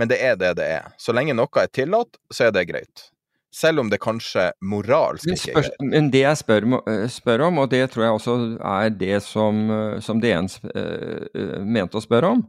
men 0.00 0.08
det 0.08 0.16
er 0.24 0.36
det 0.40 0.54
det 0.56 0.66
er. 0.78 0.92
Så 0.96 1.12
lenge 1.12 1.36
noe 1.36 1.60
er 1.60 1.68
tillatt, 1.68 2.16
så 2.32 2.46
er 2.48 2.54
det 2.56 2.68
greit. 2.70 3.10
Selv 3.52 3.82
om 3.82 3.90
det 3.90 3.98
kanskje 4.00 4.46
moralsk 4.64 5.28
ikke 5.28 5.52
er 5.52 5.66
greit. 5.66 5.82
Men 5.82 6.08
det 6.14 6.22
jeg 6.22 6.40
spør, 6.40 6.66
eh, 6.80 7.04
spør, 7.10 7.44
om, 7.48 7.60
og 7.60 7.68
det 7.72 7.82
tror 7.92 8.06
jeg 8.06 8.16
også 8.16 8.36
er 8.72 8.94
det 8.94 9.18
som, 9.26 9.60
eh, 9.74 10.00
som 10.06 10.22
DN 10.22 10.48
uh, 10.70 11.60
mente 11.60 11.98
å 11.98 12.04
spørre 12.04 12.32
om, 12.36 12.44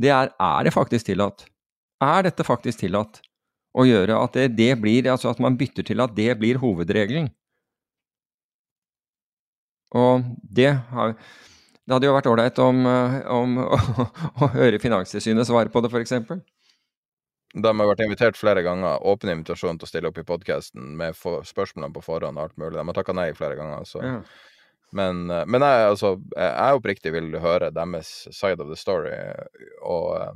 det 0.00 0.14
er 0.14 0.32
er 0.32 0.64
det 0.64 0.74
faktisk 0.74 1.10
tillatt? 1.10 1.44
Er 2.02 2.24
dette 2.26 2.46
faktisk 2.46 2.80
tillatt 2.80 3.20
å 3.74 3.84
gjøre 3.84 4.16
at 4.16 4.38
det, 4.38 4.48
det 4.56 4.72
blir, 4.80 5.10
altså 5.10 5.32
at 5.34 5.42
man 5.42 5.58
bytter 5.58 5.84
til 5.84 6.00
at 6.00 6.14
det 6.16 6.38
blir 6.38 6.62
hovedregelen? 6.62 7.28
Og 9.94 10.24
det 10.50 10.72
har 10.94 11.18
det 11.84 11.92
hadde 11.92 12.08
jo 12.08 12.14
vært 12.14 12.28
ålreit 12.30 12.58
om, 12.64 12.78
om 13.28 13.58
å, 13.60 13.78
å, 14.40 14.46
høre 14.54 14.80
Finanstilsynet 14.80 15.44
svare 15.44 15.68
på 15.68 15.82
det, 15.84 15.90
f.eks. 15.92 16.14
De 17.54 17.70
har 17.70 17.86
vært 17.86 18.02
invitert 18.02 18.38
flere 18.38 18.64
ganger. 18.66 18.98
Åpen 19.06 19.30
invitasjon 19.30 19.78
til 19.78 19.86
å 19.86 19.90
stille 19.90 20.10
opp 20.10 20.18
i 20.18 20.26
podkasten 20.26 20.96
med 20.98 21.14
spørsmålene 21.14 21.94
på 21.94 22.02
forhånd 22.02 22.40
og 22.40 22.48
alt 22.48 22.58
mulig. 22.58 22.74
De 22.78 22.86
har 22.88 22.96
takka 22.96 23.14
nei 23.14 23.28
flere 23.38 23.58
ganger. 23.58 23.86
Så. 23.86 24.02
Ja. 24.02 24.16
Men, 24.94 25.28
eh, 25.30 25.44
men 25.46 25.62
jeg, 25.62 25.86
altså, 25.92 26.16
jeg 26.34 26.80
oppriktig 26.80 27.14
vil 27.14 27.30
høre 27.42 27.70
deres 27.74 28.10
side 28.34 28.62
of 28.62 28.70
the 28.70 28.78
story. 28.78 29.14
Og 29.86 30.10
eh, 30.18 30.34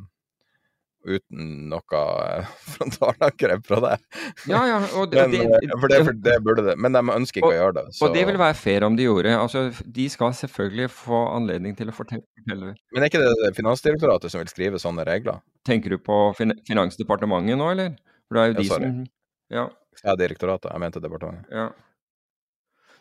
uten 1.07 1.69
noe 1.71 2.01
eh, 2.25 2.49
frontalangrep 2.75 3.67
fra 3.69 3.81
deg. 3.85 4.05
Ja, 4.51 4.63
ja, 4.69 4.79
det, 4.83 5.23
men, 5.23 5.35
det, 5.35 5.43
eh, 5.45 5.75
for, 5.75 5.93
det, 5.93 6.01
for 6.09 6.21
det, 6.27 6.37
burde 6.45 6.65
det. 6.67 6.77
Men 6.81 6.97
de 6.97 7.03
ønsker 7.15 7.43
ikke 7.43 7.51
og, 7.51 7.55
å 7.55 7.59
gjøre 7.59 7.77
det. 7.79 7.85
Så. 7.97 8.07
Og 8.07 8.17
det 8.17 8.25
vil 8.31 8.41
være 8.41 8.59
fair 8.59 8.87
om 8.89 8.99
de 8.99 9.09
gjorde. 9.09 9.35
Altså, 9.39 9.65
de 9.99 10.09
skal 10.13 10.37
selvfølgelig 10.39 10.91
få 10.95 11.25
anledning 11.37 11.77
til 11.79 11.93
å 11.93 11.97
fortelle. 11.97 12.23
Men 12.49 13.03
er 13.03 13.11
ikke 13.11 13.23
det 13.23 13.53
Finansdirektoratet 13.59 14.33
som 14.33 14.43
vil 14.43 14.53
skrive 14.53 14.81
sånne 14.83 15.07
regler? 15.09 15.43
Tenker 15.69 15.95
du 15.95 16.01
på 16.03 16.21
fin 16.39 16.57
Finansdepartementet 16.69 17.61
nå, 17.61 17.73
eller? 17.75 17.99
For 18.29 18.39
det 18.39 18.45
er 18.45 18.51
jo 18.53 18.59
de 18.59 18.67
ja, 18.67 18.79
som 18.79 19.05
Ja. 19.49 19.69
Ja, 20.05 20.15
direktoratet. 20.15 20.71
Jeg 20.71 20.83
mente 20.83 21.03
departementet. 21.03 21.49
Ja. 21.51 21.71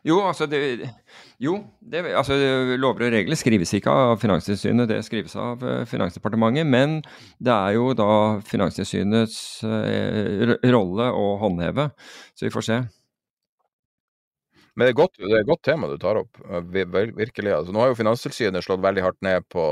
Jo, 0.07 0.21
altså 0.23 0.45
det, 0.47 0.59
jo, 1.43 1.57
det, 1.83 2.05
altså 2.15 2.37
lover 2.79 3.07
og 3.09 3.15
regler 3.17 3.35
skrives 3.39 3.73
ikke 3.75 3.91
av 3.91 4.21
Finanstilsynet, 4.21 4.87
det 4.87 5.01
skrives 5.03 5.35
av 5.35 5.63
uh, 5.65 5.81
Finansdepartementet. 5.89 6.67
Men 6.69 7.01
det 7.43 7.51
er 7.51 7.75
jo 7.75 7.89
da 7.97 8.11
Finanstilsynets 8.47 9.39
uh, 9.67 10.55
rolle 10.71 11.09
å 11.11 11.33
håndheve, 11.43 11.89
så 12.37 12.47
vi 12.47 12.53
får 12.53 12.67
se. 12.69 12.79
Men 14.77 14.85
det 14.85 14.91
er, 14.91 14.97
godt, 14.99 15.15
det 15.17 15.33
er 15.33 15.41
et 15.41 15.49
godt 15.49 15.63
tema 15.65 15.87
du 15.89 15.97
tar 15.97 16.19
opp, 16.19 16.37
virkelig. 16.69 17.49
Altså, 17.49 17.73
nå 17.73 17.81
har 17.81 17.89
jo 17.89 17.97
Finanstilsynet 17.97 18.61
slått 18.61 18.83
veldig 18.85 19.03
hardt 19.07 19.23
ned 19.25 19.47
på 19.49 19.63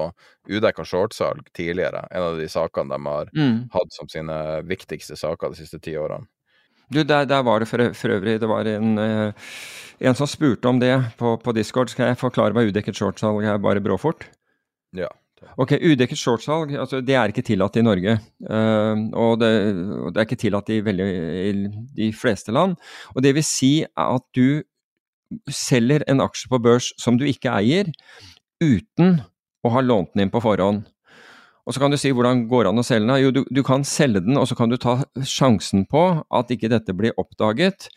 udekka 0.49 0.81
shortsalg 0.89 1.51
tidligere. 1.53 2.07
En 2.09 2.31
av 2.31 2.39
de 2.41 2.47
sakene 2.49 2.89
de 2.89 3.11
har 3.11 3.29
mm. 3.37 3.59
hatt 3.75 3.93
som 3.93 4.09
sine 4.09 4.39
viktigste 4.65 5.13
saker 5.21 5.53
de 5.53 5.61
siste 5.61 5.77
ti 5.77 5.93
årene. 6.01 6.25
Du, 6.93 7.01
der, 7.03 7.25
der, 7.25 7.41
var 7.43 7.59
det 7.59 7.67
for, 7.67 7.81
for, 7.97 8.13
øvrig 8.13 8.39
Det 8.41 8.49
var 8.49 8.67
en, 8.69 8.97
eh, 9.01 9.33
en 9.99 10.15
som 10.15 10.27
spurte 10.27 10.69
om 10.69 10.79
det 10.79 10.93
på, 11.17 11.35
på, 11.43 11.51
Discord. 11.51 11.89
Skal 11.89 12.11
jeg 12.11 12.17
forklare 12.17 12.53
hva 12.53 12.65
udekket 12.67 12.97
shortsalg 12.97 13.45
er, 13.45 13.57
bare 13.57 13.81
bråfort? 13.81 14.27
Ja. 14.95 15.09
Ok, 15.57 15.75
Udekket 15.83 16.17
shortsalg 16.17 16.73
altså, 16.79 17.01
det 17.01 17.15
er 17.15 17.31
ikke 17.31 17.43
tillatt 17.45 17.75
i 17.77 17.83
Norge. 17.85 18.17
Uh, 18.41 18.95
og, 19.13 19.39
det, 19.41 19.51
det, 19.75 20.15
er 20.15 20.25
ikke 20.25 20.39
tillatt 20.41 20.71
i, 20.71 20.79
veldig, 20.85 21.09
i 21.45 21.51
de 21.97 22.13
fleste 22.13 22.53
land. 22.55 22.75
Og 23.15 23.23
Det 23.23 23.35
vil 23.35 23.45
si 23.45 23.73
at 23.85 24.25
du 24.35 24.63
selger 25.49 26.05
en 26.07 26.21
aksje 26.21 26.49
på 26.51 26.59
børs 26.61 26.91
som 27.01 27.17
du 27.17 27.25
ikke 27.27 27.53
eier, 27.53 27.89
uten 28.61 29.19
å 29.65 29.71
ha 29.73 29.81
lånt 29.81 30.13
den 30.13 30.25
inn 30.25 30.33
på 30.33 30.43
forhånd. 30.43 30.85
Og 31.65 31.73
så 31.73 31.81
kan 31.81 31.93
du 31.93 31.97
si 31.97 32.11
hvordan 32.13 32.45
går 32.49 32.69
an 32.69 32.81
å 32.81 32.85
selge 32.85 33.07
den? 33.07 33.23
Jo, 33.23 33.31
du, 33.33 33.41
du, 33.49 33.61
kan 33.65 33.85
selge 33.87 34.21
den, 34.25 34.37
og 34.37 34.45
så 34.49 34.57
kan 34.57 34.69
du 34.69 34.77
ta 34.81 34.99
sjansen 35.25 35.87
på 35.89 36.03
at 36.29 36.53
ikke 36.53 36.69
dette 36.69 36.93
blir 36.93 37.15
oppdaget 37.21 37.89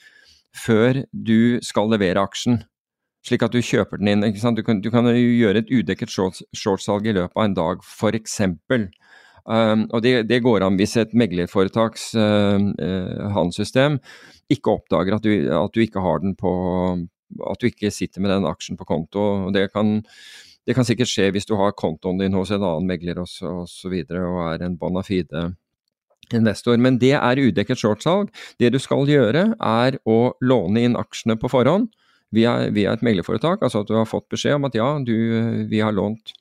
før 0.57 1.03
du 1.12 1.61
skal 1.65 1.93
levere 1.93 2.24
aksjen. 2.24 2.62
Slik 3.27 3.45
at 3.45 3.53
du 3.53 3.61
kjøper 3.61 4.01
den 4.01 4.12
inn. 4.15 4.24
Du 4.32 4.62
kan, 4.65 4.81
du, 4.81 4.90
kan, 4.93 5.11
gjøre 5.12 5.61
et 5.61 5.73
udekket 5.73 6.12
shortsalg 6.12 7.11
i 7.11 7.16
løpet 7.19 7.36
av 7.36 7.45
en 7.45 7.59
dag, 7.59 7.85
f.eks. 7.85 8.40
Um, 9.49 9.85
og 9.97 10.03
det, 10.05 10.27
det, 10.28 10.43
går 10.45 10.65
an 10.65 10.77
hvis 10.77 10.99
et 11.01 11.15
meglerforetaks 11.16 12.11
uh, 12.20 12.61
uh, 12.61 13.28
handelssystem 13.32 13.97
ikke 14.53 14.74
oppdager 14.77 15.16
at 15.16 15.24
du, 15.24 15.31
at 15.57 15.73
du, 15.73 15.81
ikke 15.81 16.03
har 16.05 16.20
den 16.20 16.35
på 16.36 16.53
At 17.49 17.61
du 17.61 17.69
ikke 17.69 17.89
sitter 17.93 18.20
med 18.20 18.31
den 18.32 18.49
aksjen 18.49 18.77
på 18.77 18.85
konto. 18.89 19.24
og 19.47 19.53
Det 19.57 19.70
kan 19.73 20.03
det 20.69 20.77
kan 20.77 20.85
sikkert 20.85 21.09
skje 21.09 21.31
hvis 21.32 21.49
du 21.49 21.55
har 21.57 21.73
kontoen 21.73 22.20
din 22.20 22.36
hos 22.36 22.53
en 22.53 22.61
annen 22.61 22.89
megler 22.90 23.23
osv. 23.23 23.47
Og, 23.49 23.62
så 23.73 23.89
videre, 23.89 24.20
og 24.28 24.43
er 24.53 24.66
en 24.66 24.77
bona 24.77 25.01
fide 25.07 25.47
investor. 26.36 26.77
Men 26.77 26.99
det 27.01 27.15
er 27.16 27.40
udekket 27.40 27.81
shortsalg. 27.81 28.28
Det 28.61 28.74
du 28.74 28.78
skal 28.82 29.09
gjøre, 29.09 29.47
er 29.57 29.97
å 30.05 30.19
låne 30.45 30.85
inn 30.85 30.99
aksjene 31.01 31.39
på 31.40 31.49
forhånd 31.49 31.89
via, 32.36 32.69
via 32.74 32.93
et 32.93 33.05
meglerforetak. 33.07 33.65
Altså 33.65 33.81
at 33.81 33.89
du 33.89 33.97
har 33.97 34.09
fått 34.09 34.28
beskjed 34.28 34.59
om 34.59 34.69
at 34.69 34.77
ja, 34.77 34.90
du, 35.01 35.16
vi 35.70 35.81
har 35.81 35.97
lånt 35.97 36.35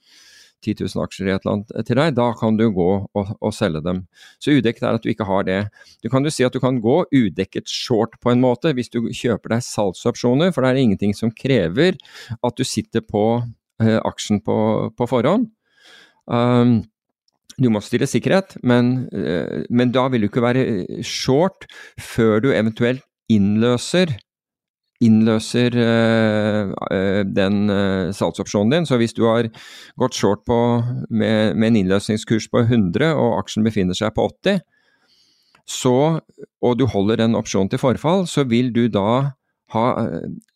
10 0.65 0.73
000 0.81 1.03
aksjer 1.05 1.29
i 1.29 1.33
et 1.35 1.43
eller 1.45 1.53
annet 1.53 1.87
til 1.87 1.99
deg, 1.99 2.15
da 2.17 2.31
kan 2.35 2.57
du 2.57 2.65
gå 2.73 2.87
og, 3.05 3.29
og 3.37 3.53
selge 3.55 3.79
dem. 3.85 4.01
Så 4.41 4.57
udekket 4.57 4.87
er 4.87 4.97
at 4.97 5.05
du 5.05 5.11
ikke 5.11 5.27
har 5.29 5.45
det. 5.47 5.59
Du 6.03 6.09
kan 6.11 6.25
jo 6.25 6.33
si 6.33 6.43
at 6.43 6.55
du 6.55 6.59
kan 6.63 6.81
gå 6.83 7.03
udekket 7.13 7.69
short 7.69 8.17
på 8.23 8.33
en 8.33 8.41
måte 8.43 8.73
hvis 8.75 8.89
du 8.91 9.03
kjøper 9.05 9.53
deg 9.53 9.63
salgsopsjoner, 9.63 10.51
for 10.51 10.65
det 10.65 10.73
er 10.73 10.81
ingenting 10.81 11.13
som 11.15 11.31
krever 11.31 11.95
at 12.41 12.57
du 12.57 12.65
sitter 12.67 13.05
på 13.05 13.23
aksjen 13.79 14.41
på, 14.45 14.57
på 14.97 15.09
forhånd. 15.09 15.49
Um, 16.27 16.79
du 17.57 17.69
må 17.73 17.81
stille 17.81 18.07
sikkerhet, 18.09 18.57
men, 18.67 19.07
uh, 19.15 19.65
men 19.69 19.91
da 19.95 20.07
vil 20.11 20.25
du 20.25 20.29
ikke 20.29 20.45
være 20.45 20.63
short 21.05 21.67
før 22.01 22.41
du 22.43 22.51
eventuelt 22.53 23.05
innløser 23.31 24.17
innløser 25.03 25.75
den 27.37 27.57
salgsopsjonen 28.17 28.71
din. 28.73 28.87
Så 28.89 28.97
hvis 28.97 29.13
du 29.13 29.27
har 29.27 29.45
gått 30.01 30.17
short 30.17 30.41
på, 30.49 30.55
med, 31.13 31.53
med, 31.53 31.67
en 31.67 31.77
innløsningskurs 31.83 32.47
på 32.49 32.63
100 32.63 33.11
og 33.13 33.35
aksjen 33.43 33.67
befinner 33.67 33.93
seg 33.93 34.15
på 34.15 34.25
80, 34.41 34.63
så, 35.67 36.21
og 36.63 36.77
du 36.79 36.87
holder 36.87 37.19
den 37.21 37.35
opsjonen 37.35 37.69
til 37.69 37.81
forfall, 37.81 38.25
så 38.25 38.47
vil 38.47 38.71
du 38.73 38.87
da 38.89 39.33
ha 39.75 39.85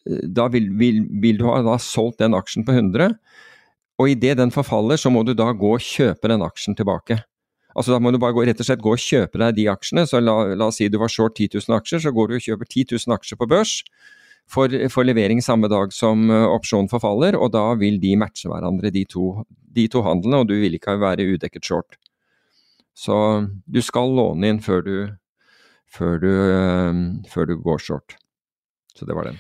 Da 0.06 0.48
vil, 0.50 0.72
vil, 0.80 1.04
vil 1.22 1.38
du 1.38 1.46
ha 1.48 1.78
solgt 1.82 2.22
den 2.24 2.34
aksjen 2.38 2.66
på 2.66 2.74
100, 2.74 3.18
og 4.02 4.10
idet 4.10 4.40
den 4.40 4.54
forfaller, 4.54 4.98
så 4.98 5.12
må 5.14 5.22
du 5.28 5.36
da 5.38 5.52
gå 5.54 5.76
og 5.76 5.84
kjøpe 5.86 6.32
den 6.32 6.42
aksjen 6.42 6.78
tilbake. 6.78 7.20
Altså 7.76 7.94
Da 7.94 8.00
må 8.04 8.12
du 8.12 8.20
bare 8.20 8.36
gå, 8.36 8.44
rett 8.48 8.60
og 8.60 8.68
slett 8.68 8.82
gå 8.84 8.96
og 8.96 9.04
kjøpe 9.04 9.40
deg 9.40 9.56
de 9.56 9.68
aksjene. 9.72 10.08
så 10.10 10.20
La, 10.20 10.56
la 10.58 10.68
oss 10.68 10.82
si 10.82 10.90
du 10.92 10.98
var 11.00 11.12
short 11.12 11.38
10 11.38 11.62
000 11.62 11.78
aksjer, 11.78 12.04
så 12.04 12.12
går 12.12 12.28
du 12.28 12.36
og 12.40 12.44
kjøper 12.48 12.68
10 12.68 12.98
000 12.98 13.16
aksjer 13.16 13.40
på 13.40 13.48
børs 13.52 13.78
for, 14.52 14.74
for 14.92 15.08
levering 15.08 15.42
samme 15.44 15.70
dag 15.72 15.94
som 15.96 16.28
uh, 16.32 16.50
opsjonen 16.52 16.90
forfaller, 16.92 17.38
og 17.40 17.54
da 17.56 17.64
vil 17.80 18.00
de 18.02 18.16
matche 18.20 18.52
hverandre, 18.52 18.92
de 18.92 19.06
to, 19.10 19.46
de 19.48 19.88
to 19.92 20.04
handlene, 20.06 20.42
og 20.42 20.50
du 20.50 20.58
vil 20.60 20.76
ikke 20.76 20.98
være 21.00 21.30
udekket 21.36 21.68
short. 21.68 21.98
Så 22.98 23.16
du 23.66 23.80
skal 23.82 24.12
låne 24.18 24.52
inn 24.52 24.60
før 24.64 24.84
du, 24.84 24.96
før 25.88 26.20
du, 26.20 26.32
uh, 26.32 27.02
før 27.32 27.52
du 27.54 27.58
går 27.64 27.84
short. 27.88 28.18
Så 28.98 29.08
det 29.08 29.16
var 29.16 29.32
den. 29.32 29.40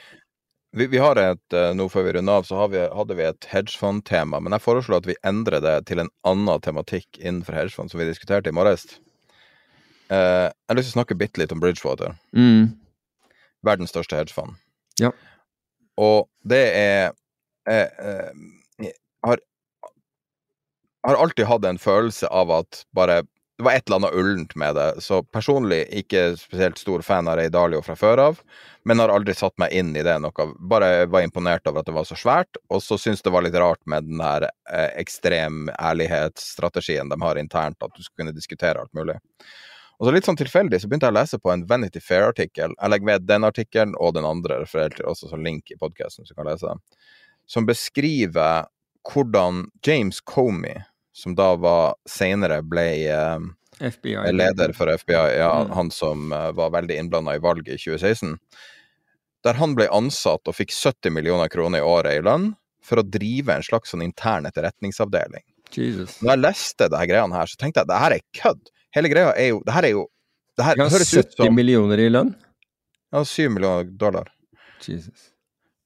Vi, 0.71 0.87
vi, 0.87 0.99
har 1.03 1.19
et, 1.19 1.53
uh, 1.53 1.73
nå 1.75 1.89
Før 1.91 2.05
vi 2.07 2.13
runder 2.15 2.39
av, 2.39 2.45
så 2.47 2.65
vi, 2.71 2.79
hadde 2.79 3.15
vi 3.17 3.25
et 3.27 3.47
hedgefond-tema. 3.51 4.39
Men 4.39 4.55
jeg 4.55 4.63
foreslår 4.63 5.01
at 5.01 5.09
vi 5.09 5.17
endrer 5.27 5.63
det 5.63 5.77
til 5.89 5.99
en 6.03 6.11
annen 6.27 6.63
tematikk 6.63 7.19
innenfor 7.19 7.57
hedgefond, 7.59 7.91
som 7.91 7.99
vi 7.99 8.07
diskuterte 8.07 8.53
i 8.53 8.55
morges. 8.55 8.85
Eh, 10.11 10.47
jeg 10.47 10.71
har 10.71 10.79
lyst 10.79 10.91
til 10.91 10.95
å 10.95 10.99
snakke 10.99 11.19
bitte 11.19 11.41
litt 11.41 11.51
om 11.55 11.59
Bridgewater. 11.63 12.15
Mm. 12.35 12.71
Verdens 13.67 13.91
største 13.93 14.17
hedgefond. 14.19 14.55
Ja. 14.99 15.11
Og 15.99 16.29
det 16.47 16.63
er 16.75 17.11
Jeg 17.69 17.91
eh, 18.01 18.93
har, 19.21 19.37
har 21.05 21.19
alltid 21.21 21.45
hatt 21.45 21.65
en 21.67 21.77
følelse 21.77 22.25
av 22.33 22.49
at 22.55 22.79
bare 22.97 23.21
det 23.61 23.65
var 23.65 23.75
et 23.77 23.87
eller 23.87 23.99
annet 23.99 24.13
ullent 24.17 24.55
med 24.55 24.75
det. 24.75 25.01
Så 25.05 25.19
personlig 25.23 25.83
ikke 25.93 26.31
spesielt 26.39 26.79
stor 26.81 27.03
fan 27.05 27.27
av 27.29 27.35
Ray 27.37 27.51
Dalio 27.53 27.83
fra 27.85 27.93
før 27.95 28.21
av, 28.23 28.39
men 28.89 28.97
har 29.03 29.13
aldri 29.13 29.35
satt 29.37 29.53
meg 29.61 29.75
inn 29.77 29.91
i 29.93 30.01
det 30.01 30.15
noe. 30.23 30.47
Bare 30.71 31.05
var 31.05 31.21
imponert 31.21 31.69
over 31.69 31.83
at 31.83 31.91
det 31.91 31.93
var 31.93 32.07
så 32.09 32.17
svært, 32.17 32.57
og 32.73 32.81
så 32.81 32.97
syntes 32.97 33.21
det 33.21 33.33
var 33.35 33.45
litt 33.45 33.59
rart 33.61 33.81
med 33.85 34.09
den 34.09 34.17
der 34.17 34.47
eh, 34.49 34.89
ekstrem 34.97 35.69
ærlighetsstrategien 35.77 37.13
de 37.13 37.21
har 37.21 37.37
internt, 37.37 37.77
at 37.85 37.93
du 37.93 38.01
skal 38.01 38.23
kunne 38.23 38.33
diskutere 38.33 38.81
alt 38.81 38.97
mulig. 38.97 39.19
Og 40.01 40.09
så 40.09 40.15
litt 40.15 40.25
sånn 40.25 40.41
tilfeldig 40.41 40.81
så 40.81 40.89
begynte 40.89 41.11
jeg 41.11 41.13
å 41.13 41.19
lese 41.19 41.37
på 41.37 41.53
en 41.53 41.67
Vanity 41.69 42.01
Fair-artikkel. 42.01 42.73
Jeg 42.73 42.89
legger 42.95 43.11
ved 43.11 43.29
den 43.29 43.45
artikkelen 43.45 43.93
og 44.01 44.15
den 44.17 44.25
andre 44.25 44.63
referert 44.63 44.97
til 44.97 45.05
også 45.11 45.29
som 45.29 45.45
link 45.45 45.69
i 45.69 45.77
podkasten, 45.77 46.25
Som 47.45 47.69
beskriver 47.69 48.65
hvordan 49.05 49.67
James 49.85 50.17
Comey, 50.25 50.81
som 51.21 51.35
da 51.37 51.53
var 51.61 51.95
senere 52.09 52.61
ble 52.65 52.87
eh, 53.13 53.47
FBI. 53.81 54.17
leder 54.33 54.73
for 54.77 54.89
FBI, 54.89 55.37
ja, 55.37 55.51
mm. 55.63 55.73
han 55.77 55.91
som 55.93 56.33
uh, 56.33 56.49
var 56.57 56.73
veldig 56.73 56.97
innblanda 56.97 57.35
i 57.37 57.43
valget 57.43 57.75
i 57.75 57.79
2016, 57.81 58.35
der 59.45 59.57
han 59.57 59.77
ble 59.77 59.87
ansatt 59.93 60.49
og 60.49 60.57
fikk 60.57 60.73
70 60.73 61.13
millioner 61.17 61.49
kroner 61.49 61.81
i 61.81 61.85
året 61.85 62.19
i 62.19 62.25
lønn 62.25 62.51
for 62.85 63.01
å 63.01 63.05
drive 63.05 63.53
en 63.53 63.65
slags 63.65 63.93
sånn 63.93 64.03
intern 64.05 64.49
etterretningsavdeling. 64.49 65.45
Jesus. 65.71 66.17
Når 66.19 66.33
jeg 66.33 66.43
leste 66.43 66.89
det 66.91 66.99
her 66.99 67.09
greiene 67.09 67.37
her, 67.37 67.49
så 67.49 67.57
tenkte 67.61 67.81
jeg 67.81 67.89
det 67.89 68.01
her 68.01 68.17
er 68.17 68.25
kødd 68.35 68.71
hele 68.95 69.11
greia 69.11 69.33
er 69.39 69.53
jo 69.53 69.61
Det 69.65 69.75
her 69.75 69.87
er 69.87 69.95
jo 69.95 70.07
det 70.59 70.65
her 70.67 70.77
det 70.77 70.87
høres 70.91 71.13
70 71.15 71.19
ut 71.23 71.37
som 71.39 71.55
millioner 71.55 72.01
i 72.03 72.09
lønn? 72.11 72.33
Ja, 73.15 73.23
7 73.25 73.49
millioner 73.55 73.87
dollar. 73.97 74.27
Jesus. 74.83 75.29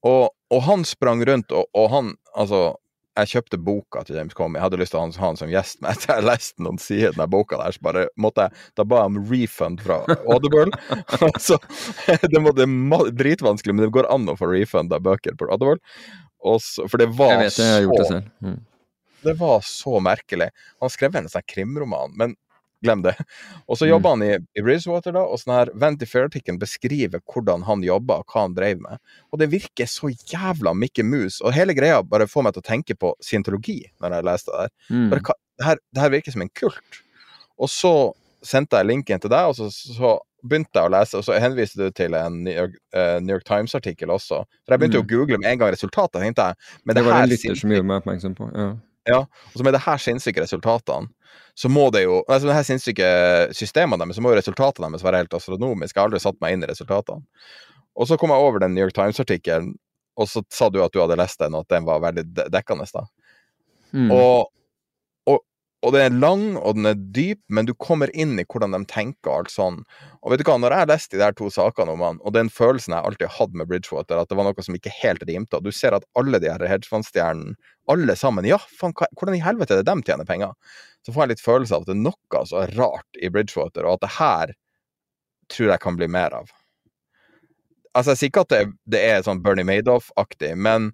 Og, 0.05 0.31
og 0.51 0.63
han 0.65 0.83
sprang 0.85 1.21
rundt, 1.25 1.53
og, 1.53 1.69
og, 1.73 1.85
han 1.93 2.15
Altså, 2.35 2.75
jeg 3.15 3.31
kjøpte 3.31 3.59
boka 3.63 4.03
til 4.05 4.17
James 4.19 4.35
Comey. 4.35 4.59
Jeg 4.59 4.65
hadde 4.65 4.79
lyst 4.81 4.93
til 4.93 4.99
å 4.99 5.05
ha 5.05 5.23
han 5.23 5.39
som 5.39 5.51
gjest, 5.51 5.79
men 5.81 5.93
etter 5.93 6.17
jeg 6.17 6.27
leste 6.27 6.65
noen 6.65 6.79
sider 6.81 7.13
i 7.13 7.17
den 7.17 7.31
boka 7.31 7.59
der, 7.61 7.75
så 7.75 7.85
bare 7.87 8.05
måtte 8.19 8.47
jeg 8.47 8.63
Da 8.75 8.85
ba 8.87 9.01
jeg 9.01 9.11
om 9.11 9.19
refund 9.29 9.81
fra 9.85 10.01
Audible. 10.31 10.67
altså, 11.29 11.57
det, 12.31 12.41
må, 12.43 12.53
det 12.55 12.67
er 12.67 13.17
dritvanskelig, 13.23 13.75
men 13.75 13.87
det 13.87 13.93
går 13.95 14.09
an 14.11 14.27
å 14.31 14.37
få 14.39 14.51
refund 14.51 14.93
av 14.95 15.03
bøker 15.05 15.37
på 15.39 15.47
Audible. 15.47 15.79
Også, 16.45 16.89
for 16.91 17.01
det 17.01 17.09
var 17.17 17.37
jeg 17.37 17.45
vet 17.45 17.59
jeg 17.61 17.75
har 17.75 17.85
gjort 17.85 18.01
det 18.01 18.09
selv. 18.11 18.31
Mm. 18.45 18.57
Det 19.25 19.33
var 19.39 19.63
så 19.65 19.99
merkelig. 20.03 20.51
Han 20.83 20.91
skrev 20.93 21.15
en 21.17 21.29
sånn 21.31 21.47
krimroman, 21.49 22.11
men 22.19 22.35
glem 22.83 23.03
det. 23.05 23.15
Og 23.69 23.79
så 23.79 23.87
jobba 23.89 24.11
mm. 24.11 24.21
han 24.21 24.25
i, 24.27 24.59
i 24.59 24.63
Bridgewater, 24.65 25.15
da, 25.15 25.23
og 25.25 25.39
sånn 25.41 25.55
her 25.55 25.71
Vanity 25.81 26.07
Fair-artikkelen 26.09 26.59
beskriver 26.61 27.23
hvordan 27.31 27.65
han 27.67 27.83
jobba, 27.85 28.19
hva 28.27 28.45
han 28.45 28.57
drev 28.57 28.83
med. 28.83 29.01
Og 29.33 29.41
det 29.41 29.49
virker 29.53 29.89
så 29.89 30.11
jævla 30.11 30.75
Mikke 30.77 31.05
Mus. 31.07 31.41
Og 31.41 31.55
hele 31.55 31.75
greia 31.77 32.03
bare 32.05 32.29
får 32.29 32.45
meg 32.45 32.55
til 32.55 32.65
å 32.65 32.69
tenke 32.69 32.97
på 32.99 33.15
scientologi 33.23 33.81
når 34.03 34.17
jeg 34.17 34.29
leste 34.29 34.53
det 34.53 34.61
der. 34.61 34.75
Mm. 34.91 35.09
Bare, 35.13 35.35
det, 35.55 35.65
her, 35.69 35.81
det, 35.91 36.03
her, 36.03 36.13
virker 36.17 36.35
som 36.35 36.45
en 36.45 36.53
kult. 36.61 37.01
Og 37.61 37.71
så 37.71 37.93
sendte 38.45 38.77
jeg 38.77 38.91
linken 38.91 39.21
til 39.21 39.31
deg, 39.33 39.49
og 39.49 39.57
så, 39.57 39.69
så 39.71 40.17
begynte 40.45 40.77
jeg 40.77 40.89
å 40.89 40.93
lese, 40.93 41.17
og 41.17 41.25
så 41.25 41.37
henviste 41.41 41.81
du 41.81 41.95
til 41.95 42.13
en 42.17 42.43
New 42.45 42.53
York, 42.53 42.75
uh, 42.93 43.17
York 43.25 43.47
Times-artikkel 43.47 44.11
også. 44.13 44.43
For 44.61 44.75
jeg 44.75 44.83
begynte 44.83 45.01
mm. 45.01 45.07
å 45.07 45.09
google 45.09 45.39
med 45.41 45.53
en 45.53 45.63
gang 45.63 45.73
resultatet, 45.73 46.21
tenkte 46.21 46.51
jeg. 46.51 46.75
Men 46.83 46.93
det, 46.93 47.01
det 47.01 47.07
var 47.07 47.23
en 47.23 47.31
lytter 47.31 47.57
som 47.57 47.73
gjorde 47.73 47.89
meg 47.89 48.03
oppmerksom 48.03 48.37
på. 48.37 48.51
ja. 48.53 48.75
Ja, 49.05 49.21
og 49.21 49.53
så 49.53 49.65
med 49.65 49.75
det 49.75 49.83
her 49.85 50.01
sinnssyke 50.01 50.41
resultatene, 50.41 51.11
så 51.55 51.69
må 51.69 51.87
det 51.93 52.05
jo 52.05 52.21
altså 52.23 52.49
det 52.49 52.55
her 52.57 52.65
sinnssyke 52.67 53.09
systemene 53.55 54.01
deres, 54.01 54.17
så 54.17 54.23
må 54.25 54.31
jo 54.33 54.39
resultatene 54.39 54.89
deres 54.89 55.05
være 55.05 55.21
helt 55.23 55.37
astronomiske. 55.37 55.93
Jeg 55.93 56.01
har 56.01 56.09
aldri 56.09 56.23
satt 56.23 56.39
meg 56.41 56.55
inn 56.55 56.65
i 56.65 56.69
resultatene. 56.71 57.21
Og 57.95 58.09
så 58.09 58.17
kom 58.19 58.33
jeg 58.33 58.43
over 58.43 58.63
den 58.63 58.73
New 58.75 58.83
York 58.83 58.95
Times-artikkelen, 58.97 59.75
og 60.19 60.27
så 60.31 60.41
sa 60.51 60.71
du 60.71 60.81
at 60.83 60.95
du 60.95 60.99
hadde 61.03 61.19
lest 61.19 61.39
den, 61.39 61.55
og 61.55 61.63
at 61.63 61.75
den 61.77 61.87
var 61.87 62.01
veldig 62.03 62.25
dekkende. 62.51 62.87
da. 62.91 63.05
Mm. 63.95 64.11
Og 64.11 64.51
og 65.85 65.93
den 65.93 66.01
er 66.01 66.17
lang, 66.17 66.45
og 66.57 66.79
den 66.79 66.89
er 66.89 66.97
dyp, 66.97 67.41
men 67.53 67.67
du 67.67 67.75
kommer 67.77 68.09
inn 68.17 68.33
i 68.41 68.45
hvordan 68.49 68.73
de 68.73 68.81
tenker 68.89 69.29
og 69.29 69.43
alt 69.43 69.53
sånn. 69.53 69.79
Og 70.23 70.33
vet 70.33 70.41
du 70.41 70.47
hva, 70.47 70.57
når 70.61 70.73
jeg 70.73 70.89
leste 70.89 71.17
de 71.17 71.21
der 71.21 71.35
to 71.37 71.51
sakene 71.53 71.93
om 71.93 72.01
han, 72.01 72.17
og 72.25 72.33
den 72.33 72.49
følelsen 72.53 72.95
jeg 72.95 73.05
alltid 73.05 73.33
hadde 73.35 73.59
med 73.61 73.69
Bridgewater, 73.69 74.17
at 74.17 74.31
det 74.31 74.39
var 74.39 74.47
noe 74.47 74.65
som 74.65 74.77
ikke 74.77 74.93
helt 75.03 75.25
rimte, 75.29 75.59
og 75.59 75.67
du 75.67 75.75
ser 75.75 75.97
at 75.97 76.07
alle 76.17 76.41
de 76.41 76.49
her 76.49 76.65
hedgefondstjernene, 76.71 77.53
alle 77.91 78.15
sammen, 78.17 78.47
ja, 78.47 78.59
faen, 78.79 78.93
hvordan 78.95 79.37
i 79.37 79.43
helvete 79.43 79.75
er 79.75 79.83
det 79.83 79.91
de 79.91 80.05
tjener 80.07 80.27
penger? 80.27 80.53
Så 81.05 81.13
får 81.13 81.25
jeg 81.25 81.35
litt 81.35 81.45
følelse 81.45 81.75
av 81.75 81.83
at 81.83 81.89
det 81.91 81.95
er 81.95 82.05
noe 82.05 82.45
så 82.49 82.63
rart 82.75 83.19
i 83.21 83.29
Bridgewater, 83.29 83.85
og 83.85 83.97
at 83.97 84.05
det 84.05 84.13
her 84.17 84.55
tror 85.53 85.73
jeg 85.73 85.83
kan 85.83 85.99
bli 85.99 86.07
mer 86.09 86.33
av. 86.33 86.49
Altså, 87.95 88.11
jeg 88.11 88.19
sier 88.19 88.31
ikke 88.33 88.45
at 88.47 88.55
det 88.55 88.63
det 88.91 89.03
er 89.07 89.21
sånn 89.23 89.43
Bernie 89.43 89.67
Madoff-aktig, 89.67 90.55
men 90.57 90.89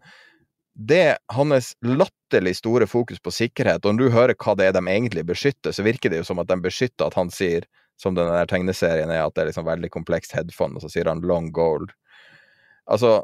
det 0.76 1.18
hans 1.34 1.74
latterlig 1.84 2.56
store 2.60 2.88
fokus 2.88 3.20
på 3.20 3.34
sikkerhet, 3.34 3.86
og 3.86 3.96
når 3.96 4.04
du 4.04 4.16
hører 4.16 4.38
hva 4.40 4.56
det 4.58 4.70
er 4.70 4.76
de 4.76 4.84
egentlig 4.86 5.26
beskytter, 5.28 5.74
så 5.76 5.86
virker 5.86 6.12
det 6.12 6.22
jo 6.22 6.28
som 6.28 6.40
at 6.44 6.50
de 6.52 6.60
beskytter 6.64 7.08
at 7.08 7.18
han 7.18 7.32
sier, 7.34 7.68
som 8.00 8.16
den 8.18 8.30
der 8.32 8.48
tegneserien 8.50 9.12
er, 9.12 9.26
at 9.26 9.36
det 9.36 9.44
er 9.44 9.52
liksom 9.52 9.68
veldig 9.68 9.92
komplekst 9.94 10.34
headfond, 10.36 10.78
og 10.78 10.86
så 10.86 10.90
sier 10.92 11.10
han 11.12 11.22
long 11.28 11.52
gold. 11.54 11.92
Altså, 12.90 13.22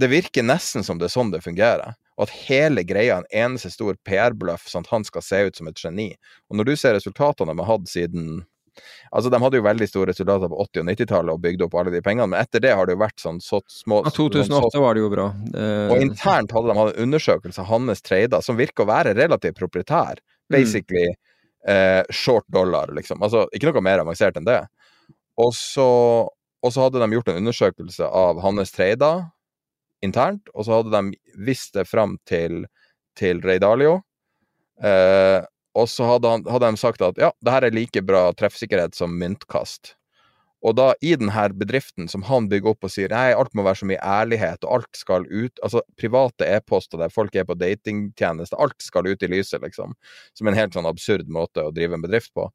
det 0.00 0.10
virker 0.10 0.46
nesten 0.46 0.84
som 0.86 0.98
det 0.98 1.08
er 1.08 1.14
sånn 1.14 1.30
det 1.34 1.44
fungerer, 1.44 1.94
og 2.14 2.26
at 2.26 2.34
hele 2.46 2.84
greia 2.86 3.18
er 3.18 3.22
en 3.22 3.50
eneste 3.50 3.70
stor 3.74 3.96
PR-bløff, 4.06 4.66
sånn 4.70 4.86
at 4.86 4.92
han 4.94 5.06
skal 5.06 5.22
se 5.24 5.40
ut 5.48 5.60
som 5.60 5.70
et 5.70 5.80
geni. 5.80 6.10
Og 6.50 6.58
når 6.58 6.70
du 6.70 6.74
ser 6.78 6.96
resultatene 6.98 7.54
de 7.54 7.62
har 7.62 7.72
hatt 7.76 7.88
siden 7.90 8.44
Altså, 9.14 9.30
De 9.30 9.38
hadde 9.38 9.58
jo 9.60 9.62
veldig 9.62 9.86
store 9.86 10.10
resultater 10.10 10.50
på 10.50 10.56
80- 10.64 10.80
og 10.82 10.88
90-tallet 10.88 11.36
og 11.36 11.42
bygde 11.44 11.66
opp 11.68 11.76
alle 11.78 11.92
de 11.94 12.00
pengene, 12.02 12.26
men 12.32 12.40
etter 12.40 12.58
det 12.58 12.72
har 12.74 12.88
det 12.88 12.96
jo 12.96 13.02
vært 13.04 13.22
sånn 13.22 13.36
så 13.38 13.60
små 13.70 14.00
Ja, 14.02 14.10
2008 14.10 14.70
så, 14.74 14.80
var 14.82 14.96
det 14.96 15.04
jo 15.04 15.10
bra. 15.12 15.28
Eh, 15.54 15.92
og 15.94 16.02
internt 16.02 16.50
hadde 16.56 16.72
de 16.72 16.76
hatt 16.80 16.90
en 16.96 17.06
undersøkelse 17.06 17.62
av 17.62 17.68
hans 17.70 18.02
trader 18.02 18.42
som 18.42 18.58
virker 18.58 18.82
å 18.82 18.90
være 18.90 19.14
relativt 19.14 19.60
proprietær. 19.60 20.18
Mm. 20.18 20.56
Basically 20.56 21.06
eh, 21.06 22.02
short 22.10 22.48
dollar, 22.50 22.90
liksom. 22.98 23.22
Altså 23.22 23.46
ikke 23.54 23.70
noe 23.70 23.84
mer 23.86 24.02
avansert 24.02 24.40
enn 24.40 24.48
det. 24.48 24.58
Og 25.38 25.54
så, 25.54 25.88
og 26.26 26.74
så 26.74 26.88
hadde 26.88 27.02
de 27.02 27.14
gjort 27.14 27.30
en 27.30 27.40
undersøkelse 27.44 28.10
av 28.10 28.42
hans 28.42 28.74
trader 28.74 29.28
internt, 30.04 30.50
og 30.54 30.66
så 30.66 30.78
hadde 30.78 30.94
de 30.94 31.42
visst 31.46 31.74
det 31.76 31.86
fram 31.88 32.18
til, 32.28 32.64
til 33.18 33.42
Ray 33.44 33.62
Dalio. 33.62 33.98
Eh, 34.82 35.40
og 35.74 35.90
så 35.90 36.06
hadde, 36.06 36.30
han, 36.30 36.46
hadde, 36.46 36.70
de 36.70 36.80
sagt 36.80 37.02
at 37.02 37.18
ja, 37.18 37.32
det 37.42 37.54
her 37.54 37.66
er 37.66 37.74
like 37.74 38.02
bra 38.06 38.28
treffsikkerhet 38.38 38.94
som 38.94 39.14
myntkast. 39.18 39.94
Og 40.64 40.72
da 40.78 40.92
i 41.04 41.12
denne 41.18 41.44
bedriften 41.60 42.06
som 42.08 42.22
han 42.24 42.46
bygger 42.48 42.72
opp 42.72 42.86
og 42.86 42.92
sier 42.94 43.12
nei, 43.12 43.34
alt 43.36 43.52
må 43.56 43.66
være 43.66 43.82
så 43.82 43.88
mye 43.90 44.00
ærlighet, 44.00 44.64
og 44.64 44.78
alt 44.78 44.96
skal 44.96 45.26
ut 45.28 45.60
Altså 45.60 45.82
private 46.00 46.48
e-poster 46.48 47.02
der 47.02 47.12
folk 47.12 47.36
er 47.36 47.44
på 47.44 47.58
datingtjeneste, 47.60 48.56
alt 48.56 48.80
skal 48.80 49.10
ut 49.10 49.26
i 49.26 49.28
lyset, 49.34 49.60
liksom. 49.66 49.92
Som 50.32 50.48
en 50.48 50.56
helt 50.56 50.76
sånn 50.76 50.88
absurd 50.88 51.28
måte 51.28 51.66
å 51.66 51.74
drive 51.74 51.98
en 51.98 52.06
bedrift 52.06 52.32
på. 52.36 52.48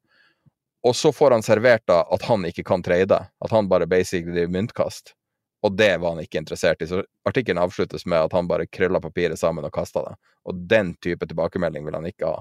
Og 0.82 0.96
så 0.96 1.12
får 1.12 1.36
han 1.36 1.44
servert 1.44 1.84
da 1.86 2.02
at 2.10 2.24
han 2.26 2.48
ikke 2.48 2.64
kan 2.66 2.82
trade, 2.82 3.20
at 3.20 3.54
han 3.54 3.68
bare 3.70 3.86
basically 3.86 4.32
driver 4.32 4.56
myntkast. 4.56 5.14
Og 5.62 5.76
det 5.76 5.92
var 6.00 6.14
han 6.14 6.22
ikke 6.24 6.40
interessert 6.40 6.82
i. 6.82 6.88
Så 6.88 7.02
artikkelen 7.28 7.60
avsluttes 7.62 8.06
med 8.06 8.26
at 8.26 8.36
han 8.36 8.48
bare 8.48 8.68
krølla 8.70 9.00
papiret 9.00 9.38
sammen 9.38 9.66
og 9.66 9.74
kasta 9.74 10.04
det. 10.06 10.14
Og 10.48 10.62
den 10.70 10.94
type 11.04 11.26
tilbakemelding 11.26 11.84
vil 11.84 11.98
han 11.98 12.08
ikke 12.08 12.30
ha. 12.30 12.40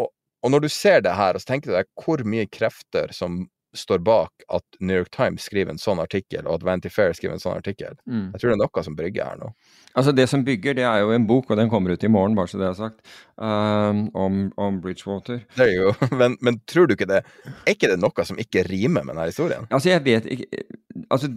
Og, 0.00 0.08
og 0.42 0.54
når 0.54 0.64
du 0.64 0.70
ser 0.72 1.04
det 1.04 1.16
her, 1.18 1.38
så 1.38 1.52
tenker 1.52 1.72
du 1.72 1.76
deg 1.76 1.92
hvor 2.00 2.24
mye 2.24 2.48
krefter 2.48 3.12
som 3.16 3.44
står 3.76 3.98
bak 3.98 4.30
at 4.48 4.62
New 4.80 4.96
York 4.96 5.10
Times 5.10 5.42
skriver 5.42 5.72
en 5.72 5.80
sånn 5.80 6.00
artikkel, 6.02 6.46
og 6.46 6.58
at 6.58 6.66
Vanty 6.66 6.90
Fair 6.92 7.14
skriver 7.16 7.36
en 7.36 7.42
sånn 7.42 7.58
artikkel. 7.58 7.96
Mm. 8.08 8.30
Jeg 8.34 8.40
tror 8.40 8.50
det 8.50 8.56
er 8.56 8.62
noe 8.62 8.84
som 8.86 8.96
brygger 8.98 9.30
her 9.30 9.40
nå. 9.40 9.50
Altså 9.96 10.12
Det 10.16 10.26
som 10.30 10.44
bygger, 10.44 10.76
det 10.78 10.86
er 10.88 11.02
jo 11.02 11.12
en 11.14 11.26
bok, 11.28 11.50
og 11.50 11.60
den 11.60 11.70
kommer 11.72 11.94
ut 11.94 12.04
i 12.04 12.10
morgen, 12.12 12.36
bare 12.38 12.50
så 12.52 12.60
det 12.60 12.68
er 12.68 12.78
sagt, 12.78 13.00
um, 13.36 14.06
om, 14.16 14.42
om, 14.56 14.80
Bridgewater. 14.84 15.42
Det 15.56 15.68
er 15.68 15.74
jo, 15.76 15.94
men, 16.20 16.36
men, 16.40 16.60
tror 16.68 16.88
du 16.88 16.96
ikke 16.96 17.08
det 17.10 17.22
Er 17.22 17.74
ikke 17.74 17.92
det 17.92 18.00
noe 18.00 18.28
som 18.28 18.40
ikke 18.40 18.66
rimer 18.68 19.06
med 19.06 19.14
denne 19.14 19.30
historien? 19.30 19.68
Altså, 19.70 19.92
jeg 19.92 20.04
vet 20.06 20.28
ikke 20.36 20.64
Altså, 21.12 21.28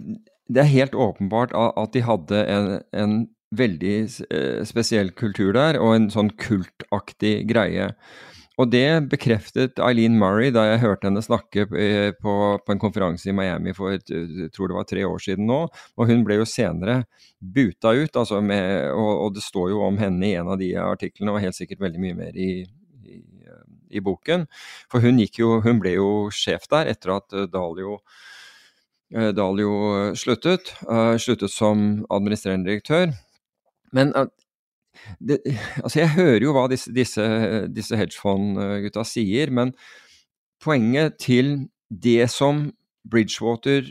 det 0.50 0.64
er 0.64 0.72
helt 0.72 0.96
åpenbart 0.98 1.54
at 1.54 1.94
de 1.94 2.02
hadde 2.02 2.42
en, 2.50 2.72
en 2.92 3.20
veldig 3.54 3.94
eh, 4.30 4.62
spesiell 4.66 5.12
kultur 5.18 5.54
der, 5.54 5.78
og 5.82 5.94
en 5.94 6.10
sånn 6.12 6.30
kultaktig 6.38 7.48
greie. 7.50 7.90
Og 8.60 8.68
det 8.68 9.08
bekreftet 9.08 9.80
Eileen 9.80 10.18
Murray 10.20 10.50
da 10.52 10.66
jeg 10.66 10.82
hørte 10.82 11.08
henne 11.08 11.22
snakke 11.24 11.64
eh, 11.78 12.10
på, 12.12 12.34
på 12.60 12.74
en 12.74 12.82
konferanse 12.82 13.30
i 13.30 13.34
Miami 13.36 13.72
for 13.76 13.94
jeg 13.96 14.50
tror 14.52 14.68
det 14.68 14.76
var 14.76 14.88
tre 14.90 15.06
år 15.08 15.22
siden 15.22 15.48
nå. 15.48 15.62
Og 15.96 16.10
hun 16.10 16.26
ble 16.26 16.40
jo 16.42 16.48
senere 16.48 17.04
buta 17.40 17.94
ut, 17.96 18.18
altså 18.20 18.42
med, 18.44 18.90
og, 18.92 19.12
og, 19.14 19.30
det 19.38 19.46
står 19.46 19.70
jo 19.72 19.84
om 19.86 20.00
henne 20.02 20.28
i 20.28 20.34
en 20.36 20.50
av 20.52 20.60
de 20.60 20.74
artiklene, 20.82 21.32
og 21.32 21.42
helt 21.42 21.56
sikkert 21.56 21.86
veldig 21.86 22.02
mye 22.02 22.18
mer 22.18 22.36
i, 22.36 22.50
i, 23.06 23.22
i 23.96 24.04
boken. 24.04 24.44
For 24.92 25.02
hun, 25.02 25.22
jo, 25.24 25.56
hun, 25.64 25.80
ble 25.80 25.96
jo 25.96 26.10
sjef 26.34 26.68
der 26.70 26.92
etter 26.92 27.16
at 27.16 27.40
Dalio 27.54 28.02
Eh, 28.02 28.29
Dalio 29.10 29.72
eh, 29.96 30.12
sluttet. 30.18 30.74
Eh, 30.86 31.16
sluttet 31.20 31.52
som 31.52 32.04
administrerende 32.12 32.70
direktør. 32.70 33.14
Men 33.96 34.12
det, 35.18 35.40
altså 35.82 36.02
jeg 36.02 36.14
hører 36.14 36.44
jo 36.44 36.54
hva 36.54 36.66
disse, 36.70 36.92
disse, 36.94 37.24
disse 37.72 37.98
hedgefond-gutta 37.98 39.02
sier, 39.08 39.50
men 39.50 39.72
poenget 40.62 41.18
til 41.22 41.56
det 41.90 42.28
som 42.30 42.68
Bridgewater 43.10 43.88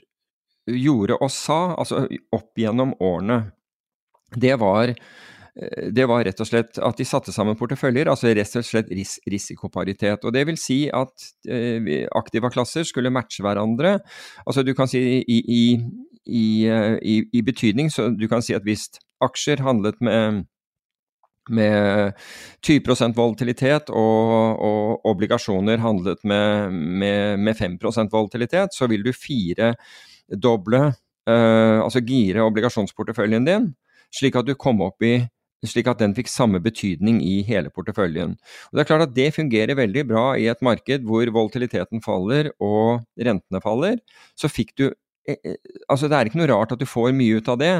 gjorde 0.69 1.17
og 1.17 1.31
sa, 1.33 1.73
altså 1.81 2.05
opp 2.35 2.61
gjennom 2.61 2.93
årene, 3.03 3.41
det 4.37 4.53
var 4.61 4.93
Eh, 4.93 5.03
det 5.91 6.05
var 6.07 6.23
rett 6.23 6.39
og 6.39 6.47
slett 6.47 6.77
at 6.79 6.99
de 6.99 7.05
satte 7.07 7.33
sammen 7.35 7.57
porteføljer, 7.59 8.07
altså 8.11 8.31
rett 8.31 8.53
og 8.59 8.65
slett 8.65 8.91
ris 8.95 9.17
risikoparitet. 9.27 10.23
Og 10.23 10.33
Det 10.33 10.45
vil 10.47 10.59
si 10.59 10.79
at 10.93 11.25
eh, 11.49 12.05
aktiva-klasser 12.15 12.87
skulle 12.87 13.11
matche 13.11 13.43
hverandre. 13.43 13.97
Altså 14.45 14.63
du 14.63 14.73
kan 14.77 14.87
si 14.87 15.01
i, 15.19 15.39
i, 15.39 15.63
i, 16.25 16.45
eh, 16.69 16.95
i, 17.03 17.41
betydning, 17.43 17.91
så 17.91 18.09
du 18.15 18.27
kan 18.31 18.43
si 18.45 18.55
at 18.55 18.63
hvis 18.63 18.87
aksjer 19.25 19.65
handlet 19.65 19.99
med 20.01 20.45
med 21.49 22.13
20% 22.61 23.15
volatilitet, 23.17 23.89
og, 23.89 24.59
og, 24.61 25.05
obligasjoner 25.09 25.81
handlet 25.81 26.21
med, 26.23 26.71
med, 26.71 27.39
med 27.39 27.57
5 27.57 27.79
volatilitet, 28.11 28.69
så 28.77 28.85
vil 28.85 29.01
du 29.01 29.09
firedoble, 29.09 30.83
eh, 31.25 31.79
altså 31.81 32.03
gire 32.05 32.45
obligasjonsporteføljen 32.45 33.49
din, 33.49 33.65
slik 34.13 34.37
at 34.37 34.45
du 34.45 34.53
kom 34.53 34.85
opp 34.85 35.01
i 35.01 35.23
slik 35.67 35.89
at 35.91 35.99
den 35.99 36.15
fikk 36.15 36.29
samme 36.31 36.61
betydning 36.63 37.19
i 37.25 37.41
hele 37.47 37.71
porteføljen. 37.73 38.37
Og 38.69 38.77
det 38.77 38.83
er 38.83 38.89
klart 38.89 39.07
at 39.07 39.15
det 39.15 39.33
fungerer 39.35 39.77
veldig 39.79 40.05
bra 40.07 40.25
i 40.39 40.47
et 40.51 40.63
marked 40.65 41.05
hvor 41.07 41.31
volatiliteten 41.35 42.03
faller 42.05 42.51
og 42.63 43.05
rentene 43.19 43.63
faller. 43.63 43.99
Så 44.39 44.51
fikk 44.51 44.75
du 44.79 44.85
eh, 44.89 45.35
eh, 45.35 45.57
Altså, 45.89 46.07
det 46.07 46.17
er 46.17 46.29
ikke 46.29 46.39
noe 46.41 46.51
rart 46.51 46.71
at 46.75 46.81
du 46.81 46.87
får 46.87 47.11
mye 47.17 47.39
ut 47.39 47.49
av 47.51 47.59
det. 47.59 47.73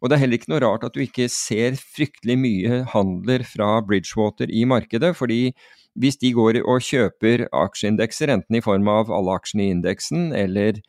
Og 0.00 0.10
det 0.10 0.16
er 0.16 0.24
heller 0.24 0.40
ikke 0.40 0.52
noe 0.52 0.64
rart 0.64 0.88
at 0.88 0.96
du 0.96 1.04
ikke 1.04 1.28
ser 1.32 1.78
fryktelig 1.80 2.36
mye 2.40 2.82
handler 2.92 3.46
fra 3.48 3.76
Bridgewater 3.86 4.50
i 4.50 4.66
markedet, 4.68 5.14
fordi 5.16 5.54
hvis 6.00 6.16
de 6.20 6.32
går 6.32 6.62
og 6.62 6.80
kjøper 6.84 7.46
aksjeindekser, 7.52 8.32
enten 8.32 8.56
i 8.56 8.64
form 8.64 8.88
av 8.88 9.12
alle 9.12 9.36
aksjene 9.36 9.66
i 9.66 9.72
indeksen 9.74 10.30
eller 10.36 10.80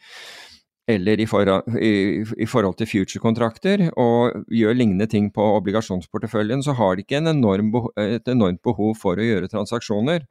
eller 0.87 1.21
i, 1.23 1.25
for, 1.29 1.47
i, 1.79 2.23
i 2.43 2.47
forhold 2.49 2.75
til 2.79 2.89
future-kontrakter, 2.91 3.85
og 3.99 4.43
gjør 4.51 4.75
lignende 4.75 5.07
ting 5.07 5.29
på 5.33 5.45
obligasjonsporteføljen, 5.59 6.63
så 6.65 6.75
har 6.75 6.97
de 6.97 7.05
ikke 7.05 7.21
enorm 7.21 7.71
et 7.99 8.27
enormt 8.27 8.63
behov 8.65 8.97
for 8.99 9.19
å 9.19 9.27
gjøre 9.27 9.51
transaksjoner. 9.51 10.25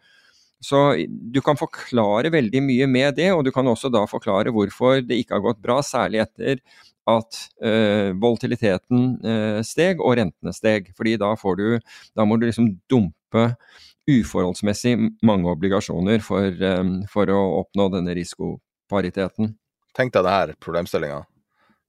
Så 0.63 0.79
du 1.09 1.41
kan 1.43 1.59
forklare 1.59 2.31
veldig 2.31 2.61
mye 2.63 2.87
med 2.87 3.17
det, 3.19 3.33
og 3.35 3.43
du 3.47 3.51
kan 3.55 3.67
også 3.67 3.91
da 3.91 4.05
forklare 4.07 4.53
hvorfor 4.55 5.01
det 5.03 5.19
ikke 5.19 5.39
har 5.39 5.47
gått 5.49 5.63
bra, 5.65 5.81
særlig 5.83 6.23
etter 6.23 6.61
at 7.11 7.39
øh, 7.67 8.13
volatiliteten 8.23 9.17
øh, 9.27 9.63
steg 9.67 10.05
og 10.05 10.21
rentene 10.21 10.55
steg. 10.55 10.93
Fordi 10.97 11.17
da, 11.19 11.33
du, 11.59 11.81
da 12.15 12.27
må 12.29 12.39
du 12.39 12.47
liksom 12.47 12.69
dumpe 12.91 13.49
uforholdsmessig 14.07 14.95
mange 15.27 15.51
obligasjoner 15.51 16.23
for, 16.23 16.47
øh, 16.47 16.95
for 17.11 17.33
å 17.35 17.41
oppnå 17.65 17.89
denne 17.97 18.15
risikopariteten. 18.19 19.57
Tenk 19.97 20.15
deg 20.15 20.25
det 20.25 20.33
her 20.33 20.55
problemstillinga. 20.61 21.21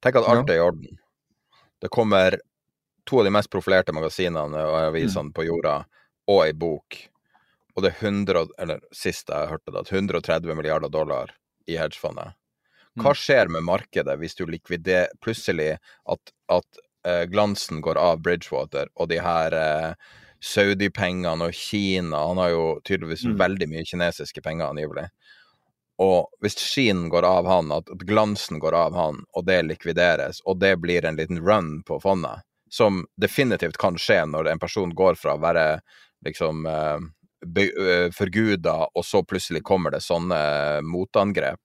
Tenk 0.03 0.19
at 0.19 0.27
alt 0.27 0.49
er 0.51 0.59
i 0.59 0.63
orden. 0.63 0.99
Det 1.81 1.91
kommer 1.91 2.39
to 3.07 3.19
av 3.19 3.27
de 3.27 3.33
mest 3.35 3.51
profilerte 3.51 3.95
magasinene 3.95 4.61
og 4.67 4.77
avisene 4.89 5.29
mm. 5.29 5.33
på 5.35 5.47
jorda, 5.47 5.81
og 6.31 6.45
ei 6.45 6.53
bok. 6.55 6.99
Og 7.75 7.83
det 7.83 7.93
er 7.93 8.07
100, 8.07 8.53
eller 8.63 8.83
sist 8.95 9.31
jeg 9.31 9.49
hørte 9.49 9.73
det, 9.73 9.85
130 9.89 10.55
milliarder 10.55 10.91
dollar 10.91 11.33
i 11.67 11.77
hedgefondet. 11.79 12.35
Hva 12.99 13.13
mm. 13.13 13.19
skjer 13.19 13.51
med 13.51 13.65
markedet 13.65 14.15
hvis 14.21 14.37
du 14.37 14.45
likviderer 14.47 15.11
plutselig 15.23 15.73
at, 15.79 16.33
at 16.53 16.83
eh, 17.07 17.23
glansen 17.31 17.81
går 17.83 17.97
av 17.97 18.21
Bridgewater, 18.21 18.91
og 18.93 19.09
de 19.09 19.19
her 19.23 19.55
eh, 19.57 20.11
Saudi-pengene 20.43 21.47
og 21.47 21.55
Kina 21.55 22.19
Han 22.27 22.41
har 22.41 22.49
jo 22.51 22.63
tydeligvis 22.83 23.23
mm. 23.25 23.37
veldig 23.39 23.69
mye 23.71 23.85
kinesiske 23.87 24.43
penger, 24.43 24.69
angivelig. 24.69 25.07
Og 26.01 26.29
hvis 26.41 26.57
skinen 26.57 27.09
går 27.13 27.25
av 27.27 27.47
han, 27.47 27.71
at 27.75 27.91
glansen 28.07 28.61
går 28.61 28.75
av 28.77 28.95
han, 28.97 29.19
og 29.33 29.45
det 29.45 29.61
likvideres, 29.67 30.41
og 30.45 30.57
det 30.63 30.75
blir 30.81 31.05
en 31.05 31.19
liten 31.19 31.41
run 31.43 31.75
på 31.85 31.99
fondet, 32.01 32.41
som 32.73 33.03
definitivt 33.21 33.77
kan 33.77 33.99
skje 34.01 34.23
når 34.25 34.49
en 34.49 34.61
person 34.61 34.95
går 34.97 35.19
fra 35.19 35.35
å 35.37 35.43
være 35.43 35.67
liksom 36.25 36.65
uh, 36.65 36.97
forguda, 38.15 38.77
og 38.95 39.05
så 39.05 39.21
plutselig 39.27 39.61
kommer 39.67 39.93
det 39.93 40.01
sånne 40.01 40.81
motangrep. 40.87 41.61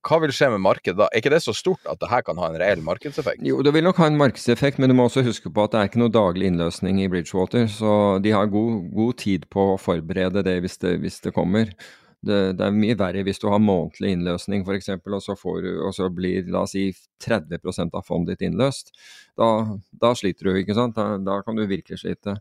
Hva 0.00 0.16
vil 0.22 0.32
skje 0.32 0.48
med 0.54 0.62
markedet 0.64 0.96
da? 0.96 1.10
Er 1.12 1.20
ikke 1.20 1.32
det 1.34 1.42
så 1.44 1.52
stort 1.52 1.84
at 1.90 1.98
det 2.00 2.08
her 2.08 2.22
kan 2.24 2.38
ha 2.40 2.48
en 2.48 2.56
reell 2.62 2.80
markedseffekt? 2.84 3.42
Jo, 3.44 3.58
det 3.60 3.74
vil 3.76 3.84
nok 3.84 3.98
ha 4.00 4.08
en 4.08 4.16
markedseffekt, 4.16 4.80
men 4.80 4.88
du 4.88 4.96
må 4.96 5.10
også 5.10 5.24
huske 5.26 5.52
på 5.52 5.66
at 5.66 5.74
det 5.74 5.80
er 5.80 5.90
ikke 5.90 6.00
noe 6.00 6.14
daglig 6.14 6.48
innløsning 6.48 7.02
i 7.04 7.08
Bridgewater. 7.12 7.66
Så 7.68 8.16
de 8.24 8.32
har 8.32 8.48
god, 8.48 8.86
god 8.96 9.18
tid 9.20 9.44
på 9.52 9.74
å 9.74 9.80
forberede 9.80 10.40
det 10.46 10.56
hvis 10.64 10.80
det, 10.80 10.94
hvis 11.04 11.20
det 11.26 11.34
kommer. 11.36 11.74
Det, 12.20 12.38
det, 12.58 12.66
er 12.66 12.74
mye 12.76 12.96
verre 13.00 13.22
hvis 13.24 13.40
du 13.40 13.46
har 13.48 13.62
månedlig 13.64 14.10
innløsning 14.12 14.66
f.eks., 14.66 14.90
og, 14.92 15.68
og 15.86 15.94
så 15.96 16.08
blir 16.12 16.50
la 16.52 16.66
oss 16.66 16.74
si 16.76 16.90
30 17.24 17.56
av 17.96 18.02
fondet 18.04 18.36
ditt 18.36 18.50
innløst. 18.50 18.92
Da, 19.40 19.78
da 20.02 20.12
sliter 20.18 20.50
du, 20.50 20.58
ikke 20.60 20.76
sant. 20.76 20.98
Da, 20.98 21.16
da, 21.24 21.38
kan 21.46 21.56
du 21.56 21.64
virkelig 21.64 22.02
slite. 22.02 22.36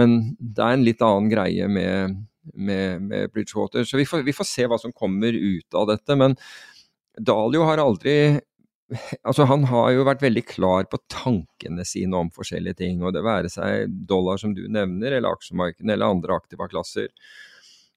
Men 0.00 0.34
det 0.40 0.66
er 0.66 0.74
en 0.74 0.86
litt 0.86 1.04
annen 1.06 1.30
greie 1.30 1.70
med, 1.70 2.18
med, 2.54 3.06
med 3.06 3.34
Bridgewater. 3.34 3.86
Så 3.86 4.00
vi 4.00 4.08
får, 4.08 4.26
vi 4.26 4.34
får, 4.34 4.50
se 4.50 4.66
hva 4.66 4.80
som 4.82 4.94
kommer 4.96 5.36
ut 5.36 5.78
av 5.78 5.86
dette. 5.92 6.18
Men 6.18 6.34
Dalio 7.18 7.66
har 7.68 7.82
aldri 7.82 8.16
Altså, 9.22 9.44
han 9.46 9.68
har 9.70 9.92
jo 9.94 10.02
vært 10.02 10.24
veldig 10.24 10.42
klar 10.48 10.86
på 10.90 10.98
tankene 11.12 11.84
sine 11.86 12.18
om 12.18 12.30
forskjellige 12.34 12.80
ting, 12.80 13.04
og 13.06 13.12
det 13.14 13.22
være 13.22 13.46
seg 13.52 13.92
dollar 14.10 14.40
som 14.42 14.50
du 14.56 14.64
nevner, 14.66 15.14
eller 15.14 15.30
aksjemarkedene 15.30 15.94
eller 15.94 16.10
andre 16.16 16.34
aktiva 16.40 16.66
klasser. 16.66 17.06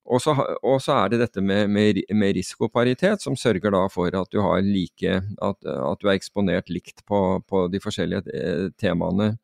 Og 0.03 0.19
så, 0.19 0.33
og 0.59 0.81
så, 0.83 0.97
er 0.97 1.13
det 1.13 1.21
dette 1.21 1.41
med, 1.41 1.69
med, 1.71 2.01
med, 2.11 2.35
risikoparitet, 2.35 3.23
som 3.23 3.37
sørger 3.39 3.71
da 3.71 3.85
for 3.91 4.11
at 4.19 4.31
du 4.33 4.41
har 4.43 4.59
like 4.65 5.13
At, 5.41 5.57
at 5.63 6.01
du 6.01 6.09
er 6.09 6.17
eksponert 6.17 6.69
likt 6.69 7.05
på, 7.07 7.39
på 7.47 7.67
de 7.71 7.79
forskjellige 7.83 8.23
eh, 8.35 8.67
temaene, 8.79 9.37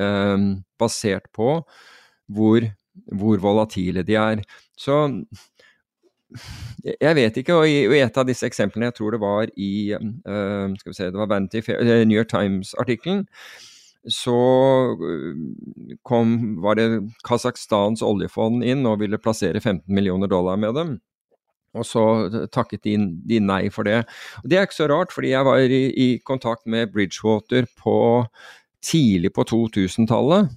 eh, 0.00 0.46
basert 0.80 1.28
på 1.36 1.60
hvor, 2.32 2.70
hvor, 3.12 3.36
volatile 3.44 4.02
de 4.02 4.16
er. 4.16 4.42
Så 4.76 5.04
jeg 7.00 7.14
vet 7.16 7.36
ikke, 7.36 7.54
og 7.54 7.68
i, 7.68 7.84
i, 7.84 8.00
et 8.00 8.16
av 8.18 8.26
disse 8.26 8.48
eksemplene, 8.48 8.88
jeg 8.88 8.96
tror 8.96 9.14
det 9.14 9.22
var 9.22 9.52
i 9.52 9.72
eh, 9.92 10.76
skal 10.80 10.92
vi 10.92 10.96
se, 10.96 11.12
det 11.12 11.20
var 11.20 11.30
Vanity 11.30 11.60
Fair, 11.60 11.84
New 12.08 12.16
York 12.16 12.32
Times-artikkelen, 12.32 13.26
så 14.12 14.36
øh, 15.02 15.36
kom, 16.06 16.56
var 16.62 16.78
det 16.78 16.86
Kasakhstans 17.26 18.04
oljefond 18.06 18.64
inn 18.64 18.86
og 18.86 19.00
ville 19.02 19.18
plassere 19.18 19.60
15 19.60 19.82
millioner 19.94 20.30
dollar 20.30 20.58
med 20.60 20.74
dem. 20.78 20.96
Og 21.76 21.84
så 21.84 22.02
takket 22.54 22.86
de, 22.86 22.96
de, 23.28 23.40
nei 23.42 23.66
for 23.72 23.88
det. 23.88 24.04
Og 24.42 24.50
Det 24.50 24.58
er 24.58 24.68
ikke 24.68 24.78
så 24.78 24.88
rart, 24.90 25.12
fordi 25.12 25.34
jeg 25.34 25.44
var 25.44 25.58
i, 25.60 25.82
i 25.92 26.08
kontakt 26.24 26.64
med 26.66 26.92
Bridgewater 26.94 27.66
på 27.76 27.98
tidlig 28.86 29.34
på 29.36 29.44
2000-tallet. 29.44 30.54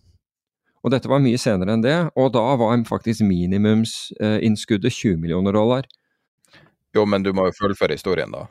Og 0.79 0.93
dette 0.93 1.11
var 1.11 1.19
mye 1.19 1.39
senere 1.41 1.75
enn 1.75 1.83
det, 1.83 1.97
og 2.15 2.31
da 2.37 2.45
var 2.59 2.77
faktisk 2.87 3.25
minimumsinnskuddet 3.27 4.95
20 4.95 5.19
millioner 5.19 5.51
dollar. 5.51 5.89
Jo, 6.95 7.03
men 7.05 7.25
du 7.25 7.33
må 7.35 7.49
jo 7.49 7.57
fullføre 7.57 7.97
historien, 7.99 8.31
da. 8.31 8.47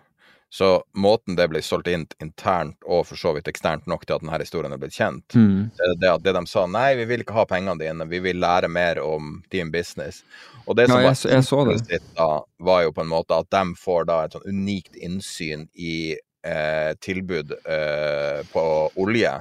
Så 0.51 0.83
måten 0.97 1.37
det 1.37 1.45
ble 1.53 1.61
solgt 1.61 1.91
inn 1.93 2.07
internt 2.25 2.79
og 2.87 3.03
for 3.11 3.21
så 3.21 3.35
vidt 3.37 3.51
eksternt 3.51 3.89
nok 3.91 4.07
til 4.07 4.17
at 4.17 4.23
denne 4.23 4.39
historien 4.41 4.73
er 4.73 4.81
blitt 4.81 4.97
kjent, 4.97 5.35
mm. 5.37 5.59
det, 5.77 5.89
det 6.01 6.13
at 6.15 6.25
det 6.25 6.33
de 6.39 6.43
sa 6.49 6.65
nei, 6.65 6.95
vi 6.97 7.05
vil 7.11 7.25
ikke 7.25 7.37
ha 7.37 7.45
pengene 7.49 7.77
dine, 7.83 8.07
vi 8.09 8.23
vil 8.25 8.41
lære 8.41 8.71
mer 8.73 9.03
om 9.05 9.43
din 9.53 9.73
business. 9.75 10.23
Og 10.65 10.79
det 10.79 10.89
som 10.89 11.03
ja, 11.03 11.11
jeg, 11.11 11.21
jeg 11.35 11.45
så 11.45 11.61
det. 11.69 11.77
Sitt, 11.85 12.09
da, 12.17 12.31
var 12.65 12.87
jo 12.87 12.95
på 12.97 13.05
en 13.05 13.13
måte 13.13 13.37
at 13.37 13.51
de 13.53 13.77
får 13.77 14.09
da 14.09 14.23
et 14.25 14.39
sånn 14.39 14.49
unikt 14.49 14.97
innsyn 14.97 15.69
i 15.77 16.17
eh, 16.17 16.95
tilbud 17.05 17.53
eh, 17.61 18.41
på 18.49 18.65
olje. 18.97 19.35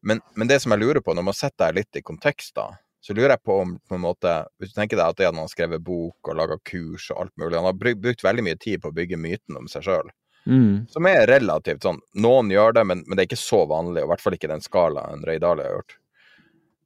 Men, 0.00 0.20
men, 0.34 0.48
det 0.48 0.60
som 0.62 0.72
jeg 0.72 0.84
lurer 0.84 1.00
på, 1.04 1.16
når 1.16 1.26
man 1.30 1.36
setter 1.36 1.72
det 1.72 1.82
litt 1.82 2.00
i 2.00 2.04
kontekst, 2.04 2.54
da, 2.56 2.70
så 3.00 3.16
lurer 3.16 3.34
jeg 3.34 3.44
på 3.48 3.58
om 3.62 3.74
på 3.88 3.96
en 3.96 4.04
måte, 4.04 4.32
Hvis 4.58 4.72
du 4.72 4.78
tenker 4.78 4.98
deg 4.98 5.06
at 5.06 5.18
det 5.18 5.28
at 5.28 5.34
han 5.34 5.42
har 5.42 5.50
skrevet 5.50 5.84
bok 5.84 6.28
og 6.28 6.36
laga 6.38 6.58
kurs 6.66 7.10
og 7.14 7.22
alt 7.22 7.34
mulig 7.38 7.56
Han 7.56 7.68
har 7.68 7.76
brukt 7.78 8.24
veldig 8.24 8.44
mye 8.44 8.58
tid 8.60 8.82
på 8.82 8.90
å 8.90 8.96
bygge 8.96 9.20
myten 9.20 9.56
om 9.58 9.68
seg 9.70 9.86
sjøl. 9.86 10.10
Mm. 10.48 10.86
Som 10.88 11.06
er 11.10 11.26
relativt 11.28 11.84
sånn 11.84 11.98
Noen 12.16 12.48
gjør 12.48 12.78
det, 12.78 12.84
men, 12.88 13.02
men, 13.04 13.16
det 13.16 13.24
er 13.24 13.28
ikke 13.28 13.40
så 13.40 13.64
vanlig, 13.68 14.00
og 14.00 14.08
i 14.08 14.12
hvert 14.14 14.22
fall 14.24 14.36
ikke 14.38 14.48
den 14.48 14.64
skalaen 14.64 15.24
Ray 15.28 15.40
Dali 15.42 15.66
har 15.66 15.74
gjort. 15.76 15.98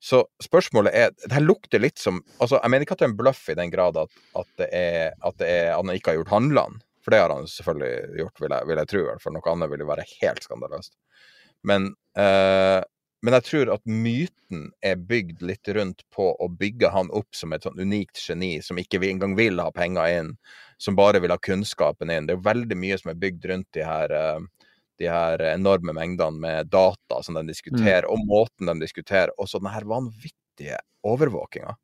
Så 0.03 0.25
spørsmålet 0.43 0.97
er 0.99 1.13
Det 1.15 1.31
her 1.31 1.45
lukter 1.45 1.79
litt 1.79 2.01
som 2.03 2.17
altså 2.43 2.59
Jeg 2.59 2.73
mener 2.73 2.83
ikke 2.83 2.97
at 2.97 3.05
det 3.05 3.07
er 3.07 3.13
en 3.13 3.21
bløff 3.21 3.45
i 3.53 3.59
den 3.59 3.71
grad 3.71 4.01
at, 4.01 4.17
at, 4.41 4.49
det 4.59 4.69
er, 4.75 5.13
at, 5.23 5.37
det 5.39 5.51
er, 5.51 5.69
at 5.77 5.79
han 5.79 5.95
ikke 5.95 6.11
har 6.11 6.19
gjort 6.19 6.35
handlene. 6.35 6.83
For 7.03 7.15
det 7.15 7.21
har 7.23 7.35
han 7.35 7.47
selvfølgelig 7.51 8.19
gjort, 8.19 8.41
vil 8.43 8.55
jeg, 8.55 8.67
vil 8.71 8.81
jeg 8.81 8.91
tro. 8.91 9.05
For 9.23 9.35
Noe 9.35 9.53
annet 9.53 9.71
ville 9.71 9.87
være 9.87 10.09
helt 10.11 10.43
skandaløst. 10.47 10.93
Men 11.67 11.93
uh, 12.19 12.83
men 13.23 13.37
jeg 13.39 13.47
tror 13.47 13.71
at 13.77 13.85
myten 13.87 14.65
er 14.83 14.99
bygd 14.99 15.45
litt 15.47 15.69
rundt 15.77 16.03
på 16.15 16.33
å 16.35 16.49
bygge 16.59 16.91
han 16.91 17.11
opp 17.15 17.37
som 17.39 17.55
et 17.55 17.63
sånn 17.63 17.79
unikt 17.79 18.19
geni 18.19 18.57
som 18.67 18.81
ikke 18.83 18.99
engang 19.07 19.37
vil 19.39 19.63
ha 19.63 19.69
penger 19.75 20.17
inn, 20.17 20.33
som 20.83 20.99
bare 20.99 21.21
vil 21.23 21.31
ha 21.31 21.39
kunnskapen 21.39 22.11
inn. 22.11 22.27
Det 22.27 22.35
er 22.35 22.41
jo 22.41 22.49
veldig 22.49 22.79
mye 22.79 22.99
som 22.99 23.13
er 23.13 23.21
bygd 23.23 23.47
rundt 23.51 23.69
de 23.77 23.85
her, 23.87 24.15
eh, 24.19 24.67
de 24.99 25.09
her 25.11 25.45
enorme 25.53 25.95
mengdene 25.95 26.43
med 26.43 26.73
data 26.73 27.23
som 27.23 27.39
de 27.39 27.45
diskuterer, 27.47 28.09
mm. 28.09 28.11
og 28.11 28.27
måten 28.27 28.71
de 28.73 28.75
diskuterer, 28.83 29.31
og 29.39 29.51
så 29.51 29.63
den 29.63 29.71
her 29.71 29.87
vanvittige 29.87 30.81
overvåkinga. 31.07 31.77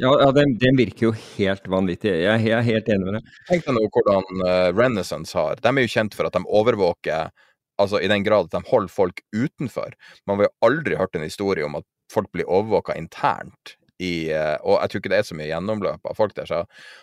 Ja, 0.00 0.10
ja 0.24 0.30
den, 0.34 0.56
den, 0.58 0.78
virker 0.80 1.10
jo 1.10 1.12
helt 1.36 1.68
vanvittig. 1.70 2.10
Jeg, 2.24 2.40
jeg 2.48 2.56
er 2.56 2.66
helt 2.66 2.88
enig 2.90 3.06
med 3.06 3.18
deg. 3.20 3.34
Tenk 3.50 3.68
deg 3.68 3.76
nå 3.76 3.84
hvordan 3.94 4.42
uh, 4.42 4.70
Renaissance 4.74 5.38
har. 5.38 5.60
De 5.62 5.70
er 5.70 5.86
jo 5.86 5.92
kjent 5.92 6.16
for 6.18 6.26
at 6.26 6.34
de 6.34 6.42
overvåker 6.48 7.30
altså 7.82 8.00
i 8.02 8.08
den 8.10 8.24
grad 8.26 8.48
at 8.48 8.56
de 8.56 8.70
holder 8.70 8.90
folk 8.90 9.22
utenfor. 9.36 9.94
Man 10.26 10.40
har 10.40 10.48
jo 10.48 10.56
aldri 10.66 10.98
hørt 10.98 11.14
en 11.14 11.26
historie 11.26 11.66
om 11.66 11.78
at 11.78 11.86
folk 12.10 12.32
blir 12.34 12.48
overvåka 12.48 12.96
internt 12.98 13.76
i, 14.02 14.30
eh, 14.34 14.56
og 14.62 14.80
jeg 14.80 14.90
tror 14.90 15.02
ikke 15.02 15.10
det 15.12 15.18
er 15.20 15.26
så 15.28 15.36
mye 15.38 15.48
gjennomløp 15.48 16.08
av 16.10 16.16
folk 16.18 16.34
der. 16.34 16.48
Så. 16.50 16.62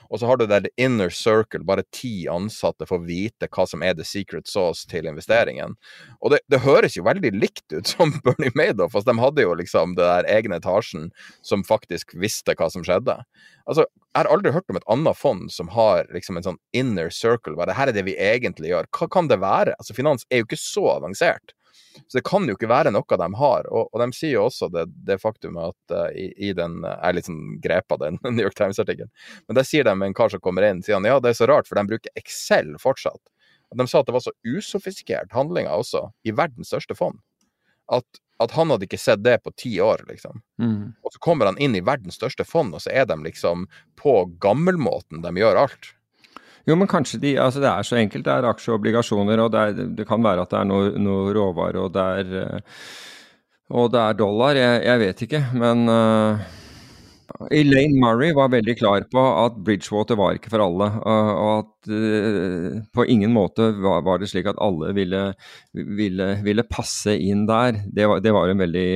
Og 0.10 0.20
så 0.20 0.28
har 0.28 0.40
du 0.40 0.46
der 0.50 0.66
the 0.66 0.72
inner 0.82 1.12
circle, 1.14 1.64
bare 1.68 1.86
ti 1.96 2.28
ansatte 2.32 2.88
får 2.90 3.06
vite 3.08 3.50
hva 3.52 3.66
som 3.70 3.86
er 3.86 3.96
the 3.96 4.06
secret 4.08 4.50
sauce 4.52 4.88
til 4.92 5.08
investeringen. 5.08 5.78
Og 6.20 6.36
det, 6.36 6.42
det 6.52 6.64
høres 6.66 6.98
jo 6.98 7.06
veldig 7.08 7.34
likt 7.38 7.68
ut 7.72 7.94
som 7.94 8.12
Bernie 8.26 8.54
Madoff. 8.58 8.96
Altså, 8.96 9.12
de 9.12 9.24
hadde 9.24 9.48
jo 9.48 9.56
liksom 9.62 9.96
det 10.00 10.08
der 10.08 10.30
egne 10.36 10.60
etasjen 10.60 11.10
som 11.48 11.66
faktisk 11.68 12.16
visste 12.20 12.58
hva 12.60 12.70
som 12.74 12.86
skjedde. 12.86 13.22
Altså, 13.70 13.88
jeg 14.12 14.26
har 14.26 14.34
aldri 14.34 14.52
hørt 14.52 14.68
om 14.72 14.80
et 14.80 14.90
annet 14.92 15.16
fond 15.16 15.48
som 15.54 15.72
har 15.72 16.10
liksom 16.12 16.38
en 16.38 16.50
sånn 16.50 16.62
inner 16.76 17.12
circle. 17.14 17.56
Bare, 17.56 17.72
det 17.72 17.80
her 17.80 17.92
er 17.92 17.96
det 17.96 18.08
vi 18.10 18.20
egentlig 18.20 18.74
gjør. 18.74 18.92
Hva 18.98 19.08
kan 19.12 19.32
det 19.32 19.40
være? 19.40 19.78
Altså, 19.80 19.96
finans 19.96 20.28
er 20.30 20.42
jo 20.42 20.50
ikke 20.50 20.60
så 20.60 20.90
avansert. 20.98 21.56
Så 22.08 22.18
det 22.18 22.24
kan 22.28 22.48
jo 22.48 22.56
ikke 22.56 22.70
være 22.72 22.94
noe 22.94 23.18
de 23.22 23.28
har. 23.40 23.68
Og, 23.72 23.90
og 23.92 24.02
de 24.04 24.08
sier 24.16 24.38
jo 24.38 24.46
også 24.48 24.70
det, 24.74 24.86
det 25.08 25.20
faktum 25.22 25.60
at 25.62 25.96
uh, 25.96 26.08
i, 26.16 26.30
i, 26.50 26.54
den 26.58 26.82
Jeg 26.86 26.98
er 27.10 27.18
litt 27.18 27.28
sånn 27.28 27.44
grep 27.64 27.96
av 27.96 28.02
den 28.04 28.20
New 28.36 28.46
York 28.46 28.58
Times-artikkelen. 28.60 29.12
Men 29.48 29.60
der 29.60 29.68
sier 29.68 29.88
de 29.88 29.96
en 29.96 30.18
kar 30.18 30.32
som 30.34 30.44
kommer 30.44 30.68
inn, 30.68 30.84
sier 30.86 31.00
han 31.00 31.08
ja, 31.08 31.20
det 31.24 31.34
er 31.34 31.40
så 31.42 31.50
rart, 31.52 31.70
for 31.70 31.80
de 31.80 31.88
bruker 31.90 32.20
Excel 32.20 32.74
fortsatt. 32.82 33.22
De 33.76 33.88
sa 33.88 34.02
at 34.02 34.10
det 34.10 34.16
var 34.16 34.24
så 34.24 34.34
usofistikert 34.44 35.32
handlinger 35.36 35.72
også, 35.72 36.10
i 36.28 36.34
verdens 36.36 36.72
største 36.74 36.96
fond. 36.98 37.22
At, 37.92 38.20
at, 38.44 38.52
han 38.56 38.72
hadde 38.72 38.88
ikke 38.88 39.00
sett 39.00 39.24
det 39.24 39.38
på 39.46 39.54
ti 39.60 39.74
år, 39.84 40.04
liksom. 40.10 40.42
Mm. 40.62 40.92
Og 41.04 41.14
så 41.14 41.22
kommer 41.24 41.48
han 41.48 41.60
inn 41.60 41.76
i 41.76 41.84
verdens 41.84 42.20
største 42.20 42.46
fond, 42.48 42.76
og 42.76 42.84
så 42.84 42.92
er 42.92 43.08
de 43.08 43.18
liksom 43.24 43.68
på 44.00 44.16
gammelmåten 44.44 45.24
de 45.24 45.34
gjør 45.40 45.64
alt. 45.66 45.94
Jo, 46.70 46.78
men 46.78 46.90
kanskje 46.90 47.20
de 47.22 47.36
Altså, 47.42 47.62
det 47.64 47.70
er 47.72 47.88
så 47.88 48.00
enkelt. 48.00 48.26
Det 48.26 48.34
er 48.34 48.50
aksjer 48.50 48.76
og 48.76 48.82
obligasjoner, 48.82 49.44
og 49.44 49.52
det, 49.54 49.62
er, 49.62 49.94
det 50.00 50.08
kan 50.10 50.24
være 50.24 50.46
at 50.46 50.54
det 50.54 50.62
er 50.62 50.70
noe, 50.70 50.96
noe 51.02 51.36
råvare, 51.36 51.86
og 51.86 51.94
det 51.96 52.08
er 52.22 52.34
eh, 52.46 52.80
Og 53.72 53.92
det 53.94 54.02
er 54.02 54.18
dollar. 54.20 54.58
Jeg, 54.60 54.82
jeg 54.84 55.00
vet 55.00 55.22
ikke, 55.26 55.40
men 55.56 55.88
uh, 55.88 56.42
Elaine 57.56 57.96
Murray 58.02 58.34
var 58.36 58.52
veldig 58.52 58.76
klar 58.76 59.06
på 59.08 59.22
at 59.46 59.56
Bridgewater 59.64 60.20
var 60.20 60.36
ikke 60.36 60.52
for 60.52 60.66
alle. 60.66 60.90
Uh, 61.00 61.32
og 61.32 61.52
at 61.62 61.92
på 62.94 63.08
ingen 63.08 63.32
måte 63.34 63.72
var, 63.80 64.04
var, 64.06 64.20
det 64.20 64.28
slik 64.30 64.52
at 64.52 64.60
alle 64.62 64.92
ville, 64.94 65.24
ville, 65.72 66.28
ville 66.44 66.68
passe 66.68 67.16
inn 67.16 67.48
der. 67.48 67.80
Det 67.88 68.10
var, 68.12 68.20
det 68.20 68.36
var 68.36 68.52
hun 68.52 68.60
veldig 68.60 68.90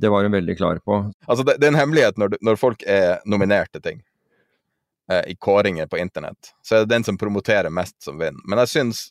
det 0.00 0.08
var 0.10 0.26
hun 0.26 0.34
veldig 0.34 0.56
klar 0.58 0.82
på. 0.82 0.98
Altså, 1.28 1.44
det, 1.46 1.60
det 1.60 1.68
er 1.68 1.74
en 1.76 1.80
hemmelighet 1.84 2.18
når, 2.18 2.40
når 2.42 2.58
folk 2.58 2.82
er 2.88 3.22
nominert 3.28 3.70
til 3.72 3.86
ting 3.86 4.02
eh, 5.10 5.22
i 5.32 5.36
kåringer 5.36 5.86
på 5.86 5.98
internett, 5.98 6.54
så 6.62 6.76
er 6.76 6.84
det 6.84 6.94
den 6.94 7.04
som 7.04 7.18
promoterer 7.18 7.70
mest, 7.70 8.02
som 8.02 8.18
vinner. 8.18 8.40
Men 8.48 8.62
jeg 8.64 8.68
syns 8.76 9.08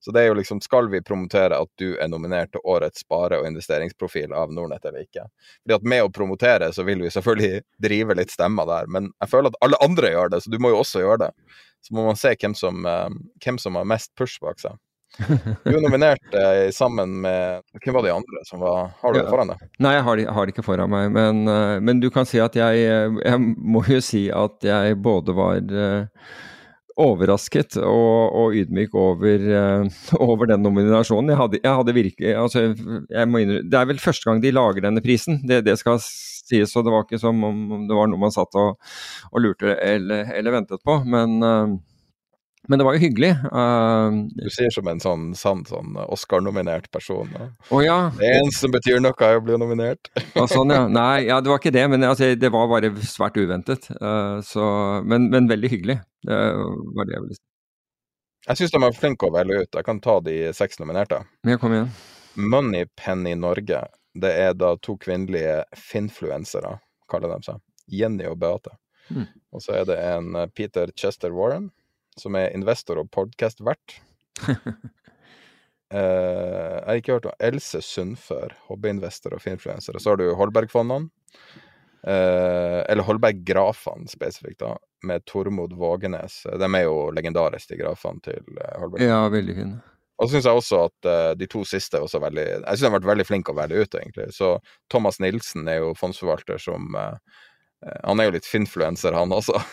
Så 0.00 0.14
det 0.16 0.22
er 0.22 0.30
jo 0.30 0.34
liksom 0.38 0.62
Skal 0.64 0.86
vi 0.88 1.02
promotere 1.04 1.58
at 1.60 1.68
du 1.76 1.98
er 2.00 2.08
nominert 2.08 2.52
til 2.52 2.60
årets 2.64 3.02
spare- 3.04 3.36
og 3.36 3.46
investeringsprofil 3.46 4.32
av 4.32 4.52
Nordnett 4.52 4.84
eller 4.88 5.04
ikke? 5.04 5.26
Fordi 5.60 5.74
at 5.74 5.82
med 5.92 6.04
å 6.04 6.12
promotere 6.12 6.70
så 6.72 6.86
vil 6.88 7.02
vi 7.04 7.10
selvfølgelig 7.12 7.60
drive 7.86 8.16
litt 8.16 8.32
stemmer 8.32 8.64
der, 8.66 8.88
men 8.88 9.10
jeg 9.20 9.28
føler 9.28 9.52
at 9.52 9.58
alle 9.60 9.80
andre 9.84 10.14
gjør 10.14 10.32
det, 10.32 10.40
så 10.40 10.50
du 10.50 10.56
må 10.58 10.72
jo 10.72 10.80
også 10.80 11.04
gjøre 11.04 11.26
det. 11.26 11.30
Så 11.84 11.94
må 11.94 12.06
man 12.06 12.16
se 12.16 12.32
hvem 12.32 12.56
som, 12.56 12.86
eh, 12.86 13.18
hvem 13.44 13.60
som 13.60 13.76
har 13.76 13.92
mest 13.92 14.14
push 14.16 14.40
bak 14.40 14.60
seg. 14.60 14.80
Du 15.18 15.72
er 15.72 15.80
nominert 15.82 16.36
eh, 16.38 16.68
sammen 16.74 17.16
med 17.24 17.64
Hvem 17.82 17.96
var 17.96 18.06
de 18.06 18.12
andre 18.14 18.44
som 18.46 18.62
var 18.62 18.92
Har 19.00 19.12
du 19.12 19.18
det 19.18 19.26
foran 19.30 19.50
deg? 19.52 19.64
Nei, 19.82 19.96
jeg 19.96 20.04
har 20.06 20.20
det, 20.20 20.28
har 20.36 20.46
det 20.46 20.54
ikke 20.54 20.66
foran 20.66 20.92
meg. 20.92 21.10
Men, 21.14 21.42
uh, 21.50 21.80
men, 21.82 21.98
du 22.02 22.08
kan 22.14 22.28
si 22.28 22.38
at 22.42 22.56
jeg 22.56 22.84
Jeg 22.86 23.40
må 23.40 23.82
jo 23.90 23.98
si 24.04 24.28
at 24.30 24.62
jeg 24.66 25.00
både 25.02 25.34
var 25.36 25.58
uh, 25.74 26.30
overrasket 27.00 27.78
og, 27.80 28.34
og 28.36 28.56
ydmyk 28.60 28.94
over, 28.98 29.44
uh, 29.50 30.00
over, 30.20 30.50
den 30.50 30.62
nominasjonen. 30.66 31.32
Jeg 31.32 31.40
hadde, 31.40 31.60
jeg 31.64 31.78
hadde 31.80 31.96
virkelig 31.96 32.34
altså, 32.36 32.64
jeg 33.08 33.30
må 33.30 33.40
innrømme, 33.40 33.70
Det 33.72 33.78
er 33.80 33.88
vel 33.88 34.02
første 34.02 34.28
gang 34.28 34.42
de 34.42 34.52
lager 34.52 34.84
denne 34.84 35.02
prisen, 35.04 35.40
det, 35.48 35.62
det 35.66 35.78
skal 35.80 36.00
sies. 36.02 36.74
Og 36.76 36.86
det 36.86 36.94
var 36.94 37.06
ikke 37.06 37.22
som 37.22 37.40
om 37.46 37.86
det 37.88 37.96
var 37.96 38.10
noe 38.10 38.20
man 38.20 38.34
satt 38.34 38.54
og, 38.58 38.76
og 39.30 39.42
lurte 39.42 39.74
eller, 39.74 40.28
eller, 40.36 40.58
ventet 40.60 40.84
på. 40.86 41.00
Men 41.08 41.38
men 42.70 42.78
det 42.78 42.84
var 42.86 42.94
jo 42.94 43.02
hyggelig. 43.02 43.32
Uh, 43.50 44.30
du 44.30 44.46
sier 44.54 44.70
som 44.70 44.86
en 44.86 45.00
sånn 45.02 45.24
sann 45.34 45.64
sånn 45.66 45.96
Oscar-nominert 46.06 46.86
person. 46.94 47.32
Ja. 47.34 47.48
Oh, 47.74 47.80
ja. 47.82 47.96
Det 48.14 48.28
eneste 48.30 48.62
som 48.62 48.74
betyr 48.74 49.00
noe, 49.02 49.16
er 49.26 49.40
å 49.40 49.42
bli 49.42 49.56
nominert. 49.58 50.10
ah, 50.38 50.46
sånn, 50.50 50.70
ja. 50.70 50.84
Nei, 50.86 51.26
ja, 51.26 51.40
det 51.42 51.50
var 51.50 51.58
ikke 51.58 51.74
det, 51.74 51.82
men 51.90 52.06
altså, 52.06 52.28
det 52.38 52.52
var 52.54 52.70
bare 52.70 52.92
svært 53.02 53.40
uventet. 53.42 53.88
Uh, 53.98 54.38
så, 54.46 54.62
men, 55.02 55.26
men, 55.34 55.50
veldig 55.50 55.72
hyggelig. 55.72 55.98
Det 56.22 56.38
var 56.94 57.10
det 57.10 57.16
jeg 57.16 57.24
ville 57.24 57.38
si. 57.40 57.42
Jeg 58.46 58.60
syns 58.60 58.76
de 58.76 58.82
er 58.86 58.96
flinke 59.00 59.26
å 59.26 59.34
velge 59.34 59.64
ut. 59.64 59.80
Jeg 59.80 59.88
kan 59.90 60.02
ta 60.06 60.14
de 60.30 60.36
seks 60.56 60.78
nominerte. 60.78 61.18
Ja, 61.50 61.58
kom 61.58 61.74
igjen. 61.74 61.90
Moneypenny 62.38 63.34
Norge. 63.34 63.82
Det 64.14 64.30
er 64.46 64.54
da 64.54 64.76
to 64.78 64.94
kvinnelige 65.02 65.64
finfluensere, 65.90 66.76
kaller 67.10 67.34
de 67.34 67.50
seg. 67.50 67.60
Jenny 67.90 68.30
og 68.30 68.38
Beate. 68.38 68.76
Mm. 69.10 69.26
Og 69.50 69.66
så 69.66 69.74
er 69.80 69.90
det 69.90 69.98
en 69.98 70.34
eh, 70.38 70.48
Peter 70.54 70.90
Chester 70.94 71.34
Warren 71.34 71.72
som 72.18 72.36
er 72.38 72.54
investor 72.56 73.00
og 73.02 73.10
podkast-vert. 73.14 73.98
eh, 75.94 75.96
jeg 75.96 76.86
har 76.86 77.00
ikke 77.00 77.18
hørt 77.18 77.28
om 77.30 77.42
Else 77.50 77.82
Sundfør, 77.84 78.54
hobbyinvestor 78.70 79.36
og 79.36 79.44
finfluencer. 79.44 79.96
Og 79.96 80.04
så 80.04 80.14
har 80.14 80.22
du 80.22 80.30
Holbergfondene. 80.38 81.10
Eh, 82.00 82.80
eller 82.88 83.04
Holberg-grafene 83.04 84.08
spesifikt, 84.08 84.62
da, 84.62 84.74
med 85.06 85.24
Tormod 85.28 85.76
Vågenes. 85.76 86.42
De 86.48 86.68
er 86.68 86.86
jo 86.86 87.10
legendariske, 87.14 87.74
de 87.74 87.82
grafene 87.82 88.24
til 88.24 88.40
eh, 88.56 88.76
Holberg. 88.80 89.04
Ja, 89.04 89.22
veldig 89.32 89.56
fine. 89.56 89.80
Og 90.20 90.28
så 90.28 90.36
syns 90.36 90.48
jeg 90.50 90.60
også 90.60 90.78
at 90.84 91.06
uh, 91.08 91.30
de 91.32 91.46
to 91.48 91.62
siste 91.64 91.96
er 91.96 92.20
veldig 92.20 92.42
Jeg 92.44 92.64
syns 92.66 92.82
de 92.82 92.88
har 92.90 92.96
vært 92.98 93.08
veldig 93.08 93.24
flinke 93.24 93.54
å 93.54 93.56
velge 93.56 93.80
ut, 93.80 93.94
egentlig. 93.96 94.26
Så 94.36 94.50
Thomas 94.92 95.16
Nilsen 95.16 95.68
er 95.72 95.78
jo 95.80 95.94
fondsforvalter 95.96 96.60
som 96.60 96.92
uh, 96.92 97.16
han 97.80 98.20
er 98.20 98.28
jo 98.28 98.32
litt 98.34 98.48
finfluenser, 98.48 99.16
han 99.16 99.32
også. 99.32 99.60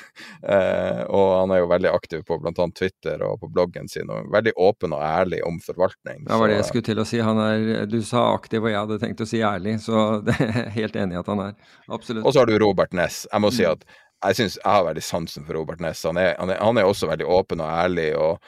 Eh, 0.47 1.01
og 1.11 1.31
han 1.41 1.51
er 1.51 1.59
jo 1.59 1.67
veldig 1.67 1.89
aktiv 1.91 2.21
på 2.27 2.37
bl.a. 2.39 2.65
Twitter 2.77 3.21
og 3.25 3.39
på 3.41 3.49
bloggen 3.51 3.89
sin, 3.91 4.07
og 4.13 4.29
veldig 4.31 4.53
åpen 4.63 4.93
og 4.95 5.01
ærlig 5.03 5.41
om 5.43 5.57
forvaltning. 5.63 6.21
Det 6.27 6.37
var 6.39 6.51
det 6.51 6.59
jeg 6.59 6.67
skulle 6.69 6.87
til 6.87 7.01
å 7.01 7.05
si. 7.09 7.19
Han 7.25 7.41
er, 7.41 7.85
du 7.89 7.97
sa 8.05 8.21
aktiv, 8.35 8.61
og 8.63 8.71
jeg 8.71 8.79
hadde 8.79 8.99
tenkt 9.01 9.23
å 9.25 9.27
si 9.27 9.41
ærlig, 9.43 9.77
så 9.83 10.05
det 10.27 10.37
er 10.45 10.69
helt 10.77 10.95
enig 10.99 11.17
i 11.17 11.19
at 11.19 11.31
han 11.33 11.41
er. 11.49 11.57
Absolutt. 11.89 12.23
Og 12.23 12.31
så 12.31 12.43
har 12.43 12.51
du 12.51 12.55
Robert 12.63 12.95
Ness. 12.95 13.25
Jeg 13.31 13.43
må 13.43 13.51
si 13.51 13.65
mm. 13.65 13.75
at 13.75 13.97
jeg 14.27 14.39
synes 14.39 14.59
jeg 14.61 14.71
har 14.77 14.87
veldig 14.87 15.05
sansen 15.09 15.49
for 15.49 15.59
Robert 15.59 15.83
Ness. 15.83 16.05
Han 16.07 16.21
er, 16.21 16.31
han 16.39 16.53
er, 16.53 16.61
han 16.63 16.79
er 16.79 16.87
også 16.87 17.09
veldig 17.11 17.27
åpen 17.39 17.65
og 17.65 17.73
ærlig. 17.73 18.11
og 18.15 18.39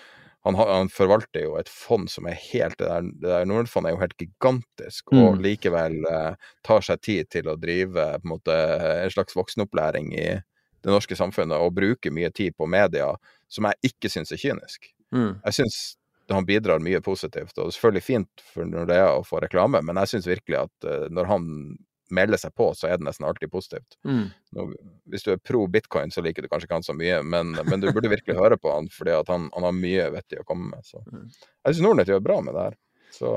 han, 0.47 0.55
han, 0.55 0.89
forvalter 0.93 1.43
jo 1.43 1.57
et 1.59 1.69
fond 1.71 2.07
som 2.11 2.27
er 2.29 2.37
helt 2.39 2.77
Det 2.79 2.87
der, 2.87 3.07
det 3.11 3.27
der 3.27 3.47
Nordfondet 3.49 3.91
er 3.91 3.97
jo 3.97 4.03
helt 4.03 4.17
gigantisk, 4.21 5.11
mm. 5.11 5.23
og 5.23 5.41
likevel 5.43 5.97
eh, 6.07 6.51
tar 6.65 6.85
seg 6.85 7.01
tid 7.03 7.31
til 7.33 7.49
å 7.51 7.57
drive 7.59 8.05
på 8.15 8.23
en, 8.23 8.31
måte, 8.31 8.55
en 9.03 9.11
slags 9.13 9.35
voksenopplæring 9.35 10.13
i 10.15 10.29
det 10.79 10.93
norske 10.93 11.17
samfunnet, 11.19 11.59
og 11.59 11.75
bruker 11.75 12.13
mye 12.15 12.31
tid 12.31 12.55
på 12.55 12.69
media 12.71 13.11
som 13.51 13.67
jeg 13.67 13.91
ikke 13.91 14.11
syns 14.13 14.31
er 14.31 14.39
kynisk. 14.39 14.87
Mm. 15.11 15.41
Jeg 15.43 15.57
syns 15.59 15.79
han 16.29 16.45
bidrar 16.45 16.81
mye 16.83 17.01
positivt, 17.01 17.55
og 17.57 17.65
det 17.65 17.71
er 17.71 17.75
selvfølgelig 17.75 18.05
fint 18.05 18.43
for 18.53 18.69
Nordea 18.69 19.11
å 19.17 19.25
få 19.25 19.41
reklame, 19.43 19.81
men 19.85 19.97
jeg 20.03 20.13
syns 20.13 20.29
virkelig 20.29 20.59
at 20.61 20.85
uh, 20.87 21.07
når 21.09 21.29
han 21.31 21.47
melder 22.15 22.41
seg 22.41 22.53
på, 22.57 22.72
så 22.77 22.90
er 22.90 22.99
det 22.99 23.07
nesten 23.07 23.27
alltid 23.30 23.52
positivt. 23.52 23.98
Mm. 24.07 24.27
Nå, 24.57 24.68
hvis 25.11 25.26
du 25.26 25.34
er 25.34 25.41
pro 25.41 25.65
bitcoin, 25.72 26.14
så 26.14 26.23
liker 26.26 26.45
du 26.45 26.49
kanskje 26.52 26.69
ikke 26.69 26.80
han 26.80 26.88
så 26.88 26.95
mye, 26.98 27.22
men, 27.23 27.56
men 27.65 27.84
du 27.84 27.90
burde 27.94 28.11
virkelig 28.11 28.38
høre 28.40 28.60
på 28.61 28.72
han, 28.73 28.90
fordi 28.94 29.18
han, 29.18 29.49
han, 29.53 29.68
har 29.68 29.76
mye 29.76 30.07
vettig 30.15 30.41
å 30.41 30.48
komme 30.48 30.72
med. 30.73 30.86
Så. 30.88 31.03
Mm. 31.10 31.27
Jeg 31.30 31.76
syns 31.76 31.86
Nordnett 31.86 32.14
gjør 32.14 32.23
bra 32.26 32.40
med 32.45 32.57
det 32.57 32.69
her. 32.69 32.80
Så 33.14 33.36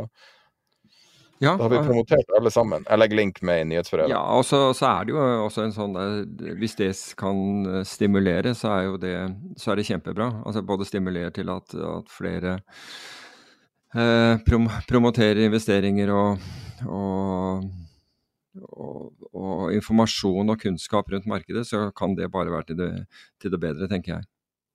ja, 1.43 1.57
da 1.57 1.65
har 1.65 1.71
vi 1.71 1.79
promotert 1.79 2.29
alle 2.39 2.51
sammen. 2.55 2.85
Jeg 2.87 3.01
legger 3.03 3.19
link 3.19 3.41
med 3.43 3.65
i 3.65 3.65
nyhetsbrevet. 3.73 4.13
Ja, 4.13 4.21
og 4.37 4.45
så, 4.47 4.61
så, 4.79 4.87
er 4.93 5.09
det 5.09 5.15
jo 5.17 5.23
også 5.43 5.65
en 5.65 5.75
sånn 5.75 5.97
eh, 5.99 6.53
Hvis 6.61 6.77
det 6.79 6.93
kan 7.19 7.41
eh, 7.67 7.81
stimulere, 7.89 8.53
så 8.55 8.71
er 8.71 8.85
jo 8.87 9.01
det, 9.03 9.17
så 9.59 9.73
er 9.73 9.81
det 9.81 9.89
kjempebra. 9.89 10.29
Altså 10.47 10.63
både 10.63 10.87
stimulere 10.87 11.33
til 11.35 11.51
at, 11.51 11.75
at 11.75 12.15
flere 12.15 12.61
eh, 13.91 14.37
prom 14.47 14.71
promoterer 14.87 15.43
investeringer 15.49 16.15
og, 16.15 16.47
og 16.87 17.67
og, 18.61 19.13
og, 19.33 19.73
informasjon 19.75 20.53
og 20.53 20.61
kunnskap 20.61 21.11
rundt 21.13 21.29
markedet, 21.31 21.65
så 21.69 21.87
kan 21.97 22.17
det 22.19 22.31
bare 22.33 22.53
være 22.53 22.71
til 22.71 22.81
det, 22.81 22.91
til 23.41 23.55
det 23.55 23.61
bedre, 23.63 23.89
tenker 23.91 24.17
jeg. 24.17 24.29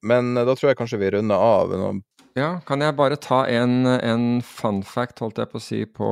Men 0.08 0.36
eh, 0.38 0.46
da 0.48 0.56
tror 0.56 0.72
jeg 0.72 0.80
kanskje 0.80 1.02
vi 1.02 1.12
runder 1.18 1.42
av. 1.42 1.74
Noen... 1.78 2.04
Ja, 2.38 2.58
kan 2.68 2.84
jeg 2.86 2.98
bare 2.98 3.18
ta 3.22 3.44
en, 3.50 3.86
en, 3.86 4.28
fun 4.46 4.84
fact, 4.86 5.22
holdt 5.24 5.42
jeg 5.42 5.52
på 5.52 5.62
å 5.62 5.64
si, 5.64 5.84
på, 5.90 6.10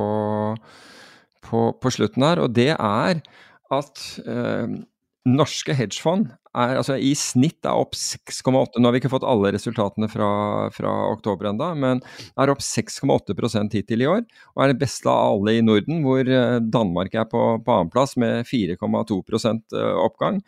på, 1.46 1.66
på 1.78 1.94
slutten 1.94 2.26
her. 2.26 2.42
Og 2.42 2.54
det 2.56 2.72
er 2.74 3.22
at 3.74 4.02
eh, 4.26 4.78
norske 5.26 5.74
hedgefond 5.74 6.30
er 6.56 6.78
altså 6.80 6.96
i 6.96 7.12
snitt 7.18 7.66
er 7.66 7.76
opp 7.76 7.96
6,8 7.98 8.80
Nå 8.80 8.88
har 8.88 8.94
vi 8.94 9.00
ikke 9.02 9.12
fått 9.12 9.26
alle 9.28 9.52
resultatene 9.54 10.08
fra, 10.10 10.28
fra 10.74 10.92
oktober 11.12 11.50
ennå, 11.50 11.68
men 11.78 12.02
er 12.38 12.52
opp 12.52 12.62
6,8 12.64 13.36
hittil 13.74 14.04
i 14.04 14.08
år. 14.10 14.22
Og 14.54 14.64
er 14.64 14.72
det 14.72 14.80
beste 14.80 15.10
av 15.12 15.36
alle 15.36 15.56
i 15.58 15.64
Norden, 15.64 16.02
hvor 16.06 16.22
eh, 16.24 16.58
Danmark 16.60 17.14
er 17.14 17.28
på, 17.30 17.42
på 17.64 17.76
annenplass 17.76 18.16
med 18.20 18.48
4,2 18.48 19.20
eh, 19.52 19.98
oppgang. 20.04 20.40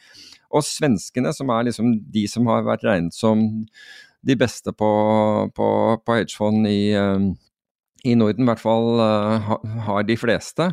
Og 0.48 0.64
svenskene, 0.64 1.34
som 1.36 1.52
er 1.52 1.68
liksom 1.68 1.92
de 2.14 2.24
som 2.30 2.48
har 2.48 2.64
vært 2.68 2.86
regnet 2.88 3.16
som 3.16 3.44
de 4.26 4.36
beste 4.38 4.72
på, 4.74 4.88
på, 5.54 5.68
på 6.04 6.16
hedgefond 6.16 6.68
i, 6.70 6.80
eh, 6.96 7.28
i 8.08 8.16
Norden, 8.16 8.46
i 8.46 8.48
hvert 8.48 8.64
fall 8.64 9.02
har 9.84 10.08
de 10.08 10.16
fleste, 10.16 10.72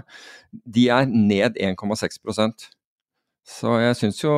de 0.52 0.90
er 0.94 1.08
ned 1.10 1.58
1,6% 1.60 2.70
Så 3.44 3.72
jeg 3.82 3.98
syns 4.00 4.22
jo 4.24 4.36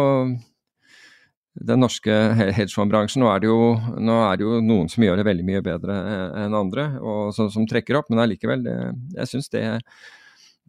den 1.58 1.82
norske 1.82 2.14
hedgefondbransjen. 2.38 3.24
Nå, 3.24 3.58
nå 4.04 4.20
er 4.28 4.38
det 4.38 4.46
jo 4.46 4.60
noen 4.64 4.92
som 4.92 5.06
gjør 5.06 5.20
det 5.20 5.26
veldig 5.28 5.48
mye 5.48 5.64
bedre 5.66 5.98
enn 6.44 6.58
andre, 6.58 6.90
og 7.02 7.34
som, 7.36 7.50
som 7.54 7.66
trekker 7.70 7.98
opp, 8.00 8.12
men 8.12 8.22
allikevel, 8.24 8.68
jeg 9.18 9.32
syns 9.32 9.50
det, 9.54 9.64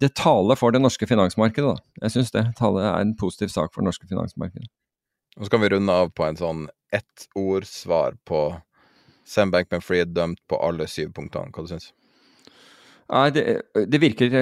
det 0.01 0.15
taler 0.19 0.59
for 0.59 0.75
det 0.75 0.83
norske 0.83 1.09
finansmarkedet. 1.11 1.75
Da. 1.75 2.07
Jeg 2.07 2.17
syns 2.17 2.33
det 2.35 2.47
taler 2.59 2.89
er 2.89 3.03
en 3.03 3.17
positiv 3.19 3.53
sak 3.53 3.73
for 3.73 3.83
det 3.83 3.91
norske 3.91 4.09
finansmarkedet. 4.09 4.71
Og 5.39 5.47
så 5.47 5.53
kan 5.55 5.63
vi 5.63 5.71
runde 5.75 5.95
av 5.95 6.11
på 6.17 6.25
en 6.27 6.39
sånn 6.39 6.65
ett-ord-svar 6.95 8.17
på 8.27 8.43
Sam 9.29 9.53
Bankman-Fried 9.53 10.15
dømt 10.17 10.41
på 10.49 10.59
alle 10.65 10.89
syv 10.91 11.13
punktene. 11.17 11.53
Hva 11.53 11.67
du 11.67 11.73
syns 11.75 11.93
Nei, 13.09 13.29
det, 13.33 13.43
det, 13.89 13.99
virker, 14.03 14.35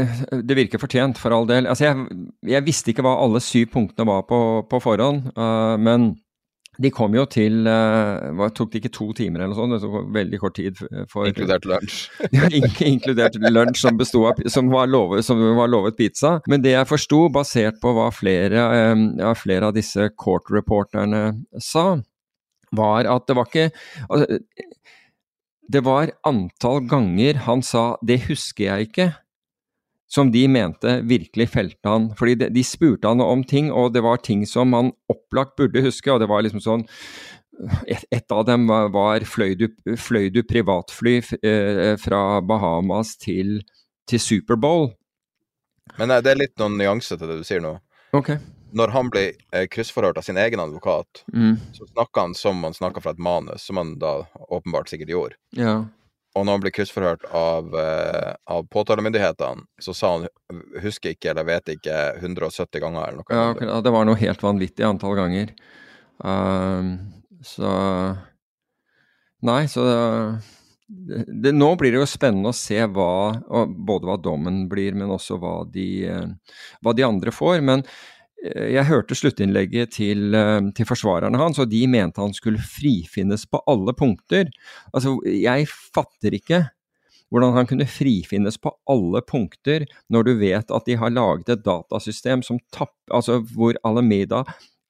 det, 0.43 0.55
virker, 0.59 0.81
fortjent, 0.83 1.21
for 1.23 1.31
all 1.31 1.45
del. 1.47 1.69
Altså, 1.71 1.85
jeg, 1.87 2.23
jeg, 2.51 2.65
visste 2.67 2.91
ikke 2.91 3.05
hva 3.07 3.13
alle 3.23 3.39
syv 3.39 3.69
punktene 3.71 4.09
var 4.09 4.25
på, 4.27 4.41
på 4.67 4.81
forhånd, 4.83 5.29
uh, 5.39 5.77
men 5.79 6.09
de 6.83 6.91
kom 6.93 7.15
jo 7.17 7.25
til 7.31 7.65
hva, 7.67 8.49
Tok 8.57 8.73
det 8.73 8.83
ikke 8.83 8.93
to 8.95 9.09
timer 9.17 9.43
eller 9.43 9.55
noe 9.55 9.59
sånt? 9.59 9.77
Det 9.77 9.81
tok 9.85 10.11
veldig 10.17 10.41
kort 10.43 10.57
tid. 10.59 10.81
For, 11.13 11.29
inkludert 11.31 11.69
lunsj. 11.69 11.99
inkludert 12.93 13.39
lunsj 13.41 13.83
som, 13.83 14.01
av, 14.01 14.43
som, 14.53 14.71
var 14.73 14.91
lovet, 14.91 15.25
som, 15.27 15.41
var 15.59 15.71
lovet, 15.73 15.97
pizza. 15.99 16.37
Men 16.51 16.65
det 16.65 16.75
jeg 16.75 16.91
forsto, 16.91 17.27
basert 17.33 17.81
på 17.83 17.95
hva 17.97 18.11
flere, 18.15 18.67
um, 18.93 19.09
ja, 19.21 19.33
flere 19.39 19.71
av 19.71 19.77
disse 19.77 20.11
court-reporterne 20.21 21.23
sa, 21.63 21.89
var 22.77 23.09
at 23.09 23.29
det 23.29 23.37
var 23.39 23.47
ikke 23.47 23.69
altså, 24.11 24.41
Det 25.67 25.83
var 25.87 26.11
antall 26.27 26.85
ganger 26.87 27.39
han 27.47 27.63
sa 27.63 27.97
'det 28.03 28.27
husker 28.29 28.65
jeg 28.65 28.89
ikke' 28.91 29.13
som 30.09 30.31
de 30.31 30.45
mente 30.49 31.01
virkelig 31.03 31.49
felte 31.51 31.89
han. 31.91 32.11
Fordi 32.19 32.37
de, 32.41 32.51
de, 32.55 32.65
spurte 32.65 33.11
han 33.11 33.23
om 33.25 33.43
ting, 33.45 33.73
og 33.73 33.93
det 33.95 34.05
var 34.07 34.23
ting 34.23 34.45
som 34.47 34.75
han 34.77 34.93
opplagt 35.13 35.57
burde 35.59 35.83
huske. 35.85 36.13
og 36.13 36.23
det 36.23 36.31
var 36.31 36.47
liksom 36.47 36.63
sånn 36.63 36.87
et, 37.89 38.05
et 38.13 38.33
av 38.33 38.45
dem 38.47 38.67
var, 38.69 38.91
var 38.95 39.25
fløy, 39.27 39.55
du, 39.59 39.69
fløy, 39.97 40.29
du, 40.33 40.43
privatfly 40.47 41.17
eh, 41.41 41.95
fra 42.01 42.41
Bahamas 42.45 43.17
til, 43.21 43.61
til, 44.09 44.21
Superbowl? 44.21 44.91
Men 45.97 46.13
det 46.21 46.35
er 46.35 46.43
litt 46.43 46.57
noen 46.61 46.77
nyanser 46.81 47.19
til 47.19 47.31
det 47.31 47.41
du 47.41 47.47
sier 47.47 47.63
nå. 47.65 47.77
Okay. 48.17 48.41
Når 48.77 48.93
han 48.93 49.11
ble 49.13 49.25
eh, 49.55 49.67
kryssforhørt 49.73 50.19
av 50.21 50.27
sin 50.27 50.39
egen 50.41 50.61
advokat, 50.61 51.25
mm. 51.33 51.55
så 51.79 51.89
snakka 51.89 52.27
han 52.27 52.35
som 52.37 52.61
han 52.67 52.77
snakka 52.77 53.03
fra 53.03 53.15
et 53.15 53.23
manus, 53.23 53.65
som 53.65 53.81
han 53.81 53.95
da 54.03 54.19
åpenbart 54.51 54.93
sikkert 54.93 55.15
gjorde. 55.15 55.41
Ja. 55.57 55.79
Og 56.37 56.45
når 56.45 56.59
han 56.59 56.65
ble 56.65 56.73
kryssforhørt 56.77 57.25
av, 57.33 57.71
uh, 57.73 58.33
av 58.53 58.67
påtalemyndighetene, 58.73 59.65
så 59.81 59.95
sa 59.97 60.13
han 60.17 60.27
husker 60.83 61.15
ikke 61.15 61.33
eller 61.33 61.49
vet 61.49 61.73
ikke 61.77 61.97
170 62.21 62.83
ganger 62.85 63.07
eller 63.07 63.23
noe. 63.23 63.69
Ja, 63.71 63.79
det 63.85 63.95
var 63.95 64.09
noe 64.09 64.21
helt 64.21 64.45
vanvittig 64.45 64.85
antall 64.87 65.17
ganger. 65.19 65.55
Uh, 66.23 66.97
så 67.45 67.71
Nei, 69.47 69.67
så 69.69 69.83
det, 69.85 71.19
det, 71.29 71.51
Nå 71.55 71.69
blir 71.79 71.93
det 71.93 72.01
jo 72.01 72.07
spennende 72.09 72.51
å 72.51 72.57
se 72.57 72.79
hva, 72.89 73.37
både 73.69 74.09
hva 74.09 74.17
dommen 74.19 74.65
blir, 74.71 74.97
men 74.97 75.13
også 75.13 75.37
hva 75.39 75.59
de, 75.71 75.89
uh, 76.09 76.57
hva 76.83 76.95
de 76.97 77.05
andre 77.07 77.35
får. 77.37 77.61
Men 77.65 77.85
Eh, 77.85 78.16
jeg 78.45 78.87
hørte 78.87 79.17
sluttinnlegget 79.17 79.95
til, 79.97 80.35
eh, 80.35 80.61
til, 80.77 80.87
forsvarerne 80.87 81.39
hans, 81.41 81.59
og 81.59 81.71
de 81.71 81.87
mente 81.91 82.21
han 82.21 82.35
skulle 82.37 82.63
frifinnes 82.63 83.47
på 83.49 83.63
alle 83.67 83.95
punkter. 83.97 84.51
Altså, 84.95 85.17
jeg 85.25 85.69
fatter 85.69 86.37
ikke 86.37 86.67
hvordan 87.33 87.57
han 87.57 87.67
kunne 87.67 87.89
frifinnes 87.91 88.59
på 88.63 88.71
alle 88.87 89.19
punkter 89.27 89.87
når 90.13 90.29
du 90.29 90.33
vet 90.39 90.71
at 90.71 90.87
de 90.87 90.95
har 90.97 91.11
laget 91.11 91.49
et 91.51 91.65
datasystem 91.65 92.45
som 92.47 92.61
tapp, 92.71 92.95
altså 93.11 93.41
hvor 93.55 93.75
Alameda 93.85 94.45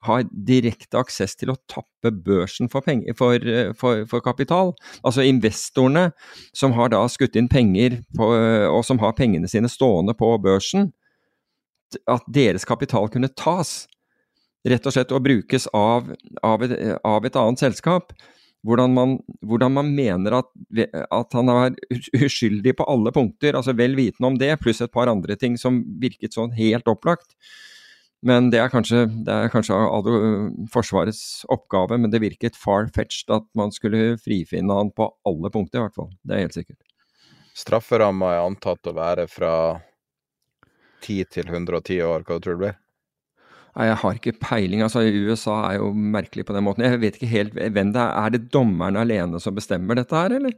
har 0.05 0.27
direkte 0.29 0.99
aksess 0.99 1.33
til 1.35 1.49
å 1.49 1.57
tappe 1.67 2.11
børsen 2.11 2.69
for, 2.69 2.85
penger, 2.85 3.15
for, 3.17 3.41
eh, 3.41 3.73
for, 3.73 4.05
for, 4.05 4.21
kapital. 4.21 4.75
Altså 5.01 5.25
investorene 5.25 6.11
som 6.53 6.75
har 6.77 6.93
da 6.93 7.01
skutt 7.09 7.35
inn 7.35 7.49
penger 7.49 8.03
på, 8.15 8.29
og 8.69 8.85
som 8.85 9.01
har 9.01 9.17
pengene 9.17 9.49
sine 9.49 9.71
stående 9.71 10.13
på 10.13 10.35
børsen 10.43 10.91
at 12.09 12.25
deres 12.33 12.65
kapital 12.67 13.07
kunne 13.11 13.29
tas, 13.37 13.85
rett 14.67 14.87
og 14.87 14.95
slett, 14.95 15.13
og 15.15 15.23
brukes 15.27 15.69
av, 15.75 16.09
av, 16.43 16.65
et, 16.65 16.73
av 17.07 17.27
et, 17.27 17.39
annet 17.39 17.63
selskap. 17.63 18.11
Hvordan 18.67 18.91
man, 18.91 19.13
hvordan 19.45 19.71
man 19.77 19.93
mener 19.95 20.39
at, 20.41 20.49
at, 21.13 21.35
han 21.37 21.51
er 21.53 21.77
uskyldig 22.17 22.73
på 22.75 22.87
alle 22.89 23.13
punkter, 23.15 23.55
altså 23.55 23.75
vel 23.77 23.95
vitende 23.95 24.33
om 24.33 24.39
det, 24.41 24.57
pluss 24.59 24.81
et 24.83 24.91
par 24.91 25.07
andre 25.11 25.37
ting 25.39 25.55
som 25.61 25.83
virket 26.01 26.35
sånn 26.35 26.51
helt 26.57 26.89
opplagt. 26.91 27.37
Men 28.25 28.49
det 28.49 28.59
er 28.59 28.71
kanskje, 28.73 29.03
kanskje 29.53 29.77
Forsvarets 30.73 31.45
oppgave, 31.53 31.99
men 32.01 32.11
det 32.11 32.23
virket 32.23 32.57
far-fetched 32.57 33.29
at 33.31 33.45
man 33.55 33.71
skulle 33.71 34.17
frifinne 34.19 34.73
han 34.73 34.89
på 34.91 35.11
alle 35.29 35.53
punkter, 35.53 35.79
i 35.79 35.85
hvert 35.85 35.99
fall. 35.99 36.09
Det 36.25 36.35
er 36.35 36.47
helt 36.47 36.57
sikkert. 36.57 36.81
Strafferamma 37.57 38.33
er 38.33 38.43
antatt 38.45 38.89
å 38.89 38.95
være 38.97 39.27
fra 39.29 39.53
10 41.07 41.31
til 41.37 41.47
110 41.49 42.01
år, 42.05 42.27
hva 42.27 42.37
tror 42.37 42.43
du 42.43 42.51
det 42.57 42.63
blir? 42.65 42.77
Nei, 43.77 43.87
Jeg 43.91 43.99
har 44.01 44.17
ikke 44.17 44.39
peiling. 44.41 44.81
altså 44.81 45.05
USA 45.05 45.59
er 45.71 45.77
jo 45.77 45.93
merkelig 45.93 46.47
på 46.47 46.53
den 46.55 46.65
måten. 46.65 46.83
Jeg 46.83 47.01
vet 47.03 47.19
ikke 47.19 47.29
helt 47.29 47.53
hvem 47.53 47.93
det 47.93 48.01
er. 48.01 48.25
Er 48.25 48.33
det 48.33 48.49
dommerne 48.51 49.03
alene 49.05 49.39
som 49.39 49.55
bestemmer 49.55 49.99
dette 49.99 50.17
her, 50.17 50.33
eller? 50.39 50.53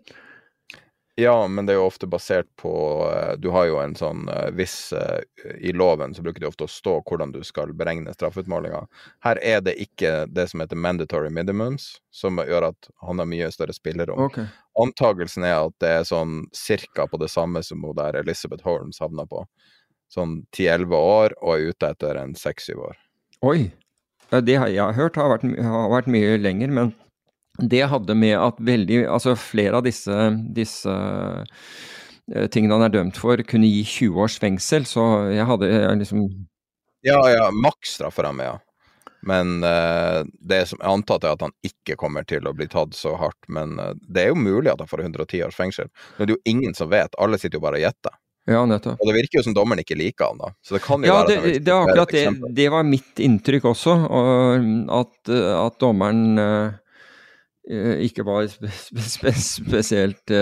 Ja, 1.19 1.47
men 1.47 1.65
det 1.65 1.73
er 1.73 1.81
jo 1.81 1.87
ofte 1.89 2.07
basert 2.07 2.47
på 2.55 2.71
eh, 3.11 3.33
Du 3.43 3.49
har 3.51 3.65
jo 3.67 3.79
en 3.81 3.95
sånn 3.97 4.29
eh, 4.31 4.53
viss 4.55 4.93
eh, 4.95 5.19
I 5.67 5.73
loven 5.75 6.13
så 6.15 6.23
bruker 6.23 6.39
de 6.39 6.47
ofte 6.47 6.63
å 6.63 6.71
stå 6.71 6.93
hvordan 7.09 7.33
du 7.33 7.41
skal 7.43 7.73
beregne 7.75 8.13
straffeutmålinga. 8.15 8.85
Her 9.25 9.41
er 9.43 9.59
det 9.65 9.75
ikke 9.83 10.29
det 10.31 10.47
som 10.51 10.63
heter 10.63 10.79
mandatory 10.79 11.31
minimums, 11.33 11.97
som 12.15 12.39
gjør 12.39 12.69
at 12.69 12.89
han 13.03 13.19
har 13.19 13.27
mye 13.27 13.49
større 13.51 13.75
spillerom. 13.75 14.29
Okay. 14.29 14.47
Antagelsen 14.79 15.43
er 15.43 15.57
at 15.57 15.75
det 15.83 15.91
er 15.97 16.07
sånn 16.07 16.45
cirka 16.55 17.09
på 17.09 17.19
det 17.19 17.27
samme 17.33 17.65
som 17.67 17.83
hun 17.83 17.97
der 17.99 18.21
Elizabeth 18.21 18.63
Holmes 18.63 19.03
havna 19.03 19.27
på 19.27 19.43
sånn 20.13 20.41
10-11 20.55 20.95
år 20.97 21.35
og 21.39 21.53
er 21.55 21.69
ute 21.73 21.91
etter 21.93 22.19
en 22.21 22.33
6-7 22.37 22.73
år. 22.77 22.97
Oi! 23.45 23.59
Det 24.29 24.53
jeg 24.53 24.77
har 24.77 24.93
hørt 24.93 25.17
har 25.17 25.31
vært, 25.31 25.45
har 25.57 25.87
vært 25.89 26.09
mye 26.11 26.35
lenger, 26.37 26.73
men 26.73 26.91
det 27.59 27.87
hadde 27.91 28.15
med 28.15 28.37
at 28.39 28.59
veldig 28.63 29.01
Altså 29.09 29.33
flere 29.35 29.79
av 29.79 29.87
disse, 29.87 30.15
disse 30.55 30.93
tingene 32.53 32.77
han 32.77 32.85
er 32.85 32.93
dømt 32.93 33.17
for, 33.19 33.41
kunne 33.49 33.67
gi 33.67 33.81
20 33.83 34.21
års 34.23 34.37
fengsel, 34.39 34.85
så 34.87 35.05
jeg 35.33 35.47
hadde 35.49 35.69
jeg 35.71 36.01
liksom 36.03 36.25
Ja, 37.07 37.19
ja, 37.31 37.49
maksstraff 37.55 38.19
for 38.19 38.27
dem, 38.27 38.43
ja. 38.45 38.57
Men 39.21 39.63
uh, 39.63 40.23
det 40.39 40.61
som 40.69 40.79
jeg 40.79 40.87
antatt 40.93 41.25
er 41.25 41.35
at 41.35 41.43
han 41.43 41.55
ikke 41.65 41.97
kommer 41.99 42.23
til 42.27 42.47
å 42.47 42.53
bli 42.55 42.69
tatt 42.71 42.95
så 42.95 43.17
hardt. 43.19 43.39
Men 43.51 43.75
uh, 43.79 43.91
det 44.07 44.23
er 44.23 44.31
jo 44.31 44.39
mulig 44.39 44.71
at 44.71 44.79
han 44.79 44.87
får 44.87 45.03
110 45.09 45.43
års 45.47 45.57
fengsel. 45.57 45.89
Men 46.17 46.27
det 46.27 46.33
er 46.33 46.37
jo 46.37 46.53
ingen 46.53 46.77
som 46.77 46.91
vet. 46.91 47.17
Alle 47.19 47.39
sitter 47.39 47.59
jo 47.59 47.65
bare 47.65 47.81
og 47.81 47.83
gjetter. 47.83 48.15
Ja, 48.49 48.65
nettopp. 48.65 48.99
Og 48.99 49.09
det 49.09 49.15
virker 49.19 49.39
jo 49.39 49.45
som 49.45 49.55
dommeren 49.55 49.83
ikke 49.83 49.97
liker 49.99 50.31
han 50.31 50.41
da. 50.41 50.51
Så 50.65 50.77
det 50.77 50.83
kan 50.85 51.05
jo 51.05 51.11
ja, 51.11 51.21
være 51.21 51.39
det, 51.45 51.55
det, 51.67 51.73
er 51.73 51.85
akkurat 51.85 52.13
det. 52.15 52.53
Det 52.57 52.67
var 52.73 52.85
mitt 52.87 53.21
inntrykk 53.21 53.71
også. 53.71 53.95
At, 54.99 55.17
at 55.29 55.79
dommeren 55.81 56.41
uh, 56.41 56.71
ikke 58.01 58.25
var 58.25 58.47
spe, 58.49 58.71
spe, 59.05 59.33
spesielt 59.37 60.33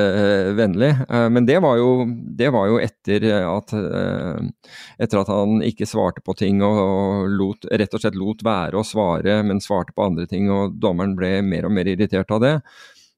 vennlig. 0.56 0.94
Men 1.12 1.48
det 1.50 1.58
var, 1.66 1.76
jo, 1.82 2.06
det 2.40 2.54
var, 2.56 2.70
jo, 2.72 2.78
etter 2.80 3.26
at, 3.42 3.74
etter 4.96 5.20
at 5.20 5.32
han 5.34 5.60
ikke 5.68 5.90
svarte 5.90 6.24
på 6.24 6.38
ting 6.40 6.64
og 6.64 7.28
lot, 7.28 7.68
rett 7.68 7.98
og 7.98 8.06
slett 8.06 8.16
lot 8.16 8.46
være 8.48 8.80
å 8.80 8.86
svare, 8.88 9.42
men 9.44 9.60
svarte 9.64 9.92
på 9.92 10.08
andre 10.08 10.30
ting. 10.32 10.48
Og 10.54 10.80
dommeren 10.80 11.18
ble 11.20 11.42
mer 11.44 11.68
og 11.68 11.76
mer 11.76 11.92
irritert 11.92 12.32
av 12.32 12.46
det. 12.46 12.56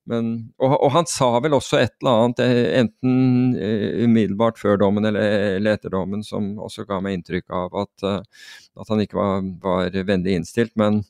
Men, 0.10 0.30
og, 0.58 0.72
og, 0.74 0.90
han 0.96 1.06
sa 1.10 1.28
vel 1.44 1.54
også 1.54 1.78
et 1.78 1.92
eller 2.02 2.24
annet, 2.24 2.40
eh, 2.42 2.70
enten 2.80 3.18
uh, 3.54 4.06
umiddelbart 4.08 4.58
før 4.58 4.80
dommen 4.82 5.06
eller, 5.06 5.22
eller, 5.60 5.78
etter 5.78 5.94
dommen, 5.94 6.24
som 6.26 6.56
også 6.66 6.88
ga 6.90 6.98
meg 7.06 7.20
inntrykk 7.20 7.54
av 7.54 7.78
at, 7.84 8.06
uh, 8.08 8.48
at 8.82 8.90
han 8.90 9.04
ikke 9.04 9.20
var, 9.20 9.46
var, 9.62 10.00
vennlig 10.08 10.40
innstilt. 10.40 10.74
Men 10.82 11.04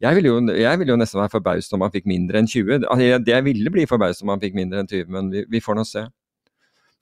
jeg 0.00 0.16
ville 0.16 0.32
jo, 0.32 0.38
jeg 0.56 0.80
ville 0.80 0.94
jo 0.94 1.00
nesten 1.02 1.20
være 1.20 1.34
forbauset 1.34 1.76
om 1.76 1.84
han 1.84 1.92
fikk 1.92 2.08
mindre 2.08 2.40
enn 2.40 2.48
20. 2.48 2.78
Altså, 2.78 3.02
jeg, 3.04 3.26
jeg 3.28 3.48
ville 3.50 3.74
bli 3.76 3.86
forbauset 3.90 4.24
om 4.24 4.32
han 4.32 4.44
fikk 4.46 4.56
mindre 4.56 4.80
enn 4.80 4.90
20, 4.94 5.12
men 5.18 5.30
vi, 5.36 5.44
vi, 5.52 5.64
får 5.68 5.76
nå 5.76 5.86
se. 5.92 6.06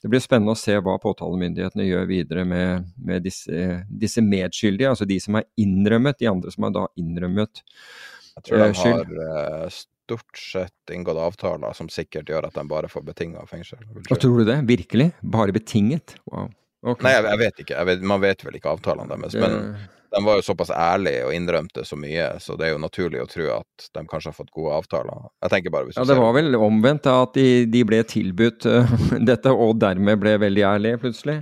Det 0.03 0.11
blir 0.11 0.27
spennende 0.27 0.59
å 0.59 0.59
se 0.59 0.75
hva 0.75 0.99
påtalemyndighetene 1.01 1.87
gjør 1.87 2.11
videre 2.11 2.43
med, 2.49 2.91
med 2.99 3.23
disse, 3.25 3.79
disse, 3.87 4.27
medskyldige, 4.27 4.91
altså 4.91 5.07
de 5.07 5.23
som 5.23 5.39
har 5.39 5.47
innrømmet, 5.55 6.19
de 6.19 6.35
andre 6.35 6.51
som 6.53 6.67
har 6.67 6.75
da 6.75 6.89
innrømmet 6.99 7.63
Jeg 7.63 8.49
tror 8.49 8.65
de 8.67 8.73
har 8.83 9.83
stort 10.05 10.39
sett 10.39 10.93
inngått 10.93 11.19
avtaler 11.21 11.73
som 11.77 11.89
sikkert 11.89 12.29
gjør 12.29 12.51
at 12.51 12.59
de 12.59 12.67
bare 12.69 12.91
får 12.93 13.07
betinga 13.07 13.47
fengsel. 13.49 13.81
Hva 14.09 14.19
tror 14.21 14.43
du 14.43 14.49
det? 14.49 14.61
Virkelig? 14.69 15.11
Bare 15.21 15.55
betinget? 15.57 16.17
Wow. 16.29 16.51
Okay. 16.85 17.07
Nei, 17.07 17.15
jeg, 17.17 17.25
jeg, 17.25 17.41
vet 17.41 17.61
ikke. 17.65 17.77
Jeg 17.79 17.89
vet, 17.89 18.09
man 18.13 18.21
vet 18.21 18.45
vel 18.45 18.59
ikke 18.59 18.75
avtalene 18.75 19.17
deres. 19.17 19.33
Det... 19.33 19.41
Men 19.41 19.87
de 20.15 20.21
var 20.25 20.39
jo 20.39 20.45
såpass 20.47 20.71
ærlige 20.71 21.25
og 21.27 21.33
innrømte 21.35 21.85
så 21.89 21.97
mye, 21.99 22.29
så 22.41 22.59
det 22.61 22.69
er 22.69 22.75
jo 22.75 22.83
naturlig 22.83 23.23
å 23.23 23.29
tro 23.31 23.49
at 23.57 23.87
de 23.97 24.05
kanskje 24.11 24.31
har 24.31 24.37
fått 24.37 24.53
gode 24.55 24.77
avtaler. 24.77 25.25
Jeg 25.43 25.55
tenker 25.55 25.75
bare 25.75 25.89
hvis 25.89 25.99
Ja, 25.99 26.05
Det 26.07 26.19
var 26.21 26.37
vel 26.37 26.55
omvendt, 26.55 27.07
da, 27.09 27.17
at 27.25 27.35
de, 27.39 27.65
de 27.71 27.83
ble 27.89 28.03
tilbudt 28.07 28.69
uh, 28.71 28.93
dette, 29.31 29.51
og 29.51 29.81
dermed 29.83 30.21
ble 30.23 30.37
veldig 30.45 30.67
ærlige, 30.75 31.01
plutselig. 31.07 31.41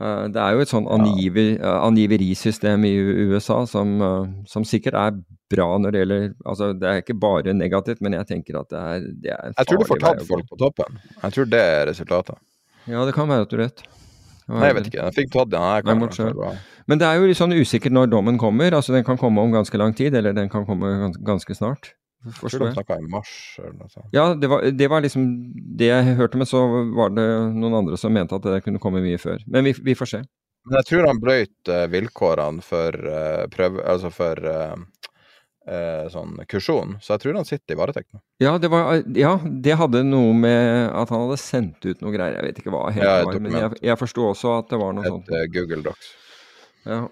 Uh, 0.00 0.24
det 0.32 0.40
er 0.40 0.56
jo 0.56 0.64
et 0.64 0.70
sånn 0.70 0.86
angiver, 0.88 1.50
uh, 1.60 1.82
angiverisystem 1.84 2.86
i 2.88 2.92
USA 3.28 3.58
som, 3.68 3.98
som 4.48 4.64
sikkert 4.64 4.96
er 4.96 5.18
bra 5.52 5.66
når 5.76 5.92
det 5.92 6.00
gjelder 6.00 6.22
altså 6.48 6.70
Det 6.72 6.88
er 6.88 7.02
ikke 7.02 7.18
bare 7.20 7.52
negativt, 7.52 8.00
men 8.00 8.16
jeg 8.16 8.30
tenker 8.30 8.56
at 8.62 8.70
det 8.72 8.80
er, 8.80 9.08
det 9.24 9.34
er 9.34 9.52
Jeg 9.52 9.68
tror 9.68 9.82
du 9.82 9.88
får 9.90 10.04
tatt 10.06 10.22
folk 10.30 10.48
på 10.48 10.60
toppen. 10.64 11.02
Jeg 11.18 11.36
tror 11.36 11.50
det 11.52 11.64
er 11.74 11.82
resultatet. 11.90 12.40
Ja, 12.88 13.04
det 13.06 13.12
kan 13.14 13.28
være 13.28 13.44
at 13.44 13.52
du 13.52 13.60
rett. 13.60 13.84
Nei, 14.50 14.68
jeg 14.68 14.78
vet 14.78 14.88
ikke. 14.90 15.02
Jeg 15.04 15.16
fikk 15.20 15.34
tatt 15.36 15.52
den 15.52 15.62
her. 15.62 15.84
det 15.86 16.54
men 16.90 16.98
det 16.98 17.06
er 17.06 17.20
jo 17.20 17.28
litt 17.30 17.38
sånn 17.38 17.54
usikkert 17.54 17.94
når 17.94 18.10
dommen 18.10 18.38
kommer. 18.40 18.74
altså 18.74 18.94
Den 18.94 19.04
kan 19.06 19.20
komme 19.20 19.42
om 19.44 19.52
ganske 19.54 19.78
lang 19.78 19.94
tid, 19.94 20.14
eller 20.18 20.34
den 20.34 20.50
kan 20.50 20.66
komme 20.66 21.12
ganske 21.22 21.54
snart. 21.54 21.92
Forstår 22.22 22.68
jeg. 22.68 22.84
Tror 22.86 23.02
i 23.02 23.10
mars 23.10 23.32
eller 23.58 23.74
noe 23.74 23.90
sånt. 23.90 24.06
Ja, 24.14 24.28
det 24.38 24.50
var, 24.50 24.62
det 24.70 24.88
var, 24.90 25.02
liksom 25.02 25.26
det 25.78 25.90
jeg 25.90 26.16
hørte, 26.20 26.38
men 26.38 26.48
så 26.48 26.62
var 26.94 27.10
det 27.16 27.26
noen 27.56 27.80
andre 27.80 27.98
som 27.98 28.14
mente 28.14 28.38
at 28.38 28.46
det 28.46 28.62
kunne 28.66 28.82
komme 28.82 29.02
mye 29.02 29.18
før. 29.18 29.42
Men 29.50 29.66
vi, 29.66 29.74
vi 29.82 29.96
får 29.98 30.12
se. 30.12 30.22
Men 30.68 30.78
jeg 30.78 30.90
tror 30.92 31.08
han 31.10 31.20
brøyt 31.22 31.70
uh, 31.72 31.86
vilkårene 31.90 32.62
for 32.62 32.94
uh, 32.94 33.46
prøve... 33.50 33.82
Altså 33.82 34.12
for 34.14 34.38
uh, 34.46 34.76
eh, 35.66 36.06
sånn 36.10 36.38
kursjon, 36.50 36.96
så 37.02 37.14
jeg 37.14 37.22
tror 37.22 37.36
han 37.38 37.46
sitter 37.46 37.76
i 37.76 37.78
varetekt 37.78 38.08
nå. 38.10 38.20
Ja 38.42 38.56
det, 38.58 38.70
var, 38.72 39.02
ja, 39.14 39.36
det 39.42 39.76
hadde 39.78 40.02
noe 40.06 40.32
med 40.34 40.90
at 40.90 41.12
han 41.12 41.24
hadde 41.26 41.38
sendt 41.38 41.86
ut 41.86 42.02
noe 42.02 42.14
greier. 42.14 42.38
Jeg 42.38 42.48
vet 42.48 42.62
ikke 42.62 42.74
hva 42.74 42.88
helt 42.90 43.06
ja, 43.06 43.20
var, 43.26 43.38
men 43.42 43.54
jeg, 43.58 43.78
jeg 43.90 43.98
forsto 44.00 44.26
også 44.32 44.56
at 44.58 44.72
det 44.72 44.80
var 44.82 44.96
noe 44.96 45.06
et, 45.06 45.14
sånt. 45.14 45.32
Et 45.38 45.54
Google 45.54 45.82
Docs. 45.86 46.12
Ja, 46.82 47.04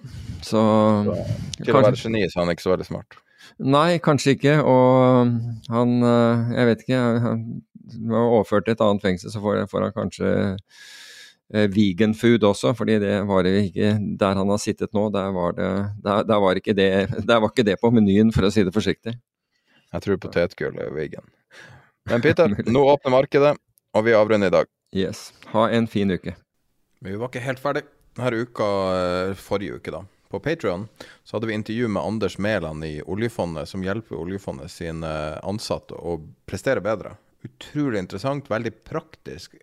så, 0.42 0.60
så 1.06 1.18
Til 1.60 1.76
å 1.76 1.82
være 1.84 1.98
geni 1.98 2.24
så 2.26 2.40
er 2.40 2.42
han 2.42 2.54
ikke 2.56 2.66
så 2.66 2.72
veldig 2.74 2.88
smart. 2.88 3.20
Nei, 3.58 3.98
kanskje 4.04 4.36
ikke. 4.36 4.56
Og 4.62 5.34
han 5.72 5.96
eh, 6.06 6.56
Jeg 6.56 6.70
vet 6.70 6.86
ikke. 6.86 7.02
Han 7.26 7.44
var 8.10 8.34
overført 8.38 8.68
til 8.68 8.76
et 8.76 8.82
annet 8.86 9.02
fengsel, 9.02 9.32
så 9.32 9.42
får, 9.42 9.64
får 9.70 9.88
han 9.88 9.94
kanskje 9.96 10.34
Eh, 11.50 11.66
vegan 11.66 12.12
food 12.14 12.44
også, 12.46 12.70
fordi 12.78 13.00
det 13.02 13.14
var 13.26 13.42
det 13.42 13.56
ikke 13.64 13.96
der 14.18 14.38
han 14.38 14.52
har 14.52 14.60
sittet 14.62 14.92
nå. 14.94 15.08
Der 15.10 15.32
var, 15.34 15.52
det, 15.56 15.70
der, 16.04 16.22
der 16.22 16.38
var, 16.38 16.54
ikke, 16.54 16.74
det, 16.78 16.90
der 17.26 17.40
var 17.42 17.50
ikke 17.50 17.66
det 17.66 17.80
på 17.82 17.90
menyen, 17.90 18.30
for 18.32 18.46
å 18.46 18.52
si 18.54 18.62
det 18.62 18.74
forsiktig. 18.74 19.16
Jeg 19.90 20.04
tror 20.04 20.20
potetgull 20.22 20.78
er 20.78 20.92
vegan. 20.94 21.26
Men 22.10 22.22
Peter, 22.22 22.54
nå 22.74 22.84
åpner 22.92 23.16
markedet, 23.16 23.56
og 23.98 24.06
vi 24.06 24.14
avrunder 24.14 24.52
i 24.52 24.56
dag. 24.60 24.70
Yes. 24.94 25.30
Ha 25.50 25.66
en 25.74 25.90
fin 25.90 26.14
uke. 26.14 26.36
Vi 27.02 27.18
var 27.18 27.32
ikke 27.32 27.42
helt 27.42 27.62
ferdig 27.62 27.82
denne 28.14 28.44
uka, 28.46 28.70
eh, 28.94 29.34
forrige 29.38 29.80
uke, 29.80 29.96
da. 29.96 30.04
På 30.30 30.40
Patrion 30.40 30.88
hadde 31.32 31.46
vi 31.46 31.54
intervju 31.54 31.88
med 31.88 32.02
Anders 32.02 32.38
Mæland 32.38 32.84
i 32.86 33.02
oljefondet, 33.02 33.68
som 33.68 33.82
hjelper 33.82 34.16
oljefondet 34.16 34.70
sine 34.70 35.38
ansatte 35.42 35.94
å 35.94 36.20
prestere 36.46 36.80
bedre. 36.84 37.16
Utrolig 37.42 37.98
interessant, 37.98 38.50
veldig 38.50 38.84
praktisk 38.86 39.54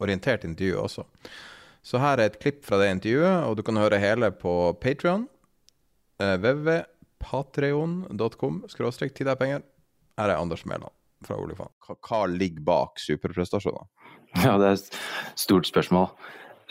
orientert 0.00 0.44
intervju 0.48 0.78
også. 0.80 1.04
Så 1.84 1.98
her 2.00 2.18
er 2.18 2.26
et 2.30 2.40
klipp 2.40 2.64
fra 2.64 2.78
det 2.80 2.88
intervjuet, 2.94 3.44
og 3.44 3.56
du 3.58 3.62
kan 3.66 3.76
høre 3.76 3.98
hele 4.00 4.30
på 4.32 4.72
Patrion. 4.80 5.28
Eh, 6.22 6.36
www.patreon.com 6.40 8.64
skråstrek 8.72 9.14
til 9.16 9.26
deg 9.28 9.38
penger. 9.40 9.60
Her 10.16 10.28
er 10.30 10.40
Anders 10.40 10.64
Mæland 10.64 10.92
fra 11.26 11.36
Oljefondet. 11.36 11.74
Hva, 11.84 11.94
hva, 12.00 12.26
ligger 12.30 12.62
bak 12.64 13.00
superprestasjoner? 13.02 13.84
Ja, 14.40 14.58
det 14.58 14.66
er 14.66 14.72
et 14.78 14.98
stort 15.38 15.66
spørsmål. 15.68 16.08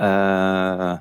Uh, 0.01 0.97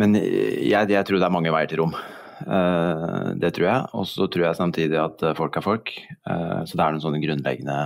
men 0.00 0.16
jeg, 0.16 0.90
jeg, 0.90 1.04
tror 1.06 1.20
det 1.20 1.28
er 1.28 1.36
mange 1.36 1.52
veier 1.54 1.70
til 1.70 1.84
rom. 1.84 1.94
Uh, 2.40 3.36
det 3.36 3.52
tror 3.56 3.66
jeg. 3.68 3.88
Og 4.00 4.06
så 4.08 4.26
tror 4.32 4.46
jeg 4.48 4.58
samtidig 4.58 5.00
at 5.00 5.24
folk 5.38 5.58
er 5.60 5.66
folk. 5.66 5.94
Så 6.24 6.72
det 6.72 6.84
er 6.84 6.94
noen 6.94 7.04
sånne 7.04 7.20
grunnleggende 7.22 7.80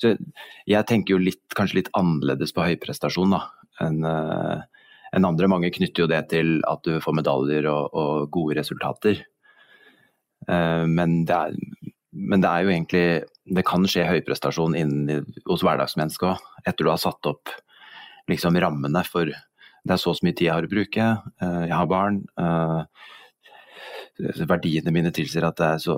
så 0.00 0.14
jeg 0.68 0.88
tenker 0.88 1.14
jo 1.14 1.22
litt, 1.22 1.42
kanskje 1.56 1.80
litt 1.80 1.90
annerledes 1.98 2.54
på 2.54 2.64
høyprestasjon 2.66 3.34
da, 3.34 3.42
enn 3.84 4.02
en 4.04 5.28
andre. 5.28 5.50
Mange 5.50 5.72
knytter 5.74 6.04
jo 6.04 6.10
det 6.10 6.22
til 6.32 6.58
at 6.68 6.82
du 6.86 6.96
får 7.04 7.18
medaljer 7.18 7.68
og, 7.70 7.92
og 7.92 8.30
gode 8.32 8.56
resultater. 8.60 9.22
Men, 10.48 11.20
det 11.28 11.36
er, 11.36 11.58
men, 12.10 12.42
det 12.42 12.48
er, 12.50 12.64
jo 12.64 12.72
egentlig 12.72 13.04
Det 13.46 13.62
kan 13.62 13.84
skje 13.86 14.08
høyprestasjon 14.08 14.74
innen, 14.74 15.28
hos 15.46 15.62
hverdagsmennesket 15.62 16.32
òg, 16.32 16.48
etter 16.66 16.86
du 16.86 16.90
har 16.90 16.98
satt 17.02 17.30
opp 17.30 17.52
liksom 18.30 18.58
rammene 18.62 19.04
for 19.06 19.30
det 19.82 19.94
er 19.94 20.00
så 20.00 20.12
og 20.12 20.18
så 20.18 20.26
mye 20.26 20.36
tid 20.38 20.46
jeg 20.46 20.54
har 20.54 20.66
å 20.66 20.70
bruke, 20.70 21.06
uh, 21.42 21.62
jeg 21.66 21.76
har 21.76 21.88
barn. 21.90 22.22
verdiene 24.46 24.92
mine 24.92 25.10
tilsier 25.10 25.44
at, 25.48 25.58
så, 25.80 25.94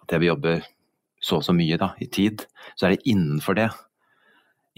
at 0.00 0.12
jeg 0.14 0.22
vil 0.22 0.30
jobbe 0.30 0.52
så 1.22 1.38
og 1.38 1.46
så 1.46 1.54
mye 1.54 1.78
da, 1.78 1.92
i 2.02 2.08
tid, 2.10 2.42
så 2.74 2.86
er 2.86 2.96
det 2.96 3.06
innenfor 3.10 3.56
det, 3.56 3.68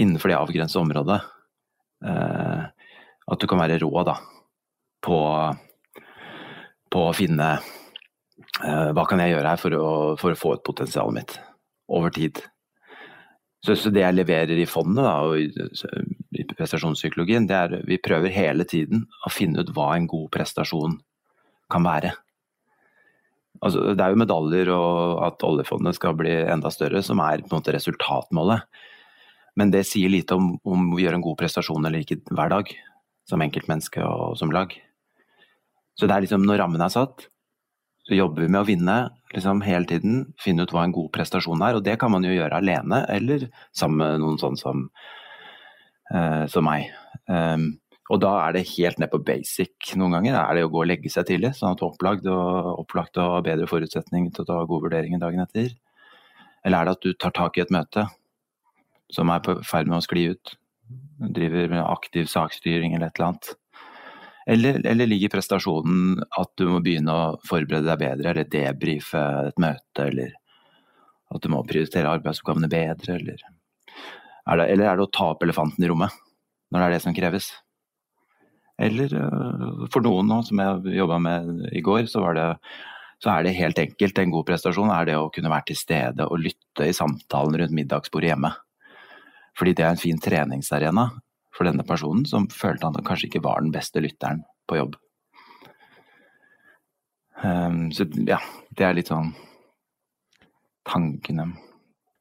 innenfor 0.01 0.31
det 0.31 0.39
avgrensa 0.39 0.81
området, 0.83 1.21
eh, 2.05 2.65
at 3.25 3.41
du 3.41 3.49
kan 3.49 3.63
være 3.63 3.81
rå 3.81 4.05
da, 4.07 4.19
på, 5.05 5.19
på 6.93 7.05
å 7.09 7.15
finne 7.17 7.49
eh, 7.57 8.91
hva 8.93 9.07
kan 9.09 9.25
jeg 9.25 9.35
gjøre 9.35 9.55
her 9.55 9.63
for 9.63 9.79
å, 9.79 9.87
for 10.21 10.35
å 10.35 10.41
få 10.41 10.57
ut 10.59 10.67
potensialet 10.69 11.17
mitt 11.17 11.39
over 11.89 12.13
tid. 12.13 12.43
Så, 13.65 13.77
så, 13.81 13.89
det 13.89 14.03
jeg 14.03 14.17
leverer 14.19 14.59
i 14.61 14.67
fondet 14.69 15.07
da, 15.07 15.15
og 15.25 15.39
i, 15.41 15.49
i 16.37 16.45
prestasjonspsykologien, 16.51 17.47
det 17.49 17.57
er 17.57 17.79
vi 17.89 17.97
prøver 18.03 18.33
hele 18.35 18.67
tiden 18.69 19.07
å 19.25 19.33
finne 19.33 19.65
ut 19.65 19.73
hva 19.73 19.95
en 19.97 20.09
god 20.11 20.29
prestasjon 20.35 20.99
kan 21.73 21.87
være. 21.87 22.13
Altså, 23.65 23.95
det 23.97 24.05
er 24.05 24.13
jo 24.13 24.21
medaljer 24.21 24.71
og 24.75 25.23
at 25.25 25.45
oljefondet 25.47 25.97
skal 25.97 26.17
bli 26.19 26.35
enda 26.43 26.73
større 26.75 27.01
som 27.07 27.23
er 27.25 27.41
på 27.41 27.55
en 27.55 27.63
måte 27.63 27.73
resultatmålet. 27.73 28.67
Men 29.57 29.71
det 29.73 29.87
sier 29.89 30.13
lite 30.13 30.37
om 30.37 30.57
om 30.67 30.91
vi 30.93 31.07
gjør 31.07 31.17
en 31.17 31.25
god 31.25 31.39
prestasjon 31.41 31.87
eller 31.87 32.05
ikke 32.05 32.21
hver 32.35 32.53
dag. 32.53 32.73
Som 33.25 33.41
enkeltmenneske 33.41 34.05
og 34.05 34.35
som 34.37 34.53
lag. 34.53 34.75
Så 35.97 36.05
det 36.11 36.17
er 36.17 36.27
liksom 36.27 36.45
når 36.45 36.61
rammen 36.61 36.83
er 36.85 36.93
satt, 36.93 37.31
så 38.05 38.19
jobber 38.19 38.45
vi 38.45 38.51
med 38.53 38.63
å 38.63 38.69
vinne 38.69 38.97
liksom 39.35 39.63
hele 39.65 39.89
tiden. 39.89 40.27
Finne 40.41 40.67
ut 40.67 40.75
hva 40.75 40.85
en 40.85 40.95
god 40.95 41.11
prestasjon 41.15 41.63
er. 41.65 41.79
Og 41.79 41.87
det 41.87 41.97
kan 42.01 42.13
man 42.13 42.27
jo 42.27 42.35
gjøre 42.35 42.61
alene 42.61 43.05
eller 43.13 43.49
sammen 43.73 44.03
med 44.03 44.21
noen 44.25 44.37
sånn 44.43 44.59
som, 44.61 44.85
uh, 46.13 46.45
som 46.53 46.69
meg. 46.69 46.91
Um, 47.29 47.73
Og 48.13 48.21
da 48.21 48.35
er 48.45 48.53
det 48.53 48.67
helt 48.75 48.99
ned 49.01 49.09
på 49.09 49.23
basic 49.25 49.95
noen 49.97 50.13
ganger. 50.19 50.35
Er 50.37 50.59
det 50.59 50.65
å 50.67 50.73
gå 50.73 50.83
og 50.83 50.91
legge 50.91 51.09
seg 51.09 51.25
tidlig, 51.25 51.55
sånn 51.57 51.73
at 51.73 51.81
du 51.81 51.87
er 51.87 51.89
opplagt 51.89 52.27
og, 52.29 52.67
opplagt 52.83 53.17
og 53.17 53.31
har 53.39 53.47
bedre 53.47 53.69
forutsetning 53.71 54.27
til 54.29 54.45
å 54.45 54.49
ta 54.51 54.59
gode 54.69 54.85
vurderinger 54.85 55.23
dagen 55.23 55.41
etter? 55.41 55.73
Eller 56.65 56.83
er 56.83 56.85
det 56.85 56.95
at 56.99 57.07
du 57.07 57.17
tar 57.17 57.33
tak 57.33 57.57
i 57.57 57.63
et 57.65 57.73
møte 57.73 58.05
som 59.13 59.33
er 59.33 59.41
i 59.41 59.57
ferd 59.65 59.89
med 59.89 60.03
å 60.03 60.05
skli 60.05 60.27
ut? 60.35 60.53
Driver 61.39 61.73
med 61.73 61.81
aktiv 61.81 62.29
saksstyring 62.29 62.93
eller 62.93 63.09
et 63.09 63.17
eller 63.17 63.31
annet. 63.31 63.55
Eller, 64.47 64.87
eller, 64.87 65.09
ligger 65.09 65.33
prestasjonen 65.33 66.19
at 66.37 66.51
du 66.61 66.67
må 66.69 66.81
begynne 66.85 67.13
å 67.13 67.37
forberede 67.49 67.89
deg 67.89 68.01
bedre, 68.03 68.33
eller 68.33 68.49
debrife 68.53 69.23
et 69.49 69.61
møte, 69.63 70.05
eller 70.05 70.35
at 71.33 71.43
du 71.43 71.49
må 71.53 71.63
prioritere 71.65 72.13
arbeidsoppgavene 72.13 72.69
bedre, 72.69 73.17
eller 73.17 73.41
er, 73.41 74.59
det, 74.61 74.67
eller 74.69 74.85
er 74.85 74.99
det 74.99 75.07
å 75.07 75.13
ta 75.13 75.31
opp 75.33 75.45
elefanten 75.47 75.85
i 75.85 75.89
rommet, 75.89 76.13
når 76.69 76.83
det 76.83 76.87
er 76.87 76.95
det 76.95 77.05
som 77.07 77.17
kreves? 77.17 77.49
Eller 78.85 79.15
øh, 79.17 79.87
for 79.93 80.05
noen 80.05 80.29
nå, 80.29 80.43
som 80.45 80.61
jeg 80.61 80.99
jobba 80.99 81.21
med 81.23 81.65
i 81.73 81.83
går, 81.85 82.05
så, 82.11 82.27
det, 82.37 82.47
så, 83.23 83.31
er 83.33 83.47
det 83.47 83.57
helt 83.57 83.81
enkelt 83.81 84.21
en 84.21 84.35
god 84.35 84.49
prestasjon 84.51 84.93
er 84.93 85.09
det 85.09 85.19
å 85.19 85.31
kunne 85.33 85.53
være 85.53 85.71
til 85.71 85.79
stede 85.79 86.27
og 86.29 86.43
lytte 86.43 86.91
i 86.91 86.97
samtalen 86.97 87.57
rundt 87.63 87.77
middagsbordet 87.77 88.35
hjemme. 88.35 88.53
Fordi 89.55 89.77
det 89.79 89.87
er 89.87 89.95
en 89.95 90.03
fin 90.03 90.19
treningsarena 90.21 91.09
for 91.55 91.69
denne 91.69 91.87
personen, 91.87 92.25
som 92.27 92.49
følte 92.51 92.89
han 92.89 93.07
kanskje 93.07 93.31
ikke 93.31 93.45
var 93.45 93.63
den 93.63 93.75
beste 93.75 94.03
lytteren 94.03 94.43
på 94.69 94.79
jobb. 94.81 94.97
Um, 97.45 97.93
så 97.93 98.07
ja, 98.27 98.41
det 98.75 98.87
er 98.87 98.97
litt 98.97 99.11
sånn 99.11 99.33
tankene. 100.89 101.51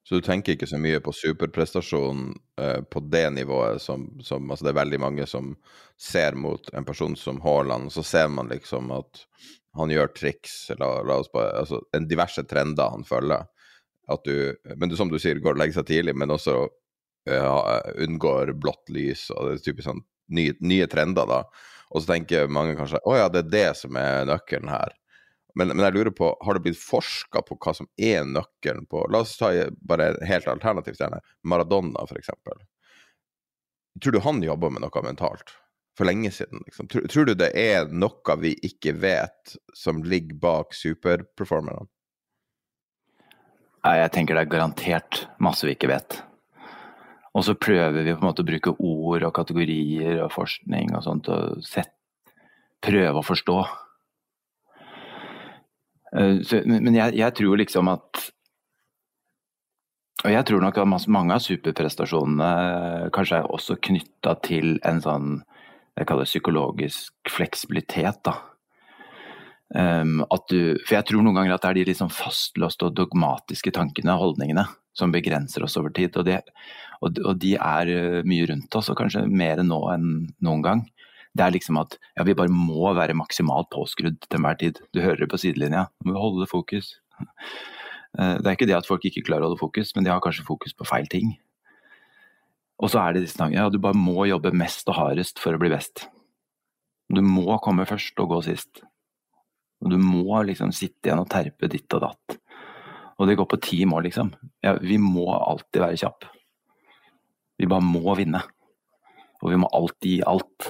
Så 0.03 0.19
du 0.19 0.26
tenker 0.26 0.55
ikke 0.55 0.68
så 0.68 0.80
mye 0.81 0.99
på 1.03 1.14
superprestasjon 1.15 2.26
uh, 2.60 2.81
på 2.84 3.03
det 3.07 3.27
nivået 3.38 3.81
som, 3.81 4.10
som, 4.22 4.49
Altså 4.51 4.65
det 4.65 4.73
er 4.73 4.81
veldig 4.81 4.99
mange 4.99 5.27
som 5.30 5.53
ser 5.99 6.35
mot 6.35 6.68
en 6.76 6.85
person 6.85 7.15
som 7.15 7.39
Haaland, 7.45 7.91
så 7.93 8.03
ser 8.03 8.27
man 8.27 8.51
liksom 8.51 8.91
at 8.91 9.23
han 9.80 9.89
gjør 9.89 10.11
triks, 10.14 10.57
la, 10.77 10.89
la 11.07 11.22
oss 11.23 11.31
bare 11.34 11.55
Altså 11.64 11.80
en 11.95 12.07
diverse 12.10 12.43
trender 12.45 12.91
han 12.93 13.07
følger. 13.07 13.47
At 14.11 14.27
du 14.27 14.57
Men 14.76 14.91
du, 14.91 14.97
som 14.99 15.10
du 15.10 15.18
sier, 15.19 15.39
går 15.39 15.55
og 15.55 15.64
legger 15.64 15.80
seg 15.80 15.88
tidlig, 15.88 16.18
men 16.19 16.35
også 16.35 16.68
unngår 17.28 18.54
blått 18.60 18.90
lys 18.91 19.30
og 19.32 19.48
det 19.48 19.54
er 19.56 19.64
typisk 19.64 19.88
sånn 19.88 20.04
nye, 20.34 20.56
nye, 20.64 20.88
trender, 20.91 21.28
da. 21.30 21.44
Og 21.94 22.02
så 22.02 22.14
tenker 22.14 22.52
mange 22.52 22.76
kanskje 22.78 23.02
å 23.08 23.16
ja, 23.18 23.30
det 23.32 23.45
er 23.45 23.54
det 23.54 23.70
som 23.80 23.98
er 24.00 24.28
nøkkelen 24.28 24.72
her. 24.72 24.95
Men, 25.56 25.70
men 25.76 25.86
jeg 25.86 25.94
lurer 25.94 26.14
på, 26.18 26.32
har 26.41 26.58
det 26.58 26.64
blitt 26.66 26.80
forska 26.82 27.44
på 27.45 27.58
hva 27.62 27.76
som 27.78 27.88
er 28.02 28.24
nøkkelen 28.26 28.88
på 28.90 29.04
La 29.14 29.22
oss 29.22 29.36
ta 29.38 29.52
bare 29.86 30.16
helt 30.26 30.50
alternativt 30.50 31.02
gjerne. 31.02 31.22
Maradona, 31.45 32.08
f.eks. 32.08 32.32
Tror 34.02 34.16
du 34.16 34.24
han 34.26 34.41
jobber 34.41 34.74
med 34.74 34.82
noe 34.82 35.06
mentalt? 35.06 35.54
For 35.94 36.10
lenge 36.10 36.32
siden, 36.34 36.64
liksom. 36.66 36.88
Tror, 36.90 37.06
tror, 37.06 37.30
du 37.30 37.36
det 37.38 37.52
er 37.54 37.91
noe 37.94 38.38
vi 38.41 38.56
ikke 38.66 38.95
vet, 38.98 39.54
som 39.78 40.02
ligger 40.02 40.40
bak 40.41 40.74
superperformerne? 40.74 41.86
Nei, 43.84 43.98
jeg 44.00 44.14
tenker 44.16 44.40
det 44.40 44.48
er 44.48 44.54
garantert 44.56 45.26
masse 45.44 45.68
vi 45.68 45.76
ikke 45.76 45.91
vet. 45.91 46.18
Og 47.34 47.45
så 47.47 47.55
prøver 47.57 48.03
vi 48.03 48.14
på 48.14 48.22
en 48.22 48.27
måte 48.27 48.43
å 48.43 48.47
bruke 48.47 48.76
ord 48.77 49.26
og 49.26 49.34
kategorier 49.34 50.22
og 50.22 50.34
forskning 50.35 50.93
og 50.93 51.05
sånt 51.05 51.30
og 51.34 51.64
sett, 51.65 51.95
prøve 52.84 53.22
å 53.22 53.26
forstå. 53.26 53.57
Eh, 56.14 56.53
men 56.69 56.93
jeg, 56.93 57.18
jeg, 57.18 57.35
tror 57.39 57.57
liksom 57.57 57.89
at 57.89 58.27
Og 60.23 60.30
jeg 60.30 60.45
tror 60.45 60.61
nok 60.61 60.77
at 60.77 61.07
mange 61.11 61.35
av 61.35 61.41
superprestasjonene 61.43 63.10
kanskje 63.15 63.41
er 63.41 63.49
også 63.49 63.80
knytta 63.81 64.38
til 64.45 64.77
en 64.85 65.01
sånn 65.03 65.34
jeg 65.93 66.07
kaller 66.10 66.26
det 66.26 66.31
psykologisk 66.31 67.30
fleksibilitet. 67.30 68.23
da. 68.26 68.38
Um, 69.73 70.23
du, 70.49 70.77
for 70.85 70.95
jeg 70.97 71.05
tror 71.10 71.22
noen 71.26 71.38
ganger 71.38 71.55
at 71.55 71.64
det 71.65 71.69
er 71.69 71.80
de 71.80 71.85
liksom 71.91 72.10
fastlåste 72.14 72.88
og 72.88 72.95
dogmatiske 72.97 73.73
tankene 73.73 74.14
og 74.14 74.23
holdningene 74.23 74.65
som 74.93 75.14
begrenser 75.14 75.65
oss 75.65 75.77
over 75.77 75.93
tid. 75.93 76.18
Og, 76.18 76.26
det, 76.26 76.41
og, 77.03 77.19
og 77.23 77.38
de 77.41 77.53
er 77.57 77.91
eh, 77.91 78.19
mye 78.27 78.47
rundt 78.49 78.80
oss, 78.80 78.89
og 78.91 78.99
kanskje 78.99 79.25
mer 79.30 79.61
nå 79.65 79.80
enn 79.93 80.09
noen 80.43 80.65
gang. 80.65 80.84
Det 81.34 81.45
er 81.45 81.53
liksom 81.55 81.80
at 81.81 81.97
ja, 82.13 82.25
vi 82.27 82.35
bare 82.38 82.53
må 82.53 82.91
være 82.93 83.17
maksimalt 83.17 83.71
påskrudd 83.73 84.19
til 84.25 84.39
enhver 84.39 84.59
tid. 84.59 84.81
Du 84.93 85.01
hører 85.01 85.23
det 85.23 85.31
på 85.31 85.39
sidelinja. 85.41 85.88
Vi 86.03 86.11
må 86.11 86.19
holde 86.21 86.49
fokus. 86.49 86.97
Eh, 88.13 88.35
det 88.38 88.45
er 88.45 88.53
ikke 88.53 88.67
det 88.69 88.75
at 88.77 88.85
folk 88.85 89.01
ikke 89.09 89.23
klarer 89.25 89.41
å 89.41 89.47
holde 89.47 89.57
fokus, 89.57 89.89
men 89.95 90.05
de 90.05 90.11
har 90.13 90.19
kanskje 90.21 90.43
fokus 90.45 90.75
på 90.77 90.85
feil 90.85 91.07
ting. 91.09 91.31
Og 92.77 92.91
så 92.93 92.99
er 93.01 93.15
det 93.15 93.23
disse 93.23 93.39
tankene. 93.39 93.63
Ja, 93.63 93.71
du 93.73 93.80
bare 93.81 93.97
må 93.97 94.27
jobbe 94.30 94.51
mest 94.53 94.85
og 94.91 94.99
hardest 94.99 95.41
for 95.41 95.57
å 95.57 95.57
bli 95.57 95.71
best. 95.73 96.03
Du 97.09 97.23
må 97.25 97.57
komme 97.65 97.88
først 97.89 98.21
og 98.21 98.30
gå 98.35 98.39
sist. 98.45 98.84
Og 99.81 99.95
du 99.95 99.97
må 99.97 100.43
liksom 100.45 100.69
sitte 100.77 101.09
igjen 101.09 101.23
og 101.23 101.31
terpe 101.34 101.71
ditt 101.73 101.89
og 101.97 102.05
datt. 102.05 102.38
Og 103.17 103.30
det 103.30 103.39
går 103.39 103.49
på 103.49 103.61
ti 103.65 103.81
mål, 103.89 104.07
liksom. 104.11 104.30
Ja, 104.61 104.75
vi 104.77 105.01
må 105.01 105.25
alltid 105.34 105.81
være 105.81 105.99
kjapp. 106.05 106.30
Vi 107.64 107.69
bare 107.72 107.85
må 107.85 108.18
vinne. 108.19 108.41
Og 109.40 109.53
vi 109.53 109.60
må 109.60 109.69
alltid 109.72 110.18
gi 110.18 110.23
alt. 110.27 110.69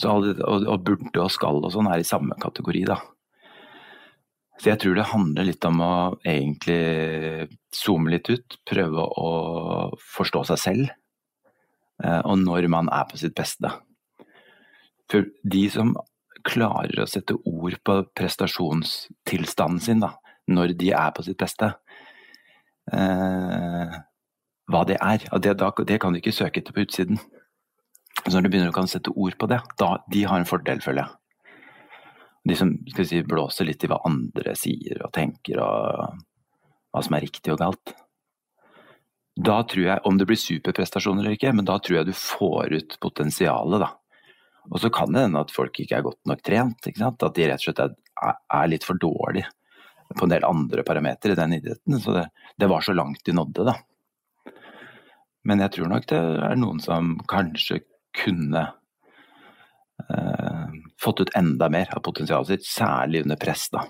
Så 0.00 0.14
og, 0.14 0.40
og, 0.40 0.76
burde 0.84 1.20
og 1.20 1.32
skal 1.32 1.60
og 1.60 1.72
sånn 1.74 1.88
er 1.90 2.00
i 2.00 2.06
samme 2.06 2.36
kategori, 2.40 2.86
da. 2.88 2.96
Så 4.58 4.72
jeg 4.72 4.80
tror 4.82 4.96
det 4.96 5.10
handler 5.12 5.46
litt 5.46 5.66
om 5.68 5.82
å 5.84 5.92
egentlig 6.26 7.46
zoome 7.74 8.10
litt 8.14 8.30
ut, 8.32 8.56
prøve 8.66 9.04
å 9.04 9.28
forstå 10.16 10.42
seg 10.48 10.62
selv. 10.62 10.94
Eh, 12.02 12.22
og 12.24 12.40
når 12.42 12.66
man 12.72 12.90
er 12.94 13.04
på 13.10 13.20
sitt 13.20 13.36
beste. 13.38 13.70
For 15.12 15.28
de 15.44 15.62
som 15.70 15.92
klarer 16.48 17.04
å 17.04 17.08
sette 17.10 17.36
ord 17.36 17.76
på 17.84 18.00
prestasjonstilstanden 18.16 19.84
sin, 19.84 20.02
da, 20.02 20.14
når 20.50 20.74
de 20.80 20.90
er 20.96 21.14
på 21.14 21.26
sitt 21.26 21.38
beste. 21.38 21.70
Eh, 22.90 23.98
hva 24.68 24.84
det 24.88 24.98
er. 25.00 25.24
Det, 25.40 25.54
det, 25.58 25.98
kan 26.00 26.14
du 26.14 26.20
ikke 26.20 26.34
søke 26.34 26.60
etter 26.60 26.76
på 26.76 26.84
utsiden. 26.84 27.20
Så 28.24 28.34
når 28.34 28.46
du 28.46 28.50
begynner 28.52 28.74
å 28.74 28.90
sette 28.90 29.14
ord 29.14 29.38
på 29.38 29.48
det, 29.50 29.60
da, 29.80 29.94
de 30.12 30.24
har 30.28 30.40
en 30.40 30.48
fordel, 30.48 30.82
føler 30.84 31.04
jeg. 31.04 31.14
De 32.48 32.56
som 32.56 32.72
si, 33.04 33.22
blåser 33.26 33.68
litt 33.68 33.84
i 33.84 33.90
hva 33.90 34.00
andre 34.08 34.54
sier 34.56 35.00
og 35.04 35.12
tenker, 35.14 35.60
og 35.60 36.20
hva 36.92 37.02
som 37.04 37.16
er 37.16 37.26
riktig 37.26 37.52
og 37.52 37.60
galt. 37.60 37.94
Da 39.38 39.60
tror 39.70 39.84
jeg, 39.84 40.02
om 40.08 40.18
det 40.18 40.26
blir 40.26 40.40
superprestasjoner 40.40 41.22
eller 41.22 41.36
ikke, 41.36 41.52
men 41.54 41.68
da 41.68 41.76
tror 41.78 42.00
jeg 42.00 42.08
du 42.08 42.16
får 42.16 42.74
ut 42.74 42.96
potensialet, 43.02 43.84
da. 43.84 43.92
Og 44.68 44.82
så 44.82 44.90
kan 44.92 45.12
det 45.14 45.22
hende 45.24 45.40
at 45.40 45.52
folk 45.54 45.78
ikke 45.80 46.00
er 46.00 46.04
godt 46.04 46.20
nok 46.28 46.42
trent. 46.44 46.88
At 46.88 47.36
de 47.36 47.46
rett 47.48 47.62
og 47.62 47.64
slett 47.64 47.84
er, 47.84 47.94
er 48.52 48.68
litt 48.68 48.84
for 48.84 49.00
dårlige 49.00 49.48
på 50.16 50.24
en 50.24 50.32
del 50.32 50.44
andre 50.48 50.82
parametere 50.88 51.34
i 51.34 51.38
den 51.38 51.56
idretten. 51.58 52.00
Så 52.00 52.14
det, 52.16 52.26
det, 52.56 52.68
var 52.70 52.84
så 52.84 52.94
langt 52.96 53.24
de 53.24 53.34
nådde, 53.36 53.66
da. 53.68 53.74
Men 55.48 55.62
jeg 55.64 55.74
tror 55.76 55.92
nok 55.92 56.08
det 56.10 56.18
er 56.18 56.58
noen 56.60 56.80
som 56.84 57.14
kanskje 57.30 57.80
kunne 58.18 58.64
eh, 60.04 60.74
fått 61.00 61.22
ut 61.24 61.32
enda 61.38 61.70
mer 61.72 61.88
av 61.96 62.04
potensialet 62.04 62.52
sitt, 62.52 62.68
særlig 62.68 63.24
under 63.24 63.40
press, 63.40 63.68
da. 63.72 63.86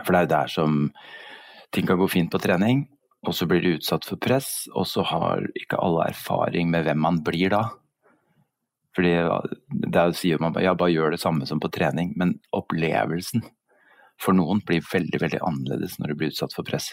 For 0.00 0.10
det 0.10 0.18
er 0.18 0.26
jo 0.26 0.32
der 0.34 0.50
som 0.50 0.80
ting 1.74 1.86
kan 1.86 2.00
gå 2.00 2.08
fint 2.10 2.32
på 2.32 2.40
trening, 2.42 2.84
og 3.24 3.36
så 3.36 3.46
blir 3.48 3.62
de 3.62 3.76
utsatt 3.78 4.06
for 4.08 4.20
press, 4.20 4.66
og 4.74 4.88
så 4.90 5.04
har 5.06 5.46
ikke 5.58 5.78
alle 5.80 6.10
erfaring 6.10 6.70
med 6.72 6.86
hvem 6.88 7.00
man 7.06 7.22
blir 7.24 7.54
da. 7.54 7.62
Fordi 8.94 9.14
det 9.90 10.00
er 10.00 10.14
sier 10.14 10.42
man 10.42 10.54
ja, 10.62 10.74
bare 10.78 10.92
gjør 10.94 11.14
det 11.14 11.22
samme 11.22 11.46
som 11.48 11.62
på 11.62 11.70
trening, 11.74 12.12
men 12.18 12.36
opplevelsen 12.54 13.42
for 14.22 14.36
noen 14.36 14.60
blir 14.66 14.84
veldig, 14.86 15.20
veldig 15.22 15.40
annerledes 15.42 15.98
når 15.98 16.12
du 16.12 16.18
blir 16.18 16.34
utsatt 16.34 16.54
for 16.54 16.66
press. 16.66 16.92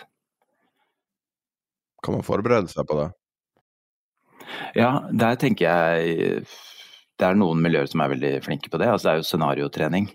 Kan 2.02 2.18
man 2.18 2.26
forberede 2.26 2.72
seg 2.72 2.88
på 2.90 2.98
det? 2.98 3.12
Ja, 4.78 5.08
der 5.12 5.38
tenker 5.40 5.68
jeg 5.68 6.44
Det 7.20 7.28
er 7.28 7.38
noen 7.38 7.62
miljøer 7.62 7.90
som 7.90 8.02
er 8.02 8.14
veldig 8.16 8.34
flinke 8.46 8.72
på 8.72 8.80
det. 8.82 8.90
Altså, 8.90 9.08
det 9.08 9.14
er 9.14 9.22
jo 9.22 9.30
scenariotrening. 9.30 10.10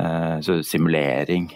Eh, 0.00 0.40
så 0.40 0.62
simulering. 0.64 1.50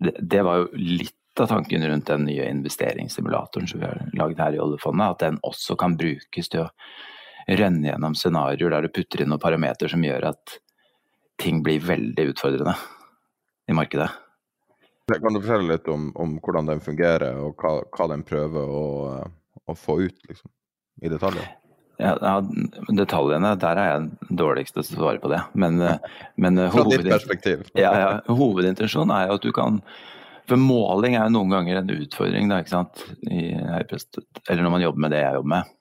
Det, 0.00 0.42
var 0.42 0.62
jo 0.62 0.68
litt 0.74 1.40
av 1.40 1.46
tanken 1.46 1.84
rundt 1.86 2.08
den 2.10 2.24
nye 2.26 2.48
investeringssimulatoren 2.50 3.68
som 3.70 3.80
vi 3.80 3.86
har 3.86 4.00
laget 4.18 4.42
her 4.42 4.56
i 4.56 4.62
oljefondet. 4.64 5.14
At 5.14 5.22
den 5.22 5.38
også 5.46 5.76
kan 5.78 5.94
brukes 6.00 6.50
til 6.50 6.64
å 6.64 6.70
renne 7.50 7.92
gjennom 7.92 8.16
scenarioer 8.18 8.74
der 8.74 8.88
du 8.88 8.94
putter 8.94 9.22
inn 9.22 9.30
noen 9.32 9.42
parametere 9.42 9.92
som 9.92 10.02
gjør 10.04 10.32
at 10.32 10.58
ting 11.40 11.62
blir 11.64 11.80
veldig 11.84 12.26
utfordrende 12.32 12.74
i 13.70 13.76
markedet. 13.76 14.10
Kan 15.10 15.34
du 15.34 15.40
fortelle 15.40 15.72
litt 15.72 15.88
om, 15.90 16.10
om 16.14 16.36
hvordan 16.38 16.68
den 16.68 16.82
fungerer, 16.84 17.38
og 17.42 17.58
hva, 17.58 17.80
hva 17.96 18.06
den 18.12 18.22
prøver 18.26 18.70
å, 18.70 18.84
å, 19.72 19.78
få 19.78 20.00
ut, 20.06 20.20
liksom, 20.28 20.50
i 21.02 21.10
detaljer? 21.12 21.48
Ja, 22.00 22.14
ja, 22.16 22.36
Detaljene, 22.96 23.50
der 23.60 23.76
er 23.76 23.90
jeg 23.90 24.36
dårligst 24.40 24.72
til 24.72 24.80
å 24.80 24.86
svare 24.86 25.20
på 25.20 25.28
det. 25.32 25.40
Men, 25.52 25.76
men 26.40 26.62
Fra 26.72 26.86
ditt 26.88 27.04
perspektiv? 27.04 27.66
Ja, 27.76 27.90
ja, 27.92 28.08
hovedintensjonen 28.30 29.12
er 29.12 29.28
jo 29.28 29.36
at 29.36 29.44
du 29.44 29.50
kan 29.52 29.82
For 30.48 30.56
måling 30.56 31.18
er 31.18 31.28
jo 31.28 31.34
noen 31.34 31.52
ganger 31.52 31.82
en 31.82 31.92
utfordring, 31.92 32.48
da, 32.48 32.62
ikke 32.62 32.72
sant. 32.72 33.04
I, 33.28 33.52
eller 33.52 34.64
når 34.64 34.72
man 34.72 34.86
jobber 34.86 35.04
med 35.04 35.14
det 35.14 35.20
jeg 35.20 35.36
jobber 35.36 35.52
med. 35.52 35.76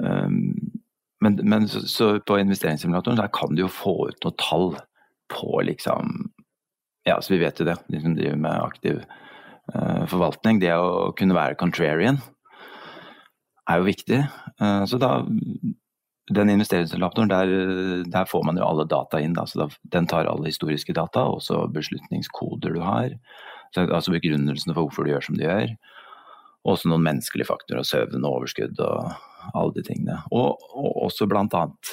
Um, 0.00 0.40
men, 1.20 1.40
men 1.42 1.68
så, 1.68 1.80
så, 1.88 2.08
på 2.20 2.38
investeringssimulatoren 2.38 3.20
der 3.20 3.30
kan 3.32 3.54
du 3.54 3.64
jo 3.64 3.72
få 3.72 3.94
ut 4.10 4.24
noen 4.24 4.40
tall 4.40 4.66
på 5.32 5.60
liksom 5.64 6.32
Ja, 7.06 7.20
så 7.22 7.32
vi 7.32 7.40
vet 7.40 7.60
jo 7.60 7.68
det, 7.68 7.76
de 7.88 8.00
som 8.02 8.16
driver 8.16 8.36
med 8.36 8.64
aktiv 8.64 9.00
forvaltning. 9.72 10.60
Det 10.62 10.70
å 10.74 11.10
kunne 11.18 11.36
være 11.36 11.58
contrarian 11.58 12.20
er 13.70 13.80
jo 13.80 13.88
viktig. 13.88 14.20
Uh, 14.60 14.84
så 14.86 15.00
da 15.02 15.18
den 16.34 16.50
investeringssimulatoren, 16.50 17.30
der, 17.30 17.50
der, 18.10 18.24
får 18.26 18.42
man 18.46 18.58
jo 18.58 18.66
alle 18.66 18.86
data 18.90 19.20
inn. 19.22 19.36
Da, 19.36 19.44
da, 19.54 19.68
den 19.94 20.08
tar 20.10 20.26
alle 20.26 20.50
historiske 20.50 20.94
data, 20.96 21.22
også 21.30 21.66
beslutningskoder 21.74 22.74
du 22.74 22.80
har. 22.82 23.14
Så, 23.74 23.86
altså 23.86 24.14
begrunnelsene 24.14 24.74
for 24.74 24.86
hvorfor 24.86 25.06
du 25.06 25.12
gjør 25.12 25.28
som 25.28 25.38
du 25.38 25.44
gjør. 25.44 25.76
Også 26.66 26.90
noen 26.90 27.06
menneskelige 27.06 27.46
faktorer, 27.46 27.86
søvn 27.86 28.24
og 28.24 28.40
overskudd 28.40 28.82
og 28.82 29.12
alle 29.52 29.76
de 29.76 29.86
tingene. 29.86 30.18
Og, 30.34 30.66
og 30.74 31.04
også 31.06 31.28
blant 31.30 31.54
annet 31.54 31.92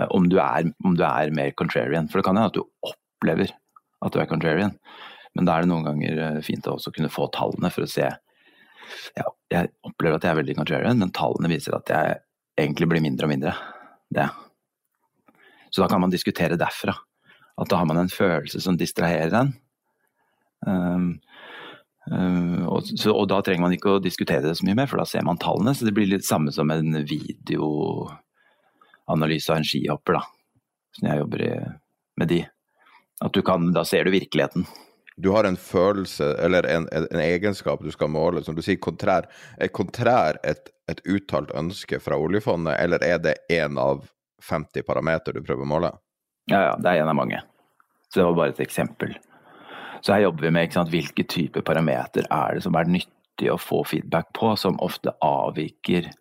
eh, 0.00 0.08
om 0.08 0.30
du, 0.32 0.38
er, 0.40 0.70
om 0.86 0.96
du 0.96 1.04
er 1.04 1.34
mer 1.36 1.52
contrarian. 1.60 2.08
For 2.08 2.22
det 2.22 2.28
kan 2.28 2.40
hende 2.40 2.48
at 2.48 2.56
du 2.56 2.64
opplever 2.88 3.52
at 3.52 4.16
du 4.16 4.22
er 4.22 4.30
contrarian. 4.30 4.72
Men 5.36 5.44
da 5.44 5.56
er 5.56 5.64
det 5.64 5.70
noen 5.70 5.84
ganger 5.84 6.20
eh, 6.24 6.38
fint 6.44 6.66
å 6.66 6.78
også 6.78 6.92
kunne 6.96 7.12
få 7.12 7.28
tallene 7.34 7.70
for 7.72 7.84
å 7.84 7.90
se 7.90 8.06
ja, 9.16 9.24
jeg 9.52 9.68
opplever 9.86 10.16
at 10.16 10.24
jeg 10.24 10.32
er 10.32 10.40
veldig 10.40 10.56
contrarian, 10.58 10.98
men 11.00 11.14
tallene 11.14 11.50
viser 11.50 11.72
at 11.76 11.90
jeg 11.92 12.16
egentlig 12.56 12.88
blir 12.90 13.04
mindre 13.04 13.26
og 13.26 13.32
mindre 13.32 13.52
det. 14.14 14.28
Så 15.70 15.82
da 15.82 15.88
kan 15.90 16.00
man 16.00 16.12
diskutere 16.12 16.60
derfra. 16.60 16.94
At 17.56 17.70
da 17.72 17.76
har 17.80 17.86
man 17.88 17.98
en 18.00 18.12
følelse 18.12 18.60
som 18.62 18.76
distraherer 18.78 19.34
en. 19.40 19.50
Um, 20.66 21.20
um, 22.10 22.68
og, 22.68 22.82
så, 22.88 23.12
og, 23.12 23.28
da 23.32 23.38
trenger 23.44 23.62
man 23.66 23.74
ikke 23.76 23.94
å 23.96 24.02
diskutere 24.02 24.46
det 24.46 24.56
så 24.58 24.64
mye 24.66 24.78
mer, 24.78 24.88
for 24.90 24.98
da 25.00 25.06
ser 25.08 25.24
man 25.26 25.42
tallene. 25.42 25.74
Så 25.76 25.82
det 25.88 25.96
blir 25.96 26.08
litt 26.10 26.28
samme 26.28 26.50
som 26.54 26.68
en 26.72 26.90
videoanalyse 27.08 29.48
av 29.52 29.56
en 29.58 29.68
skihopper, 29.68 30.12
da. 30.20 30.24
Som 30.96 31.04
jeg 31.10 31.20
jobber 31.24 31.38
i, 31.44 31.46
med 32.20 32.28
de. 32.32 32.40
At 33.24 33.32
du 33.36 33.40
kan, 33.44 33.60
da 33.72 33.82
ser 33.88 34.02
du 34.04 34.10
virkeligheten 34.14 34.62
du 35.16 35.30
har 35.32 35.44
en 35.44 35.56
følelse 35.56 36.26
eller 36.44 36.66
en, 36.68 36.88
en, 36.92 37.06
en, 37.10 37.20
egenskap 37.20 37.82
du 37.82 37.90
skal 37.92 38.10
måle, 38.12 38.42
som 38.44 38.56
du 38.56 38.62
sier 38.64 38.76
kontrær. 38.82 39.28
Er 39.56 39.72
kontrær 39.72 40.36
et, 40.44 40.68
et 40.92 41.00
uttalt 41.08 41.54
ønske 41.56 42.00
fra 42.04 42.18
oljefondet, 42.20 42.76
eller 42.82 43.04
er 43.04 43.22
det 43.24 43.36
én 43.52 43.80
av 43.80 44.04
50 44.44 44.84
parameter 44.86 45.32
du 45.32 45.40
prøver 45.40 45.64
å 45.64 45.70
måle? 45.70 45.92
Ja, 46.52 46.60
ja, 46.68 46.74
det 46.76 46.92
er 46.92 47.02
en 47.02 47.14
av 47.14 47.18
mange. 47.18 47.40
Så 48.10 48.20
det 48.20 48.28
var 48.28 48.36
bare 48.42 48.54
et 48.54 48.62
eksempel. 48.66 49.16
Så 50.04 50.12
her 50.12 50.26
jobber 50.26 50.46
vi 50.46 50.52
med 50.54 50.76
sant, 50.76 50.92
hvilke 50.92 51.24
typer 51.24 51.64
parameter 51.66 52.28
er 52.28 52.58
det 52.58 52.66
som 52.66 52.76
er 52.76 52.92
nyttig 52.92 53.48
å 53.50 53.58
få 53.58 53.82
feedback 53.88 54.28
på, 54.36 54.52
som 54.60 54.76
ofte 54.84 55.16
avviker 55.24 56.12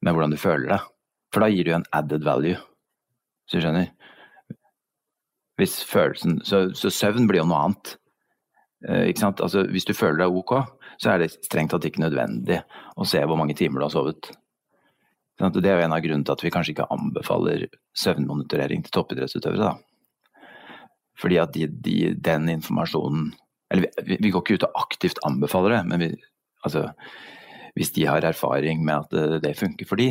med 0.00 0.16
hvordan 0.16 0.32
du 0.32 0.40
føler 0.40 0.72
deg. 0.72 0.90
For 1.30 1.44
da 1.44 1.52
gir 1.52 1.68
du 1.68 1.76
en 1.76 1.88
added 1.94 2.24
value, 2.26 2.56
hvis 2.56 3.60
du 3.60 3.62
skjønner. 3.66 3.92
Hvis 5.60 5.82
følelsen, 5.84 6.40
så, 6.48 6.70
så 6.72 6.88
søvn 6.88 7.28
blir 7.28 7.44
jo 7.44 7.50
noe 7.52 7.66
annet. 7.68 7.98
Eh, 8.88 9.12
altså, 9.12 9.64
hvis 9.68 9.84
du 9.84 9.92
føler 9.96 10.22
deg 10.22 10.36
ok, 10.36 10.54
så 11.00 11.12
er 11.12 11.22
det 11.22 11.34
strengt 11.34 11.74
tatt 11.74 11.84
ikke 11.88 12.02
nødvendig 12.04 12.62
å 12.96 13.06
se 13.08 13.20
hvor 13.24 13.38
mange 13.40 13.56
timer 13.56 13.80
du 13.80 13.88
har 13.88 13.94
sovet. 13.94 14.30
Det 15.40 15.64
er 15.64 15.78
jo 15.80 15.86
en 15.86 15.96
av 15.96 16.02
grunnene 16.04 16.26
til 16.28 16.36
at 16.36 16.42
vi 16.44 16.52
kanskje 16.52 16.74
ikke 16.74 16.88
anbefaler 16.92 17.68
søvnmonitorering 17.96 18.82
til 18.84 18.92
toppidrettsutøvere. 18.92 19.72
Fordi 21.20 21.38
at 21.40 21.54
de, 21.56 21.68
de, 21.68 21.96
den 22.16 22.48
informasjonen 22.52 23.30
Eller 23.70 23.86
vi, 24.02 24.16
vi, 24.18 24.30
går 24.32 24.42
ikke 24.42 24.54
ut 24.58 24.64
og 24.66 24.78
aktivt 24.82 25.20
anbefaler 25.22 25.76
det, 25.76 25.82
men 25.86 26.00
vi, 26.02 26.06
altså, 26.66 26.88
hvis 27.78 27.92
de 27.94 28.08
har 28.08 28.24
erfaring 28.26 28.82
med 28.82 29.04
at 29.04 29.12
det, 29.14 29.42
det 29.44 29.52
funker 29.60 29.86
for 29.86 30.00
de, 30.00 30.08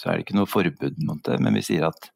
så 0.00 0.08
er 0.08 0.16
det 0.16 0.24
ikke 0.24 0.38
noe 0.38 0.48
forbud 0.48 0.96
mot 1.04 1.20
det. 1.28 1.36
Men 1.44 1.58
vi 1.58 1.66
sier 1.66 1.84
at 1.90 2.08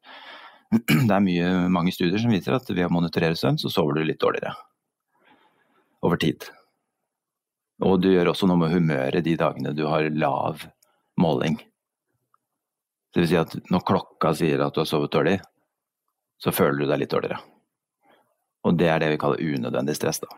det 0.81 1.13
er 1.13 1.21
mye, 1.21 1.51
mange 1.69 1.93
studier 1.93 2.17
som 2.17 2.33
viser 2.33 2.57
at 2.57 2.73
ved 2.73 2.87
å 2.87 2.91
monitorere 2.91 3.37
søvn, 3.37 3.61
så 3.61 3.69
sover 3.69 3.99
du 3.99 4.07
litt 4.07 4.23
dårligere 4.23 4.55
over 6.05 6.19
tid. 6.21 6.45
Og 7.81 8.01
du 8.01 8.11
gjør 8.11 8.31
også 8.31 8.49
noe 8.49 8.61
med 8.61 8.73
humøret 8.73 9.25
de 9.25 9.37
dagene 9.39 9.73
du 9.77 9.87
har 9.89 10.09
lav 10.13 10.65
måling. 11.21 11.57
Det 13.11 13.23
vil 13.23 13.31
si 13.31 13.39
at 13.39 13.55
når 13.73 13.87
klokka 13.87 14.33
sier 14.37 14.61
at 14.63 14.75
du 14.75 14.83
har 14.83 14.89
sovet 14.89 15.11
dårlig, 15.13 15.39
så 16.41 16.53
føler 16.55 16.81
du 16.81 16.89
deg 16.89 17.01
litt 17.01 17.13
dårligere. 17.13 17.41
Og 18.65 18.77
det 18.77 18.87
er 18.89 19.01
det 19.01 19.11
vi 19.13 19.19
kaller 19.21 19.41
unødvendig 19.41 19.97
stress, 19.97 20.21
da. 20.21 20.29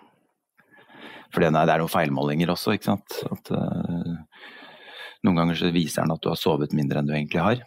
For 1.33 1.41
det 1.41 1.49
er 1.49 1.81
noen 1.81 1.91
feilmålinger 1.91 2.51
også, 2.53 2.75
ikke 2.75 2.91
sant. 2.91 3.19
At, 3.33 3.51
uh, 3.51 4.49
noen 5.25 5.39
ganger 5.39 5.57
så 5.59 5.71
viser 5.73 6.03
den 6.03 6.13
at 6.13 6.21
du 6.23 6.29
har 6.29 6.39
sovet 6.39 6.75
mindre 6.77 7.01
enn 7.01 7.09
du 7.09 7.15
egentlig 7.15 7.41
har. 7.43 7.63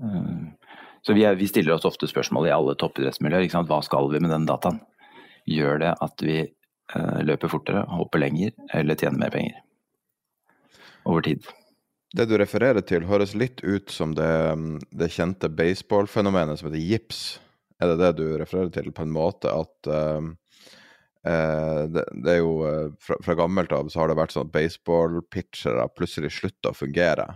Uh, 0.00 0.50
så 1.04 1.14
vi, 1.16 1.26
er, 1.28 1.36
vi, 1.36 1.48
stiller 1.50 1.76
oss 1.76 1.84
ofte 1.86 2.08
spørsmål 2.08 2.48
i 2.48 2.54
alle 2.54 2.76
toppidrettsmiljøer. 2.80 3.46
Hva 3.68 3.80
skal 3.84 4.08
vi 4.12 4.22
med 4.24 4.32
den 4.32 4.48
dataen? 4.48 4.80
Gjør 5.48 5.80
det 5.82 5.92
at 6.04 6.24
vi 6.24 6.38
uh, 6.44 7.20
løper 7.24 7.52
fortere, 7.52 7.84
hopper 7.90 8.22
lenger 8.24 8.54
eller 8.74 8.98
tjener 8.98 9.20
mer 9.24 9.34
penger 9.34 9.60
over 11.04 11.24
tid. 11.26 11.44
Det 12.14 12.28
du 12.30 12.36
refererer 12.38 12.84
til, 12.86 13.08
høres 13.08 13.34
litt 13.36 13.60
ut 13.66 13.90
som 13.92 14.14
det, 14.16 14.30
det 14.94 15.10
kjente 15.12 15.50
baseballfenomenet 15.52 16.60
som 16.60 16.70
heter 16.70 16.80
gips. 16.80 17.24
Er 17.82 17.90
det 17.90 17.98
det 18.00 18.12
du 18.20 18.26
refererer 18.38 18.70
til, 18.72 18.92
på 18.94 19.04
en 19.04 19.12
måte 19.12 19.50
at 19.50 19.90
uh, 19.90 20.22
uh, 21.26 21.82
det, 21.90 22.06
det, 22.14 22.36
er 22.36 22.40
jo 22.40 22.54
fra, 23.02 23.18
fra, 23.20 23.36
gammelt 23.42 23.74
av 23.74 23.90
så 23.90 24.04
har 24.04 24.12
det 24.12 24.20
vært 24.20 24.36
sånn 24.36 24.46
at 24.46 24.54
baseballpitchere 24.54 25.88
plutselig 25.98 26.32
slutter 26.38 26.72
å 26.72 26.78
fungere. 26.78 27.32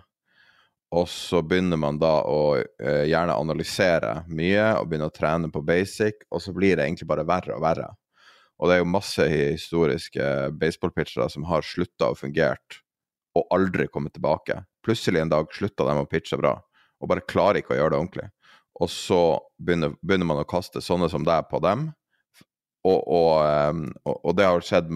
Og 0.97 1.05
så 1.13 1.43
begynner 1.45 1.77
man 1.81 1.99
da 2.01 2.23
å 2.25 2.57
uh, 2.57 3.05
gjerne 3.05 3.37
analysere 3.37 4.23
mye 4.33 4.71
og 4.79 4.89
begynne 4.89 5.11
å 5.11 5.15
trene 5.15 5.51
på 5.53 5.63
basic, 5.67 6.25
og 6.33 6.41
så 6.41 6.55
blir 6.57 6.79
det 6.79 6.87
egentlig 6.87 7.09
bare 7.11 7.27
verre 7.29 7.59
og 7.59 7.65
verre. 7.65 7.91
Og 8.59 8.71
det 8.71 8.79
er 8.79 8.81
jo 8.83 8.91
masse 8.91 9.27
historiske 9.29 10.25
baseballpitchere 10.59 11.29
som 11.31 11.45
har 11.51 11.67
slutta 11.67 12.11
å 12.11 12.17
fungere 12.19 12.81
og 13.39 13.53
aldri 13.55 13.87
kommet 13.93 14.17
tilbake. 14.17 14.57
Plutselig 14.83 15.21
en 15.23 15.31
dag 15.31 15.53
slutta 15.55 15.87
de 15.87 15.95
å 16.01 16.09
pitche 16.11 16.41
bra, 16.41 16.57
og 16.99 17.13
bare 17.13 17.27
klarer 17.29 17.61
ikke 17.61 17.77
å 17.77 17.79
gjøre 17.79 17.95
det 17.95 18.01
ordentlig. 18.01 18.27
Og 18.83 18.91
så 18.91 19.21
begynner, 19.63 19.95
begynner 20.03 20.27
man 20.27 20.43
å 20.43 20.49
kaste 20.49 20.83
sånne 20.83 21.11
som 21.13 21.27
deg 21.27 21.47
på 21.51 21.61
dem. 21.63 21.91
Og, 22.89 22.99
og, 23.05 23.87
og 24.09 24.35
det 24.39 24.47
har 24.47 24.65
skjedd 24.65 24.91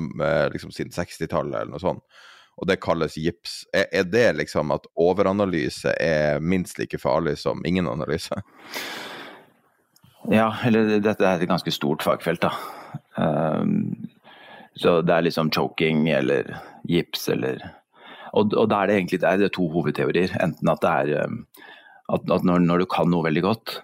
liksom, 0.55 0.73
siden 0.75 0.95
60-tallet 0.95 1.61
eller 1.61 1.75
noe 1.75 1.83
sånt 1.83 2.23
og 2.63 2.69
det 2.71 2.79
kalles 2.83 3.19
gips. 3.19 3.65
Er, 3.75 3.89
er, 3.91 4.07
det 4.07 4.29
liksom 4.39 4.71
at 4.71 4.87
overanalyse 4.95 5.97
er 5.99 6.39
minst 6.39 6.79
like 6.79 7.01
farlig 7.03 7.35
som 7.43 7.65
ingen 7.67 7.89
analyse? 7.91 8.39
Ja, 10.31 10.53
eller 10.63 11.01
dette 11.03 11.27
er 11.27 11.43
et 11.43 11.51
ganske 11.51 11.75
stort 11.75 12.07
fagfelt, 12.07 12.47
da. 12.47 12.53
Um, 13.19 14.07
så 14.79 15.01
det 15.03 15.17
er 15.17 15.27
liksom 15.27 15.51
choking 15.53 16.07
eller 16.09 16.55
gips 16.89 17.27
eller 17.29 17.61
Og, 18.33 18.55
og 18.57 18.69
da 18.71 18.79
er 18.81 18.89
det 18.89 18.95
egentlig 18.97 19.19
det 19.21 19.29
er 19.29 19.51
to 19.53 19.67
hovedteorier. 19.69 20.31
Enten 20.41 20.69
at 20.73 20.81
det 20.81 20.93
er 20.93 21.27
um, 21.27 21.43
at, 22.09 22.31
at 22.31 22.45
når, 22.47 22.63
når, 22.65 22.79
du 22.83 22.87
kan 22.89 23.11
noe 23.11 23.27
veldig 23.27 23.43
godt, 23.45 23.75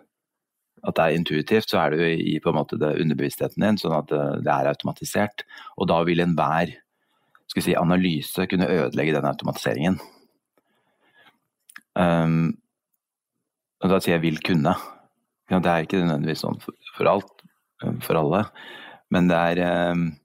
at 0.87 0.97
det 0.97 1.05
er 1.05 1.17
intuitivt, 1.19 1.69
så 1.69 1.83
er 1.83 1.93
du 1.93 2.05
i 2.07 2.39
på 2.41 2.53
en 2.53 2.57
måte 2.57 2.79
det 2.81 2.95
underbevisstheten 3.03 3.65
din, 3.65 3.77
sånn 3.81 3.97
at 3.99 4.09
det, 4.09 4.23
det 4.47 4.55
er 4.55 4.71
automatisert. 4.71 5.45
Og 5.77 5.91
da 5.91 6.01
vil 6.07 6.23
enhver 6.25 6.73
si, 7.57 7.75
analyse 7.79 8.47
kunne 8.51 8.69
ødelegge 8.69 9.17
den 9.17 9.29
automatiseringen. 9.29 9.99
Um, 11.99 12.59
og 13.83 13.91
da 13.91 13.99
sier 14.01 14.19
jeg 14.19 14.23
'vil 14.23 14.41
kunne'. 14.45 14.77
Det 15.49 15.67
er 15.67 15.85
ikke 15.85 16.03
nødvendigvis 16.03 16.45
sånn 16.45 16.59
for, 16.61 16.75
for 16.97 17.09
alt, 17.09 17.45
for 18.05 18.21
alle. 18.21 18.45
Men 19.11 19.29
det 19.29 19.37
er 19.37 19.93
um, 19.93 20.17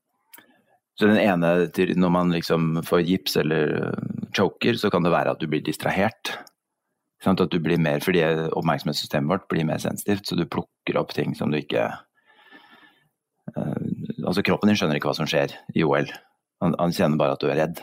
Så 1.00 1.08
den 1.08 1.18
ene 1.18 1.72
Når 1.96 2.10
man 2.10 2.32
liksom 2.32 2.84
får 2.86 3.02
gips 3.02 3.38
eller 3.38 3.96
choker, 4.36 4.74
så 4.74 4.92
kan 4.92 5.04
det 5.04 5.12
være 5.12 5.32
at 5.32 5.40
du 5.40 5.48
blir 5.48 5.64
distrahert. 5.64 6.38
Sånn 7.24 7.40
at 7.40 7.50
du 7.50 7.60
blir 7.60 7.80
mer, 7.80 8.00
Fordi 8.00 8.22
oppmerksomhetssystemet 8.52 9.30
vårt 9.30 9.48
blir 9.50 9.66
mer 9.66 9.78
sensitivt, 9.78 10.28
så 10.28 10.36
du 10.36 10.46
plukker 10.46 11.00
opp 11.00 11.14
ting 11.14 11.34
som 11.36 11.52
du 11.52 11.58
ikke 11.58 11.88
uh, 13.58 13.82
Altså 14.28 14.44
kroppen 14.44 14.70
din 14.70 14.78
skjønner 14.78 14.96
ikke 14.96 15.10
hva 15.10 15.18
som 15.18 15.28
skjer 15.28 15.56
i 15.76 15.84
OL. 15.84 16.08
Han, 16.64 16.76
han, 16.80 16.96
kjenner 16.96 17.20
bare 17.20 17.36
at 17.36 17.44
du 17.44 17.50
er 17.52 17.60
redd. 17.60 17.82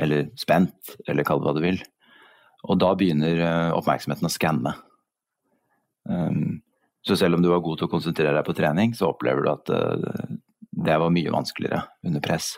Eller 0.00 0.28
spent, 0.40 0.94
eller 1.08 1.24
kall 1.26 1.40
det 1.40 1.48
hva 1.48 1.56
du 1.56 1.62
vil. 1.64 1.80
Og 2.68 2.76
da 2.80 2.92
begynner 2.98 3.40
uh, 3.40 3.76
oppmerksomheten 3.78 4.28
å 4.28 4.32
skanne. 4.32 4.74
Um, 6.04 6.60
så 7.06 7.16
selv 7.16 7.38
om 7.38 7.44
du 7.44 7.48
var 7.48 7.62
god 7.64 7.80
til 7.80 7.88
å 7.88 7.92
konsentrere 7.92 8.34
deg 8.36 8.44
på 8.44 8.56
trening, 8.56 8.92
så 8.96 9.08
opplever 9.08 9.44
du 9.44 9.52
at 9.52 9.72
uh, 9.72 10.34
det 10.70 10.98
var 11.00 11.14
mye 11.14 11.32
vanskeligere 11.32 11.86
under 12.04 12.24
press. 12.24 12.52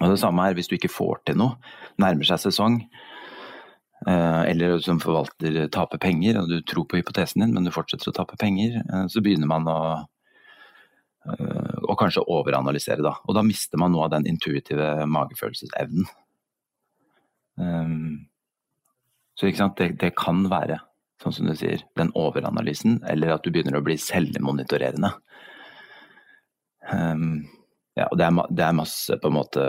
Og 0.00 0.08
det 0.10 0.20
samme 0.22 0.48
er 0.48 0.56
hvis 0.56 0.70
du 0.72 0.78
ikke 0.78 0.92
får 0.92 1.20
til 1.28 1.38
noe, 1.40 1.58
nærmer 2.00 2.28
seg 2.28 2.40
sesong, 2.46 2.80
uh, 4.08 4.42
eller 4.48 4.80
som 4.84 5.02
forvalter 5.04 5.66
taper 5.72 6.00
penger, 6.00 6.40
og 6.40 6.48
du 6.48 6.64
tror 6.64 6.88
på 6.88 7.02
hypotesen 7.02 7.44
din, 7.44 7.52
men 7.56 7.68
du 7.68 7.74
fortsetter 7.74 8.08
å 8.08 8.16
tape 8.16 8.40
penger, 8.40 8.80
så 9.12 9.20
begynner 9.24 9.52
man 9.52 9.68
å 9.68 9.78
Eh, 9.88 10.13
og 11.24 11.96
kanskje 12.00 12.24
overanalysere, 12.28 13.02
da. 13.04 13.14
Og 13.24 13.36
da 13.36 13.44
mister 13.46 13.80
man 13.80 13.94
noe 13.94 14.06
av 14.06 14.14
den 14.16 14.28
intuitive 14.28 15.06
magefølelsesevnen. 15.08 16.08
Um, 17.56 18.26
så 19.38 19.48
det, 19.48 19.88
det, 20.00 20.12
kan 20.18 20.44
være, 20.50 20.78
sånn 21.22 21.34
som 21.34 21.48
du 21.48 21.54
sier, 21.58 21.82
den 21.98 22.12
overanalysen, 22.18 23.00
eller 23.10 23.34
at 23.34 23.44
du 23.44 23.52
begynner 23.54 23.78
å 23.78 23.84
bli 23.84 23.96
selvmonitorerende. 24.00 25.10
Um, 26.92 27.44
ja, 27.96 28.08
og 28.10 28.18
det 28.18 28.26
er, 28.26 28.38
det 28.50 28.64
er, 28.66 28.76
masse 28.76 29.18
måte 29.30 29.66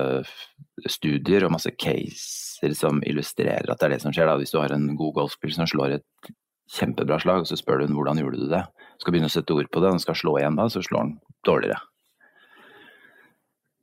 studier 0.89 1.45
og 1.45 1.53
masse 1.53 1.71
caser 1.77 2.73
som 2.75 2.99
illustrerer 3.05 3.69
at 3.69 3.79
det 3.79 3.87
er 3.87 3.95
det 3.95 4.01
som 4.03 4.15
skjer. 4.15 4.27
Da. 4.29 4.39
Hvis 4.41 4.53
du 4.53 4.59
har 4.59 4.73
en 4.73 4.89
god 4.97 5.13
golfspiller 5.21 5.59
som 5.59 5.69
slår 5.69 5.99
et 5.99 6.33
kjempebra 6.71 7.19
slag, 7.21 7.43
og 7.43 7.49
så 7.49 7.57
spør 7.59 7.81
du 7.81 7.87
ham 7.87 7.97
hvordan 7.97 8.21
gjorde 8.21 8.41
du 8.41 8.47
det, 8.51 8.63
skal 9.01 9.13
begynne 9.13 9.29
å 9.29 9.35
sette 9.35 9.53
ord 9.55 9.69
på 9.71 9.83
det, 9.83 9.91
han 9.95 10.01
skal 10.01 10.17
slå 10.17 10.37
igjen 10.39 10.57
da, 10.59 10.69
så 10.71 10.81
slår 10.85 11.03
han 11.03 11.13
dårligere. 11.47 11.79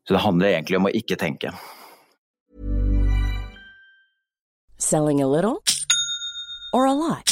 Så 0.09 0.17
det 0.17 0.25
handler 0.25 0.57
egentlig 0.57 0.81
om 0.81 0.89
å 0.91 0.97
ikke 0.99 1.19
tenke. 1.21 1.53
Selling 4.83 5.23
a 5.23 5.29
little 5.31 5.63
or 6.75 6.87
a 6.87 6.95
lot? 6.95 7.32